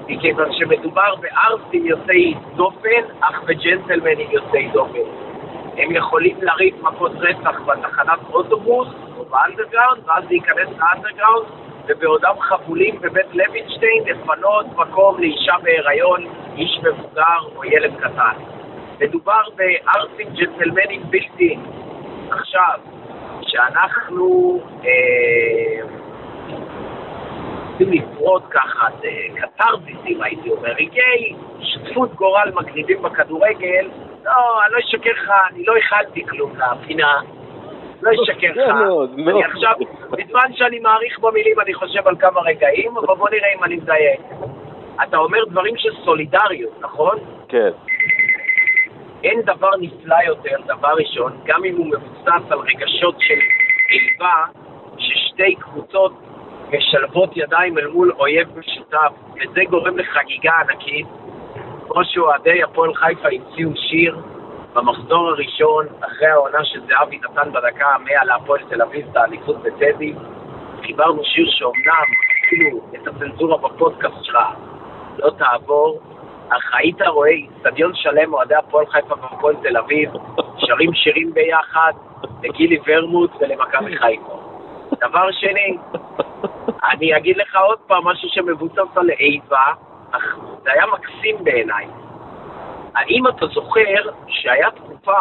מכיוון 0.08 0.54
שמדובר 0.54 1.16
בארסים 1.16 1.86
יוצאי 1.86 2.34
דופן, 2.56 3.04
אך 3.20 3.44
בג'נטלמנים 3.44 4.32
יוצאי 4.32 4.68
דופן. 4.74 5.08
הם 5.78 5.92
יכולים 5.92 6.38
לריב 6.42 6.76
מכות 6.82 7.12
רצח 7.16 7.62
בתחנת 7.66 8.20
אוטובוס 8.34 8.88
או 9.18 9.26
באנדרגראונד, 9.26 10.02
ואז 10.06 10.24
להיכנס 10.30 10.70
לאנדרגראונד, 10.78 11.48
ובעודם 11.88 12.36
חבולים 12.40 12.96
בבית 13.02 13.26
לוינשטיין 13.34 14.04
לפנות 14.06 14.66
מקום 14.76 15.20
לאישה 15.20 15.54
בהיריון, 15.64 16.26
איש 16.58 16.80
מבוגר 16.84 17.40
או 17.56 17.64
ילד 17.66 17.96
קטן. 17.98 18.38
מדובר 19.00 19.42
בארצים 19.56 20.28
ג'נטלמנים 20.34 21.02
בלתי. 21.10 21.58
עכשיו, 22.32 22.80
שאנחנו 23.42 24.60
אה, 24.86 25.82
רוצים 27.80 27.94
לפרוט 27.94 28.44
ככה, 28.50 28.88
זה 29.02 29.10
קתרזיסים 29.36 30.24
הייתי 30.24 30.50
אומר, 30.50 30.70
רגעי 30.70 31.36
שותפות 31.62 32.16
גורל 32.16 32.52
מגניבים 32.56 33.02
בכדורגל, 33.02 33.90
לא, 34.24 34.32
אני 34.66 34.74
לא 34.74 34.80
אשקר 34.80 35.12
לך, 35.12 35.32
אני 35.52 35.64
לא 35.66 35.74
הכלתי 35.78 36.26
כלום 36.26 36.54
לפינה, 36.56 37.22
לא 38.02 38.12
אשקר 38.24 38.52
לך. 38.52 38.76
אני 39.28 39.44
עכשיו, 39.44 39.74
בזמן 40.12 40.54
שאני 40.54 40.80
מעריך 40.80 41.20
במילים 41.20 41.60
אני 41.60 41.74
חושב 41.74 42.08
על 42.08 42.16
כמה 42.20 42.42
רגעים, 42.42 42.98
אבל 42.98 43.16
בוא 43.16 43.30
נראה 43.30 43.50
אם 43.58 43.64
אני 43.64 43.76
מדייק. 43.76 44.22
אתה 45.04 45.18
אומר 45.18 45.46
דברים 45.46 45.78
של 45.78 45.90
סולידריות, 46.06 46.82
נכון? 46.82 47.18
כן. 47.48 47.70
אין 49.24 49.42
דבר 49.42 49.70
נפלא 49.82 50.16
יותר, 50.26 50.56
דבר 50.66 50.94
ראשון, 50.98 51.38
גם 51.46 51.66
אם 51.66 51.76
הוא 51.76 51.86
מבוסס 51.86 52.52
על 52.52 52.60
רגשות 52.60 53.16
של 53.20 53.40
איבה, 53.90 54.44
ששתי 54.98 55.56
קבוצות 55.56 56.14
משלבות 56.72 57.38
ידיים 57.38 57.78
אל 57.78 57.88
מול 57.88 58.12
אויב 58.20 58.48
משותף, 58.60 59.12
וזה 59.36 59.62
גורם 59.70 59.98
לחגיגה 59.98 60.52
ענקית. 60.54 61.08
כמו 61.88 62.06
שאוהדי 62.06 62.64
הפועל 62.64 62.94
חיפה 62.94 63.28
המציאו 63.28 63.70
שיר 63.76 64.18
במחזור 64.74 65.30
הראשון, 65.30 65.86
אחרי 66.00 66.28
העונה 66.28 66.66
שזהבי 66.66 67.18
נתן 67.18 67.52
בדקה 67.52 67.88
המאה 67.96 68.26
להפועל 68.26 68.62
תל 68.70 68.82
אביב 68.82 69.06
את 69.12 69.18
האליפות 69.18 69.64
בטדי, 69.64 70.14
חיברנו 70.82 71.24
שיר 71.24 71.46
שאומנם 71.50 72.06
אפילו 72.48 72.80
את 72.96 73.08
הצנזורה 73.08 73.58
בפודקאסט 73.58 74.24
שלך 74.24 74.38
לא 75.18 75.30
תעבור, 75.30 76.00
אך 76.50 76.76
היית 76.76 77.02
רואה 77.02 77.32
אצטדיון 77.58 77.92
שלם 77.96 78.34
אוהדי 78.34 78.56
הפועל 78.56 78.86
חיפה 78.86 79.16
והפועל 79.22 79.56
תל 79.56 79.78
אביב, 79.78 80.10
שרים 80.58 80.94
שירים 80.94 81.34
ביחד 81.34 81.92
לגילי 82.44 82.80
ורמוט 82.88 83.32
ולמכבי 83.40 83.98
חיפה. 83.98 84.47
דבר 85.00 85.32
שני, 85.32 85.78
אני 86.92 87.18
אגיד 87.18 87.38
לך 87.38 87.56
עוד 87.56 87.80
פעם 87.88 88.08
משהו 88.08 88.30
שמבוסס 88.30 88.98
על 88.98 89.10
איבה, 89.10 89.74
אך 90.12 90.38
זה 90.64 90.72
היה 90.74 90.84
מקסים 90.86 91.44
בעיניי. 91.44 91.88
האם 92.96 93.28
אתה 93.28 93.48
זוכר 93.48 94.12
שהיה 94.28 94.72
תקופה 94.72 95.20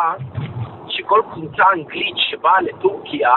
שכל 0.88 1.22
קבוצה 1.32 1.64
אנגלית 1.72 2.14
שבאה 2.16 2.60
לטורקיה 2.60 3.34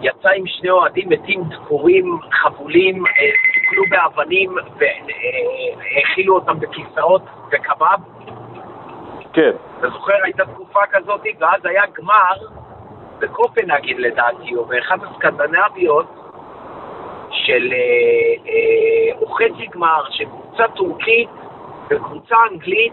יצאה 0.00 0.32
עם 0.32 0.46
שני 0.46 0.70
אוהדים 0.70 1.08
מתים 1.08 1.44
דקורים, 1.44 2.18
חבולים, 2.32 3.04
סוכלו 3.54 3.82
באבנים 3.90 4.56
והאכילו 4.78 6.34
אותם 6.34 6.60
בכיסאות 6.60 7.22
וקבב? 7.52 7.98
כן. 9.32 9.50
אתה 9.78 9.90
זוכר, 9.90 10.12
הייתה 10.24 10.44
תקופה 10.44 10.80
כזאת, 10.90 11.20
ואז 11.38 11.66
היה 11.66 11.82
גמר 11.98 12.65
בקופנהגן 13.18 13.96
לדעתי, 13.98 14.56
או 14.56 14.64
באחת 14.64 14.98
הסקנדנביות, 15.02 16.06
של 17.30 17.72
אה, 17.72 17.78
אה, 18.48 19.20
או 19.20 19.26
חצי 19.26 19.66
גמר, 19.74 20.02
של 20.10 20.24
קבוצה 20.24 20.64
טורקית 20.68 21.28
וקבוצה 21.90 22.36
אנגלית, 22.52 22.92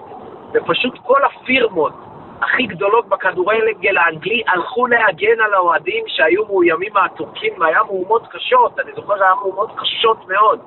ופשוט 0.54 1.00
כל 1.04 1.20
הפירמות 1.24 1.94
הכי 2.41 2.66
גדולות 2.66 3.10
בכדורגל 3.10 3.98
האנגלי 3.98 4.44
הלכו 4.48 4.88
להגן 4.88 5.41
על 5.45 5.54
האוהדים 5.54 6.04
שהיו 6.08 6.45
מאוימים 6.45 6.94
מהטורקים, 6.94 7.54
והיה 7.60 7.84
מהומות 7.84 8.28
קשות, 8.28 8.80
אני 8.80 8.91
זוכר, 8.95 9.24
היה 9.24 9.36
מהומות 9.36 9.72
קשות 9.78 10.28
מאוד 10.28 10.60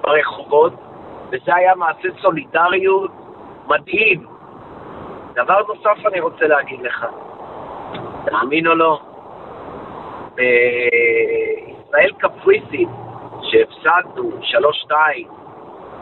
ברחובות, 0.00 0.72
וזה 1.28 1.54
היה 1.54 1.74
מעשה 1.74 2.08
סולידריות 2.20 3.10
מדהים. 3.66 4.26
דבר 5.34 5.60
נוסף 5.68 6.06
אני 6.06 6.20
רוצה 6.20 6.46
להגיד 6.46 6.80
לך, 6.80 7.06
תאמין 8.32 8.66
או 8.66 8.74
לא, 8.74 9.00
בישראל 10.34 12.12
קפריסין, 12.18 12.88
שהפסדנו 13.42 14.30
3-2 14.88 14.92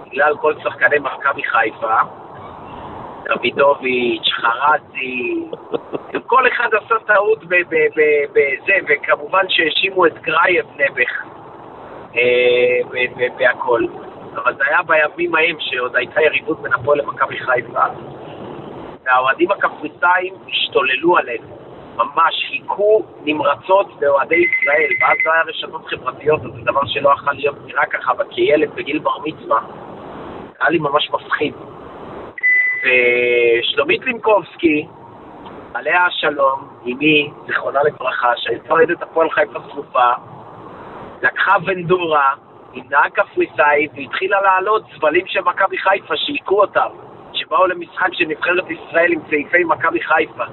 בגלל 0.07 0.37
כל 0.37 0.55
שחקני 0.63 0.99
מכבי 0.99 1.43
חיפה, 1.43 1.97
דוידוביץ', 3.25 4.29
חרזי, 4.31 5.45
כל 6.27 6.49
אחד 6.49 6.69
עשה 6.75 6.95
טעות 7.07 7.45
בזה, 7.45 8.77
וכמובן 8.89 9.45
שהאשימו 9.49 10.07
את 10.07 10.23
גרייב 10.23 10.67
נעבך 10.77 11.25
בהכל. 13.39 13.85
אבל 14.35 14.55
זה 14.55 14.63
היה 14.67 14.79
בימים 14.83 15.35
ההם 15.35 15.57
שעוד 15.59 15.97
הייתה 15.97 16.23
יריבות 16.23 16.63
בין 16.63 16.73
הפועל 16.73 16.99
למכבי 16.99 17.39
חיפה, 17.39 17.85
והאוהדים 19.05 19.51
הקפריסאים 19.51 20.35
השתוללו 20.49 21.17
עלינו. 21.17 21.60
ממש 22.05 22.51
היכו 22.51 23.03
נמרצות 23.25 24.01
באוהדי 24.01 24.37
ישראל, 24.37 24.91
ואז 25.01 25.17
לא 25.27 25.33
היה 25.33 25.43
רשתות 25.43 25.87
חברתיות, 25.87 26.43
זה 26.43 26.49
דבר 26.65 26.81
שלא 26.87 27.11
יכול 27.11 27.33
להיות 27.33 27.57
נראה 27.67 27.87
ככה, 27.87 28.13
אבל 28.13 28.25
כילד 28.31 28.71
בגיל 28.75 28.99
בר 28.99 29.19
מצווה, 29.25 29.61
היה 30.61 30.71
לי 30.71 30.79
ממש 30.79 31.11
מפחיד. 31.11 31.55
ושלומית 32.85 34.05
לימקובסקי, 34.05 34.87
עליה 35.75 36.07
השלום, 36.07 36.69
אמי, 36.87 37.31
זיכרונה 37.47 37.81
לברכה, 37.83 38.33
שהייתה 38.37 38.73
אוהדת 38.73 39.03
הפועל 39.03 39.31
חיפה 39.31 39.59
צרופה, 39.73 40.11
לקחה 41.23 41.57
ונדורה 41.67 42.35
עם 42.73 42.85
נהג 42.91 43.13
קפריסאי 43.13 43.89
והתחילה 43.95 44.41
לעלות 44.41 44.83
צבלים 44.97 45.27
של 45.27 45.41
מכבי 45.41 45.79
חיפה 45.79 46.17
שהיכו 46.17 46.61
אותם, 46.61 46.89
שבאו 47.33 47.67
למשחק 47.67 48.09
של 48.13 48.25
נבחרת 48.29 48.65
ישראל 48.71 49.13
עם 49.13 49.21
צעיפי 49.31 49.65
מכבי 49.65 50.01
חיפה. 50.01 50.45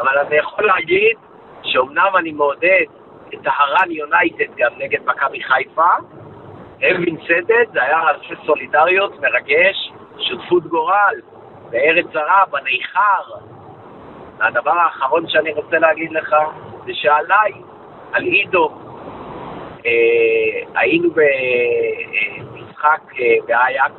אבל 0.00 0.18
אני 0.18 0.36
יכול 0.36 0.66
להגיד 0.66 1.16
שאומנם 1.62 2.10
אני 2.16 2.32
מעודד 2.32 2.84
את 3.34 3.40
ההרן 3.44 3.90
יונייטד 3.90 4.54
גם 4.56 4.70
נגד 4.78 4.98
מכבי 5.06 5.42
חיפה, 5.42 5.90
אבין 6.76 7.16
סדד, 7.26 7.64
זה 7.72 7.82
היה 7.82 7.98
מעשה 7.98 8.34
סולידריות 8.46 9.20
מרגש, 9.20 9.92
שותפות 10.18 10.66
גורל, 10.66 11.20
בארץ 11.70 12.06
זרה, 12.12 12.42
בניכר. 12.50 13.22
והדבר 14.38 14.70
האחרון 14.70 15.28
שאני 15.28 15.52
רוצה 15.52 15.78
להגיד 15.78 16.12
לך, 16.12 16.36
זה 16.86 16.92
שעליי, 16.94 17.52
על 18.12 18.22
עידו, 18.22 18.68
אה, 19.86 20.80
היינו 20.80 21.08
במשחק 21.10 23.00
אה, 23.20 23.34
באייקס, 23.46 23.94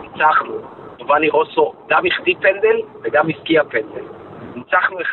ניצחנו, 0.00 0.54
טובני 0.98 1.28
רוסו 1.28 1.72
גם 1.88 2.06
החטיא 2.06 2.34
פנדל 2.40 2.80
וגם 3.02 3.28
הפקיע 3.30 3.62
פנדל. 3.64 4.19
ניצחנו 4.54 5.00
1-0 5.00 5.04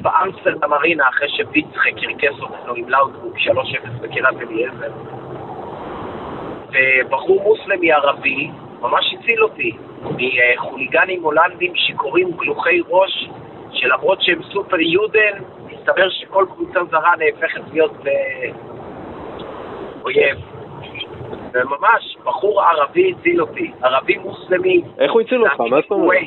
באמסטרדם 0.00 0.72
ארינה 0.72 1.08
אחרי 1.08 1.28
שוויצחק 1.28 1.92
קרקס 2.00 2.40
אותנו 2.40 2.74
עם 2.74 2.88
לאוטבוק 2.88 3.36
3-0 3.36 3.48
בקריית 4.02 4.50
אליעזר. 4.50 4.92
ובחור 6.72 7.42
מוסלמי 7.42 7.92
ערבי 7.92 8.50
ממש 8.80 9.14
הציל 9.18 9.42
אותי 9.42 9.72
מחוליגנים 10.02 11.22
הולנדים 11.22 11.76
שיכורים 11.76 12.30
גלוחי 12.30 12.80
ראש, 12.88 13.28
שלמרות 13.72 14.22
שהם 14.22 14.42
סופר 14.42 14.80
יודן, 14.80 15.42
מסתבר 15.66 16.10
שכל 16.10 16.46
קבוצה 16.54 16.84
זרה 16.90 17.12
נהפכת 17.18 17.60
להיות 17.72 17.96
אויב. 20.04 20.38
וממש, 21.54 22.16
בחור 22.24 22.62
ערבי 22.62 23.12
הציל 23.12 23.40
אותי, 23.40 23.72
ערבי 23.82 24.16
מוסלמי. 24.16 24.82
איך 24.98 25.12
הוא 25.12 25.20
הציל 25.20 25.42
אותך? 25.42 25.60
מה 25.60 25.80
זאת 25.82 25.90
אומרת? 25.90 26.18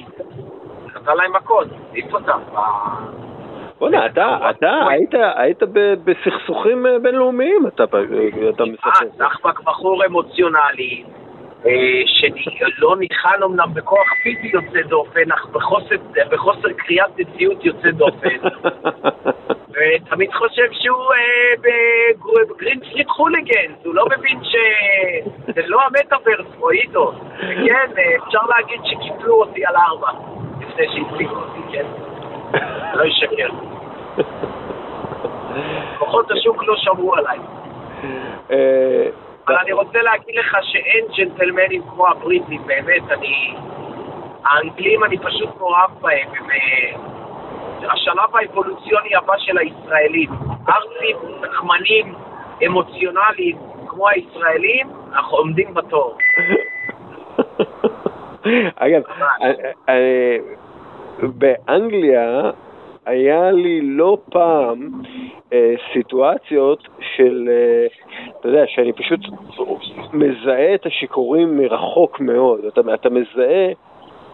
נתן 1.05 1.17
להם 1.17 1.35
מכות, 1.35 1.67
העיף 1.91 2.13
אותם. 2.13 2.39
בוא'נה, 3.79 4.05
אתה, 4.05 4.49
אתה 4.49 4.87
היית, 4.89 5.13
היית 5.35 5.63
בסכסוכים 6.03 6.85
אה, 6.85 6.99
בינלאומיים, 6.99 7.67
אתה, 7.67 7.83
אתה 8.49 8.65
משחק. 8.65 9.03
אה, 9.21 9.29
סחבק 9.29 9.59
בחור 9.59 10.05
אמוציונלי, 10.05 11.03
אה, 11.65 12.01
שלא 12.05 12.95
ניחן 12.99 13.43
אמנם 13.43 13.73
בכוח 13.73 14.07
פיזי 14.23 14.47
יוצא 14.47 14.81
דופן, 14.87 15.31
אך 15.31 15.45
בחוסר, 15.51 15.95
בחוסר 16.31 16.69
קריאת 16.77 17.19
מציאות 17.19 17.65
יוצא 17.65 17.91
דופן. 17.91 18.37
ותמיד 19.75 20.33
חושב 20.33 20.67
שהוא 20.71 21.05
בגרינפריד 22.49 23.07
חוליגנס, 23.07 23.75
הוא 23.85 23.95
לא 23.95 24.05
מבין 24.17 24.39
שזה 24.43 25.61
לא 25.65 25.79
המטאברס 25.81 26.47
פה 26.59 26.71
איתו. 26.71 27.13
כן, 27.39 27.91
אפשר 28.25 28.41
להגיד 28.49 28.79
שקיפלו 28.83 29.33
אותי 29.33 29.65
על 29.65 29.75
ארבע. 29.75 30.09
אותי, 30.79 31.61
כן? 31.71 31.85
לא 32.93 33.03
ישקר. 33.05 33.49
כוחות 35.99 36.31
השוק 36.31 36.63
לא 36.63 36.75
שמרו 36.77 37.15
עליי. 37.15 37.37
אה, 38.51 39.09
אבל 39.47 39.55
אני 39.55 39.71
רוצה 39.71 40.01
להגיד 40.01 40.35
לך 40.35 40.57
שאין 40.61 41.05
ג'נטלמנים 41.17 41.81
כמו 41.89 42.07
הבריטים, 42.07 42.61
באמת, 42.65 43.11
אני... 43.11 43.55
האנגלים, 44.43 45.03
אני 45.03 45.17
פשוט 45.17 45.49
מאוהב 45.57 45.91
בהם, 46.01 46.29
הם... 46.29 46.49
השלב 47.89 48.35
האבולוציוני 48.35 49.15
הבא 49.15 49.33
של 49.37 49.57
הישראלים. 49.57 50.29
ארצים, 50.69 51.17
נחמנים, 51.41 52.15
אמוציונליים, 52.65 53.57
כמו 53.87 54.09
הישראלים, 54.09 54.87
אנחנו 55.13 55.37
עומדים 55.37 55.73
בתור. 55.73 56.17
אגב, 58.75 59.01
אה, 59.41 59.51
אה, 59.89 60.37
באנגליה 61.23 62.51
היה 63.05 63.51
לי 63.51 63.81
לא 63.81 64.17
פעם 64.31 65.01
אה, 65.53 65.73
סיטואציות 65.93 66.87
של, 67.15 67.49
אה, 67.51 67.87
אתה 68.39 68.47
יודע, 68.47 68.63
שאני 68.67 68.93
פשוט 68.93 69.19
מזהה 70.13 70.75
את 70.75 70.85
השיכורים 70.85 71.57
מרחוק 71.57 72.19
מאוד. 72.19 72.65
אתה, 72.65 72.81
אתה 72.93 73.09
מזהה 73.09 73.71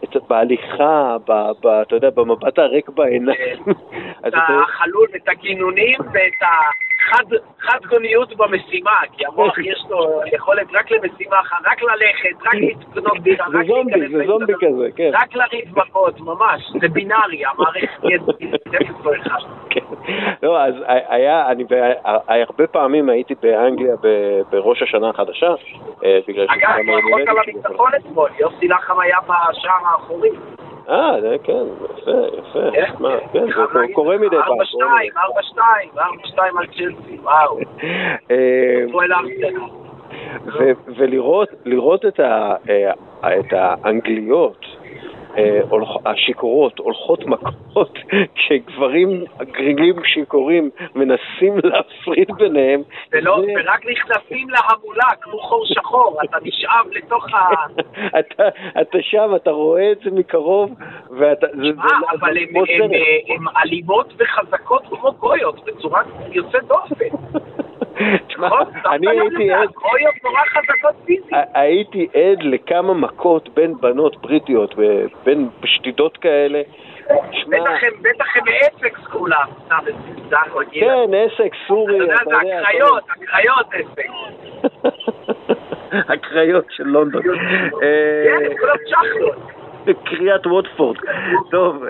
את 0.04 0.16
בהליכה, 0.30 1.18
ב, 1.28 1.32
ב, 1.64 1.68
אתה 1.68 1.96
יודע, 1.96 2.10
במבט 2.10 2.60
הריק 2.60 2.90
בעיניים. 2.90 3.64
את 4.28 4.34
החלול, 4.34 5.08
את 5.16 5.30
הגינונים 5.30 6.00
ואת 6.00 6.42
החד 7.10 7.80
גוניות 7.90 8.38
במשימה, 8.38 8.92
כי 9.18 9.26
המוח 9.26 9.58
יש 9.58 9.84
לו 9.90 10.22
יכולת 10.34 10.68
רק 10.74 10.92
למשימה 10.92 11.40
אחת, 11.40 11.58
רק 11.66 11.82
ללכת, 11.82 12.42
רק 12.48 12.54
לקנות 12.96 13.20
דירה, 13.24 13.46
רק 13.48 13.54
להיכנס 13.54 14.12
זה 14.12 14.24
זומבי 14.28 14.54
כזה, 14.62 14.88
כן. 14.96 15.12
רק 15.14 15.36
לריב 15.36 15.80
מכות, 15.80 16.20
ממש, 16.20 16.62
זה 16.82 16.88
בינארי, 16.88 17.42
המערכת. 17.46 18.02
כן. 19.70 19.80
לא, 20.44 20.62
אז 20.64 20.74
היה, 20.88 21.52
אני 21.52 21.64
ב- 21.64 21.94
הרבה 22.28 22.68
פעמים 22.68 23.10
הייתי 23.10 23.36
באנגליה 23.42 23.96
בראש 24.52 24.82
השנה 24.82 25.10
החדשה, 25.10 25.54
אה, 26.06 26.20
בגלל 26.28 26.46
אגב, 26.50 26.70
שזה 26.74 26.82
גם 26.82 26.86
ברכות 26.88 27.28
על. 27.28 27.38
הניצחון 27.48 27.92
אתמול, 27.98 28.30
יוסי 28.40 28.68
לחם 28.68 29.00
היה 29.00 29.18
בשער 29.28 29.88
האחורי. 29.92 30.30
אה, 30.92 31.38
כן, 31.44 31.54
יפה, 31.98 32.12
יפה. 32.38 32.72
כן, 32.74 32.92
מה, 33.00 33.10
כן, 33.34 33.46
זה 33.74 33.80
קורה 33.94 34.18
מדי 34.18 34.30
פעם. 34.30 34.52
ארבע 34.52 34.66
שתיים, 34.66 35.12
ארבע 35.18 35.42
שתיים, 35.42 35.90
ארבע 35.98 36.28
שתיים 36.28 36.58
על 36.58 36.66
צ'לסי, 36.68 37.18
וואו. 37.24 37.60
אה, 38.32 38.84
ולראות 41.66 42.06
את, 42.06 42.20
אה, 42.20 42.56
את 43.40 43.54
האנגליות, 43.54 44.66
השיכורות, 46.06 46.80
הולכות 46.80 47.26
מכות, 47.26 47.98
כשגברים 48.36 49.08
גרילים 49.42 49.96
שיכורים 50.06 50.70
מנסים 50.96 51.54
להפריד 51.64 52.32
ביניהם. 52.38 52.82
ולא, 53.12 53.38
זה- 53.46 53.52
ורק 53.58 53.86
נכנסים 53.86 54.48
להמולה 54.50 55.10
כמו 55.22 55.40
חור 55.40 55.66
שחור, 55.66 56.18
אתה 56.24 56.38
נשאב 56.44 56.86
לתוך 56.92 57.34
ה... 57.34 57.46
אתה, 58.20 58.44
אתה 58.82 58.98
שם, 59.02 59.32
אתה 59.36 59.52
רואה 59.52 59.92
את 59.92 59.98
זה 60.04 60.12
מקרוב, 60.12 60.72
ואתה... 61.20 61.46
אה, 61.48 61.52
זה- 61.52 61.82
אבל 62.20 62.38
הן-. 62.38 62.94
אה, 62.94 63.36
הן 63.36 63.44
אלימות 63.66 64.14
וחזקות 64.18 64.84
כמו 64.90 65.12
גויות, 65.12 65.66
בצורה 65.66 66.02
יוצאת 66.32 66.64
דופן. 66.64 67.40
תשמע, 68.28 68.48
נכון? 68.48 68.64
אני 68.92 69.08
הייתי? 69.10 69.52
עד... 69.52 69.70
הייתי 71.54 72.08
עד 72.14 72.44
לכמה 72.44 72.94
מכות 72.94 73.50
בין 73.50 73.74
בנות 73.82 74.22
בריטיות, 74.22 74.76
בין 75.24 75.50
שדידות 75.66 76.18
כאלה. 76.18 76.62
בטח 77.48 78.36
הם- 78.36 78.44
מאפקס 78.46 79.06
כולם, 79.08 79.46
סתם. 79.66 79.78
כן, 80.72 81.14
עסק, 81.14 81.52
סורי, 81.68 81.96
אתה 81.96 82.04
יודע, 82.04 82.16
זה 82.26 82.60
הקריות, 82.60 83.04
הקריות 83.10 83.68
אפקס. 83.74 84.12
הקריות 86.14 86.66
של 86.70 86.84
לונדון. 86.84 87.22
כן, 87.24 87.30
אה, 87.84 88.36
הם 88.46 88.58
כולם 88.60 88.76
צ'חלות. 88.90 89.36
קריית 90.06 90.48
ווטפורד. 90.48 90.98
טוב. 91.52 91.84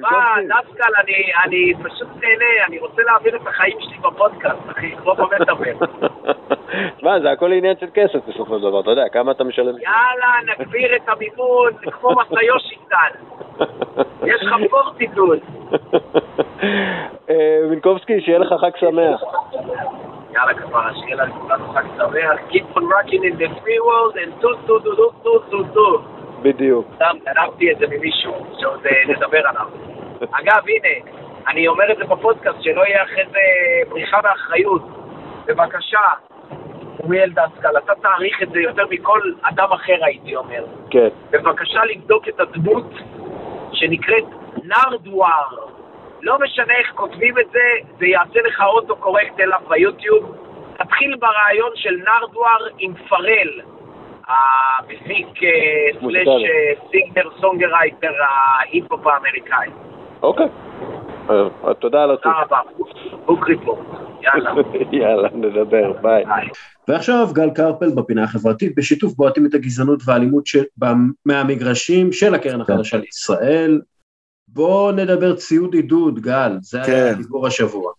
מה, 0.00 0.34
דווקא 0.48 0.84
אני, 0.98 1.30
אני 1.44 1.74
פשוט 1.84 2.08
נהנה, 2.20 2.66
אני 2.68 2.78
רוצה 2.78 3.02
להעביר 3.02 3.36
את 3.36 3.46
החיים 3.46 3.76
שלי 3.80 3.98
בפודקאסט, 3.98 4.58
אחי, 4.70 4.96
כמו 4.96 5.14
במטאבר. 5.14 5.86
מה, 7.02 7.20
זה 7.20 7.30
הכל 7.30 7.52
עניין 7.52 7.76
של 7.80 7.86
כסף 7.94 8.18
בסופו 8.28 8.58
של 8.58 8.62
דבר, 8.62 8.80
אתה 8.80 8.90
יודע, 8.90 9.08
כמה 9.08 9.32
אתה 9.32 9.44
משלם? 9.44 9.74
יאללה, 9.78 10.54
נגביר 10.58 10.96
את 10.96 11.08
המימון, 11.08 11.72
כמו 11.90 12.10
מסאיושי 12.10 12.77
סאן. 12.77 13.10
יש 14.26 14.42
לך 14.42 14.54
fortitude. 14.70 15.38
אה, 17.30 17.60
מינקובסקי, 17.70 18.20
שיהיה 18.20 18.38
לך 18.38 18.54
חג 18.60 18.76
שמח. 18.76 19.20
יאללה 20.34 20.54
כפרה, 20.54 20.90
שיהיה 20.94 21.16
לכולנו 21.16 21.72
חג 21.72 21.84
שמח. 21.96 22.40
Keep 22.50 22.76
on 22.76 22.80
rocking 22.80 23.24
in 23.24 23.36
the 23.38 23.48
free 23.48 23.80
world 23.86 24.16
and 24.16 24.40
טו 24.40 24.48
טו 24.66 24.78
טו 24.80 24.94
טו 24.94 25.10
טו 25.22 25.38
טו 25.38 25.64
טו. 25.74 26.02
בדיוק. 26.42 26.86
סתם, 26.94 27.16
גנבתי 27.24 27.72
את 27.72 27.78
זה 27.78 27.86
ממישהו, 27.86 28.46
שעוד 28.60 28.86
אה, 28.86 29.02
נדבר 29.08 29.48
עליו. 29.48 29.66
אגב, 30.40 30.62
הנה, 30.68 31.10
אני 31.48 31.68
אומר 31.68 31.92
את 31.92 31.96
זה 31.96 32.04
בפודקאסט, 32.04 32.62
שלא 32.62 32.80
יהיה 32.80 33.02
אחרי 33.02 33.24
זה 33.32 33.40
בריחה 33.88 34.20
מאחריות. 34.22 34.82
בבקשה, 35.46 36.00
אוריאל 37.02 37.30
דסקל, 37.30 37.78
אתה 37.78 37.92
תעריך 38.02 38.42
את 38.42 38.50
זה 38.50 38.60
יותר 38.60 38.86
מכל 38.90 39.20
אדם 39.42 39.72
אחר, 39.72 40.04
הייתי 40.04 40.36
אומר. 40.36 40.64
כן. 40.90 41.08
בבקשה 41.30 41.84
לבדוק 41.84 42.28
את 42.28 42.40
הדמות 42.40 42.92
שנקראת 43.72 44.24
נרדואר. 44.64 45.48
לא 46.22 46.38
משנה 46.38 46.74
איך 46.74 46.92
כותבים 46.94 47.38
את 47.38 47.50
זה, 47.52 47.60
זה 47.98 48.06
יעשה 48.06 48.40
לך 48.44 48.60
autocorrect 48.60 49.40
אליו 49.40 49.60
ביוטיוב. 49.68 50.36
תתחיל 50.76 51.16
ברעיון 51.16 51.70
של 51.74 51.96
נרדואר 51.96 52.66
עם 52.78 52.94
פארל, 53.08 53.60
המפיק 54.30 55.26
slash 56.00 56.42
singer 56.90 57.28
songwriter 57.40 58.12
ההיפ-הופ 58.20 59.06
האמריקאי. 59.06 59.68
אוקיי. 60.22 60.46
תודה 61.78 62.02
על 62.02 62.10
הטוב. 62.10 62.32
תודה 62.32 62.42
רבה. 62.42 62.58
בוק 63.26 63.48
ריפורט. 63.48 63.86
יאללה. 64.22 64.52
יאללה, 65.02 65.28
נדבר, 65.34 65.92
ביי. 66.02 66.24
ועכשיו 66.88 67.28
גל 67.32 67.50
קרפל 67.50 67.90
בפינה 67.94 68.24
החברתית 68.24 68.74
בשיתוף 68.76 69.12
בועטים 69.12 69.46
את 69.46 69.54
הגזענות 69.54 70.02
והאלימות 70.04 70.46
של, 70.46 70.64
מהמגרשים 71.26 72.12
של 72.12 72.34
הקרן 72.34 72.60
החדשה 72.60 72.96
לישראל. 72.96 73.80
בואו 74.48 74.92
נדבר 74.92 75.36
ציוד 75.36 75.74
עידוד, 75.74 76.18
גל, 76.18 76.56
זה 76.60 76.80
כן. 76.86 76.92
היה 76.92 77.14
דיבור 77.14 77.46
השבוע. 77.46 77.92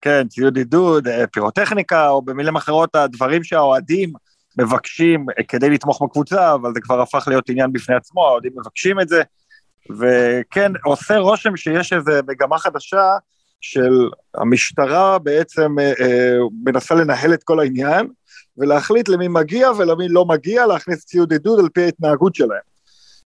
כן, 0.00 0.28
ציוד 0.28 0.56
עידוד, 0.56 1.08
אה, 1.08 1.26
פירוטכניקה, 1.26 2.08
או 2.08 2.22
במילים 2.22 2.56
אחרות, 2.56 2.96
הדברים 2.96 3.44
שהאוהדים 3.44 4.12
מבקשים 4.58 5.26
אה, 5.38 5.44
כדי 5.44 5.70
לתמוך 5.70 6.02
בקבוצה, 6.02 6.54
אבל 6.54 6.74
זה 6.74 6.80
כבר 6.80 7.00
הפך 7.00 7.28
להיות 7.28 7.50
עניין 7.50 7.72
בפני 7.72 7.94
עצמו, 7.94 8.26
האוהדים 8.26 8.52
מבקשים 8.56 9.00
את 9.00 9.08
זה. 9.08 9.22
וכן, 9.98 10.72
עושה 10.84 11.18
רושם 11.18 11.56
שיש 11.56 11.92
איזו 11.92 12.12
מגמה 12.28 12.58
חדשה 12.58 13.12
של 13.60 14.08
המשטרה 14.34 15.18
בעצם 15.18 15.78
אה, 15.78 15.92
אה, 16.00 16.36
מנסה 16.64 16.94
לנהל 16.94 17.34
את 17.34 17.42
כל 17.42 17.60
העניין, 17.60 18.08
ולהחליט 18.58 19.08
למי 19.08 19.28
מגיע 19.28 19.70
ולמי 19.70 20.08
לא 20.08 20.24
מגיע 20.24 20.66
להכניס 20.66 21.04
ציוד 21.04 21.32
עידוד 21.32 21.58
על 21.58 21.68
פי 21.68 21.82
ההתנהגות 21.82 22.34
שלהם. 22.34 22.70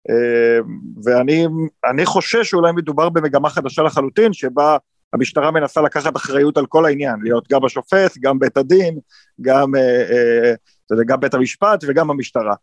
אה, 0.09 0.59
ואני 1.03 1.47
אני 1.89 2.05
חושש 2.05 2.49
שאולי 2.49 2.71
מדובר 2.71 3.09
במגמה 3.09 3.49
חדשה 3.49 3.81
לחלוטין, 3.81 4.33
שבה 4.33 4.77
המשטרה 5.13 5.51
מנסה 5.51 5.81
לקחת 5.81 6.17
אחריות 6.17 6.57
על 6.57 6.65
כל 6.65 6.85
העניין, 6.85 7.15
להיות 7.23 7.47
גם 7.51 7.65
השופט, 7.65 8.17
גם 8.19 8.39
בית 8.39 8.57
הדין, 8.57 8.99
גם, 9.41 9.75
אה, 9.75 9.81
אה, 9.81 10.53
יודע, 10.91 11.03
גם 11.03 11.19
בית 11.19 11.33
המשפט 11.33 11.83
וגם 11.87 12.09
המשטרה. 12.09 12.55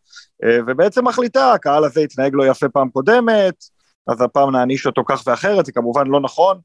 אה, 0.43 0.59
ובעצם 0.67 1.07
מחליטה, 1.07 1.53
הקהל 1.53 1.83
הזה 1.83 2.01
התנהג 2.01 2.31
לא 2.35 2.47
יפה 2.47 2.69
פעם 2.69 2.89
קודמת, 2.89 3.63
אז 4.07 4.21
הפעם 4.21 4.51
נעניש 4.51 4.85
אותו 4.85 5.03
כך 5.07 5.23
ואחרת, 5.27 5.65
זה 5.65 5.71
כמובן 5.71 6.07
לא 6.07 6.19
נכון. 6.19 6.59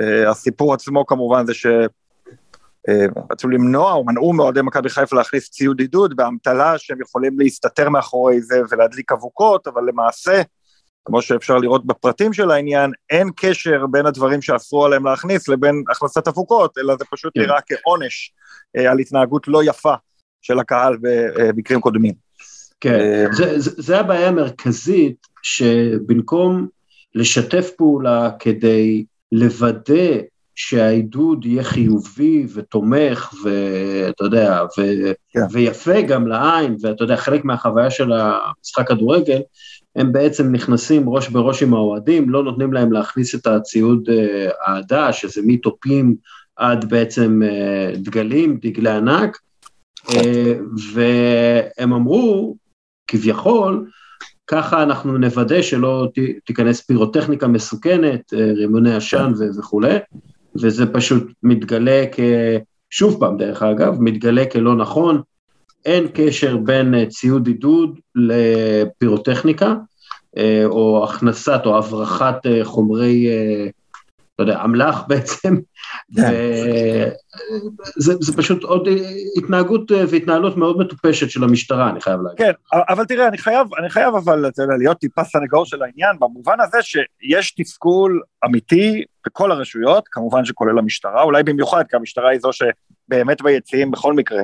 אה, 0.00 0.30
הסיפור 0.30 0.74
עצמו 0.74 1.06
כמובן 1.06 1.46
זה 1.46 1.54
ש... 1.54 1.66
אה, 2.88 3.06
למנוע 3.44 3.92
או 3.92 4.04
מנעו 4.04 4.32
מאוהדי 4.32 4.62
מכבי 4.62 4.88
חיפה 4.88 5.16
להכניס 5.16 5.50
ציוד 5.50 5.80
עידוד 5.80 6.16
באמתלה 6.16 6.78
שהם 6.78 7.00
יכולים 7.00 7.38
להסתתר 7.38 7.88
מאחורי 7.88 8.40
זה 8.40 8.60
ולהדליק 8.70 9.12
אבוקות, 9.12 9.66
אבל 9.66 9.82
למעשה, 9.88 10.42
כמו 11.04 11.22
שאפשר 11.22 11.58
לראות 11.58 11.86
בפרטים 11.86 12.32
של 12.32 12.50
העניין, 12.50 12.90
אין 13.10 13.30
קשר 13.36 13.86
בין 13.90 14.06
הדברים 14.06 14.42
שאסרו 14.42 14.86
עליהם 14.86 15.06
להכניס 15.06 15.48
לבין 15.48 15.84
הכנסת 15.90 16.28
אבוקות, 16.28 16.78
אלא 16.78 16.96
זה 16.98 17.04
פשוט 17.10 17.32
כן. 17.34 17.40
נראה 17.40 17.58
כעונש 17.66 18.32
אה, 18.76 18.90
על 18.90 18.98
התנהגות 18.98 19.48
לא 19.48 19.64
יפה 19.64 19.94
של 20.42 20.58
הקהל 20.58 20.96
במקרים 21.00 21.80
קודמים. 21.80 22.14
כן, 22.80 23.00
אה, 23.00 23.24
זה, 23.32 23.60
זה, 23.60 23.70
זה 23.82 24.00
הבעיה 24.00 24.28
המרכזית, 24.28 25.26
שבמקום 25.42 26.68
לשתף 27.14 27.70
פעולה 27.76 28.30
כדי 28.38 29.04
לוודא 29.32 30.18
שהעידוד 30.68 31.44
יהיה 31.44 31.64
חיובי 31.64 32.46
ותומך, 32.54 33.34
ואתה 33.44 34.24
יודע, 34.24 34.62
ו, 34.78 34.82
כן. 35.32 35.40
ויפה 35.50 36.00
גם 36.00 36.26
לעין, 36.26 36.76
ואתה 36.80 37.04
יודע, 37.04 37.16
חלק 37.16 37.44
מהחוויה 37.44 37.90
של 37.90 38.12
המשחק 38.12 38.88
כדורגל, 38.88 39.40
הם 39.96 40.12
בעצם 40.12 40.52
נכנסים 40.52 41.08
ראש 41.08 41.28
בראש 41.28 41.62
עם 41.62 41.74
האוהדים, 41.74 42.30
לא 42.30 42.42
נותנים 42.44 42.72
להם 42.72 42.92
להכניס 42.92 43.34
את 43.34 43.46
הציוד 43.46 44.08
אה, 44.10 44.48
אהדה, 44.68 45.12
שזה 45.12 45.40
מתופים 45.46 46.14
עד 46.56 46.90
בעצם 46.90 47.40
אה, 47.44 47.92
דגלים, 47.96 48.58
דגלי 48.62 48.90
ענק, 48.90 49.38
אה, 50.14 50.54
והם 50.94 51.92
אמרו, 51.92 52.56
כביכול, 53.06 53.86
ככה 54.46 54.82
אנחנו 54.82 55.18
נוודא 55.18 55.62
שלא 55.62 56.08
ת- 56.14 56.46
תיכנס 56.46 56.80
פירוטכניקה 56.80 57.48
מסוכנת, 57.48 58.34
אה, 58.34 58.52
רימוני 58.56 58.94
עשן 58.94 59.32
ו- 59.38 59.58
וכולי, 59.58 59.96
וזה 60.56 60.86
פשוט 60.92 61.32
מתגלה 61.42 62.04
כ... 62.12 62.20
שוב 62.90 63.20
פעם, 63.20 63.36
דרך 63.36 63.62
אגב, 63.62 64.00
מתגלה 64.00 64.44
כלא 64.46 64.74
נכון, 64.76 65.20
אין 65.84 66.06
קשר 66.14 66.56
בין 66.56 66.94
אה, 66.94 67.06
ציוד 67.06 67.46
עידוד 67.46 67.98
לפירוטכניקה, 68.14 69.74
אה, 70.36 70.62
או 70.66 71.04
הכנסת 71.04 71.60
או 71.66 71.78
הברחת 71.78 72.46
אה, 72.46 72.64
חומרי, 72.64 73.28
לא 74.44 74.50
יודע, 74.50 74.64
אמל"ח 74.64 75.04
בעצם, 75.08 75.56
וזה 76.14 78.14
זה 78.20 78.36
פשוט 78.36 78.62
עוד 78.62 78.88
אה, 78.88 78.94
התנהגות 79.36 79.92
אה, 79.92 80.04
והתנהלות 80.10 80.56
מאוד 80.56 80.78
מטופשת 80.78 81.30
של 81.30 81.44
המשטרה, 81.44 81.90
אני 81.90 82.00
חייב 82.00 82.20
להגיד. 82.20 82.38
כן, 82.38 82.52
אבל 82.88 83.04
תראה, 83.04 83.28
אני 83.28 83.38
חייב, 83.38 83.66
אני 83.78 83.90
חייב 83.90 84.14
אבל 84.14 84.48
אתה 84.48 84.62
יודע, 84.62 84.74
להיות 84.78 84.98
טיפה 84.98 85.24
סנגור 85.24 85.66
של 85.66 85.82
העניין, 85.82 86.16
במובן 86.18 86.60
הזה 86.60 86.78
שיש 86.82 87.54
תסכול 87.54 88.20
אמיתי 88.44 89.04
בכל 89.26 89.52
הרשויות, 89.52 90.04
כמובן 90.10 90.44
שכולל 90.44 90.78
המשטרה, 90.78 91.22
אולי 91.22 91.42
במיוחד, 91.42 91.84
כי 91.90 91.96
המשטרה 91.96 92.30
היא 92.30 92.40
זו 92.40 92.50
שבאמת 92.52 93.42
ביציעים 93.42 93.90
בכל 93.90 94.14
מקרה, 94.14 94.42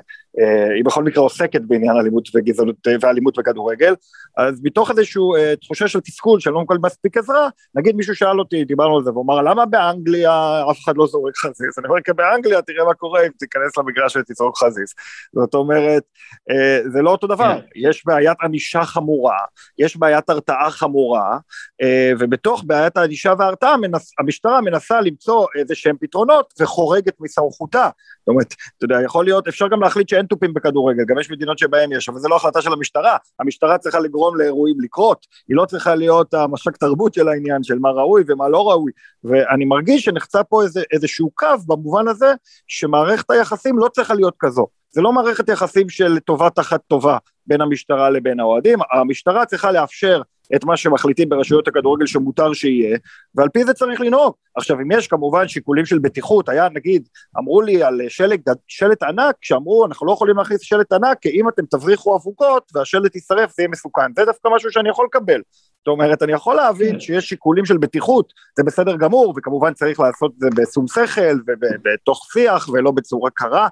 היא 0.75 0.85
בכל 0.85 1.05
מקרה 1.05 1.23
עוסקת 1.23 1.61
בעניין 1.61 1.97
אלימות 1.97 2.29
וגזענות 2.35 2.77
אה, 2.89 2.95
ואלימות 3.01 3.39
בכדורגל, 3.39 3.95
אז 4.37 4.61
מתוך 4.63 4.91
איזושהי 4.91 5.23
אה, 5.39 5.57
תחושה 5.57 5.89
של 5.89 6.01
תסכול 6.01 6.41
של 6.41 6.51
לא 6.51 6.61
מקבל 6.61 6.79
מספיק 6.83 7.17
עזרה, 7.17 7.49
נגיד 7.75 7.97
מישהו 7.97 8.15
שאל 8.15 8.39
אותי, 8.39 8.65
דיברנו 8.65 8.97
על 8.97 9.05
זה, 9.05 9.11
והוא 9.11 9.25
אמר, 9.25 9.43
למה 9.43 9.67
באנגליה 9.67 10.63
אף 10.71 10.79
אחד 10.85 10.97
לא 10.97 11.07
זורק 11.07 11.37
חזיז? 11.37 11.79
אני 11.79 11.89
אומר, 11.89 12.01
כי 12.01 12.13
באנגליה 12.13 12.63
תראה 12.63 12.85
מה 12.85 12.95
קורה 12.95 13.23
אם 13.23 13.31
תיכנס 13.39 13.79
למגרש 13.79 14.17
ותזרוק 14.17 14.59
חזיז. 14.59 14.95
זאת 15.35 15.55
אומרת, 15.55 16.03
אה, 16.51 16.91
זה 16.93 17.03
לא 17.03 17.11
אותו 17.11 17.27
דבר, 17.27 17.61
יש 17.77 18.07
בעיית 18.07 18.37
ענישה 18.43 18.85
חמורה, 18.85 19.39
יש 19.79 19.97
בעיית 19.97 20.31
הרתעה 20.31 20.71
חמורה, 20.71 21.39
אה, 21.83 22.13
ובתוך 22.19 22.63
בעיית 22.67 22.97
הענישה 22.97 23.33
וההרתעה 23.39 23.77
מנס, 23.77 24.13
המשטרה 24.19 24.61
מנסה 24.61 25.01
למצוא 25.01 25.47
איזה 25.59 25.75
שהם 25.75 25.97
פתרונות 26.01 26.55
וחורגת 26.61 27.15
מסמכותה. 27.21 27.89
זאת 28.19 28.29
אומרת, 28.29 28.55
אתה 28.77 28.85
יודע, 28.85 29.03
יכול 29.05 29.25
להיות, 29.25 29.49
אפשר 29.49 29.69
גם 29.69 29.81
להחליט 29.83 30.09
שאין 30.19 30.27
תופים 30.27 30.55
בכדורגל, 30.55 31.05
גם 31.05 31.19
יש 31.19 31.31
מדינות 31.31 31.59
שבהן 31.59 31.93
יש, 31.93 32.09
אבל 32.09 32.19
זה 32.19 32.29
לא 32.29 32.37
החלטה 32.37 32.63
של 32.63 32.73
המשטרה, 32.73 33.17
המשטרה 33.41 33.79
צריכה 33.79 34.01
לגרום 34.01 34.37
לאירועים 34.37 34.81
לקרות, 34.81 35.27
היא 35.49 35.57
לא 35.57 35.65
צריכה 35.65 35.95
להיות 35.95 36.35
המש"ק 36.35 36.77
תרבות 36.77 37.15
של 37.15 37.29
העניין, 37.29 37.63
של 37.63 37.79
מה 37.79 37.91
ראוי 37.91 38.23
ומה 38.29 38.49
לא 38.49 38.69
ראוי, 38.71 38.93
ואני 39.25 39.65
מרגיש 39.65 40.05
שנחצה 40.05 40.45
פה 40.45 40.63
איזה, 40.63 40.83
איזשהו 40.93 41.31
קו 41.35 41.47
במובן 41.67 42.09
הזה, 42.09 42.33
שמערכת 42.67 43.31
היחסים 43.31 43.79
לא 43.79 43.89
צריכה 43.89 44.15
להיות 44.15 44.35
כזו. 44.39 44.67
זה 44.91 45.01
לא 45.01 45.13
מערכת 45.13 45.49
יחסים 45.49 45.89
של 45.89 46.19
טובה 46.19 46.51
תחת 46.51 46.81
טובה 46.87 47.19
בין 47.47 47.61
המשטרה 47.61 48.11
לבין 48.11 48.41
האוהדים, 48.41 48.79
המשטרה 48.93 49.47
צריכה 49.47 49.73
לאפשר 49.73 50.23
את 50.57 50.65
מה 50.65 50.77
שמחליטים 50.77 51.29
ברשויות 51.29 51.69
הכדורגל 51.69 52.07
שמותר 52.07 52.53
שיהיה, 52.53 52.99
ועל 53.35 53.49
פי 53.49 53.65
זה 53.65 53.75
צריך 53.75 54.01
לנהוג. 54.01 54.35
עכשיו, 54.57 54.81
אם 54.81 54.93
יש 54.93 55.07
כמובן 55.07 55.49
שיקולים 55.49 55.87
של 55.87 55.99
בטיחות, 55.99 56.49
היה 56.49 56.69
נגיד, 56.69 57.09
אמרו 57.39 57.61
לי 57.61 57.83
על 57.83 58.01
שלט, 58.09 58.41
שלט 58.67 59.03
ענק, 59.03 59.35
שאמרו, 59.41 59.87
אנחנו 59.87 60.07
לא 60.07 60.13
יכולים 60.13 60.37
להכניס 60.37 60.61
שלט 60.61 60.93
ענק, 60.93 61.19
כי 61.21 61.29
אם 61.29 61.49
אתם 61.49 61.63
תבריחו 61.71 62.17
אבוקות 62.17 62.71
והשלט 62.75 63.15
יישרף, 63.15 63.51
זה 63.57 63.63
יהיה 63.63 63.69
מסוכן. 63.69 64.13
זה 64.17 64.25
דווקא 64.25 64.49
משהו 64.57 64.73
שאני 64.73 64.89
יכול 64.89 65.07
לקבל. 65.07 65.41
זאת 65.79 65.89
אומרת, 65.89 66.23
אני 66.23 66.33
יכול 66.33 66.57
להבין 66.57 67.01
שיש 67.01 67.29
שיקולים 67.29 67.65
של 67.65 67.79
בטיחות, 67.79 68.33
זה 68.57 68.65
בסדר 68.65 68.97
גמור, 68.97 69.35
וכמובן 69.37 69.75
צריך 69.75 70.01
לעשות 70.01 70.33
את 70.35 70.41
זה 70.41 70.49
בשום 70.57 70.87
שכל 70.89 71.39
ובתוך 71.47 72.27
שיח 72.33 72.69
ולא 72.69 72.91
בצורה 72.91 73.31
קרה, 73.31 73.69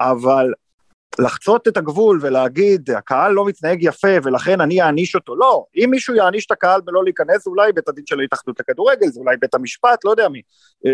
אבל 0.00 0.52
לחצות 1.18 1.68
את 1.68 1.76
הגבול 1.76 2.18
ולהגיד, 2.22 2.90
הקהל 2.90 3.32
לא 3.32 3.46
מתנהג 3.46 3.82
יפה 3.82 4.08
ולכן 4.22 4.60
אני 4.60 4.82
אעניש 4.82 5.14
אותו, 5.14 5.36
לא, 5.36 5.64
אם 5.76 5.88
מישהו 5.90 6.14
יעניש 6.14 6.46
את 6.46 6.50
הקהל 6.50 6.80
ולא 6.86 7.04
להיכנס, 7.04 7.46
אולי 7.46 7.72
בית 7.72 7.88
הדין 7.88 8.04
של 8.06 8.20
ההתאחדות 8.20 8.60
לכדורגל, 8.60 9.06
זה 9.08 9.20
אולי 9.20 9.36
בית 9.36 9.54
המשפט, 9.54 10.04
לא 10.04 10.10
יודע 10.10 10.28
מי, 10.28 10.42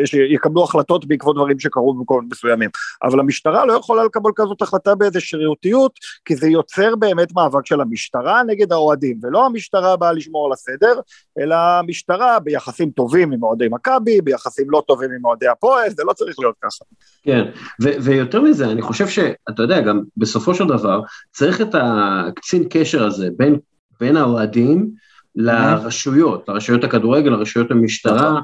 שיקבלו 0.04 0.64
החלטות 0.64 1.06
בעקבות 1.06 1.36
דברים 1.36 1.60
שקרו 1.60 1.94
במקומות 1.94 2.24
מסוימים, 2.30 2.70
אבל 3.02 3.20
המשטרה 3.20 3.66
לא 3.66 3.72
יכולה 3.72 4.04
לקבל 4.04 4.30
כזאת 4.36 4.62
החלטה 4.62 4.94
באיזה 4.94 5.20
שרירותיות, 5.20 5.92
כי 6.24 6.36
זה 6.36 6.48
יוצר 6.48 6.96
באמת 6.96 7.32
מאבק 7.34 7.66
של 7.66 7.80
המשטרה 7.80 8.42
נגד 8.42 8.72
האוהדים, 8.72 9.18
ולא 9.22 9.46
המשטרה 9.46 9.96
באה 9.96 10.12
לשמור 10.12 10.46
על 10.46 10.52
הסדר, 10.52 11.00
אלא 11.38 11.54
המשטרה 11.54 12.40
ביחסים 12.40 12.90
טובים 12.90 13.32
עם 13.32 13.42
אוהדי 13.42 13.68
מכבי, 13.70 14.20
ביחסים 14.20 14.70
לא 14.70 14.82
טובים 14.86 15.10
עם 15.18 15.24
אוהדי 15.24 15.48
הפועל, 15.48 15.90
זה 15.90 16.02
לא 16.06 16.12
צריך 16.12 16.38
להיות 16.38 16.54
ככה. 16.62 16.84
כן, 17.22 17.42
ו- 17.82 18.02
ויותר 18.02 18.40
מזה, 18.40 18.64
אני 18.64 18.82
חושב 18.82 19.08
שאתה 19.08 19.62
יודע, 19.62 19.80
גם 19.80 20.01
בסופו 20.16 20.54
של 20.54 20.66
דבר, 20.66 21.00
צריך 21.32 21.60
את 21.60 21.74
הקצין 21.74 22.64
קשר 22.70 23.06
הזה 23.06 23.28
בין, 23.36 23.56
בין 24.00 24.16
האוהדים 24.16 24.90
לרשויות, 25.36 26.48
לרשויות 26.48 26.84
הכדורגל, 26.84 27.30
לרשויות 27.30 27.70
המשטרה. 27.70 28.40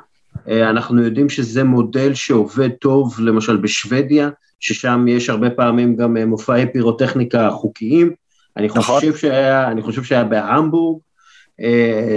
אנחנו 0.49 1.03
יודעים 1.03 1.29
שזה 1.29 1.65
מודל 1.65 2.15
שעובד 2.15 2.71
טוב, 2.71 3.21
למשל 3.21 3.57
בשוודיה, 3.57 4.29
ששם 4.61 5.07
יש 5.09 5.31
הרבה 5.31 5.51
פעמים 5.51 5.97
גם 5.97 6.17
מופעי 6.17 6.67
פירוטכניקה 6.73 7.51
חוקיים. 7.51 8.13
אני 8.57 8.69
חושב 8.69 9.17
שהיה, 9.17 9.69
אני 9.69 9.83
חושב 9.83 10.03
שהיה 10.03 10.25
בהמבורג. 10.25 11.01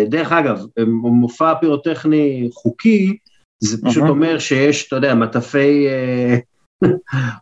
דרך 0.08 0.32
אגב, 0.32 0.66
מופע 0.88 1.54
פירוטכני 1.56 2.50
חוקי, 2.54 3.18
זה 3.60 3.78
פשוט 3.86 4.04
אומר 4.10 4.40
שיש, 4.40 4.88
אתה 4.88 4.96
יודע, 4.96 5.16
מטפי... 5.16 5.88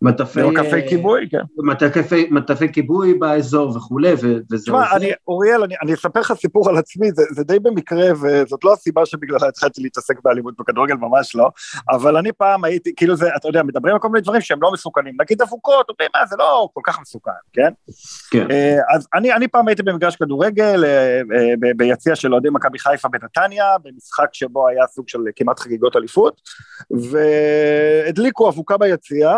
מטפי... 0.01 0.43
מטפי 0.43 0.89
כיבוי, 0.89 1.27
כן. 1.31 1.41
מטפי, 1.57 2.27
מטפי 2.31 2.73
כיבוי 2.73 3.13
באזור 3.13 3.77
וכולי, 3.77 4.13
וזה... 4.13 4.57
תשמע, 4.63 4.83
אוריאל, 5.27 5.63
אני, 5.63 5.75
אני 5.83 5.93
אספר 5.93 6.19
לך 6.19 6.33
סיפור 6.33 6.69
על 6.69 6.77
עצמי, 6.77 7.11
זה, 7.11 7.23
זה 7.31 7.43
די 7.43 7.59
במקרה, 7.59 8.11
וזאת 8.21 8.63
לא 8.63 8.73
הסיבה 8.73 9.05
שבגללה 9.05 9.47
התחלתי 9.47 9.81
להתעסק 9.81 10.15
באלימות 10.23 10.53
בכדורגל, 10.59 10.95
ממש 10.95 11.35
לא, 11.35 11.49
אבל 11.89 12.17
אני 12.17 12.31
פעם 12.31 12.63
הייתי, 12.63 12.93
כאילו 12.95 13.15
זה, 13.15 13.29
אתה 13.35 13.47
יודע, 13.47 13.63
מדברים 13.63 13.93
על 13.93 13.99
כל 13.99 14.09
מיני 14.09 14.21
דברים 14.21 14.41
שהם 14.41 14.61
לא 14.61 14.71
מסוכנים, 14.71 15.13
נגיד 15.21 15.41
אבוקות, 15.41 15.89
אומרים, 15.89 16.09
מה, 16.15 16.25
זה 16.25 16.35
לא 16.39 16.69
כל 16.73 16.81
כך 16.83 17.01
מסוכן, 17.01 17.31
כן? 17.53 17.71
כן. 18.31 18.47
אז 18.95 19.07
אני, 19.13 19.33
אני 19.33 19.47
פעם 19.47 19.67
הייתי 19.67 19.83
במגרש 19.83 20.15
כדורגל, 20.15 20.83
ביציע 21.75 22.15
של 22.15 22.33
אוהדי 22.33 22.49
מכבי 22.51 22.79
חיפה 22.79 23.07
בנתניה, 23.07 23.65
במשחק 23.83 24.27
שבו 24.33 24.67
היה 24.67 24.87
סוג 24.87 25.09
של 25.09 25.19
כמעט 25.35 25.59
חגיגות 25.59 25.95
אליפות, 25.95 26.41
והדליקו 26.91 28.49
אבוקה 28.49 28.77
ביציע, 28.77 29.28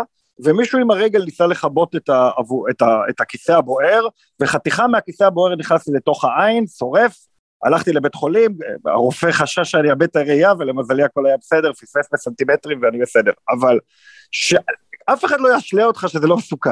ומישהו 0.44 0.78
עם 0.78 0.90
הרגל 0.90 1.24
ניסה 1.24 1.46
לכבות 1.46 1.96
את, 1.96 2.08
האבו, 2.08 2.68
את, 2.68 2.82
ה, 2.82 3.00
את 3.10 3.20
הכיסא 3.20 3.52
הבוער, 3.52 4.06
וחתיכה 4.40 4.86
מהכיסא 4.86 5.24
הבוער 5.24 5.56
נכנסתי 5.56 5.90
לתוך 5.94 6.24
העין, 6.24 6.66
שורף, 6.66 7.16
הלכתי 7.64 7.92
לבית 7.92 8.14
חולים, 8.14 8.58
הרופא 8.86 9.30
חשש 9.30 9.70
שאני 9.70 9.90
אאבד 9.90 10.02
את 10.02 10.16
הראייה, 10.16 10.52
ולמזלי 10.58 11.02
הכל 11.02 11.26
היה 11.26 11.36
בסדר, 11.36 11.72
פספס 11.72 12.08
בסנטימטרים 12.12 12.78
ואני 12.82 12.98
בסדר, 12.98 13.32
אבל 13.50 13.78
ש... 14.30 14.54
אף 15.06 15.24
אחד 15.24 15.40
לא 15.40 15.56
ישלה 15.56 15.84
אותך 15.84 16.06
שזה 16.08 16.26
לא 16.26 16.36
מסוכן. 16.36 16.70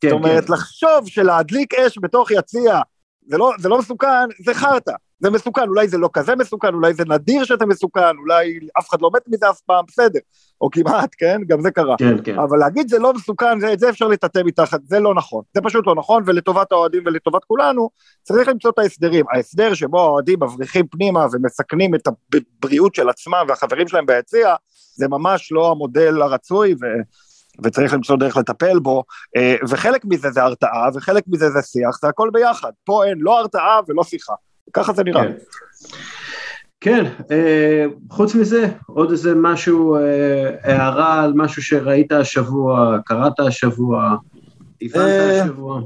כן, 0.00 0.08
זאת 0.08 0.12
אומרת, 0.12 0.44
כן. 0.46 0.52
לחשוב 0.52 1.06
שלהדליק 1.06 1.74
אש 1.74 1.98
בתוך 2.02 2.30
יציע, 2.30 2.80
זה 3.26 3.38
לא, 3.38 3.52
זה 3.58 3.68
לא 3.68 3.78
מסוכן, 3.78 4.28
זה 4.44 4.54
חרטא. 4.54 4.92
זה 5.20 5.30
מסוכן, 5.30 5.68
אולי 5.68 5.88
זה 5.88 5.98
לא 5.98 6.08
כזה 6.12 6.36
מסוכן, 6.36 6.74
אולי 6.74 6.94
זה 6.94 7.02
נדיר 7.08 7.44
שזה 7.44 7.66
מסוכן, 7.66 8.16
אולי 8.18 8.58
אף 8.78 8.88
אחד 8.88 9.02
לא 9.02 9.10
מת 9.14 9.22
מזה 9.28 9.50
אף 9.50 9.60
פעם, 9.60 9.84
בסדר, 9.88 10.18
או 10.60 10.70
כמעט, 10.70 11.10
כן? 11.18 11.40
גם 11.46 11.60
זה 11.60 11.70
קרה. 11.70 11.94
כן, 11.98 12.16
כן. 12.24 12.38
אבל 12.38 12.58
להגיד 12.58 12.88
זה 12.88 12.98
לא 12.98 13.12
מסוכן, 13.14 13.60
זה, 13.60 13.72
את 13.72 13.78
זה 13.78 13.90
אפשר 13.90 14.08
לטאטא 14.08 14.40
מתחת, 14.44 14.80
זה 14.84 15.00
לא 15.00 15.14
נכון. 15.14 15.42
זה 15.54 15.60
פשוט 15.60 15.86
לא 15.86 15.94
נכון, 15.94 16.22
ולטובת 16.26 16.72
האוהדים 16.72 17.02
ולטובת 17.06 17.44
כולנו, 17.44 17.90
צריך 18.22 18.48
למצוא 18.48 18.70
את 18.70 18.78
ההסדרים. 18.78 19.24
ההסדר 19.32 19.74
שבו 19.74 20.00
האוהדים 20.00 20.42
מבריחים 20.42 20.86
פנימה 20.86 21.26
ומסכנים 21.32 21.94
את 21.94 22.08
הבריאות 22.08 22.94
של 22.94 23.08
עצמם 23.08 23.44
והחברים 23.48 23.88
שלהם 23.88 24.06
ביציע, 24.06 24.54
זה 24.94 25.08
ממש 25.08 25.52
לא 25.52 25.70
המודל 25.70 26.22
הרצוי, 26.22 26.72
ו... 26.72 26.86
וצריך 27.64 27.94
למצוא 27.94 28.16
דרך 28.16 28.36
לטפל 28.36 28.78
בו, 28.78 29.04
וחלק 29.68 30.04
מזה 30.04 30.30
זה 30.30 30.42
הרתעה, 30.42 30.88
וחלק 30.94 31.24
מזה 31.28 31.50
זה 31.50 31.62
שיח, 31.62 31.98
זה 32.02 32.08
הכל 32.08 32.30
ביחד. 32.32 32.70
פה 32.84 33.04
אין 33.04 33.18
לא 33.18 33.38
הרתעה 33.38 33.80
ולא 33.88 34.04
שיחה. 34.04 34.34
ככה 34.72 34.92
זה 34.92 35.04
נראה. 35.04 35.22
כן, 35.22 35.34
כן 36.80 37.04
אה, 37.30 37.84
חוץ 38.10 38.34
מזה, 38.34 38.68
עוד 38.86 39.10
איזה 39.10 39.34
משהו, 39.34 39.96
אה, 39.96 40.50
הערה 40.62 41.22
על 41.22 41.32
משהו 41.34 41.62
שראית 41.62 42.12
השבוע, 42.12 42.98
קראת 43.04 43.40
השבוע, 43.40 44.16
הבנת 44.82 45.42
השבוע. 45.42 45.80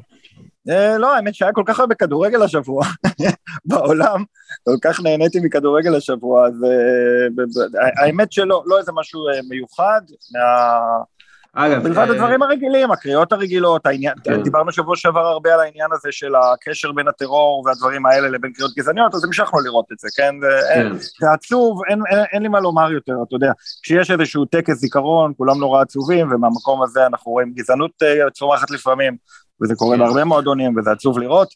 אה, 0.71 0.99
לא, 0.99 1.15
האמת 1.15 1.35
שהיה 1.35 1.53
כל 1.53 1.63
כך 1.67 1.81
הרבה 1.81 1.95
כדורגל 1.95 2.43
השבוע 2.43 2.85
בעולם, 3.69 4.25
כל 4.65 4.77
כך 4.83 5.01
נהניתי 5.01 5.41
מכדורגל 5.41 5.95
השבוע, 5.95 6.47
אז 6.47 6.55
האמת 8.03 8.33
שלא, 8.33 8.63
לא 8.67 8.79
איזה 8.79 8.93
משהו 8.93 9.21
מיוחד, 9.49 10.01
מה... 10.33 11.14
אגב, 11.55 11.83
מלבד 11.83 12.11
הדברים 12.11 12.43
הרגילים, 12.43 12.91
הקריאות 12.91 13.33
הרגילות, 13.33 13.87
העניין, 13.87 14.15
כן. 14.25 14.43
דיברנו 14.43 14.73
שבוע 14.73 14.97
שעבר 14.97 15.21
הרבה 15.21 15.55
על 15.55 15.61
העניין 15.61 15.89
הזה 15.93 16.09
של 16.13 16.33
הקשר 16.35 16.93
בין 16.93 17.09
הטרור 17.09 17.65
והדברים 17.67 18.07
האלה 18.07 18.29
לבין 18.29 18.53
קריאות 18.53 18.73
גזעניות, 18.79 19.15
אז 19.15 19.25
המשכנו 19.25 19.61
לראות 19.61 19.85
את 19.93 19.99
זה, 19.99 20.09
כן? 20.17 20.35
כן. 20.75 20.93
זה 21.21 21.27
עצוב, 21.35 21.81
אין, 21.89 22.01
אין, 22.11 22.19
אין 22.33 22.43
לי 22.43 22.49
מה 22.49 22.61
לומר 22.61 22.93
יותר, 22.93 23.15
אתה 23.29 23.37
יודע, 23.37 23.53
כשיש 23.83 24.11
איזשהו 24.11 24.45
טקס 24.45 24.75
זיכרון, 24.75 25.33
כולם 25.37 25.59
נורא 25.59 25.83
עצובים, 25.83 26.33
ומהמקום 26.33 26.83
הזה 26.83 27.07
אנחנו 27.07 27.33
רואים 27.33 27.53
גזענות 27.55 27.91
צומחת 28.33 28.71
לפעמים, 28.71 29.17
וזה 29.63 29.75
קורה 29.75 29.97
כן. 29.97 30.03
בהרבה 30.03 30.25
מועדונים, 30.25 30.77
וזה 30.77 30.91
עצוב 30.91 31.19
לראות. 31.19 31.49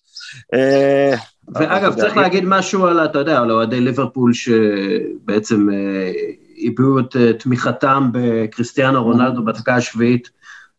ואגב, 1.55 1.95
צריך 1.95 2.17
להגיד 2.17 2.45
משהו 2.47 2.87
על, 2.87 3.05
אתה 3.05 3.19
יודע, 3.19 3.41
על 3.41 3.51
אוהדי 3.51 3.81
ליברפול 3.81 4.33
שבעצם 4.33 5.71
אה, 5.71 6.13
הביעו 6.67 6.99
את 6.99 7.17
אה, 7.17 7.33
תמיכתם 7.33 8.11
בקריסטיאנו 8.13 9.05
רונלדו 9.05 9.45
בדקה 9.45 9.75
השביעית 9.75 10.31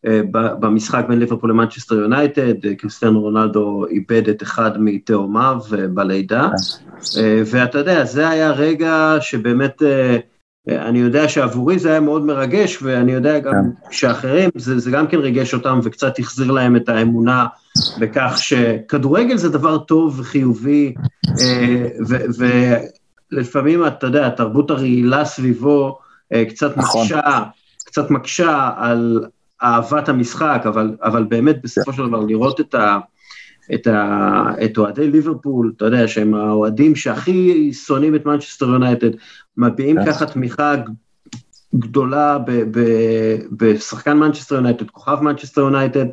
אה, 0.06 0.20
במשחק 0.32 1.04
בין 1.08 1.18
ליברפול 1.18 1.50
למנצ'סטר 1.50 1.94
יונייטד, 1.94 2.74
קריסטיאנו 2.78 3.20
רונלדו 3.20 3.86
איבד 3.90 4.28
את 4.28 4.42
אחד 4.42 4.70
מתאומיו 4.82 5.60
בלידה, 5.94 6.48
ואתה 7.46 7.78
יודע, 7.78 8.04
זה 8.04 8.28
היה 8.28 8.50
רגע 8.50 9.16
שבאמת, 9.20 9.82
אני 10.68 10.98
יודע 10.98 11.28
שעבורי 11.28 11.78
זה 11.78 11.90
היה 11.90 12.00
מאוד 12.00 12.24
מרגש, 12.24 12.82
ואני 12.82 13.12
יודע 13.12 13.38
גם 13.38 13.52
כן. 13.52 13.90
שאחרים, 13.90 14.50
זה, 14.54 14.78
זה 14.78 14.90
גם 14.90 15.06
כן 15.06 15.18
ריגש 15.18 15.54
אותם 15.54 15.80
וקצת 15.82 16.18
החזיר 16.18 16.50
להם 16.50 16.76
את 16.76 16.88
האמונה 16.88 17.46
בכך 18.00 18.34
שכדורגל 18.36 19.36
זה 19.36 19.48
דבר 19.48 19.78
טוב 19.78 20.20
וחיובי, 20.20 20.94
ולפעמים, 23.32 23.86
אתה 23.86 24.06
יודע, 24.06 24.26
התרבות 24.26 24.70
הרעילה 24.70 25.24
סביבו 25.24 25.98
קצת 26.48 26.76
נכון. 26.76 27.02
מקשה, 27.02 27.42
קצת 27.84 28.10
מקשה 28.10 28.70
על 28.76 29.26
אהבת 29.62 30.08
המשחק, 30.08 30.62
אבל, 30.66 30.96
אבל 31.02 31.24
באמת 31.24 31.62
בסופו 31.62 31.92
של 31.92 32.06
דבר 32.06 32.20
לראות 32.20 32.60
את 32.60 32.74
ה... 32.74 32.98
את, 33.74 33.86
ה, 33.86 34.44
את 34.64 34.78
אוהדי 34.78 35.10
ליברפול, 35.10 35.72
אתה 35.76 35.84
יודע, 35.84 36.08
שהם 36.08 36.34
האוהדים 36.34 36.96
שהכי 36.96 37.70
שונאים 37.72 38.14
את 38.14 38.26
מנצ'סטר 38.26 38.66
יונייטד, 38.66 39.10
מביעים 39.56 39.96
כן. 39.96 40.12
ככה 40.12 40.26
תמיכה 40.26 40.74
גדולה 41.74 42.38
בשחקן 43.52 44.16
מנצ'סטר 44.16 44.54
יונייטד, 44.54 44.90
כוכב 44.90 45.18
מנצ'סטר 45.20 45.60
יונייטד, 45.60 46.06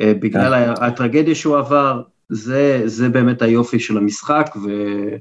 אה, 0.00 0.12
בגלל 0.20 0.74
כן. 0.74 0.84
הטרגדיה 0.84 1.34
שהוא 1.34 1.56
עבר, 1.58 2.02
זה, 2.28 2.82
זה 2.84 3.08
באמת 3.08 3.42
היופי 3.42 3.80
של 3.80 3.96
המשחק. 3.96 4.50
ו... 4.56 4.68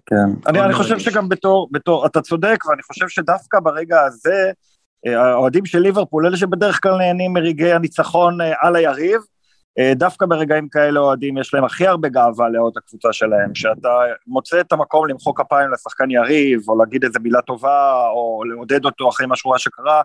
כן, 0.06 0.48
אני, 0.48 0.61
אני 0.61 0.73
חושב 0.73 0.99
שגם 0.99 1.30
בתור, 1.30 1.69
בתור, 1.72 2.06
אתה 2.06 2.22
צודק, 2.22 2.65
ואני 2.65 2.84
חושב 2.84 3.07
שדווקא 3.10 3.60
ברגע 3.60 4.02
הזה, 4.02 4.52
אה, 5.07 5.32
האוהדים 5.32 5.65
של 5.65 5.80
ליברפול, 5.80 6.26
אלה 6.27 6.38
שבדרך 6.38 6.80
כלל 6.84 6.98
נהנים 6.98 7.34
מרגעי 7.34 7.73
הניצחון 7.73 8.41
אה, 8.41 8.53
על 8.61 8.76
היריב, 8.76 9.22
אה, 9.80 9.94
דווקא 9.95 10.26
ברגעים 10.26 10.69
כאלה 10.69 10.99
אוהדים 10.99 11.38
יש 11.38 11.53
להם 11.53 11.64
הכי 11.64 11.88
הרבה 11.88 12.10
גאווה 12.10 12.49
לאהוד 12.49 12.73
הקבוצה 12.77 13.14
שלהם, 13.14 13.56
שאתה 13.56 13.90
מוצא 14.27 14.60
את 14.60 14.72
המקום 14.72 15.07
למחוא 15.07 15.34
כפיים 15.36 15.72
לשחקן 15.72 16.11
יריב, 16.11 16.69
או 16.69 16.80
להגיד 16.80 17.03
איזה 17.03 17.19
מילה 17.19 17.41
טובה, 17.41 18.07
או 18.07 18.44
לעודד 18.44 18.86
אותו 18.86 19.10
אחרי 19.10 19.27
משהו 19.30 19.52
רע 19.52 19.60
שקרה, 19.60 20.02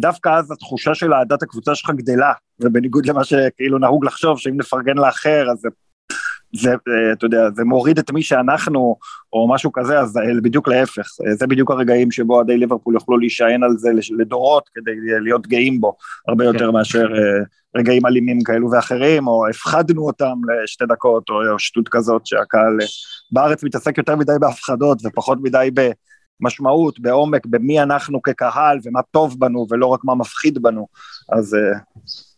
דווקא 0.00 0.28
אז 0.28 0.50
התחושה 0.50 0.94
של 0.94 1.14
אהדת 1.14 1.42
הקבוצה 1.42 1.74
שלך 1.74 1.90
גדלה, 1.90 2.32
ובניגוד 2.60 3.06
למה 3.06 3.24
שכאילו 3.24 3.78
נהוג 3.78 4.04
לחשוב, 4.04 4.38
שאם 4.38 4.56
נפרגן 4.56 4.96
לאחר 4.96 5.46
אז 5.50 5.58
זה 5.58 5.68
זה, 6.54 6.70
אה, 6.70 7.12
אתה 7.12 7.26
יודע, 7.26 7.50
זה 7.54 7.64
מוריד 7.64 7.98
את 7.98 8.10
מי 8.10 8.22
שאנחנו, 8.22 8.96
או 9.32 9.48
משהו 9.48 9.72
כזה, 9.72 9.98
אז 9.98 10.18
בדיוק 10.42 10.68
להפך. 10.68 11.06
זה 11.38 11.46
בדיוק 11.46 11.70
הרגעים 11.70 12.10
שבו 12.10 12.34
אוהדי 12.34 12.56
ליברפול 12.56 12.94
יוכלו 12.94 13.18
להישען 13.18 13.62
על 13.62 13.70
זה 13.78 13.90
לדורות, 14.18 14.68
כדי 14.74 14.92
להיות 15.22 15.46
גאים 15.46 15.80
בו, 15.80 15.96
הרבה 16.28 16.44
יותר 16.44 16.66
כן. 16.66 16.72
מאשר 16.72 17.06
אה, 17.14 17.44
רגעים 17.76 18.06
אלימים 18.06 18.42
כאלו 18.42 18.70
ואחרים, 18.70 19.26
או 19.26 19.48
הפחדנו 19.48 20.06
אותם 20.06 20.34
לשתי 20.62 20.84
דקות, 20.86 21.30
או 21.30 21.58
שטות 21.58 21.88
כזאת 21.88 22.26
שהקהל 22.26 22.78
אה, 22.80 22.86
בארץ 23.32 23.64
מתעסק 23.64 23.98
יותר 23.98 24.16
מדי 24.16 24.32
בהפחדות, 24.40 24.98
ופחות 25.04 25.38
מדי 25.42 25.70
במשמעות, 26.40 27.00
בעומק, 27.00 27.46
במי 27.46 27.82
אנחנו 27.82 28.22
כקהל, 28.22 28.78
ומה 28.84 29.00
טוב 29.10 29.40
בנו, 29.40 29.66
ולא 29.70 29.86
רק 29.86 30.00
מה 30.04 30.14
מפחיד 30.14 30.62
בנו. 30.62 30.86
אז... 31.32 31.56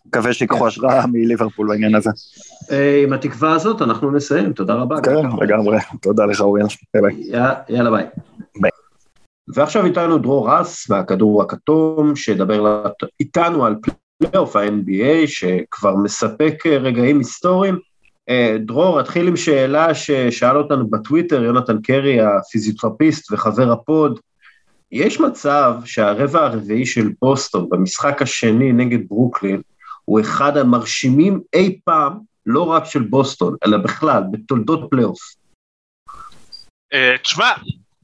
מקווה 0.07 0.33
שיקחו 0.33 0.59
כן. 0.59 0.67
השראה 0.67 1.07
מליברפול 1.07 1.69
בעניין 1.69 1.95
הזה. 1.95 2.11
אה, 2.71 3.03
עם 3.05 3.13
התקווה 3.13 3.53
הזאת 3.53 3.83
אנחנו 3.83 4.11
נסיים, 4.11 4.53
תודה 4.53 4.75
רבה. 4.75 5.01
כן, 5.01 5.27
לגמרי, 5.41 5.79
תודה 6.03 6.27
לך 6.27 6.41
אוריאל, 6.41 6.67
ביי 6.95 7.31
יאללה 7.69 7.91
ביי. 7.91 8.07
ביי. 8.61 8.71
ועכשיו 9.55 9.85
איתנו 9.85 10.19
דרור 10.19 10.51
רס 10.51 10.91
מהכדור 10.91 11.43
הכתום, 11.43 12.17
שידבר 12.17 12.85
איתנו 13.21 13.67
על 13.67 13.77
פלייאוף 14.19 14.57
ה-NBA, 14.57 15.27
שכבר 15.27 15.97
מספק 15.97 16.67
רגעים 16.67 17.19
היסטוריים. 17.19 17.79
אה, 18.29 18.57
דרור, 18.61 19.01
אתחיל 19.01 19.29
עם 19.29 19.37
שאלה 19.37 19.95
ששאל 19.95 20.57
אותנו 20.57 20.91
בטוויטר, 20.91 21.45
יונתן 21.45 21.83
קרי, 21.83 22.21
הפיזיותרפיסט 22.21 23.33
וחבר 23.33 23.73
ה 23.73 23.82
pod, 23.82 24.21
יש 24.93 25.21
מצב 25.21 25.75
שהרבע 25.85 26.45
הרביעי 26.45 26.87
של 26.87 27.13
בוסטון 27.23 27.69
במשחק 27.69 28.23
השני 28.23 28.73
נגד 28.73 28.99
ברוקלין, 29.09 29.61
הוא 30.07 30.21
אחד 30.21 30.57
המרשימים 30.57 31.41
אי 31.53 31.81
פעם, 31.85 32.19
לא 32.47 32.63
רק 32.63 32.85
של 32.85 33.03
בוסטון, 33.03 33.57
אלא 33.67 33.77
בכלל, 33.77 34.23
בתולדות 34.31 34.81
פלייאוף. 34.91 35.19
אה, 36.93 37.19
תשמע, 37.23 37.53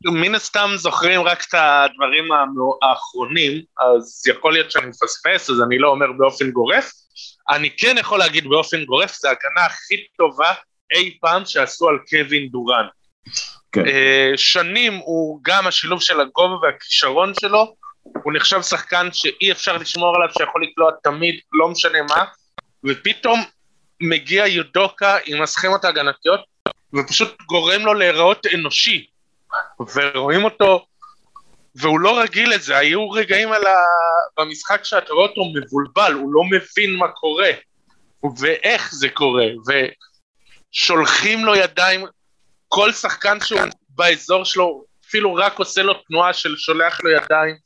מן 0.05 0.35
הסתם 0.35 0.71
זוכרים 0.77 1.21
רק 1.21 1.45
את 1.49 1.55
הדברים 1.55 2.29
האחרונים, 2.83 3.63
אז 3.81 4.23
יכול 4.27 4.53
להיות 4.53 4.71
שאני 4.71 4.87
מפספס, 4.87 5.51
אז 5.51 5.57
אני 5.67 5.79
לא 5.79 5.89
אומר 5.89 6.07
באופן 6.19 6.51
גורף. 6.51 6.93
אני 7.51 7.71
כן 7.77 7.97
יכול 7.99 8.19
להגיד 8.19 8.45
באופן 8.45 8.85
גורף, 8.85 9.15
זו 9.21 9.29
ההגנה 9.29 9.67
הכי 9.67 9.95
טובה 10.19 10.53
אי 10.95 11.19
פעם 11.21 11.45
שעשו 11.45 11.89
על 11.89 11.99
קווין 12.11 12.49
דוראנט. 12.49 12.87
כן. 13.73 13.85
Uh, 13.85 14.37
שנים 14.37 14.95
הוא 14.95 15.41
גם 15.43 15.67
השילוב 15.67 16.03
של 16.03 16.21
הגובה 16.21 16.55
והכישרון 16.63 17.33
שלו, 17.41 17.75
הוא 18.03 18.33
נחשב 18.33 18.63
שחקן 18.63 19.09
שאי 19.13 19.53
אפשר 19.53 19.77
לשמור 19.77 20.17
עליו, 20.17 20.29
שיכול 20.39 20.63
לקלוע 20.63 20.91
תמיד, 21.03 21.41
לא 21.53 21.69
משנה 21.69 22.03
מה, 22.03 22.25
ופתאום 22.85 23.45
מגיע 24.01 24.47
יודוקה 24.47 25.19
עם 25.25 25.43
הסכמות 25.43 25.85
ההגנתיות, 25.85 26.41
ופשוט 26.95 27.43
גורם 27.43 27.81
לו 27.81 27.95
להיראות 27.95 28.47
אנושי, 28.55 29.07
ורואים 29.95 30.45
אותו, 30.45 30.87
והוא 31.75 32.01
לא 32.01 32.21
רגיל 32.21 32.55
לזה, 32.55 32.77
היו 32.77 33.11
רגעים 33.11 33.53
ה... 33.53 33.57
במשחק 34.39 34.85
שאתה 34.85 35.13
רואה 35.13 35.29
אותו 35.29 35.41
מבולבל, 35.55 36.13
הוא 36.13 36.33
לא 36.33 36.43
מבין 36.45 36.97
מה 36.97 37.09
קורה, 37.09 37.51
ואיך 38.39 38.95
זה 38.95 39.09
קורה, 39.09 39.47
ושולחים 40.73 41.45
לו 41.45 41.57
ידיים, 41.57 42.07
כל 42.69 42.93
שחקן 42.93 43.41
שהוא 43.41 43.61
באזור 43.89 44.45
שלו, 44.45 44.85
אפילו 45.09 45.35
רק 45.35 45.59
עושה 45.59 45.83
לו 45.83 45.95
תנועה 45.95 46.33
של 46.33 46.57
שולח 46.57 47.01
לו 47.01 47.11
ידיים, 47.11 47.57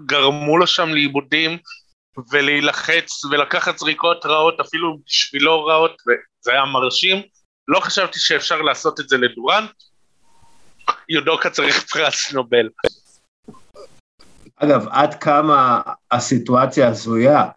וגרמו 0.00 0.58
לו 0.58 0.66
שם 0.66 0.88
לעיבודים 0.88 1.58
ולהילחץ 2.30 3.24
ולקחת 3.24 3.78
זריקות 3.78 4.26
רעות, 4.26 4.60
אפילו 4.60 4.98
בשבילו 5.06 5.64
רעות, 5.64 6.02
וזה 6.02 6.52
היה 6.52 6.64
מרשים. 6.64 7.22
לא 7.68 7.80
חשבתי 7.80 8.18
שאפשר 8.18 8.62
לעשות 8.62 9.00
את 9.00 9.08
זה 9.08 9.16
לדורנט. 9.16 9.70
יודוקה 11.08 11.50
צריך 11.50 11.92
פרס 11.92 12.32
נובל. 12.32 12.68
אגב, 14.56 14.86
עד 14.90 15.14
כמה 15.14 15.82
הסיטואציה 16.10 16.88
הזויה, 16.88 17.48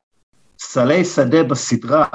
סלי 0.60 1.06
שדה 1.06 1.44
בסדרה, 1.44 2.06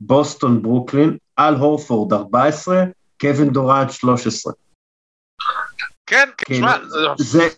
בוסטון 0.00 0.62
ברוקלין, 0.62 1.16
על 1.36 1.54
הורפורד 1.54 2.12
14, 2.12 2.84
קווין 3.20 3.50
דורנט 3.50 3.90
13. 3.90 4.52
כן, 6.10 6.28
תשמע, 6.48 6.76
זה... 7.18 7.48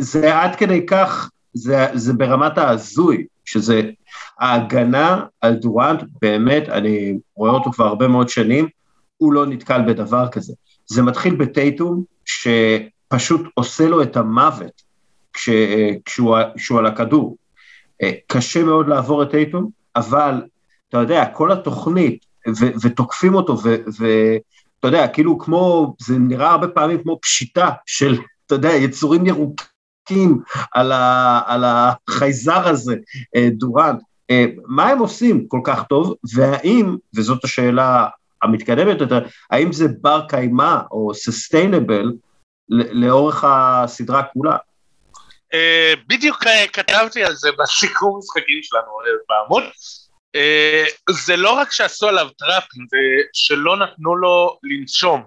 זה 0.00 0.38
עד 0.38 0.56
כדי 0.56 0.86
כך, 0.86 1.30
זה, 1.52 1.86
זה 1.94 2.12
ברמת 2.12 2.58
ההזוי, 2.58 3.26
שזה 3.44 3.82
ההגנה 4.38 5.24
על 5.40 5.54
דורנט, 5.54 6.02
באמת, 6.22 6.68
אני 6.68 7.18
רואה 7.34 7.50
אותו 7.50 7.72
כבר 7.72 7.86
הרבה 7.86 8.08
מאוד 8.08 8.28
שנים, 8.28 8.68
הוא 9.16 9.32
לא 9.32 9.46
נתקל 9.46 9.82
בדבר 9.88 10.28
כזה. 10.28 10.52
זה 10.86 11.02
מתחיל 11.02 11.36
בטייטום, 11.36 12.04
שפשוט 12.24 13.40
עושה 13.54 13.86
לו 13.86 14.02
את 14.02 14.16
המוות 14.16 14.82
כש, 15.32 15.48
כשהוא, 16.04 16.36
כשהוא 16.56 16.78
על 16.78 16.86
הכדור. 16.86 17.36
קשה 18.26 18.64
מאוד 18.64 18.88
לעבור 18.88 19.22
את 19.22 19.30
טייטום, 19.30 19.70
אבל 19.96 20.42
אתה 20.88 20.98
יודע, 20.98 21.24
כל 21.26 21.52
התוכנית, 21.52 22.26
ו, 22.48 22.66
ותוקפים 22.82 23.34
אותו, 23.34 23.58
ו, 23.98 24.06
אתה 24.80 24.88
יודע, 24.88 25.08
כאילו 25.08 25.38
כמו, 25.38 25.94
זה 26.00 26.18
נראה 26.18 26.50
הרבה 26.50 26.68
פעמים 26.68 27.02
כמו 27.02 27.18
פשיטה 27.22 27.70
של, 27.86 28.18
אתה 28.46 28.54
יודע, 28.54 28.70
יצורים 28.70 29.26
ירוקים 29.26 30.42
על, 30.72 30.92
ה, 30.92 31.40
על 31.46 31.64
החייזר 31.66 32.68
הזה, 32.68 32.96
אה, 33.36 33.48
דורנט. 33.52 34.00
אה, 34.30 34.44
מה 34.66 34.88
הם 34.88 34.98
עושים 34.98 35.48
כל 35.48 35.60
כך 35.64 35.84
טוב, 35.88 36.14
והאם, 36.34 36.96
וזאת 37.16 37.44
השאלה 37.44 38.06
המתקדמת 38.42 39.00
יותר, 39.00 39.26
האם 39.50 39.72
זה 39.72 39.86
בר 40.00 40.26
קיימא 40.28 40.78
או 40.90 41.14
סוסטיינבל 41.14 42.12
לאורך 42.68 43.44
הסדרה 43.48 44.22
כולה? 44.22 44.56
Uh, 45.54 45.98
בדיוק 46.06 46.44
כתבתי 46.72 47.24
על 47.24 47.34
זה 47.34 47.48
בסיכום 47.58 48.18
משחקים 48.18 48.62
שלנו 48.62 48.90
בעמוד. 49.28 49.62
אה, 50.38 50.84
זה 51.10 51.36
לא 51.36 51.50
רק 51.50 51.72
שעשו 51.72 52.08
עליו 52.08 52.28
טראפים, 52.38 52.86
זה 52.90 52.98
שלא 53.32 53.76
נתנו 53.76 54.16
לו 54.16 54.58
לנשום. 54.62 55.24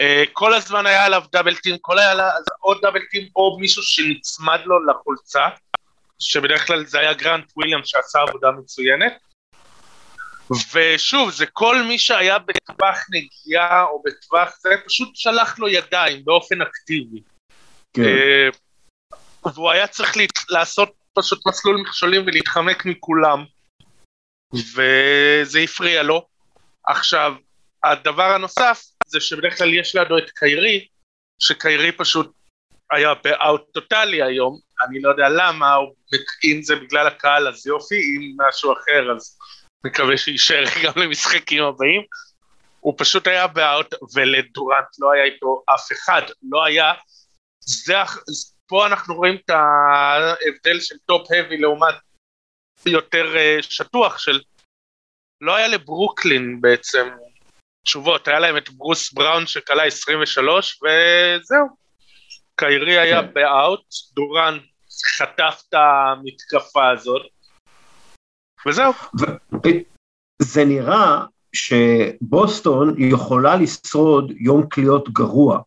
אה, 0.00 0.24
כל 0.32 0.54
הזמן 0.54 0.86
היה 0.86 1.04
עליו 1.04 1.22
דאבל 1.32 1.56
טים, 1.56 1.76
כל 1.80 1.98
היה 1.98 2.10
עליו 2.10 2.30
עוד 2.60 2.78
דאבל 2.82 3.00
טים 3.10 3.28
או 3.36 3.58
מישהו 3.60 3.82
שנצמד 3.82 4.60
לו 4.64 4.86
לחולצה, 4.86 5.48
שבדרך 6.18 6.66
כלל 6.66 6.84
זה 6.84 6.98
היה 6.98 7.14
גרנט 7.14 7.52
וויליאם 7.56 7.80
שעשה 7.84 8.18
עבודה 8.28 8.50
מצוינת. 8.50 9.12
ושוב, 10.74 11.30
זה 11.30 11.46
כל 11.46 11.82
מי 11.82 11.98
שהיה 11.98 12.38
בטווח 12.38 12.98
נגיעה 13.10 13.84
או 13.84 14.02
בטווח 14.04 14.58
זה, 14.60 14.68
פשוט 14.86 15.08
שלח 15.14 15.58
לו 15.58 15.68
ידיים 15.68 16.24
באופן 16.24 16.62
אקטיבי. 16.62 17.20
כן. 17.92 18.02
אה, 18.02 18.48
והוא 19.54 19.70
היה 19.70 19.86
צריך 19.86 20.16
לעשות 20.50 20.92
פשוט 21.14 21.46
מסלול 21.46 21.80
מכשולים 21.80 22.22
ולהתחמק 22.26 22.84
מכולם, 22.84 23.44
וזה 24.54 25.58
הפריע 25.58 26.02
לו. 26.02 26.26
עכשיו, 26.86 27.32
הדבר 27.84 28.32
הנוסף 28.34 28.82
זה 29.06 29.20
שבדרך 29.20 29.58
כלל 29.58 29.74
יש 29.74 29.96
לידו 29.96 30.18
את 30.18 30.30
קיירי, 30.30 30.86
שקיירי 31.38 31.92
פשוט 31.92 32.32
היה 32.92 33.14
באאוט 33.14 33.72
טוטאלי 33.72 34.22
היום, 34.22 34.58
אני 34.86 35.00
לא 35.02 35.10
יודע 35.10 35.28
למה, 35.28 35.76
אם 36.44 36.62
זה 36.62 36.76
בגלל 36.76 37.06
הקהל 37.06 37.48
אז 37.48 37.66
יופי, 37.66 37.94
אם 37.94 38.36
משהו 38.48 38.72
אחר 38.72 39.16
אז 39.16 39.38
מקווה 39.86 40.16
שיישאר 40.16 40.64
גם 40.84 40.92
למשחקים 40.96 41.64
הבאים. 41.64 42.02
הוא 42.80 42.94
פשוט 42.98 43.26
היה 43.26 43.46
באאוט, 43.46 43.94
ולדורנט 44.14 44.86
לא 44.98 45.12
היה 45.12 45.24
איתו 45.24 45.62
אף 45.74 45.92
אחד, 45.92 46.22
לא 46.50 46.64
היה, 46.64 46.92
זה, 47.60 47.94
פה 48.66 48.86
אנחנו 48.86 49.14
רואים 49.14 49.36
את 49.44 49.50
ההבדל 49.50 50.80
של 50.80 50.94
top-heavy 51.06 51.56
לעומת 51.56 51.94
יותר 52.86 53.36
אה, 53.36 53.56
שטוח 53.62 54.18
של, 54.18 54.40
לא 55.40 55.56
היה 55.56 55.68
לברוקלין 55.68 56.60
בעצם 56.60 57.08
תשובות, 57.84 58.28
היה 58.28 58.38
להם 58.38 58.56
את 58.56 58.70
ברוס 58.70 59.12
בראון 59.12 59.46
שקלע 59.46 59.84
23 59.84 60.80
וזהו. 60.82 61.66
קיירי 62.56 62.98
היה 62.98 63.22
כן. 63.22 63.34
ב 63.34 63.44
out, 63.44 63.84
דוראנט 64.14 64.58
חטף 65.16 65.62
את 65.68 65.74
המתקפה 65.74 66.90
הזאת, 66.90 67.22
וזהו. 68.66 68.92
זה 70.42 70.64
נראה 70.64 71.24
שבוסטון 71.52 72.94
יכולה 72.98 73.56
לשרוד 73.56 74.30
יום 74.30 74.68
קליעות 74.68 75.08
גרוע 75.08 75.60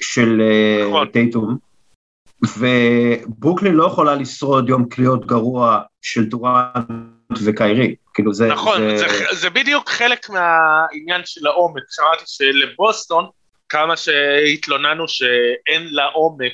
של 0.00 0.40
אה, 0.40 0.88
נכון. 0.88 1.08
טייטום, 1.08 1.58
וברוקלין 2.58 3.74
לא 3.74 3.86
יכולה 3.86 4.14
לשרוד 4.14 4.68
יום 4.68 4.88
קליעות 4.88 5.26
גרוע 5.26 5.80
של 6.02 6.24
דורנט 6.24 7.38
וקיירי. 7.44 7.94
כאילו 8.14 8.34
זה... 8.34 8.48
נכון, 8.48 8.80
זה... 8.80 9.08
זה, 9.08 9.26
זה 9.32 9.50
בדיוק 9.50 9.88
חלק 9.88 10.30
מהעניין 10.30 11.20
של 11.24 11.46
העומק, 11.46 11.82
שמעתי 11.90 12.24
שלבוסטון, 12.26 13.26
כמה 13.68 13.96
שהתלוננו 13.96 15.08
שאין 15.08 15.88
לה 15.90 16.04
עומק, 16.04 16.52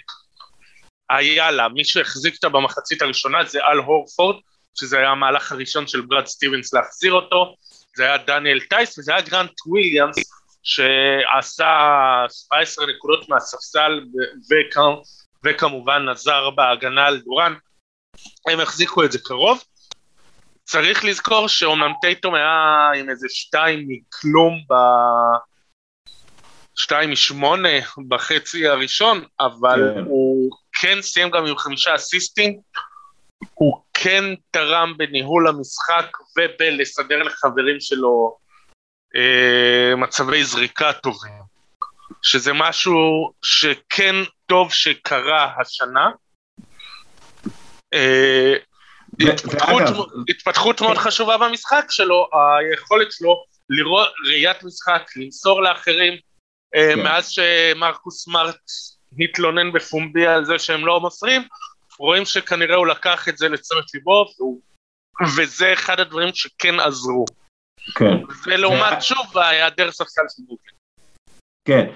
היה 1.10 1.50
לה, 1.50 1.68
מי 1.68 1.84
שהחזיק 1.84 2.34
אותה 2.34 2.48
במחצית 2.48 3.02
הראשונה 3.02 3.44
זה 3.44 3.58
אל 3.58 3.78
הורפורד, 3.78 4.36
שזה 4.74 4.98
היה 4.98 5.10
המהלך 5.10 5.52
הראשון 5.52 5.86
של 5.86 6.00
ברד 6.00 6.26
סטיבנס 6.26 6.74
להחזיר 6.74 7.12
אותו, 7.12 7.54
זה 7.96 8.04
היה 8.04 8.16
דניאל 8.16 8.60
טייס 8.60 8.98
וזה 8.98 9.12
היה 9.12 9.20
גרנט 9.20 9.52
וויליאמס, 9.66 10.16
שעשה 10.62 12.24
17 12.28 12.86
נקודות 12.86 13.28
מהספסל 13.28 14.00
ו- 14.04 14.52
וכ- 14.52 15.19
וכמובן 15.44 16.08
עזר 16.08 16.50
בהגנה 16.50 17.06
על 17.06 17.18
דוראנט, 17.18 17.54
הם 18.48 18.60
החזיקו 18.60 19.04
את 19.04 19.12
זה 19.12 19.18
קרוב. 19.18 19.64
צריך 20.64 21.04
לזכור 21.04 21.48
שאומנם 21.48 21.92
טייטום 22.00 22.34
היה 22.34 22.90
עם 22.96 23.10
איזה 23.10 23.26
שתיים 23.30 23.86
מכלום 23.88 24.60
ב... 24.70 24.74
שתיים 26.74 27.10
משמונה 27.10 27.78
בחצי 28.08 28.68
הראשון, 28.68 29.24
אבל 29.40 29.92
כן. 29.94 30.00
הוא 30.00 30.50
כן 30.72 31.02
סיים 31.02 31.30
גם 31.30 31.46
עם 31.46 31.56
חמישה 31.56 31.94
אסיסטים, 31.94 32.60
הוא 33.54 33.82
כן 33.94 34.24
תרם 34.50 34.94
בניהול 34.96 35.48
המשחק 35.48 36.06
ובלסדר 36.38 37.22
לחברים 37.22 37.80
שלו 37.80 38.36
אה, 39.16 39.96
מצבי 39.96 40.44
זריקה 40.44 40.92
טובים, 40.92 41.42
שזה 42.22 42.52
משהו 42.52 43.32
שכן 43.42 44.14
טוב 44.50 44.72
שקרה 44.72 45.52
השנה. 45.60 46.10
אה, 47.94 48.54
התפתחות, 50.28 50.80
מאוד 50.80 50.96
חשובה 50.96 51.38
במשחק 51.38 51.84
שלו, 51.90 52.28
היכולת 52.32 53.12
שלו 53.12 53.44
לראות 53.70 54.08
ראיית 54.26 54.62
משחק, 54.62 55.02
למסור 55.16 55.62
לאחרים, 55.62 56.12
אה, 56.74 56.94
כן. 56.94 57.02
מאז 57.02 57.28
שמרקוס 57.28 58.24
סמארט 58.24 58.60
התלונן 59.18 59.72
בפומבי 59.72 60.26
על 60.26 60.44
זה 60.44 60.58
שהם 60.58 60.86
לא 60.86 61.00
מוסרים, 61.00 61.42
רואים 61.98 62.24
שכנראה 62.24 62.76
הוא 62.76 62.86
לקח 62.86 63.28
את 63.28 63.38
זה 63.38 63.48
לתשומת 63.48 63.94
ליבו, 63.94 64.26
וזה 65.36 65.72
אחד 65.72 66.00
הדברים 66.00 66.34
שכן 66.34 66.80
עזרו. 66.80 67.24
כן. 67.98 68.04
ולעומת 68.46 69.02
שוב 69.02 69.38
היעדר 69.38 69.92
ספסל 69.92 70.22
של 70.36 70.42
ברוקלין. 70.46 70.79
כן, 71.64 71.86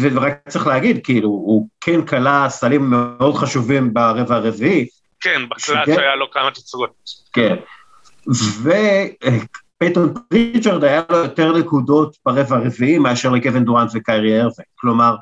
ורק 0.00 0.38
צריך 0.48 0.66
להגיד, 0.66 1.04
כאילו, 1.04 1.28
הוא 1.28 1.68
כן 1.80 2.06
קלע 2.06 2.46
סלים 2.48 2.90
מאוד 2.90 3.34
חשובים 3.34 3.94
ברבע 3.94 4.36
הרביעי, 4.36 4.86
כן, 5.20 5.42
בקלט 5.50 5.60
שגם- 5.60 5.94
שהיה 5.94 6.16
לו 6.16 6.30
כמה 6.30 6.50
תצוגות. 6.50 6.90
כן. 7.32 7.56
ופייטון 8.62 10.14
פריצ'רד 10.28 10.84
היה 10.84 11.02
לו 11.10 11.16
יותר 11.16 11.58
נקודות 11.58 12.16
ברבע 12.26 12.56
הרביעי 12.56 12.98
מאשר 12.98 13.30
לקווין 13.30 13.64
דורנט 13.64 13.90
וקיירי 13.94 14.36
ארווינג. 14.40 14.66
כלומר, 14.74 15.16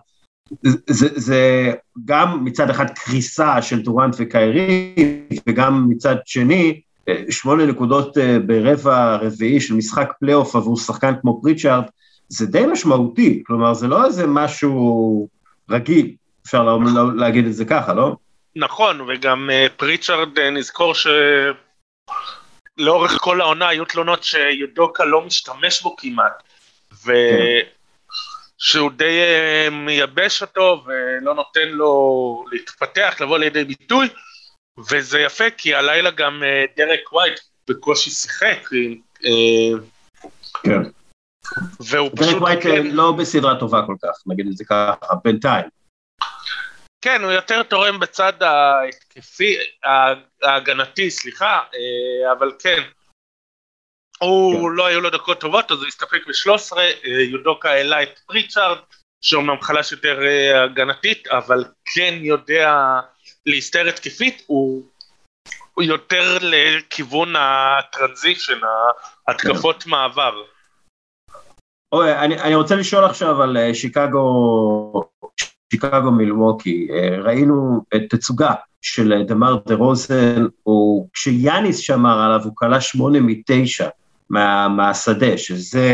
זה, 0.86 1.08
זה 1.14 1.72
גם 2.04 2.44
מצד 2.44 2.70
אחד 2.70 2.90
קריסה 2.90 3.62
של 3.62 3.82
דורנט 3.82 4.14
וקיירי, 4.18 4.94
וגם 5.48 5.86
מצד 5.88 6.16
שני, 6.26 6.80
אה, 7.08 7.22
שמונה 7.30 7.66
נקודות 7.66 8.18
אה, 8.18 8.38
ברבע 8.46 9.12
הרביעי 9.12 9.60
של 9.60 9.74
משחק 9.74 10.08
פלייאוף 10.20 10.56
עבור 10.56 10.76
שחקן 10.76 11.12
כמו 11.20 11.42
פריצ'רד, 11.42 11.84
זה 12.32 12.46
די 12.46 12.66
משמעותי, 12.66 13.42
כלומר 13.46 13.74
זה 13.74 13.86
לא 13.86 14.04
איזה 14.04 14.26
משהו 14.26 15.28
רגיל, 15.70 16.14
אפשר 16.46 16.62
לה, 16.62 16.72
לה, 16.94 17.02
להגיד 17.16 17.46
את 17.46 17.54
זה 17.54 17.64
ככה, 17.64 17.94
לא? 17.94 18.16
נכון, 18.56 19.00
וגם 19.00 19.50
אה, 19.50 19.66
פריצ'רד 19.76 20.38
אה, 20.38 20.50
נזכור 20.50 20.94
שלאורך 22.78 23.18
כל 23.20 23.40
העונה 23.40 23.68
היו 23.68 23.84
תלונות 23.84 24.24
שיודוקה 24.24 25.04
לא 25.04 25.22
משתמש 25.22 25.82
בו 25.82 25.96
כמעט, 25.96 26.42
ושהוא 28.62 28.90
די 28.90 29.20
אה, 29.20 29.68
מייבש 29.70 30.42
אותו 30.42 30.84
ולא 30.86 31.34
נותן 31.34 31.68
לו 31.68 32.44
להתפתח, 32.52 33.16
לבוא 33.20 33.38
לידי 33.38 33.64
ביטוי, 33.64 34.08
וזה 34.90 35.20
יפה 35.20 35.50
כי 35.50 35.74
הלילה 35.74 36.10
גם 36.10 36.42
אה, 36.42 36.64
דרק 36.76 37.12
ווייט 37.12 37.40
בקושי 37.68 38.10
שיחק, 38.10 38.68
אה, 39.24 39.78
כן. 40.62 40.82
והוא 41.80 42.10
דרק 42.14 42.28
פשוט... 42.28 42.42
ווייט 42.42 42.62
כן- 42.62 42.86
לא 42.86 43.12
בסדרה 43.12 43.60
טובה 43.60 43.82
כל 43.86 43.96
כך, 44.02 44.22
נגיד 44.26 44.46
את 44.46 44.56
זה 44.56 44.64
ככה, 44.64 45.14
בינתיים. 45.24 45.64
כן, 47.04 47.22
הוא 47.22 47.32
יותר 47.32 47.62
תורם 47.62 48.00
בצד 48.00 48.42
ההתקפי, 48.42 49.56
ההגנתי, 50.42 51.10
סליחה, 51.10 51.60
אה, 51.74 52.32
אבל 52.32 52.52
כן. 52.58 52.82
הוא 54.20 54.70
לא 54.70 54.86
היו 54.86 55.00
לו 55.00 55.10
דקות 55.10 55.40
טובות, 55.40 55.70
אז 55.70 55.78
הוא 55.78 55.86
הסתפק 55.86 56.26
ב-13, 56.26 56.76
יודוקה 57.04 57.70
העלה 57.70 58.02
את 58.02 58.18
פריצ'ארד, 58.26 58.78
שאומנם 59.20 59.60
חלש 59.60 59.92
יותר 59.92 60.22
אה, 60.22 60.64
הגנתית, 60.64 61.26
אבל 61.26 61.64
כן 61.94 62.14
יודע 62.20 62.74
להסתער 63.46 63.88
התקפית, 63.88 64.42
הוא, 64.46 64.88
הוא 65.74 65.84
יותר 65.84 66.38
לכיוון 66.40 67.34
הטרנזישן, 67.38 68.58
ההתקפות 69.28 69.86
מעבר. 69.86 70.42
אוי, 71.92 72.18
אני, 72.18 72.40
אני 72.40 72.54
רוצה 72.54 72.76
לשאול 72.76 73.04
עכשיו 73.04 73.42
על 73.42 73.56
אה, 73.56 73.74
שיקגו, 73.74 75.02
שיקגו 75.72 76.10
מילווקי. 76.10 76.88
אה, 76.90 77.20
ראינו 77.22 77.80
את 77.94 78.02
תצוגה 78.10 78.54
של 78.82 79.12
אה, 79.12 79.22
דמר 79.22 79.56
דה 79.66 79.74
רוזן, 79.74 80.46
הוא, 80.62 81.08
כשיאניס 81.12 81.78
שמר 81.78 82.20
עליו 82.20 82.40
הוא 82.44 82.52
כלה 82.54 82.80
שמונה 82.80 83.18
מתשע 83.20 83.88
מה, 84.30 84.68
מהשדה, 84.68 85.38
שזה 85.38 85.88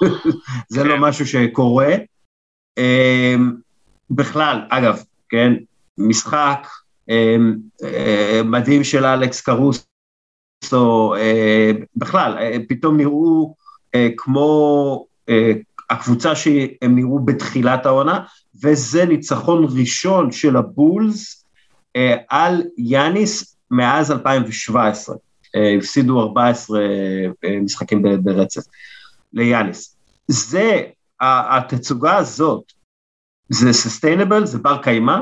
זה 0.72 0.84
לא 0.84 0.96
משהו 0.98 1.26
שקורה. 1.26 1.94
אה, 2.78 3.34
בכלל, 4.10 4.60
אגב, 4.68 5.02
כן, 5.28 5.52
משחק 5.98 6.66
אה, 7.10 7.36
מדהים 8.44 8.84
של 8.84 9.04
אלכס 9.04 9.40
קרוסו, 9.40 11.14
בכלל, 11.96 12.38
פתאום 12.68 12.96
נראו 12.96 13.54
כמו 14.16 15.06
אה, 15.28 15.52
הקבוצה 15.90 16.36
שהם 16.36 16.96
נראו 16.96 17.18
בתחילת 17.18 17.86
העונה, 17.86 18.24
וזה 18.62 19.04
ניצחון 19.04 19.66
ראשון 19.80 20.32
של 20.32 20.56
הבולס 20.56 21.44
אה, 21.96 22.16
על 22.28 22.62
יאניס 22.78 23.56
מאז 23.70 24.12
2017. 24.12 25.16
אה, 25.56 25.74
הפסידו 25.78 26.20
14 26.20 26.80
אה, 27.44 27.60
משחקים 27.60 28.02
ברצף 28.22 28.62
ליאניס. 29.32 29.96
זה, 30.28 30.82
התצוגה 31.20 32.16
הזאת, 32.16 32.72
זה 33.48 33.72
סוסטיינבל, 33.72 34.46
זה 34.46 34.58
בר 34.58 34.82
קיימא, 34.82 35.16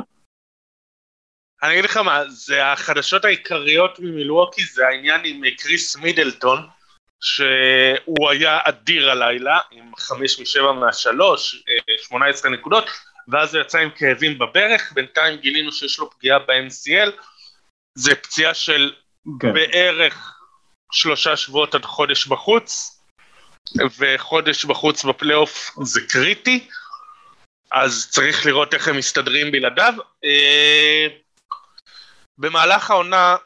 אני 1.64 1.72
אגיד 1.72 1.84
לך 1.84 1.96
מה, 1.96 2.22
זה 2.28 2.66
החדשות 2.66 3.24
העיקריות 3.24 3.98
ממילווקי, 3.98 4.64
זה 4.64 4.86
העניין 4.86 5.20
עם 5.24 5.44
אה, 5.44 5.51
קריס 5.59 5.96
מידלטון, 5.96 6.66
שהוא 7.24 8.30
היה 8.30 8.59
אדיר 8.64 9.10
הלילה, 9.10 9.59
עם 9.70 9.96
חמש 9.98 10.40
משבע 10.40 10.72
מהשלוש, 10.72 11.62
אה, 11.68 11.94
18 11.98 12.51
נקודות, 12.51 12.84
ואז 13.28 13.55
הוא 13.55 13.62
יצא 13.62 13.78
עם 13.78 13.90
כאבים 13.90 14.38
בברך, 14.38 14.92
בינתיים 14.92 15.36
גילינו 15.38 15.72
שיש 15.72 15.98
לו 15.98 16.10
פגיעה 16.10 16.38
ב-MCL, 16.38 17.10
זה 17.94 18.14
פציעה 18.14 18.55
של 18.55 18.92
כן. 19.40 19.52
בערך 19.52 20.38
שלושה 20.92 21.36
שבועות 21.36 21.74
עד 21.74 21.84
חודש 21.84 22.26
בחוץ, 22.26 23.01
וחודש 23.98 24.64
בחוץ 24.64 25.05
בפלייאוף 25.05 25.70
זה 25.82 26.01
קריטי, 26.09 26.68
אז 27.72 28.09
צריך 28.10 28.46
לראות 28.46 28.74
איך 28.74 28.88
הם 28.88 28.96
מסתדרים 28.96 29.52
בלעדיו. 29.52 29.94
אה, 30.24 31.06
במהלך 32.38 32.90
העונה, 32.90 33.36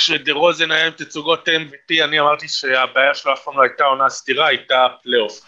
כשדרוזן 0.00 0.70
היה 0.70 0.86
עם 0.86 0.92
תצוגות 0.92 1.48
MVP, 1.48 2.04
אני 2.04 2.20
אמרתי 2.20 2.48
שהבעיה 2.48 3.14
שלו 3.14 3.32
אף 3.32 3.44
פעם 3.44 3.56
לא 3.56 3.62
הייתה 3.62 3.84
עונה 3.84 4.08
סדירה, 4.08 4.46
הייתה 4.46 4.86
פלייאוף. 5.02 5.40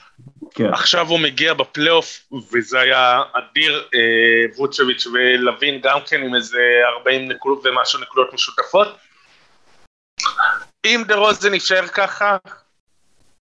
כן. 0.55 0.73
עכשיו 0.73 1.09
הוא 1.09 1.21
מגיע 1.21 1.55
בפלייאוף, 1.55 2.21
וזה 2.53 2.81
היה 2.81 3.23
אדיר, 3.33 3.89
אה, 3.95 4.57
ווצ'ביץ' 4.57 5.07
ולווין 5.07 5.81
גם 5.81 5.99
כן 6.07 6.23
עם 6.23 6.35
איזה 6.35 6.59
40 6.99 7.29
נקודות 7.29 7.67
ומשהו 7.67 8.01
נקודות 8.01 8.35
משותפות. 8.35 8.89
אם 10.87 11.03
דה 11.07 11.15
רוזן 11.15 11.55
יישאר 11.55 11.87
ככה, 11.87 12.37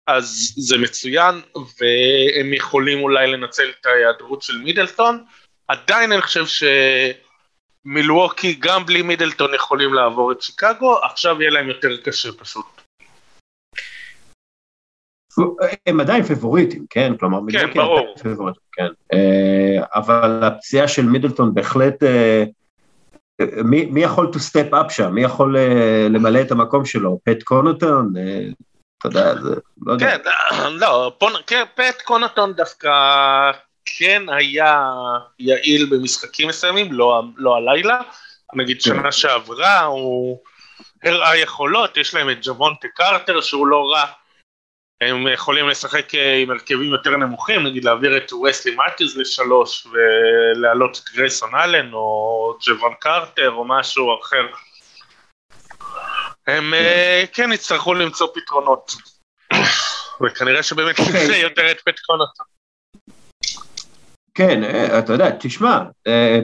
אז 0.06 0.54
זה 0.56 0.78
מצוין, 0.78 1.40
והם 1.54 2.54
יכולים 2.54 3.02
אולי 3.02 3.26
לנצל 3.26 3.70
את 3.80 3.86
ההיעדרות 3.86 4.42
של 4.42 4.58
מידלטון. 4.58 5.24
עדיין 5.68 6.12
אני 6.12 6.22
חושב 6.22 6.46
שמילווקי 7.84 8.54
גם 8.54 8.86
בלי 8.86 9.02
מידלטון 9.02 9.54
יכולים 9.54 9.94
לעבור 9.94 10.32
את 10.32 10.42
שיקגו, 10.42 10.98
עכשיו 11.02 11.42
יהיה 11.42 11.50
להם 11.50 11.68
יותר 11.68 11.96
קשה 11.96 12.32
פשוט. 12.32 12.66
הם 15.86 16.00
עדיין 16.00 16.22
פבוריטים, 16.22 16.86
כן? 16.90 17.12
כלומר, 17.20 17.40
מילווקי 17.40 17.78
ברור. 17.78 17.98
עדיין 17.98 18.34
פבוריטים, 18.34 18.62
כן. 18.72 18.88
אה, 19.12 19.84
אבל 19.94 20.44
הפציעה 20.44 20.88
של 20.88 21.06
מידלטון 21.06 21.54
בהחלט... 21.54 22.02
אה, 22.02 22.44
מי, 23.64 23.84
מי 23.84 24.02
יכול 24.02 24.30
to 24.34 24.38
step 24.38 24.72
up 24.72 24.88
שם? 24.90 25.14
מי 25.14 25.22
יכול 25.22 25.56
אה, 25.56 26.06
למלא 26.10 26.40
את 26.40 26.50
המקום 26.50 26.84
שלו? 26.84 27.18
פט 27.24 27.42
קונוטון? 27.42 28.12
אה, 28.16 28.48
אתה 28.98 29.08
יודע, 29.08 29.34
זה... 29.40 29.54
לא 29.86 29.92
יודע. 29.92 30.18
כן, 30.18 30.30
לא, 30.72 31.18
כן, 31.46 31.64
פט 31.74 32.02
קונטון 32.04 32.52
דווקא 32.52 32.90
כן 33.98 34.22
היה 34.28 34.90
יעיל 35.38 35.86
במשחקים 35.90 36.48
מסוימים, 36.48 36.92
לא, 36.92 37.22
לא 37.36 37.56
הלילה. 37.56 38.00
נגיד 38.54 38.80
שנה 38.80 39.12
שעברה 39.12 39.80
הוא 39.80 40.42
הראה 41.04 41.36
יכולות, 41.36 41.96
יש 41.96 42.14
להם 42.14 42.30
את 42.30 42.38
ג'וונטה 42.42 42.88
קרטר 42.88 43.40
שהוא 43.40 43.66
לא 43.66 43.90
רע. 43.92 44.04
הם 45.00 45.28
יכולים 45.28 45.68
לשחק 45.68 46.14
אה, 46.14 46.36
עם 46.36 46.50
הרכבים 46.50 46.92
יותר 46.92 47.16
נמוכים, 47.16 47.66
נגיד 47.66 47.84
להעביר 47.84 48.16
את 48.16 48.32
וסלי 48.32 48.76
מטיוז 48.76 49.18
לשלוש 49.18 49.86
ולהעלות 49.86 50.98
את 50.98 51.14
גרייסון 51.14 51.54
אלן 51.54 51.92
או 51.92 52.58
ג'וון 52.66 52.94
קרטר 53.00 53.50
או 53.50 53.64
משהו 53.64 54.20
אחר. 54.20 54.46
הם 56.46 56.74
אה, 56.74 57.24
כן 57.32 57.52
יצטרכו 57.52 57.94
למצוא 57.94 58.28
פתרונות. 58.34 58.94
וכנראה 60.22 60.62
שבאמת 60.62 60.98
אוקיי. 60.98 61.26
נראה 61.26 61.36
יותר 61.36 61.70
את 61.70 61.80
פט 61.80 61.98
קונטון. 62.06 62.59
כן, 64.34 64.64
אה, 64.64 64.98
אתה 64.98 65.12
יודע, 65.12 65.30
תשמע, 65.40 65.82
אה, 66.06 66.40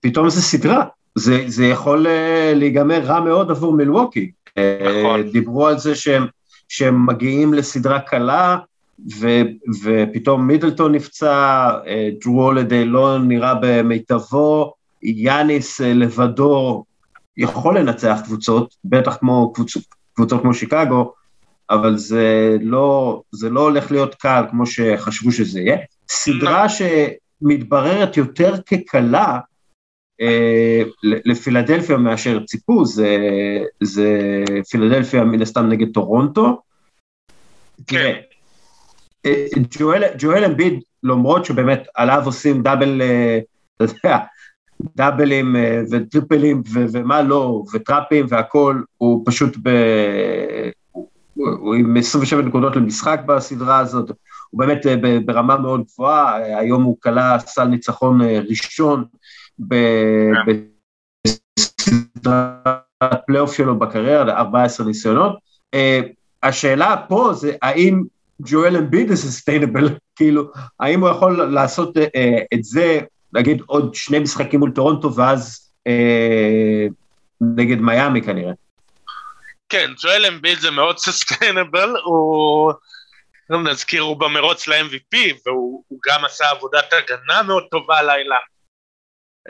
פתאום 0.00 0.30
זה 0.30 0.42
סדרה. 0.42 0.84
זה, 1.14 1.44
זה 1.46 1.66
יכול 1.66 2.06
אה, 2.06 2.52
להיגמר 2.54 3.00
רע 3.04 3.20
מאוד 3.20 3.50
עבור 3.50 3.72
מילווקי. 3.72 4.30
נכון. 4.56 5.22
דיברו 5.22 5.66
על 5.66 5.78
זה 5.78 5.94
שהם, 5.94 6.26
שהם 6.68 7.06
מגיעים 7.06 7.54
לסדרה 7.54 8.00
קלה, 8.00 8.58
ו, 9.20 9.26
ופתאום 9.84 10.46
מידלטון 10.46 10.94
נפצע, 10.94 11.70
דרו 12.20 12.42
הולדיי 12.44 12.84
לא 12.84 13.18
נראה 13.18 13.54
במיטבו, 13.60 14.72
יאניס 15.02 15.80
לבדו 15.80 16.84
יכול 17.36 17.78
לנצח 17.78 18.20
קבוצות, 18.24 18.74
בטח 18.84 19.16
כמו 19.16 19.52
קבוצות, 19.52 19.82
קבוצות 20.14 20.42
כמו 20.42 20.54
שיקגו, 20.54 21.12
אבל 21.70 21.96
זה 21.96 22.56
לא, 22.60 23.22
זה 23.32 23.50
לא 23.50 23.60
הולך 23.60 23.90
להיות 23.90 24.14
קל 24.14 24.44
כמו 24.50 24.66
שחשבו 24.66 25.32
שזה 25.32 25.60
יהיה. 25.60 25.78
סדרה 26.08 26.66
שמתבררת 26.68 28.16
יותר 28.16 28.54
כקלה 28.66 29.38
אה, 30.20 30.82
לפילדלפיה 31.02 31.96
מאשר 31.96 32.44
ציפו, 32.44 32.84
זה, 32.84 33.18
זה 33.82 34.10
פילדלפיה 34.70 35.24
מן 35.24 35.42
הסתם 35.42 35.68
נגד 35.68 35.92
טורונטו. 35.94 36.62
תראה, 37.86 38.20
אה, 39.26 39.46
ג'ואל, 39.78 40.02
ג'ואל 40.18 40.44
אמביד, 40.44 40.80
למרות 41.02 41.44
שבאמת 41.44 41.86
עליו 41.94 42.22
עושים 42.24 42.62
דאבל, 42.62 43.02
אה, 43.02 43.38
אתה 43.76 43.84
יודע, 43.84 44.18
דאבלים 44.96 45.56
אה, 45.56 45.82
וטריפלים 45.90 46.62
ו- 46.72 46.86
ומה 46.92 47.22
לא, 47.22 47.62
וטראפים 47.72 48.26
והכול, 48.28 48.84
הוא 48.98 49.22
פשוט 49.26 49.56
ב... 49.62 49.70
הוא 51.34 51.74
עם 51.74 51.96
27 51.96 52.42
נקודות 52.42 52.76
למשחק 52.76 53.20
בסדרה 53.26 53.78
הזאת, 53.78 54.10
הוא 54.50 54.58
באמת 54.58 54.86
אה, 54.86 54.96
ברמה 55.24 55.56
מאוד 55.56 55.82
גבוהה, 55.84 56.42
אה, 56.42 56.58
היום 56.58 56.82
הוא 56.82 56.96
קלע 57.00 57.38
סל 57.38 57.64
ניצחון 57.64 58.22
אה, 58.22 58.40
ראשון 58.48 59.04
ב- 59.68 60.32
בסדרת 61.76 62.78
פלייאוף 63.26 63.56
שלו 63.56 63.78
בקריירה, 63.78 64.38
14 64.38 64.86
ניסיונות. 64.86 65.38
השאלה 66.42 66.96
פה 67.08 67.32
זה 67.34 67.52
האם 67.62 68.02
ג'ואל 68.42 68.76
אמביד 68.76 69.08
זה 69.08 69.16
sustainable, 69.16 69.88
כאילו, 70.16 70.50
האם 70.80 71.00
הוא 71.00 71.08
יכול 71.08 71.42
לעשות 71.42 71.96
את 72.54 72.64
זה, 72.64 73.00
נגיד 73.32 73.62
עוד 73.66 73.94
שני 73.94 74.18
משחקים 74.18 74.60
מול 74.60 74.70
טורונטו 74.70 75.14
ואז 75.14 75.70
נגד 77.40 77.80
מיאמי 77.80 78.22
כנראה. 78.22 78.52
כן, 79.68 79.90
ג'ואל 80.02 80.26
אמביד 80.26 80.58
זה 80.58 80.70
מאוד 80.70 80.98
sustainable, 81.04 81.96
הוא... 82.04 82.72
גם 83.52 83.66
נזכיר, 83.68 84.02
הוא 84.02 84.16
במרוץ 84.20 84.68
ל-MVP, 84.68 85.16
והוא 85.46 85.84
הוא 85.88 85.98
גם 86.06 86.24
עשה 86.24 86.50
עבודת 86.50 86.92
הגנה 86.92 87.42
מאוד 87.42 87.64
טובה 87.70 87.98
הלילה. 87.98 88.36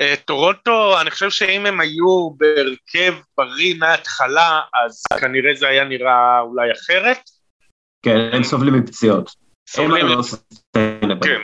אה, 0.01 0.15
טורונטו, 0.25 1.01
אני 1.01 1.11
חושב 1.11 1.31
שאם 1.31 1.67
הם 1.67 1.81
היו 1.81 2.31
בהרכב 2.37 3.15
בריא 3.39 3.75
מההתחלה, 3.79 4.61
אז 4.85 5.03
כנראה 5.21 5.55
זה 5.55 5.69
היה 5.69 5.85
נראה 5.85 6.41
אולי 6.41 6.73
אחרת. 6.73 7.19
כן, 8.03 8.19
הם 8.33 8.45
סובלים 8.45 8.75
מפציעות. 8.75 9.31
סובלים 9.69 10.07
לא 10.07 10.17
מ- 10.17 10.21
sustainable. 10.21 11.25
כן. 11.25 11.41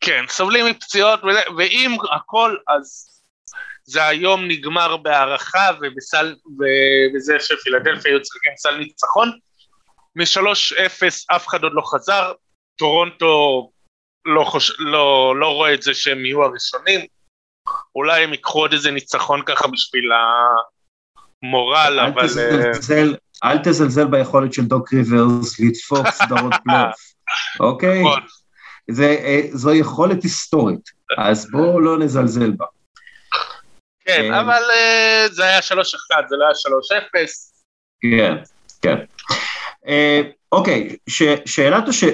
כן, 0.00 0.24
סובלים 0.28 0.66
מפציעות, 0.66 1.20
ואם 1.58 1.96
הכל, 2.16 2.56
אז 2.68 3.08
זה 3.84 4.06
היום 4.06 4.48
נגמר 4.48 4.96
בהערכה 4.96 5.70
ובסל, 5.80 6.34
ובזה 6.46 7.36
שפילדלפיה 7.40 8.12
היו 8.12 8.22
צריכים 8.22 8.52
סל 8.56 8.76
ניצחון. 8.76 9.38
מ-3-0 10.16 11.36
אף 11.36 11.46
אחד 11.48 11.62
עוד 11.62 11.72
לא 11.74 11.82
חזר, 11.84 12.32
טורונטו 12.78 13.70
לא, 14.24 14.44
חוש... 14.44 14.72
לא, 14.78 15.34
לא 15.40 15.48
רואה 15.48 15.74
את 15.74 15.82
זה 15.82 15.94
שהם 15.94 16.24
יהיו 16.24 16.42
הראשונים, 16.44 17.00
אולי 17.96 18.24
הם 18.24 18.32
ייקחו 18.32 18.58
עוד 18.58 18.72
איזה 18.72 18.90
ניצחון 18.90 19.42
ככה 19.46 19.68
בשביל 19.68 20.04
המורל, 21.42 21.98
אל 22.00 22.00
אבל... 22.00 22.22
אה, 22.22 22.26
תזלזל- 22.72 23.16
אל 23.44 23.58
תזלזל 23.58 24.06
ביכולת 24.06 24.52
של 24.52 24.62
דוק 24.62 24.92
ריברס 24.92 25.60
לדפוק 25.60 26.06
סדרות 26.22 26.52
פלייאוף, 26.64 27.00
אוקיי? 27.60 28.00
נכון. 28.00 28.22
זה, 28.90 29.04
אה, 29.24 29.40
זו 29.52 29.74
יכולת 29.74 30.22
היסטורית, 30.22 30.90
אז 31.18 31.50
בואו 31.50 31.80
לא 31.80 31.98
נזלזל 31.98 32.50
בה. 32.50 32.66
כן, 34.04 34.32
אה, 34.34 34.40
אבל 34.40 34.62
זה 35.30 35.44
היה 35.44 35.58
3-1, 35.58 35.62
זה 36.28 36.36
לא 36.36 36.44
היה 36.44 36.54
3-0. 36.54 37.52
כן, 38.02 38.34
כן. 38.82 39.04
אה, 39.88 40.22
אוקיי, 40.52 40.96
ש, 41.06 41.22
שאלת 41.44 41.88
הש... 41.88 42.04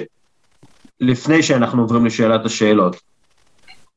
לפני 1.01 1.43
שאנחנו 1.43 1.81
עוברים 1.81 2.05
לשאלת 2.05 2.45
השאלות. 2.45 2.95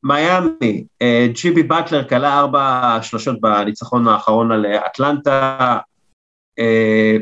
מיאמי, 0.03 0.83
אה, 1.01 1.27
ג'ימי 1.33 1.63
באטלר 1.63 2.07
קלע 2.09 2.39
ארבע 2.39 2.97
שלושות 3.01 3.41
בניצחון 3.41 4.07
האחרון 4.07 4.51
על 4.51 4.65
אה, 4.65 4.85
אטלנטה. 4.85 5.77
אה, 6.59 7.17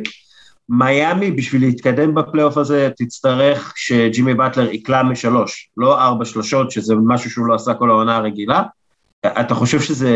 מיאמי, 0.70 1.32
בשביל 1.32 1.62
להתקדם 1.62 2.16
בפלייאוף 2.16 2.58
הזה, 2.58 2.90
תצטרך 2.98 3.74
שג'ימי 3.76 4.34
באטלר 4.34 4.72
יקלע 4.72 5.04
משלוש, 5.04 5.70
לא 5.78 6.02
ארבע 6.02 6.26
שלושות, 6.26 6.72
שזה 6.72 6.96
משהו 6.96 7.32
שהוא 7.32 7.46
לא 7.46 7.56
עשה 7.56 7.74
כל 7.74 7.90
העונה 7.90 8.18
הרגילה. 8.18 8.64
אתה 9.26 9.56
חושב 9.56 9.80
שזה... 9.82 10.10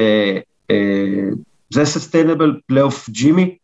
אה, 0.71 1.29
זה 1.73 1.85
sustainable 1.85 2.59
פלייאוף 2.67 3.09
ג'ימי? 3.09 3.57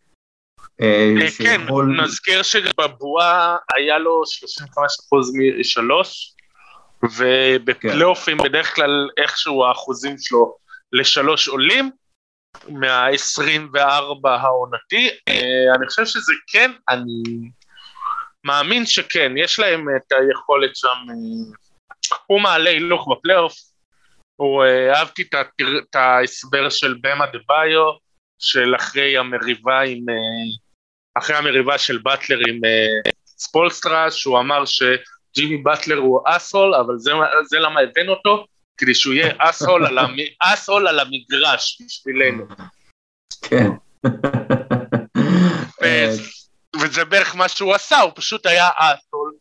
אה, 0.82 1.14
אה, 1.22 1.32
כן, 1.38 1.62
שיכול- 1.62 2.02
נזכיר 2.04 2.44
שבבועה 2.44 3.58
היה 3.76 3.98
לו 3.98 4.22
35% 4.26 5.32
משלוש, 5.60 6.34
ובפלייאופים 7.04 8.38
בדרך 8.38 8.76
כלל 8.76 9.10
איכשהו 9.18 9.66
האחוזים 9.66 10.16
שלו 10.18 10.56
לשלוש 10.94 11.48
עולים, 11.48 11.92
מה-24 12.68 14.30
העונתי, 14.30 15.10
אה, 15.28 15.76
אני 15.76 15.88
חושב 15.88 16.06
שזה 16.06 16.34
כן, 16.48 16.72
אני 16.90 17.50
מאמין 18.44 18.86
שכן, 18.86 19.32
יש 19.38 19.60
להם 19.60 19.86
את 19.98 20.12
היכולת 20.12 20.76
שם, 20.76 20.98
הוא 22.28 22.42
מעלה 22.42 22.70
הילוך 22.70 23.08
בפלייאוף, 23.12 23.54
הוא 24.36 24.64
אה, 24.64 24.94
אהבתי 25.00 25.24
את 25.78 25.96
ההסבר 25.96 26.70
של 26.70 26.96
במה 27.02 27.26
דה 27.26 27.40
ביו, 27.48 27.92
של 28.40 28.76
אחרי 28.76 29.18
המריבה 29.18 29.82
עם, 29.82 30.06
אחרי 31.14 31.36
המריבה 31.36 31.78
של 31.78 31.98
באטלר 31.98 32.40
עם 32.50 32.66
אה, 32.66 33.12
ספולסטרה, 33.26 34.12
שהוא 34.12 34.40
אמר 34.40 34.64
שג'ימי 34.66 35.58
באטלר 35.58 35.98
הוא 35.98 36.20
אסהול, 36.26 36.76
אבל 36.76 36.98
זה, 36.98 37.12
זה 37.44 37.60
למה 37.60 37.80
הבאנו 37.80 38.12
אותו, 38.12 38.46
כדי 38.78 38.94
שהוא 38.94 39.14
יהיה 39.14 39.34
אסהול 39.38 39.86
על, 39.86 39.98
המ, 39.98 40.16
אסהול 40.40 40.88
על 40.88 41.00
המגרש 41.00 41.82
בשבילנו. 41.86 42.46
כן. 43.42 43.70
וזה 46.82 47.06
בערך 47.06 47.36
מה 47.36 47.48
שהוא 47.48 47.74
עשה, 47.74 48.00
הוא 48.00 48.12
פשוט 48.16 48.46
היה 48.46 48.70
אסול, 48.78 49.34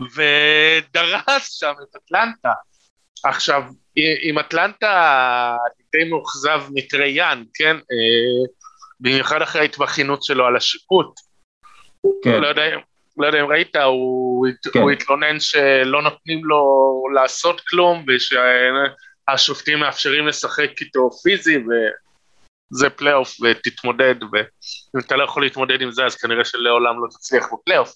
ודרס 0.00 1.50
שם 1.50 1.72
את 1.82 1.96
אטלנטה. 1.96 2.52
עכשיו, 3.24 3.62
עם 4.22 4.38
אטלנטה 4.38 5.56
אני 5.66 5.84
די 5.92 6.10
מאוכזב 6.10 6.62
מטריאן, 6.70 7.44
כן? 7.54 7.76
אה, 7.76 8.46
במיוחד 9.00 9.42
אחרי 9.42 9.60
ההתבכיינות 9.60 10.22
שלו 10.22 10.46
על 10.46 10.56
השיפוט. 10.56 11.20
כן. 12.24 12.40
לא 12.40 12.46
יודע, 12.46 12.62
לא 13.16 13.26
יודע 13.26 13.40
אם 13.40 13.46
ראית, 13.46 13.76
הוא, 13.76 14.46
כן. 14.72 14.80
הוא 14.80 14.90
התלונן 14.90 15.40
שלא 15.40 16.02
נותנים 16.02 16.44
לו 16.44 17.02
לעשות 17.14 17.60
כלום, 17.60 18.04
ושהשופטים 18.08 19.78
מאפשרים 19.78 20.26
לשחק 20.26 20.70
איתו 20.80 21.10
פיזי, 21.10 21.56
וזה 21.56 22.90
פלייאוף, 22.90 23.36
ותתמודד, 23.40 24.14
ואם 24.22 25.00
אתה 25.00 25.16
לא 25.16 25.24
יכול 25.24 25.42
להתמודד 25.42 25.80
עם 25.80 25.90
זה, 25.90 26.04
אז 26.04 26.16
כנראה 26.16 26.44
שלעולם 26.44 27.02
לא 27.04 27.08
תצליח 27.10 27.46
בפלייאוף. 27.52 27.92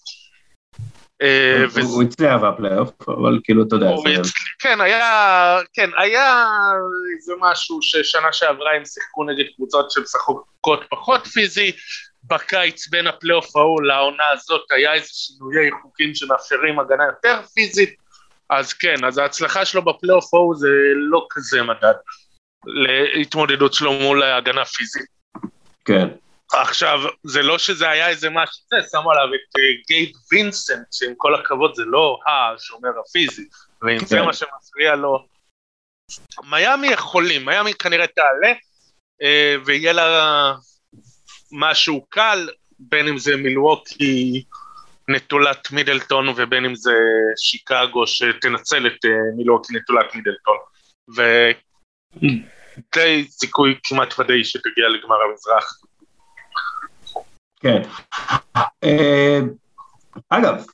אה, 1.22 1.64
הוא- 1.82 2.02
הצליח 2.02 2.40
בפלייאוף, 2.42 3.08
אבל 3.08 3.38
כאילו, 3.44 3.62
אתה 3.62 3.76
יודע, 3.76 3.90
כן, 4.58 4.80
היה, 4.80 5.58
כן, 5.72 5.90
היה 5.96 6.44
איזה 7.16 7.32
משהו 7.40 7.78
ששנה 7.82 8.32
שעברה 8.32 8.72
הם 8.76 8.84
שיחקו 8.84 9.24
נגד 9.24 9.44
קבוצות 9.56 9.90
שמשחקות 9.90 10.84
פחות 10.90 11.26
פיזי, 11.26 11.72
בקיץ 12.24 12.88
בין 12.88 13.06
הפלייאוף 13.06 13.56
ההוא 13.56 13.82
לעונה 13.82 14.24
הזאת 14.32 14.60
היה 14.70 14.94
איזה 14.94 15.08
שינויי 15.12 15.70
חוקים 15.82 16.14
שמאפשרים 16.14 16.78
הגנה 16.78 17.04
יותר 17.04 17.40
פיזית, 17.54 17.94
אז 18.50 18.72
כן, 18.72 19.04
אז 19.06 19.18
ההצלחה 19.18 19.64
שלו 19.64 19.82
בפלייאוף 19.84 20.34
ההוא 20.34 20.54
זה 20.56 20.68
לא 21.10 21.26
כזה 21.30 21.62
מדד 21.62 21.94
להתמודדות 23.16 23.74
שלו 23.74 23.92
מול 23.92 24.22
ההגנה 24.22 24.64
פיזית. 24.64 25.06
כן. 25.84 26.08
עכשיו, 26.52 27.00
זה 27.24 27.42
לא 27.42 27.58
שזה 27.58 27.90
היה 27.90 28.08
איזה 28.08 28.30
משהו, 28.30 28.64
זה, 28.70 28.76
שמו 28.90 29.10
עליו 29.10 29.34
את 29.34 29.58
אה, 29.58 29.62
גייב 29.86 30.10
וינסנט, 30.32 30.92
שעם 30.92 31.14
כל 31.16 31.34
הכבוד 31.34 31.74
זה 31.74 31.82
לא 31.86 32.18
השומר 32.26 32.90
הפיזי, 33.06 33.48
ואם 33.82 33.98
זה 33.98 34.16
כן. 34.16 34.24
מה 34.24 34.32
שמפריע 34.32 34.96
לו... 34.96 35.26
מיאמי 36.50 36.86
יכולים, 36.86 37.44
מיאמי 37.44 37.74
כנראה 37.74 38.06
תעלה, 38.06 38.52
אה, 39.22 39.56
ויהיה 39.64 39.92
לה 39.92 40.54
משהו 41.52 42.06
קל, 42.08 42.48
בין 42.78 43.08
אם 43.08 43.18
זה 43.18 43.36
מילווקי 43.36 44.44
נטולת 45.08 45.70
מידלטון, 45.70 46.28
ובין 46.28 46.64
אם 46.64 46.74
זה 46.74 46.94
שיקגו 47.36 48.06
שתנצל 48.06 48.86
את 48.86 49.04
אה, 49.04 49.10
מילווקי 49.36 49.76
נטולת 49.76 50.14
מידלטון. 50.14 50.56
ודי 51.16 53.24
סיכוי 53.28 53.78
כמעט 53.84 54.18
ודאי 54.18 54.44
שתגיע 54.44 54.88
לגמר 54.88 55.16
המזרח. 55.30 55.80
כן. 57.60 57.82
אה, 58.84 59.40
אגב, 60.28 60.64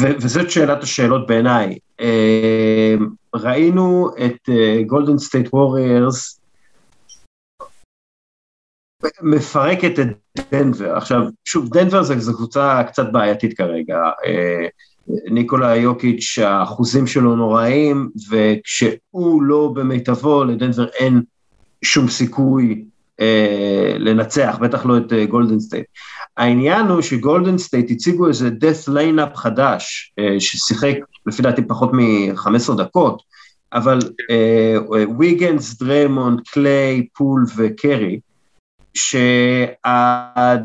וזאת 0.00 0.50
שאלת 0.50 0.82
השאלות 0.82 1.26
בעיניי, 1.26 1.78
אה, 2.00 2.94
ראינו 3.34 4.10
את 4.24 4.48
גולדן 4.86 5.18
סטייט 5.18 5.48
ווריירס 5.52 6.40
מפרקת 9.22 9.98
את 9.98 10.06
דנבר. 10.52 10.96
עכשיו, 10.96 11.20
שוב, 11.44 11.68
דנבר 11.68 12.02
זו 12.02 12.36
קבוצה 12.36 12.82
קצת 12.86 13.12
בעייתית 13.12 13.56
כרגע. 13.56 13.98
אה, 14.26 14.66
ניקולה 15.30 15.76
יוקיץ', 15.76 16.38
האחוזים 16.38 17.06
שלו 17.06 17.36
נוראים, 17.36 18.10
וכשהוא 18.30 19.42
לא 19.42 19.72
במיטבו, 19.74 20.44
לדנבר 20.44 20.88
אין 20.88 21.22
שום 21.84 22.08
סיכוי 22.08 22.84
אה, 23.20 23.94
לנצח, 23.98 24.58
בטח 24.60 24.86
לא 24.86 24.98
את 24.98 25.12
אה, 25.12 25.26
גולדן 25.26 25.60
סטייט. 25.60 25.86
העניין 26.36 26.86
הוא 26.86 27.02
שגולדן 27.02 27.58
סטייט 27.58 27.90
הציגו 27.90 28.28
איזה 28.28 28.48
death 28.48 28.92
lineup 28.92 29.36
חדש, 29.36 30.12
אה, 30.18 30.40
ששיחק 30.40 30.96
לפי 31.26 31.42
דעתי 31.42 31.62
פחות 31.62 31.90
מ-15 31.92 32.74
דקות, 32.76 33.22
אבל 33.72 33.98
אה, 34.30 34.76
ויגנס, 35.18 35.78
דריימונד, 35.78 36.40
קליי, 36.52 37.06
פול 37.14 37.44
וקרי, 37.56 38.20
שה 38.94 39.36
offensive 39.36 40.64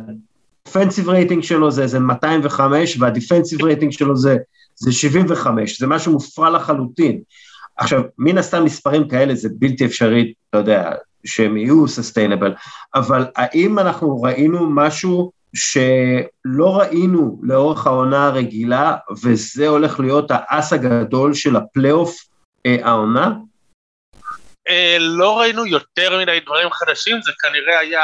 rating 1.09 1.43
שלו 1.43 1.71
זה 1.71 1.83
איזה 1.83 1.99
205 1.99 2.97
וה 2.99 3.11
defensive 3.11 3.63
rating 3.63 3.91
שלו 3.91 4.15
זה, 4.15 4.37
זה 4.75 4.91
75, 4.91 5.79
זה 5.79 5.87
משהו 5.87 6.13
מופרע 6.13 6.49
לחלוטין. 6.49 7.21
עכשיו, 7.77 8.01
מן 8.17 8.37
הסתם 8.37 8.63
מספרים 8.63 9.07
כאלה 9.07 9.35
זה 9.35 9.49
בלתי 9.51 9.85
אפשרי, 9.85 10.33
אתה 10.49 10.57
יודע, 10.57 10.91
שהם 11.25 11.57
יהיו 11.57 11.87
sustainable, 11.87 12.53
אבל 12.95 13.25
האם 13.35 13.79
אנחנו 13.79 14.21
ראינו 14.21 14.69
משהו 14.69 15.31
שלא 15.55 16.79
ראינו 16.79 17.39
לאורך 17.43 17.87
העונה 17.87 18.27
הרגילה, 18.27 18.95
וזה 19.23 19.67
הולך 19.67 19.99
להיות 19.99 20.25
האס 20.29 20.73
הגדול 20.73 21.33
של 21.33 21.55
הפלייאוף 21.55 22.15
אה, 22.65 22.77
העונה? 22.83 23.31
אה, 24.67 24.97
לא 24.99 25.39
ראינו 25.39 25.65
יותר 25.65 26.19
מדי 26.19 26.39
דברים 26.45 26.69
חדשים, 26.71 27.21
זה 27.21 27.31
כנראה 27.41 27.79
היה 27.79 28.03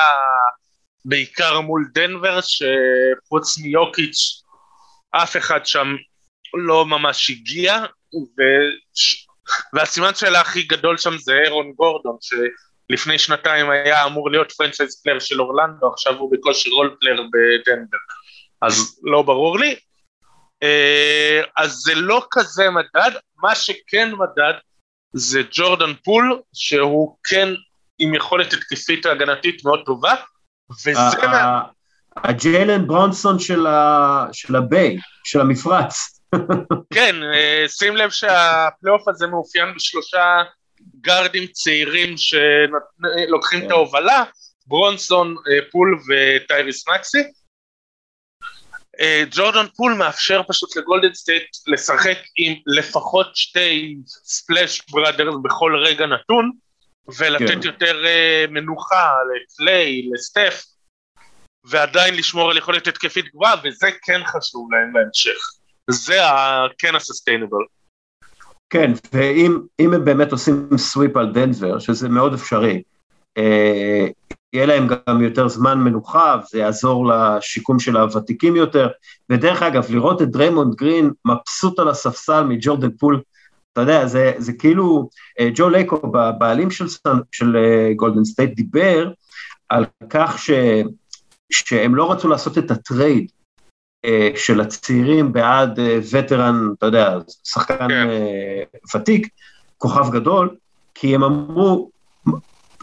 בעיקר 1.05 1.61
מול 1.61 1.89
דנבר, 1.93 2.39
שחוץ 2.41 3.57
מיוקיץ' 3.57 4.41
אף 5.11 5.37
אחד 5.37 5.65
שם 5.65 5.95
לא 6.53 6.85
ממש 6.85 7.29
הגיע, 7.29 7.77
ו... 8.15 8.41
והסימן 9.73 10.15
שאלה 10.15 10.41
הכי 10.41 10.63
גדול 10.63 10.97
שם 10.97 11.17
זה 11.17 11.33
ארון 11.45 11.71
גורדון, 11.71 12.17
שלפני 12.91 13.19
שנתיים 13.19 13.69
היה 13.69 14.05
אמור 14.05 14.31
להיות 14.31 14.51
franchise 14.51 15.01
player 15.03 15.19
של 15.19 15.41
אורלנדו, 15.41 15.93
עכשיו 15.93 16.17
הוא 16.17 16.31
בקושי 16.31 16.69
role 16.69 16.95
player 16.99 17.15
בדנבר, 17.21 17.97
אז 18.61 18.99
לא 19.03 19.21
ברור 19.21 19.59
לי. 19.59 19.75
אה, 20.63 21.41
אז 21.57 21.71
זה 21.71 21.95
לא 21.95 22.27
כזה 22.31 22.69
מדד, 22.69 23.11
מה 23.43 23.55
שכן 23.55 24.11
מדד 24.17 24.53
זה 25.13 25.41
ג'ורדן 25.51 25.93
פול, 26.03 26.39
שהוא 26.53 27.17
כן 27.23 27.49
עם 27.99 28.13
יכולת 28.13 28.53
התקפית 28.53 29.05
הגנתית 29.05 29.65
מאוד 29.65 29.81
טובה, 29.85 30.15
וזה. 30.71 30.91
הג'יילן 32.17 32.87
ברונסון 32.87 33.39
של 33.39 33.67
ה- 33.67 34.25
של 34.31 34.55
ה 34.55 34.64
Bay, 34.64 34.97
של 35.23 35.41
המפרץ. 35.41 36.21
כן, 36.93 37.15
אה, 37.33 37.65
שים 37.67 37.97
לב 37.97 38.09
שהפלייאוף 38.09 39.07
הזה 39.07 39.27
מאופיין 39.27 39.75
בשלושה 39.75 40.43
גארדים 41.01 41.47
צעירים 41.47 42.15
שלוקחים 42.17 43.59
את 43.59 43.63
כן. 43.65 43.71
ההובלה, 43.71 44.23
ברונסון, 44.65 45.35
אה, 45.37 45.71
פול 45.71 45.99
וטייריס 46.07 46.87
מקסי. 46.87 47.23
אה, 48.99 49.23
ג'ורדן 49.31 49.65
פול 49.75 49.93
מאפשר 49.93 50.41
פשוט 50.47 50.75
לגולדן 50.77 51.13
סטייט 51.13 51.43
לשחק 51.67 52.17
עם 52.37 52.53
לפחות 52.67 53.35
שתי 53.35 53.95
Splash 54.07 54.81
Brothers 54.91 55.35
בכל 55.43 55.75
רגע 55.85 56.05
נתון, 56.05 56.51
ולתת 57.17 57.47
כן. 57.47 57.59
יותר 57.63 58.05
אה, 58.05 58.45
מנוחה 58.49 59.11
לקליי, 59.35 60.09
לסטף, 60.13 60.63
ועדיין 61.63 62.15
לשמור 62.15 62.51
על 62.51 62.57
יכולת 62.57 62.87
התקפית 62.87 63.25
גבוהה, 63.25 63.55
וזה 63.63 63.87
כן 64.03 64.21
חשוב 64.25 64.73
להם 64.73 64.93
בהמשך. 64.93 65.37
זה 65.89 66.25
ה- 66.25 66.67
כן 66.77 66.95
ה 66.95 67.01
sustainable. 67.01 67.65
כן, 68.71 68.91
ואם 69.13 69.59
אם 69.79 69.93
הם 69.93 70.05
באמת 70.05 70.31
עושים 70.31 70.67
sweep 70.77 71.17
על 71.17 71.33
דנבר, 71.33 71.79
שזה 71.79 72.09
מאוד 72.09 72.33
אפשרי, 72.33 72.81
אה, 73.37 74.07
יהיה 74.53 74.65
להם 74.65 74.87
גם 74.87 75.21
יותר 75.21 75.47
זמן 75.47 75.79
מנוחה, 75.79 76.39
זה 76.49 76.59
יעזור 76.59 77.07
לשיקום 77.07 77.79
של 77.79 77.97
הוותיקים 77.97 78.55
יותר. 78.55 78.89
ודרך 79.29 79.63
אגב, 79.63 79.91
לראות 79.91 80.21
את 80.21 80.29
דריימונד 80.31 80.75
גרין 80.75 81.11
מבסוט 81.25 81.79
על 81.79 81.87
הספסל 81.87 82.43
מג'ורדן 82.43 82.91
פול, 82.91 83.21
אתה 83.73 83.81
יודע, 83.81 84.05
זה, 84.05 84.33
זה 84.37 84.53
כאילו, 84.53 85.09
אה, 85.39 85.49
ג'ו 85.55 85.69
לייקו, 85.69 86.17
הבעלים 86.17 86.71
של, 86.71 86.85
של 87.31 87.57
אה, 87.57 87.93
גולדן 87.95 88.25
סטייט, 88.25 88.55
דיבר 88.55 89.11
על 89.69 89.85
כך 90.09 90.39
ש, 90.39 90.51
שהם 91.51 91.95
לא 91.95 92.11
רצו 92.11 92.27
לעשות 92.27 92.57
את 92.57 92.71
ה 92.71 92.81
trade 92.81 93.31
של 94.35 94.61
הצעירים 94.61 95.33
בעד 95.33 95.79
אה, 95.79 95.99
veteran, 96.11 96.69
אתה 96.77 96.85
יודע, 96.85 97.17
שחקן 97.43 97.87
כן. 97.87 97.91
אה, 97.91 98.63
ותיק, 98.95 99.27
כוכב 99.77 100.11
גדול, 100.11 100.55
כי 100.95 101.15
הם 101.15 101.23
אמרו, 101.23 101.89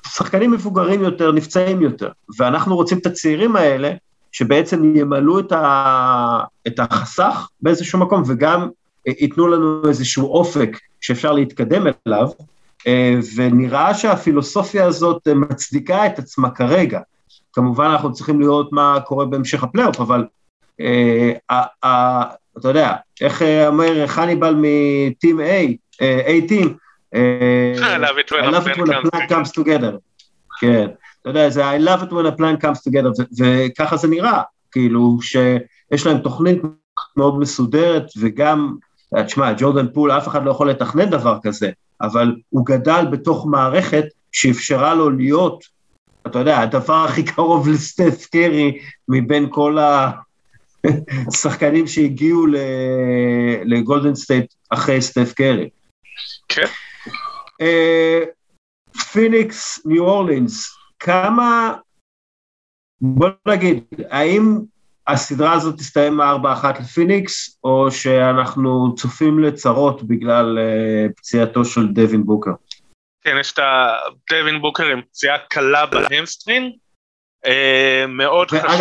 שחקנים 0.07 0.51
מבוגרים 0.51 1.03
יותר, 1.03 1.33
נפצעים 1.33 1.83
יותר, 1.83 2.11
ואנחנו 2.39 2.77
רוצים 2.77 2.99
את 2.99 3.07
הצעירים 3.07 3.57
האלה, 3.57 3.93
שבעצם 4.33 4.97
ימלאו 4.97 5.39
את, 5.39 5.53
ה, 5.53 6.41
את 6.67 6.79
החסך 6.79 7.49
באיזשהו 7.61 7.99
מקום 7.99 8.23
וגם 8.27 8.69
ייתנו 9.07 9.49
לנו 9.49 9.89
איזשהו 9.89 10.27
אופק 10.27 10.79
שאפשר 11.01 11.33
להתקדם 11.33 11.87
אליו, 12.07 12.29
אה, 12.87 13.15
ונראה 13.37 13.95
שהפילוסופיה 13.95 14.87
הזאת 14.87 15.29
מצדיקה 15.29 16.07
את 16.07 16.19
עצמה 16.19 16.51
כרגע. 16.51 17.01
כמובן 17.53 17.85
אנחנו 17.85 18.13
צריכים 18.13 18.41
לראות 18.41 18.73
מה 18.73 19.01
קורה 19.01 19.25
בהמשך 19.25 19.63
הפלייאוף, 19.63 20.01
אבל 20.01 20.21
אה, 20.21 20.25
אה, 20.25 20.38
אתה 22.59 22.69
יודע, 22.69 22.95
איך 23.21 23.43
אומר 23.67 24.07
חניבל 24.07 24.55
מטים 24.59 25.41
A, 25.41 26.03
A 26.03 26.49
טים, 26.49 26.77
I 27.15 27.17
love 28.01 28.19
it 28.27 28.33
when 28.33 28.55
a 28.55 29.11
plan 29.11 29.29
comes 29.29 29.51
together. 29.61 29.97
כן, 30.61 30.89
אתה 31.21 31.31
יודע, 31.31 31.51
זה 31.51 31.71
I 31.77 31.81
love 31.81 32.03
it 32.03 32.11
when 32.11 32.27
a 32.27 32.39
plan 32.39 32.65
comes 32.65 32.81
together, 32.89 33.25
וככה 33.39 33.97
זה 33.97 34.09
נראה, 34.09 34.43
כאילו 34.73 35.19
שיש 35.23 36.07
להם 36.07 36.19
תוכנית 36.19 36.63
מאוד 37.17 37.39
מסודרת, 37.39 38.05
וגם, 38.21 38.75
תשמע, 39.27 39.53
ג'ורדן 39.59 39.93
פול, 39.93 40.13
אף 40.13 40.29
אחד 40.29 40.45
לא 40.45 40.51
יכול 40.51 40.71
לתכנן 40.71 41.11
דבר 41.11 41.39
כזה, 41.43 41.71
אבל 42.01 42.37
הוא 42.49 42.67
גדל 42.67 43.07
בתוך 43.11 43.47
מערכת 43.47 44.05
שאפשרה 44.33 44.95
לו 44.95 45.11
להיות, 45.11 45.65
אתה 46.27 46.39
יודע, 46.39 46.61
הדבר 46.61 47.05
הכי 47.05 47.23
קרוב 47.23 47.69
לסטף 47.69 48.27
קרי 48.33 48.79
מבין 49.09 49.47
כל 49.51 49.79
השחקנים 51.29 51.87
שהגיעו 51.87 52.47
לגולדן 53.65 54.15
סטייט 54.15 54.55
אחרי 54.71 55.03
סטף 55.03 55.33
קרי. 55.33 55.69
כן. 56.49 56.67
פיניקס, 59.13 59.87
ניו 59.87 60.05
אורלינס, 60.05 60.77
כמה, 60.99 61.75
בוא 63.01 63.29
נגיד, 63.49 63.85
האם 64.11 64.59
הסדרה 65.07 65.53
הזאת 65.53 65.77
תסתיים 65.79 66.21
4-1 66.21 66.25
לפיניקס, 66.81 67.59
או 67.65 67.91
שאנחנו 67.91 68.95
צופים 68.95 69.39
לצרות 69.39 70.03
בגלל 70.03 70.59
אה, 70.59 71.13
פציעתו 71.17 71.65
של 71.65 71.89
דווין 71.89 72.25
בוקר? 72.25 72.51
כן, 73.25 73.37
יש 73.41 73.53
את 73.53 73.59
הדווין 73.59 74.61
בוקר 74.61 74.85
עם 74.85 75.03
פציעה 75.03 75.39
קלה 75.49 75.87
ב 75.87 75.94
hamstring, 75.94 76.73
אה, 76.75 76.77
מאוד 78.09 78.49
ואגב, 78.53 78.69
חשוב. 78.69 78.81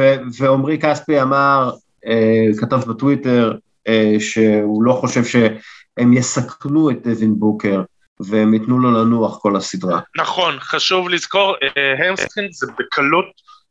אגב, 0.00 0.22
ועמרי 0.38 0.78
כספי 0.78 1.22
אמר, 1.22 1.70
אה, 2.04 2.60
כתב 2.60 2.76
בטוויטר, 2.76 3.54
אה, 3.88 4.20
שהוא 4.20 4.82
לא 4.82 4.92
חושב 4.92 5.24
שהם 5.24 6.12
יסכנו 6.12 6.90
את 6.90 7.02
דווין 7.02 7.34
בוקר. 7.38 7.82
והם 8.20 8.54
ייתנו 8.54 8.78
לו 8.78 8.90
לנוח 8.90 9.38
כל 9.42 9.56
הסדרה. 9.56 10.00
נכון, 10.16 10.60
חשוב 10.60 11.08
לזכור, 11.08 11.56
hamstring 11.98 12.52
זה 12.52 12.66
בקלות 12.78 13.26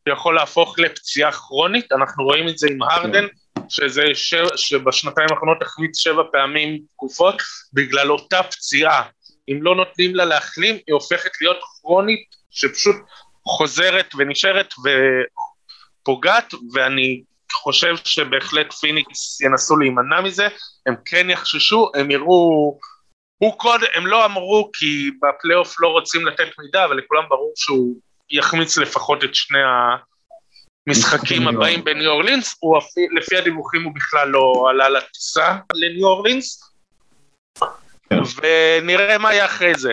יכול 0.10 0.36
להפוך 0.36 0.80
לפציעה 0.80 1.32
כרונית, 1.32 1.92
אנחנו 1.92 2.24
רואים 2.24 2.48
את 2.48 2.58
זה 2.58 2.68
עם 2.72 2.82
הרדן, 2.82 3.26
שזה 3.70 4.04
ש... 4.14 4.36
שבשנתיים 4.56 5.28
האחרונות 5.32 5.62
החמיץ 5.62 5.98
שבע 5.98 6.24
פעמים 6.32 6.80
תקופות 6.94 7.42
בגלל 7.74 8.12
אותה 8.12 8.44
פציעה. 8.44 9.04
אם 9.50 9.60
לא 9.62 9.76
נותנים 9.76 10.16
לה 10.16 10.26
להחלים, 10.26 10.76
היא 10.76 10.94
הופכת 10.94 11.32
להיות 11.42 11.58
כרונית 11.82 12.26
שפשוט 12.50 12.96
חוזרת 13.48 14.14
ונשארת 14.18 14.74
ופוגעת, 16.04 16.54
ואני 16.74 17.24
חושב 17.52 17.96
שבהחלט 18.04 18.74
פיניקס 18.74 19.42
ינסו 19.42 19.78
להימנע 19.78 20.22
מזה, 20.22 20.48
הם 20.86 20.96
כן 21.06 21.30
יחששו, 21.30 21.92
הם 21.96 22.12
יראו, 22.12 22.78
הוא 23.38 23.60
קוד, 23.60 23.82
הם 23.94 24.08
לא 24.08 24.26
אמרו 24.26 24.70
כי 24.74 25.12
בפלייאוף 25.22 25.76
לא 25.80 25.88
רוצים 25.88 26.28
לתת 26.28 26.48
מידע, 26.60 26.86
אבל 26.86 26.98
לכולם 26.98 27.24
ברור 27.30 27.54
שהוא 27.56 27.96
יחמיץ 28.30 28.78
לפחות 28.78 29.24
את 29.24 29.36
שני 29.36 29.60
המשחקים 30.88 31.48
הבאים 31.48 31.84
בניו 31.84 32.12
אורלינס, 32.12 32.56
הוא 32.60 32.80
לפי 33.18 33.38
הדיווחים 33.38 33.84
הוא 33.84 33.96
בכלל 33.96 34.28
לא 34.28 34.68
עלה 34.70 34.90
לטיסה 34.90 35.58
לניו 35.74 36.08
אורלינס, 36.08 36.74
כן. 38.10 38.16
ונראה 38.42 39.18
מה 39.18 39.34
יהיה 39.34 39.46
אחרי 39.46 39.76
זה. 39.76 39.92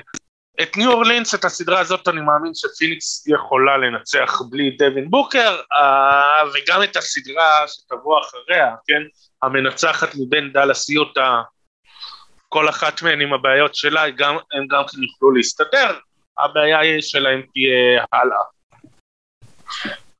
את 0.63 0.77
ניו 0.77 0.93
אורלינס, 0.93 1.35
את 1.35 1.45
הסדרה 1.45 1.81
הזאת, 1.81 2.09
אני 2.09 2.21
מאמין 2.21 2.53
שפיניקס 2.55 3.27
יכולה 3.27 3.77
לנצח 3.77 4.43
בלי 4.51 4.71
דווין 4.71 5.11
בוקר, 5.11 5.57
אה, 5.77 6.43
וגם 6.55 6.83
את 6.83 6.97
הסדרה 6.97 7.65
שתבוא 7.67 8.21
אחריה, 8.21 8.75
כן? 8.87 9.03
המנצחת 9.43 10.09
מבין 10.15 10.53
דאלאס 10.53 10.89
יוטה, 10.89 11.43
כל 12.49 12.69
אחת 12.69 13.03
מהן 13.03 13.21
עם 13.21 13.33
הבעיות 13.33 13.75
שלה, 13.75 14.11
גם, 14.11 14.35
הם 14.35 14.67
גם 14.71 14.83
כן 14.93 15.03
יוכלו 15.03 15.31
להסתדר, 15.31 15.99
הבעיה 16.39 17.03
שלהם 17.03 17.43
תהיה 17.53 18.05
הלאה. 18.13 18.37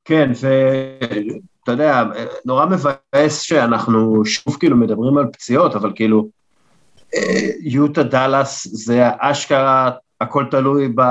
כן, 0.05 0.31
ואתה 0.31 1.71
יודע, 1.71 2.03
נורא 2.45 2.65
מבאס 2.65 3.41
שאנחנו 3.41 4.25
שוב 4.25 4.57
כאילו 4.59 4.77
מדברים 4.77 5.17
על 5.17 5.25
פציעות, 5.33 5.75
אבל 5.75 5.91
כאילו, 5.95 6.29
אה, 7.15 7.49
יוטה 7.59 8.03
דאלאס 8.03 8.67
זה 8.67 9.01
אשכרה, 9.19 9.91
הכל 10.21 10.45
תלוי 10.51 10.91
ב... 10.95 11.01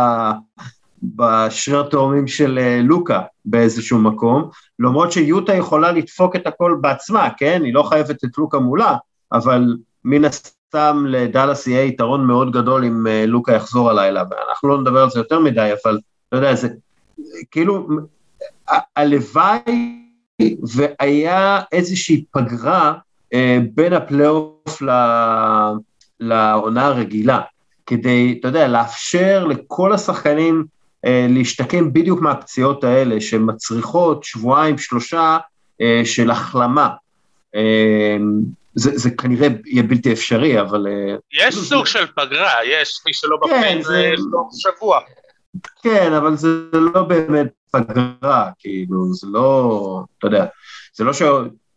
בשריר 1.16 1.80
התאומים 1.80 2.26
של 2.26 2.58
אה, 2.58 2.80
לוקה 2.82 3.20
באיזשהו 3.44 3.98
מקום, 3.98 4.48
למרות 4.78 5.12
שיוטה 5.12 5.54
יכולה 5.54 5.92
לדפוק 5.92 6.36
את 6.36 6.46
הכל 6.46 6.78
בעצמה, 6.80 7.28
כן? 7.36 7.62
היא 7.64 7.74
לא 7.74 7.82
חייבת 7.82 8.24
את 8.24 8.38
לוקה 8.38 8.58
מולה, 8.58 8.96
אבל 9.32 9.76
מן 10.04 10.24
הסתם 10.24 11.04
לדאלאס 11.08 11.66
יהיה 11.66 11.84
יתרון 11.84 12.26
מאוד 12.26 12.52
גדול 12.52 12.84
אם 12.84 13.06
אה, 13.06 13.26
לוקה 13.26 13.52
יחזור 13.52 13.90
הלילה, 13.90 14.22
ואנחנו 14.30 14.68
לא 14.68 14.80
נדבר 14.80 15.02
על 15.02 15.10
זה 15.10 15.20
יותר 15.20 15.40
מדי, 15.40 15.70
אבל 15.84 15.98
אתה 16.28 16.36
יודע, 16.36 16.54
זה 16.54 16.68
כאילו, 17.50 17.88
הלוואי 18.96 19.58
והיה 20.62 21.60
איזושהי 21.72 22.24
פגרה 22.30 22.94
אה, 23.34 23.58
בין 23.74 23.92
הפלייאוף 23.92 24.82
לעונה 26.20 26.86
הרגילה, 26.86 27.40
כדי, 27.86 28.36
אתה 28.40 28.48
יודע, 28.48 28.68
לאפשר 28.68 29.44
לכל 29.44 29.92
השחקנים 29.92 30.64
אה, 31.04 31.26
להשתקם 31.28 31.92
בדיוק 31.92 32.20
מהפציעות 32.20 32.84
האלה, 32.84 33.20
שמצריכות 33.20 34.24
שבועיים, 34.24 34.78
שלושה 34.78 35.38
של 36.04 36.30
החלמה. 36.30 36.88
זה, 38.74 38.90
זה 38.98 39.10
כנראה 39.10 39.48
יהיה 39.66 39.82
בלתי 39.82 40.12
אפשרי, 40.12 40.60
אבל... 40.60 40.86
אה, 40.86 41.16
יש 41.32 41.58
סוג 41.58 41.86
של 41.86 42.06
פגרה, 42.06 42.50
יש 42.64 43.00
מי 43.06 43.14
שלא 43.14 43.38
כן, 43.44 43.50
בפנים, 43.50 43.78
יש 43.78 44.20
לו 44.30 44.48
שבוע. 44.52 45.00
כן, 45.82 46.12
אבל 46.12 46.36
זה 46.36 46.48
לא 46.72 47.02
באמת 47.02 47.46
פגרה, 47.70 48.50
כאילו, 48.58 49.14
זה 49.14 49.26
לא, 49.30 50.04
אתה 50.18 50.26
יודע, 50.26 50.46
זה 50.94 51.04
לא, 51.04 51.12
ש... 51.12 51.22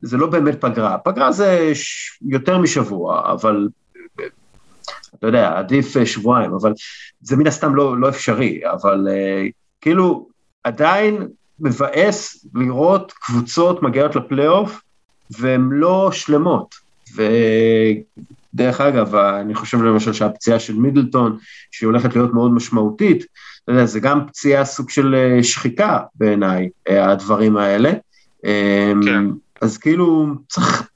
זה 0.02 0.18
לא 0.18 0.28
באמת 0.28 0.62
פגרה. 0.62 0.98
פגרה 0.98 1.32
זה 1.32 1.72
ש... 1.74 2.18
יותר 2.22 2.58
משבוע, 2.58 3.32
אבל 3.32 3.68
אתה 5.20 5.28
יודע, 5.28 5.58
עדיף 5.58 5.98
אה, 5.98 6.06
שבועיים, 6.06 6.54
אבל 6.54 6.74
זה 7.22 7.36
מן 7.36 7.48
הסתם 7.48 7.76
לא, 7.76 7.98
לא 7.98 8.10
אפשרי, 8.10 8.62
אבל 8.72 9.08
uh, 9.08 9.52
כאילו, 9.82 10.28
עדיין 10.64 11.28
מבאס 11.60 12.46
לראות 12.56 13.12
קבוצות 13.12 13.84
מגיעות 13.84 14.16
לפלייאוף 14.16 14.82
והן 15.40 15.70
לא 15.72 16.10
שלמות. 16.12 16.76
ודרך 17.16 18.82
אגב, 18.82 19.16
אני 19.16 19.56
חושב 19.56 19.82
למשל 19.82 20.14
שהפציעה 20.14 20.60
של 20.60 20.76
מידלטון, 20.76 21.38
שהיא 21.72 21.88
הולכת 21.88 22.16
להיות 22.16 22.34
מאוד 22.34 22.52
משמעותית, 22.52 23.26
אתה 23.64 23.72
יודע, 23.72 23.86
זה 23.86 24.00
גם 24.00 24.28
פציעה 24.28 24.66
סוג 24.66 24.90
של 24.90 25.16
אה, 25.16 25.44
שחיקה 25.44 26.00
בעיניי, 26.16 26.70
אה, 26.90 27.12
הדברים 27.12 27.58
האלה. 27.58 27.92
אמ, 28.46 29.02
כן. 29.06 29.24
אז 29.62 29.78
כאילו, 29.78 30.28
צריך, 30.48 30.90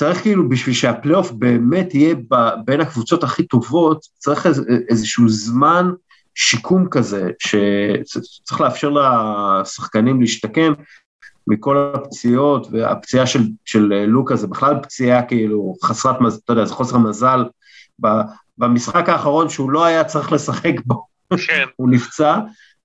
צריך 0.00 0.22
כאילו, 0.22 0.48
בשביל 0.48 0.74
שהפלייאוף 0.74 1.30
באמת 1.30 1.94
יהיה 1.94 2.14
ב, 2.30 2.34
בין 2.64 2.80
הקבוצות 2.80 3.24
הכי 3.24 3.46
טובות, 3.46 4.06
צריך 4.18 4.46
איז, 4.46 4.64
איזשהו 4.88 5.28
זמן 5.28 5.90
שיקום 6.34 6.88
כזה, 6.90 7.30
שצריך 7.38 8.60
לאפשר 8.60 8.90
לשחקנים 8.90 10.20
להשתקם, 10.20 10.72
מכל 11.46 11.92
הפציעות, 11.94 12.66
והפציעה 12.72 13.26
של, 13.26 13.40
של 13.64 13.92
אה, 13.92 14.06
לוקה 14.06 14.36
זה 14.36 14.46
בכלל 14.46 14.74
פציעה 14.82 15.22
כאילו 15.22 15.74
חסרת 15.84 16.20
מזל, 16.20 16.38
אתה 16.44 16.52
יודע, 16.52 16.64
זה 16.64 16.74
חוסר 16.74 16.98
מזל. 16.98 17.44
במשחק 18.58 19.08
האחרון 19.08 19.48
שהוא 19.48 19.70
לא 19.70 19.84
היה 19.84 20.04
צריך 20.04 20.32
לשחק 20.32 20.74
בו, 20.86 21.06
כן. 21.30 21.64
הוא 21.76 21.90
נפצע. 21.90 22.38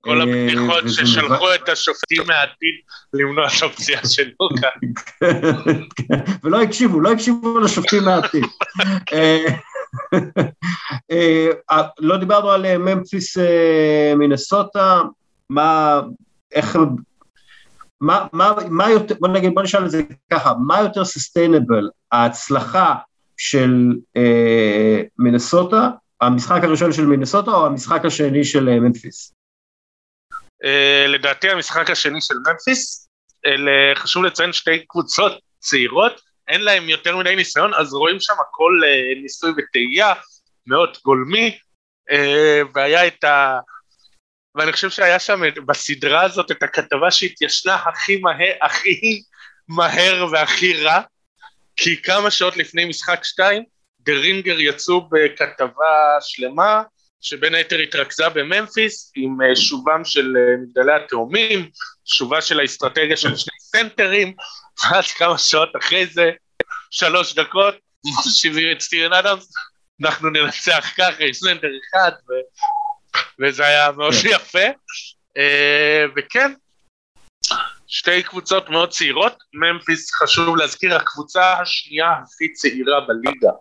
כל 0.05 0.21
אה, 0.21 0.23
הבדיחות 0.23 0.83
ששלחו 0.87 1.55
את 1.55 1.69
השופטים 1.69 2.23
מהעתיד 2.27 2.75
למנוע 3.13 3.47
את 3.47 3.63
הפציעה 3.63 4.05
של 4.05 4.31
לוקה. 4.39 4.67
ולא 6.43 6.61
הקשיבו, 6.61 7.01
לא 7.01 7.11
הקשיבו 7.11 7.59
לשופטים 7.59 8.03
מהעתיד. 8.03 8.45
אה, 11.11 11.81
לא 11.99 12.17
דיברנו 12.17 12.49
על 12.49 12.77
ממפיס 12.77 13.37
מינסוטה, 14.17 15.01
מה, 15.49 16.01
איך 16.51 16.77
מה, 18.01 18.27
מה, 18.33 18.53
מה 18.69 18.89
יותר, 18.89 19.15
בוא 19.19 19.27
נגיד, 19.27 19.53
בוא 19.53 19.63
נשאל 19.63 19.85
את 19.85 19.91
זה 19.91 20.01
ככה, 20.33 20.53
מה 20.67 20.81
יותר 20.81 21.05
סוסטיינבל, 21.05 21.89
ההצלחה 22.11 22.95
של 23.37 23.93
אה, 24.17 25.01
מינסוטה, 25.19 25.89
המשחק 26.21 26.63
הראשון 26.63 26.91
של 26.91 27.05
מינסוטה 27.05 27.51
או 27.51 27.65
המשחק 27.65 28.05
השני 28.05 28.43
של 28.43 28.69
אה, 28.69 28.79
ממפיס? 28.79 29.35
אה, 30.63 31.05
לדעתי 31.07 31.49
המשחק 31.49 31.89
השני 31.89 32.21
של 32.21 32.35
ממפיס, 32.47 33.01
חשוב 33.95 34.23
לציין 34.23 34.53
שתי 34.53 34.85
קבוצות 34.87 35.39
צעירות, 35.59 36.21
אין 36.47 36.61
להם 36.61 36.89
יותר 36.89 37.17
מדי 37.17 37.35
ניסיון, 37.35 37.73
אז 37.73 37.93
רואים 37.93 38.19
שם 38.19 38.33
הכל 38.33 38.81
אה, 38.85 39.21
ניסוי 39.21 39.51
וטעייה, 39.57 40.13
מאוד 40.67 40.97
גולמי, 41.05 41.57
אה, 42.11 42.61
והיה 42.73 43.07
את 43.07 43.23
ה... 43.23 43.59
ואני 44.55 44.71
חושב 44.71 44.89
שהיה 44.89 45.19
שם 45.19 45.41
בסדרה 45.65 46.21
הזאת 46.21 46.51
את 46.51 46.63
הכתבה 46.63 47.11
שהתיישנה 47.11 47.75
הכי 47.75 48.17
מהר, 48.17 48.53
הכי 48.61 49.21
מהר 49.67 50.27
והכי 50.31 50.83
רע, 50.83 51.01
כי 51.75 52.01
כמה 52.01 52.31
שעות 52.31 52.57
לפני 52.57 52.85
משחק 52.85 53.23
2, 53.23 53.63
The 53.99 54.13
Ringer 54.13 54.59
יצאו 54.59 55.09
בכתבה 55.09 56.17
שלמה, 56.19 56.83
שבין 57.21 57.55
היתר 57.55 57.79
התרכזה 57.79 58.29
בממפיס 58.29 59.11
עם 59.15 59.41
אה, 59.41 59.55
שובם 59.55 60.05
של 60.05 60.33
אה, 60.37 60.57
מגדלי 60.57 60.93
התאומים, 60.93 61.69
שובה 62.05 62.41
של 62.41 62.59
האסטרטגיה 62.59 63.17
של 63.17 63.35
שני 63.35 63.59
סנטרים, 63.59 64.33
ואז 64.83 65.11
כמה 65.11 65.37
שעות 65.37 65.69
אחרי 65.79 66.05
זה, 66.05 66.31
שלוש 66.91 67.35
דקות, 67.35 67.75
שמים 68.41 68.77
את 68.77 68.81
סטיבן 68.81 69.13
אדמס, 69.13 69.53
אנחנו 70.03 70.29
ננצח 70.29 70.93
ככה 70.97 71.23
עם 71.23 71.33
סנטר 71.33 71.67
אחד, 71.67 72.11
ו... 72.29 72.33
וזה 73.39 73.65
היה 73.65 73.91
מאוד 73.91 74.13
כן. 74.23 74.29
יפה. 74.29 74.67
אה, 75.37 76.05
וכן, 76.15 76.53
שתי 77.87 78.23
קבוצות 78.23 78.69
מאוד 78.69 78.89
צעירות, 78.89 79.37
ממפיס 79.53 80.13
חשוב 80.13 80.57
להזכיר, 80.57 80.95
הקבוצה 80.95 81.53
השנייה 81.53 82.11
הכי 82.11 82.53
צעירה 82.53 83.01
בליגה. 83.07 83.51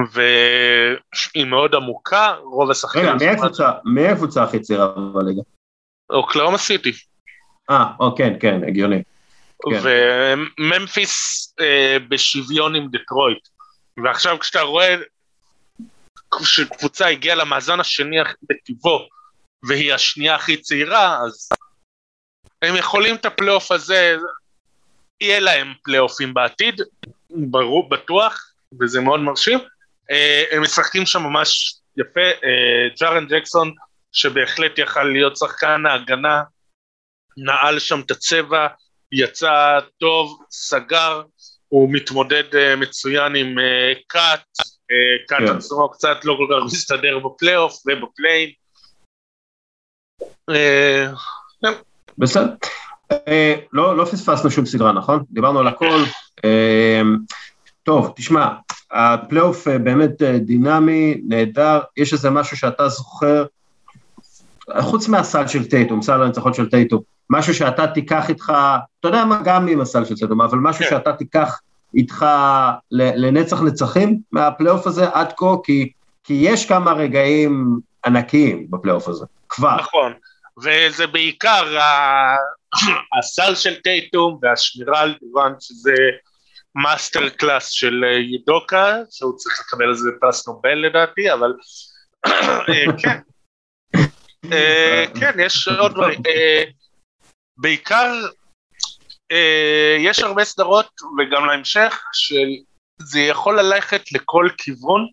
והיא 0.00 1.44
מאוד 1.46 1.74
עמוקה, 1.74 2.34
רוב 2.42 2.70
השחקנים... 2.70 3.04
רגע, 3.04 3.14
הקבוצה 4.12 4.42
הכי 4.42 4.60
צעירה 4.60 4.88
בליגה? 5.14 5.42
אוקלאומה 6.10 6.58
סיטי. 6.58 6.92
אה, 7.70 7.84
או, 8.00 8.16
כן, 8.16 8.32
כן, 8.40 8.60
הגיוני. 8.68 9.02
כן. 9.70 9.80
וממפיס 9.82 11.54
אה, 11.60 11.96
בשוויון 12.08 12.74
עם 12.74 12.88
דטרויט. 12.90 13.48
ועכשיו 14.04 14.38
כשאתה 14.38 14.60
רואה 14.60 14.96
שקבוצה 16.42 17.06
הגיעה 17.06 17.36
למאזן 17.36 17.80
השני 17.80 18.16
בטבעו, 18.42 19.08
והיא 19.62 19.94
השנייה 19.94 20.34
הכי 20.34 20.56
צעירה, 20.56 21.18
אז 21.18 21.48
הם 22.62 22.76
יכולים 22.76 23.14
את 23.14 23.24
הפלייאוף 23.24 23.72
הזה, 23.72 24.16
יהיה 25.20 25.40
להם 25.40 25.72
פלייאופים 25.82 26.34
בעתיד, 26.34 26.80
ברור, 27.30 27.88
בטוח, 27.88 28.52
וזה 28.80 29.00
מאוד 29.00 29.20
מרשים. 29.20 29.58
אה, 30.10 30.44
הם 30.50 30.62
משחקים 30.62 31.06
שם 31.06 31.22
ממש 31.22 31.80
יפה, 31.96 32.20
אה, 32.20 32.88
ג'ארן 33.00 33.26
ג'קסון, 33.26 33.74
שבהחלט 34.12 34.78
יכל 34.78 35.04
להיות 35.04 35.36
שחקן 35.36 35.86
ההגנה, 35.86 36.42
נעל 37.36 37.78
שם 37.78 38.00
את 38.00 38.10
הצבע, 38.10 38.66
יצא 39.12 39.78
טוב, 39.98 40.42
סגר, 40.50 41.22
הוא 41.68 41.88
מתמודד 41.92 42.54
אה, 42.54 42.76
מצוין 42.76 43.36
עם 43.36 43.54
קאט, 44.06 44.44
קאט 45.28 45.38
כן. 45.38 45.56
עצמו 45.56 45.90
קצת 45.90 46.24
לא 46.24 46.36
כל 46.38 46.46
כך 46.50 46.72
מסתדר 46.72 47.18
בפלייאוף 47.18 47.82
וב 47.86 47.99
play-in. 47.99 48.50
אה, 50.50 51.06
בסדר. 52.18 52.54
לא, 53.72 53.96
לא 53.96 54.04
פספסנו 54.04 54.50
שום 54.50 54.66
סדרה, 54.66 54.92
נכון? 54.92 55.24
דיברנו 55.30 55.60
על 55.60 55.66
הכל. 55.66 56.02
טוב, 57.82 58.12
תשמע, 58.16 58.48
הפלייאוף 58.90 59.68
אה, 59.68 59.78
באמת 59.78 60.22
אה, 60.22 60.38
דינמי, 60.38 61.20
נהדר, 61.28 61.80
יש 61.96 62.12
איזה 62.12 62.30
משהו 62.30 62.56
שאתה 62.56 62.88
זוכר, 62.88 63.44
חוץ 64.80 65.08
מהסל 65.08 65.46
של 65.46 65.68
טייטום, 65.68 66.02
סל 66.02 66.22
הניצחון 66.22 66.54
של 66.54 66.70
טייטום, 66.70 67.00
משהו 67.30 67.54
שאתה 67.54 67.86
תיקח 67.86 68.28
איתך, 68.28 68.52
אתה 69.00 69.08
יודע 69.08 69.24
מה, 69.24 69.40
גם 69.44 69.68
עם 69.68 69.80
הסל 69.80 70.04
של 70.04 70.16
טייטום, 70.16 70.40
אבל 70.40 70.58
משהו 70.58 70.84
כן. 70.84 70.90
שאתה 70.90 71.12
תיקח 71.12 71.60
איתך 71.94 72.26
לנצח 72.90 73.62
נצחים 73.62 74.18
מהפלייאוף 74.32 74.86
הזה 74.86 75.08
עד 75.12 75.32
כה, 75.36 75.54
כי, 75.64 75.92
כי 76.24 76.34
יש 76.42 76.66
כמה 76.66 76.92
רגעים 76.92 77.78
ענקיים 78.06 78.66
בפלייאוף 78.70 79.08
הזה, 79.08 79.24
כבר. 79.48 79.76
נכון, 79.76 80.12
וזה 80.58 81.06
בעיקר 81.06 81.78
הסל 83.18 83.54
של 83.54 83.74
טייטום 83.74 84.38
והשמירה 84.42 85.00
על 85.00 85.14
דוראנט, 85.20 85.52
שזה 85.60 85.94
master 86.74 87.28
class 87.28 87.68
של 87.68 88.04
אה, 88.04 88.18
יודוקה, 88.18 88.96
שהוא 89.10 89.36
צריך 89.36 89.60
לקבל 89.60 89.84
על 89.84 89.94
זה 89.94 90.10
פרס 90.20 90.48
נובל 90.48 90.74
לדעתי, 90.74 91.32
אבל 91.32 91.52
אה, 92.26 92.98
כן. 93.02 93.18
אה, 94.52 95.04
כן, 95.20 95.40
יש 95.40 95.68
עוד 95.68 95.92
דברים. 95.92 96.22
בעיקר, 97.56 98.12
יש 99.98 100.20
הרבה 100.20 100.44
סדרות, 100.44 100.88
וגם 101.18 101.46
להמשך, 101.46 102.04
שזה 102.12 103.20
יכול 103.20 103.60
ללכת 103.60 104.12
לכל 104.12 104.48
כיוון. 104.58 105.08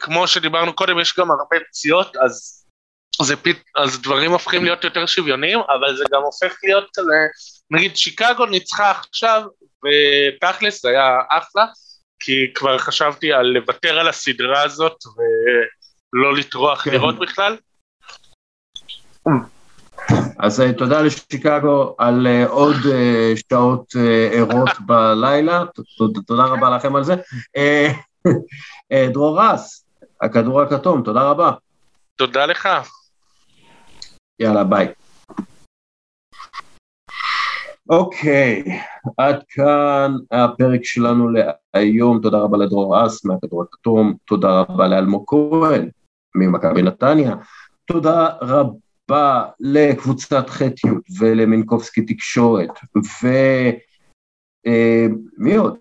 כמו 0.00 0.28
שדיברנו 0.28 0.72
קודם, 0.72 0.98
יש 0.98 1.18
גם 1.18 1.30
הרבה 1.30 1.56
פציעות, 1.68 2.16
אז 2.16 2.64
זה 3.22 3.36
פית, 3.36 3.62
אז 3.76 4.02
דברים 4.02 4.30
הופכים 4.30 4.64
להיות 4.64 4.84
יותר 4.84 5.06
שוויוניים, 5.06 5.58
אבל 5.58 5.96
זה 5.96 6.04
גם 6.12 6.22
הופך 6.22 6.56
להיות 6.64 6.90
כזה, 6.96 7.16
נגיד 7.70 7.96
שיקגו 7.96 8.46
ניצחה 8.46 8.90
עכשיו, 8.90 9.42
ותכלס 9.84 10.82
זה 10.82 10.88
היה 10.88 11.18
אחלה, 11.30 11.66
כי 12.18 12.52
כבר 12.54 12.78
חשבתי 12.78 13.32
על 13.32 13.46
לוותר 13.46 13.98
על 13.98 14.08
הסדרה 14.08 14.62
הזאת 14.62 14.96
ולא 16.12 16.34
לטרוח 16.34 16.84
כן. 16.84 16.90
לראות 16.90 17.18
בכלל. 17.18 17.56
אז 20.38 20.60
אה, 20.60 20.72
תודה 20.72 21.02
לשיקגו 21.02 21.94
על 21.98 22.26
אה, 22.26 22.46
עוד 22.46 22.76
אה, 22.92 23.32
שעות 23.50 23.94
ערות 24.32 24.70
בלילה, 24.86 25.64
תודה 26.26 26.44
רבה 26.44 26.76
לכם 26.76 26.96
על 26.96 27.04
זה. 27.04 27.14
דרור 29.12 29.40
רס, 29.40 29.86
הכדור 30.20 30.62
הכתום, 30.62 31.02
תודה 31.02 31.22
רבה. 31.22 31.50
תודה 32.16 32.46
לך. 32.46 32.68
יאללה, 34.40 34.64
ביי. 34.64 35.03
אוקיי, 37.88 38.64
עד 39.16 39.42
כאן 39.48 40.12
הפרק 40.30 40.84
שלנו 40.84 41.28
להיום, 41.74 42.20
תודה 42.22 42.38
רבה 42.38 42.58
לדרור 42.58 43.06
אס 43.06 43.24
מהכדור 43.24 43.62
הכתום, 43.62 44.14
תודה 44.24 44.60
רבה 44.60 44.88
לאלמוג 44.88 45.24
כהן 45.26 45.88
ממכבי 46.34 46.82
נתניה, 46.82 47.34
תודה 47.84 48.28
רבה 48.40 49.44
לקבוצת 49.60 50.50
חטיות 50.50 51.02
ולמינקובסקי 51.18 52.02
תקשורת, 52.02 52.70
ומי 54.66 55.56
עוד? 55.56 55.76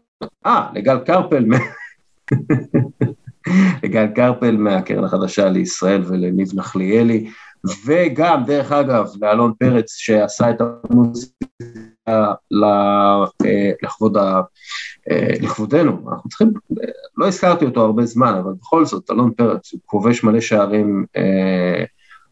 אה, 0.46 0.70
לגל 0.74 1.00
קרפל, 1.00 1.46
לגל 3.84 4.08
קרפל 4.16 4.58
מהקרן 4.58 5.04
החדשה 5.04 5.50
לישראל 5.50 6.04
ולניב 6.08 6.50
נחליאלי, 6.56 7.30
וגם, 7.86 8.44
דרך 8.46 8.72
אגב, 8.72 9.08
לאלון 9.22 9.54
פרץ 9.60 9.94
שעשה 9.96 10.50
את 10.50 10.62
המוזיקה 10.62 11.46
אה, 11.62 11.83
לכבוד 13.82 14.18
ה... 14.18 14.42
אה, 15.12 15.34
לכבודנו, 15.42 16.10
אנחנו 16.12 16.30
צריכים, 16.30 16.54
אה, 16.82 16.88
לא 17.18 17.28
הזכרתי 17.28 17.66
אותו 17.66 17.82
הרבה 17.82 18.06
זמן, 18.06 18.34
אבל 18.44 18.52
בכל 18.62 18.86
זאת, 18.86 19.12
אלון 19.12 19.32
פרץ, 19.34 19.74
הוא 19.74 19.82
כובש 19.86 20.24
מלא 20.24 20.42
שערים 20.42 21.06
אה, 21.18 21.84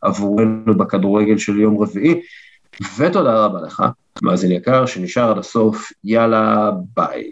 עבורנו 0.01 0.77
בכדורגל 0.77 1.37
של 1.37 1.59
יום 1.59 1.81
רביעי, 1.81 2.21
ותודה 2.97 3.45
רבה 3.45 3.61
לך, 3.61 3.83
מאזין 4.21 4.51
יקר, 4.51 4.85
שנשאר 4.85 5.31
עד 5.31 5.37
הסוף, 5.37 5.91
יאללה, 6.03 6.71
ביי. 6.95 7.31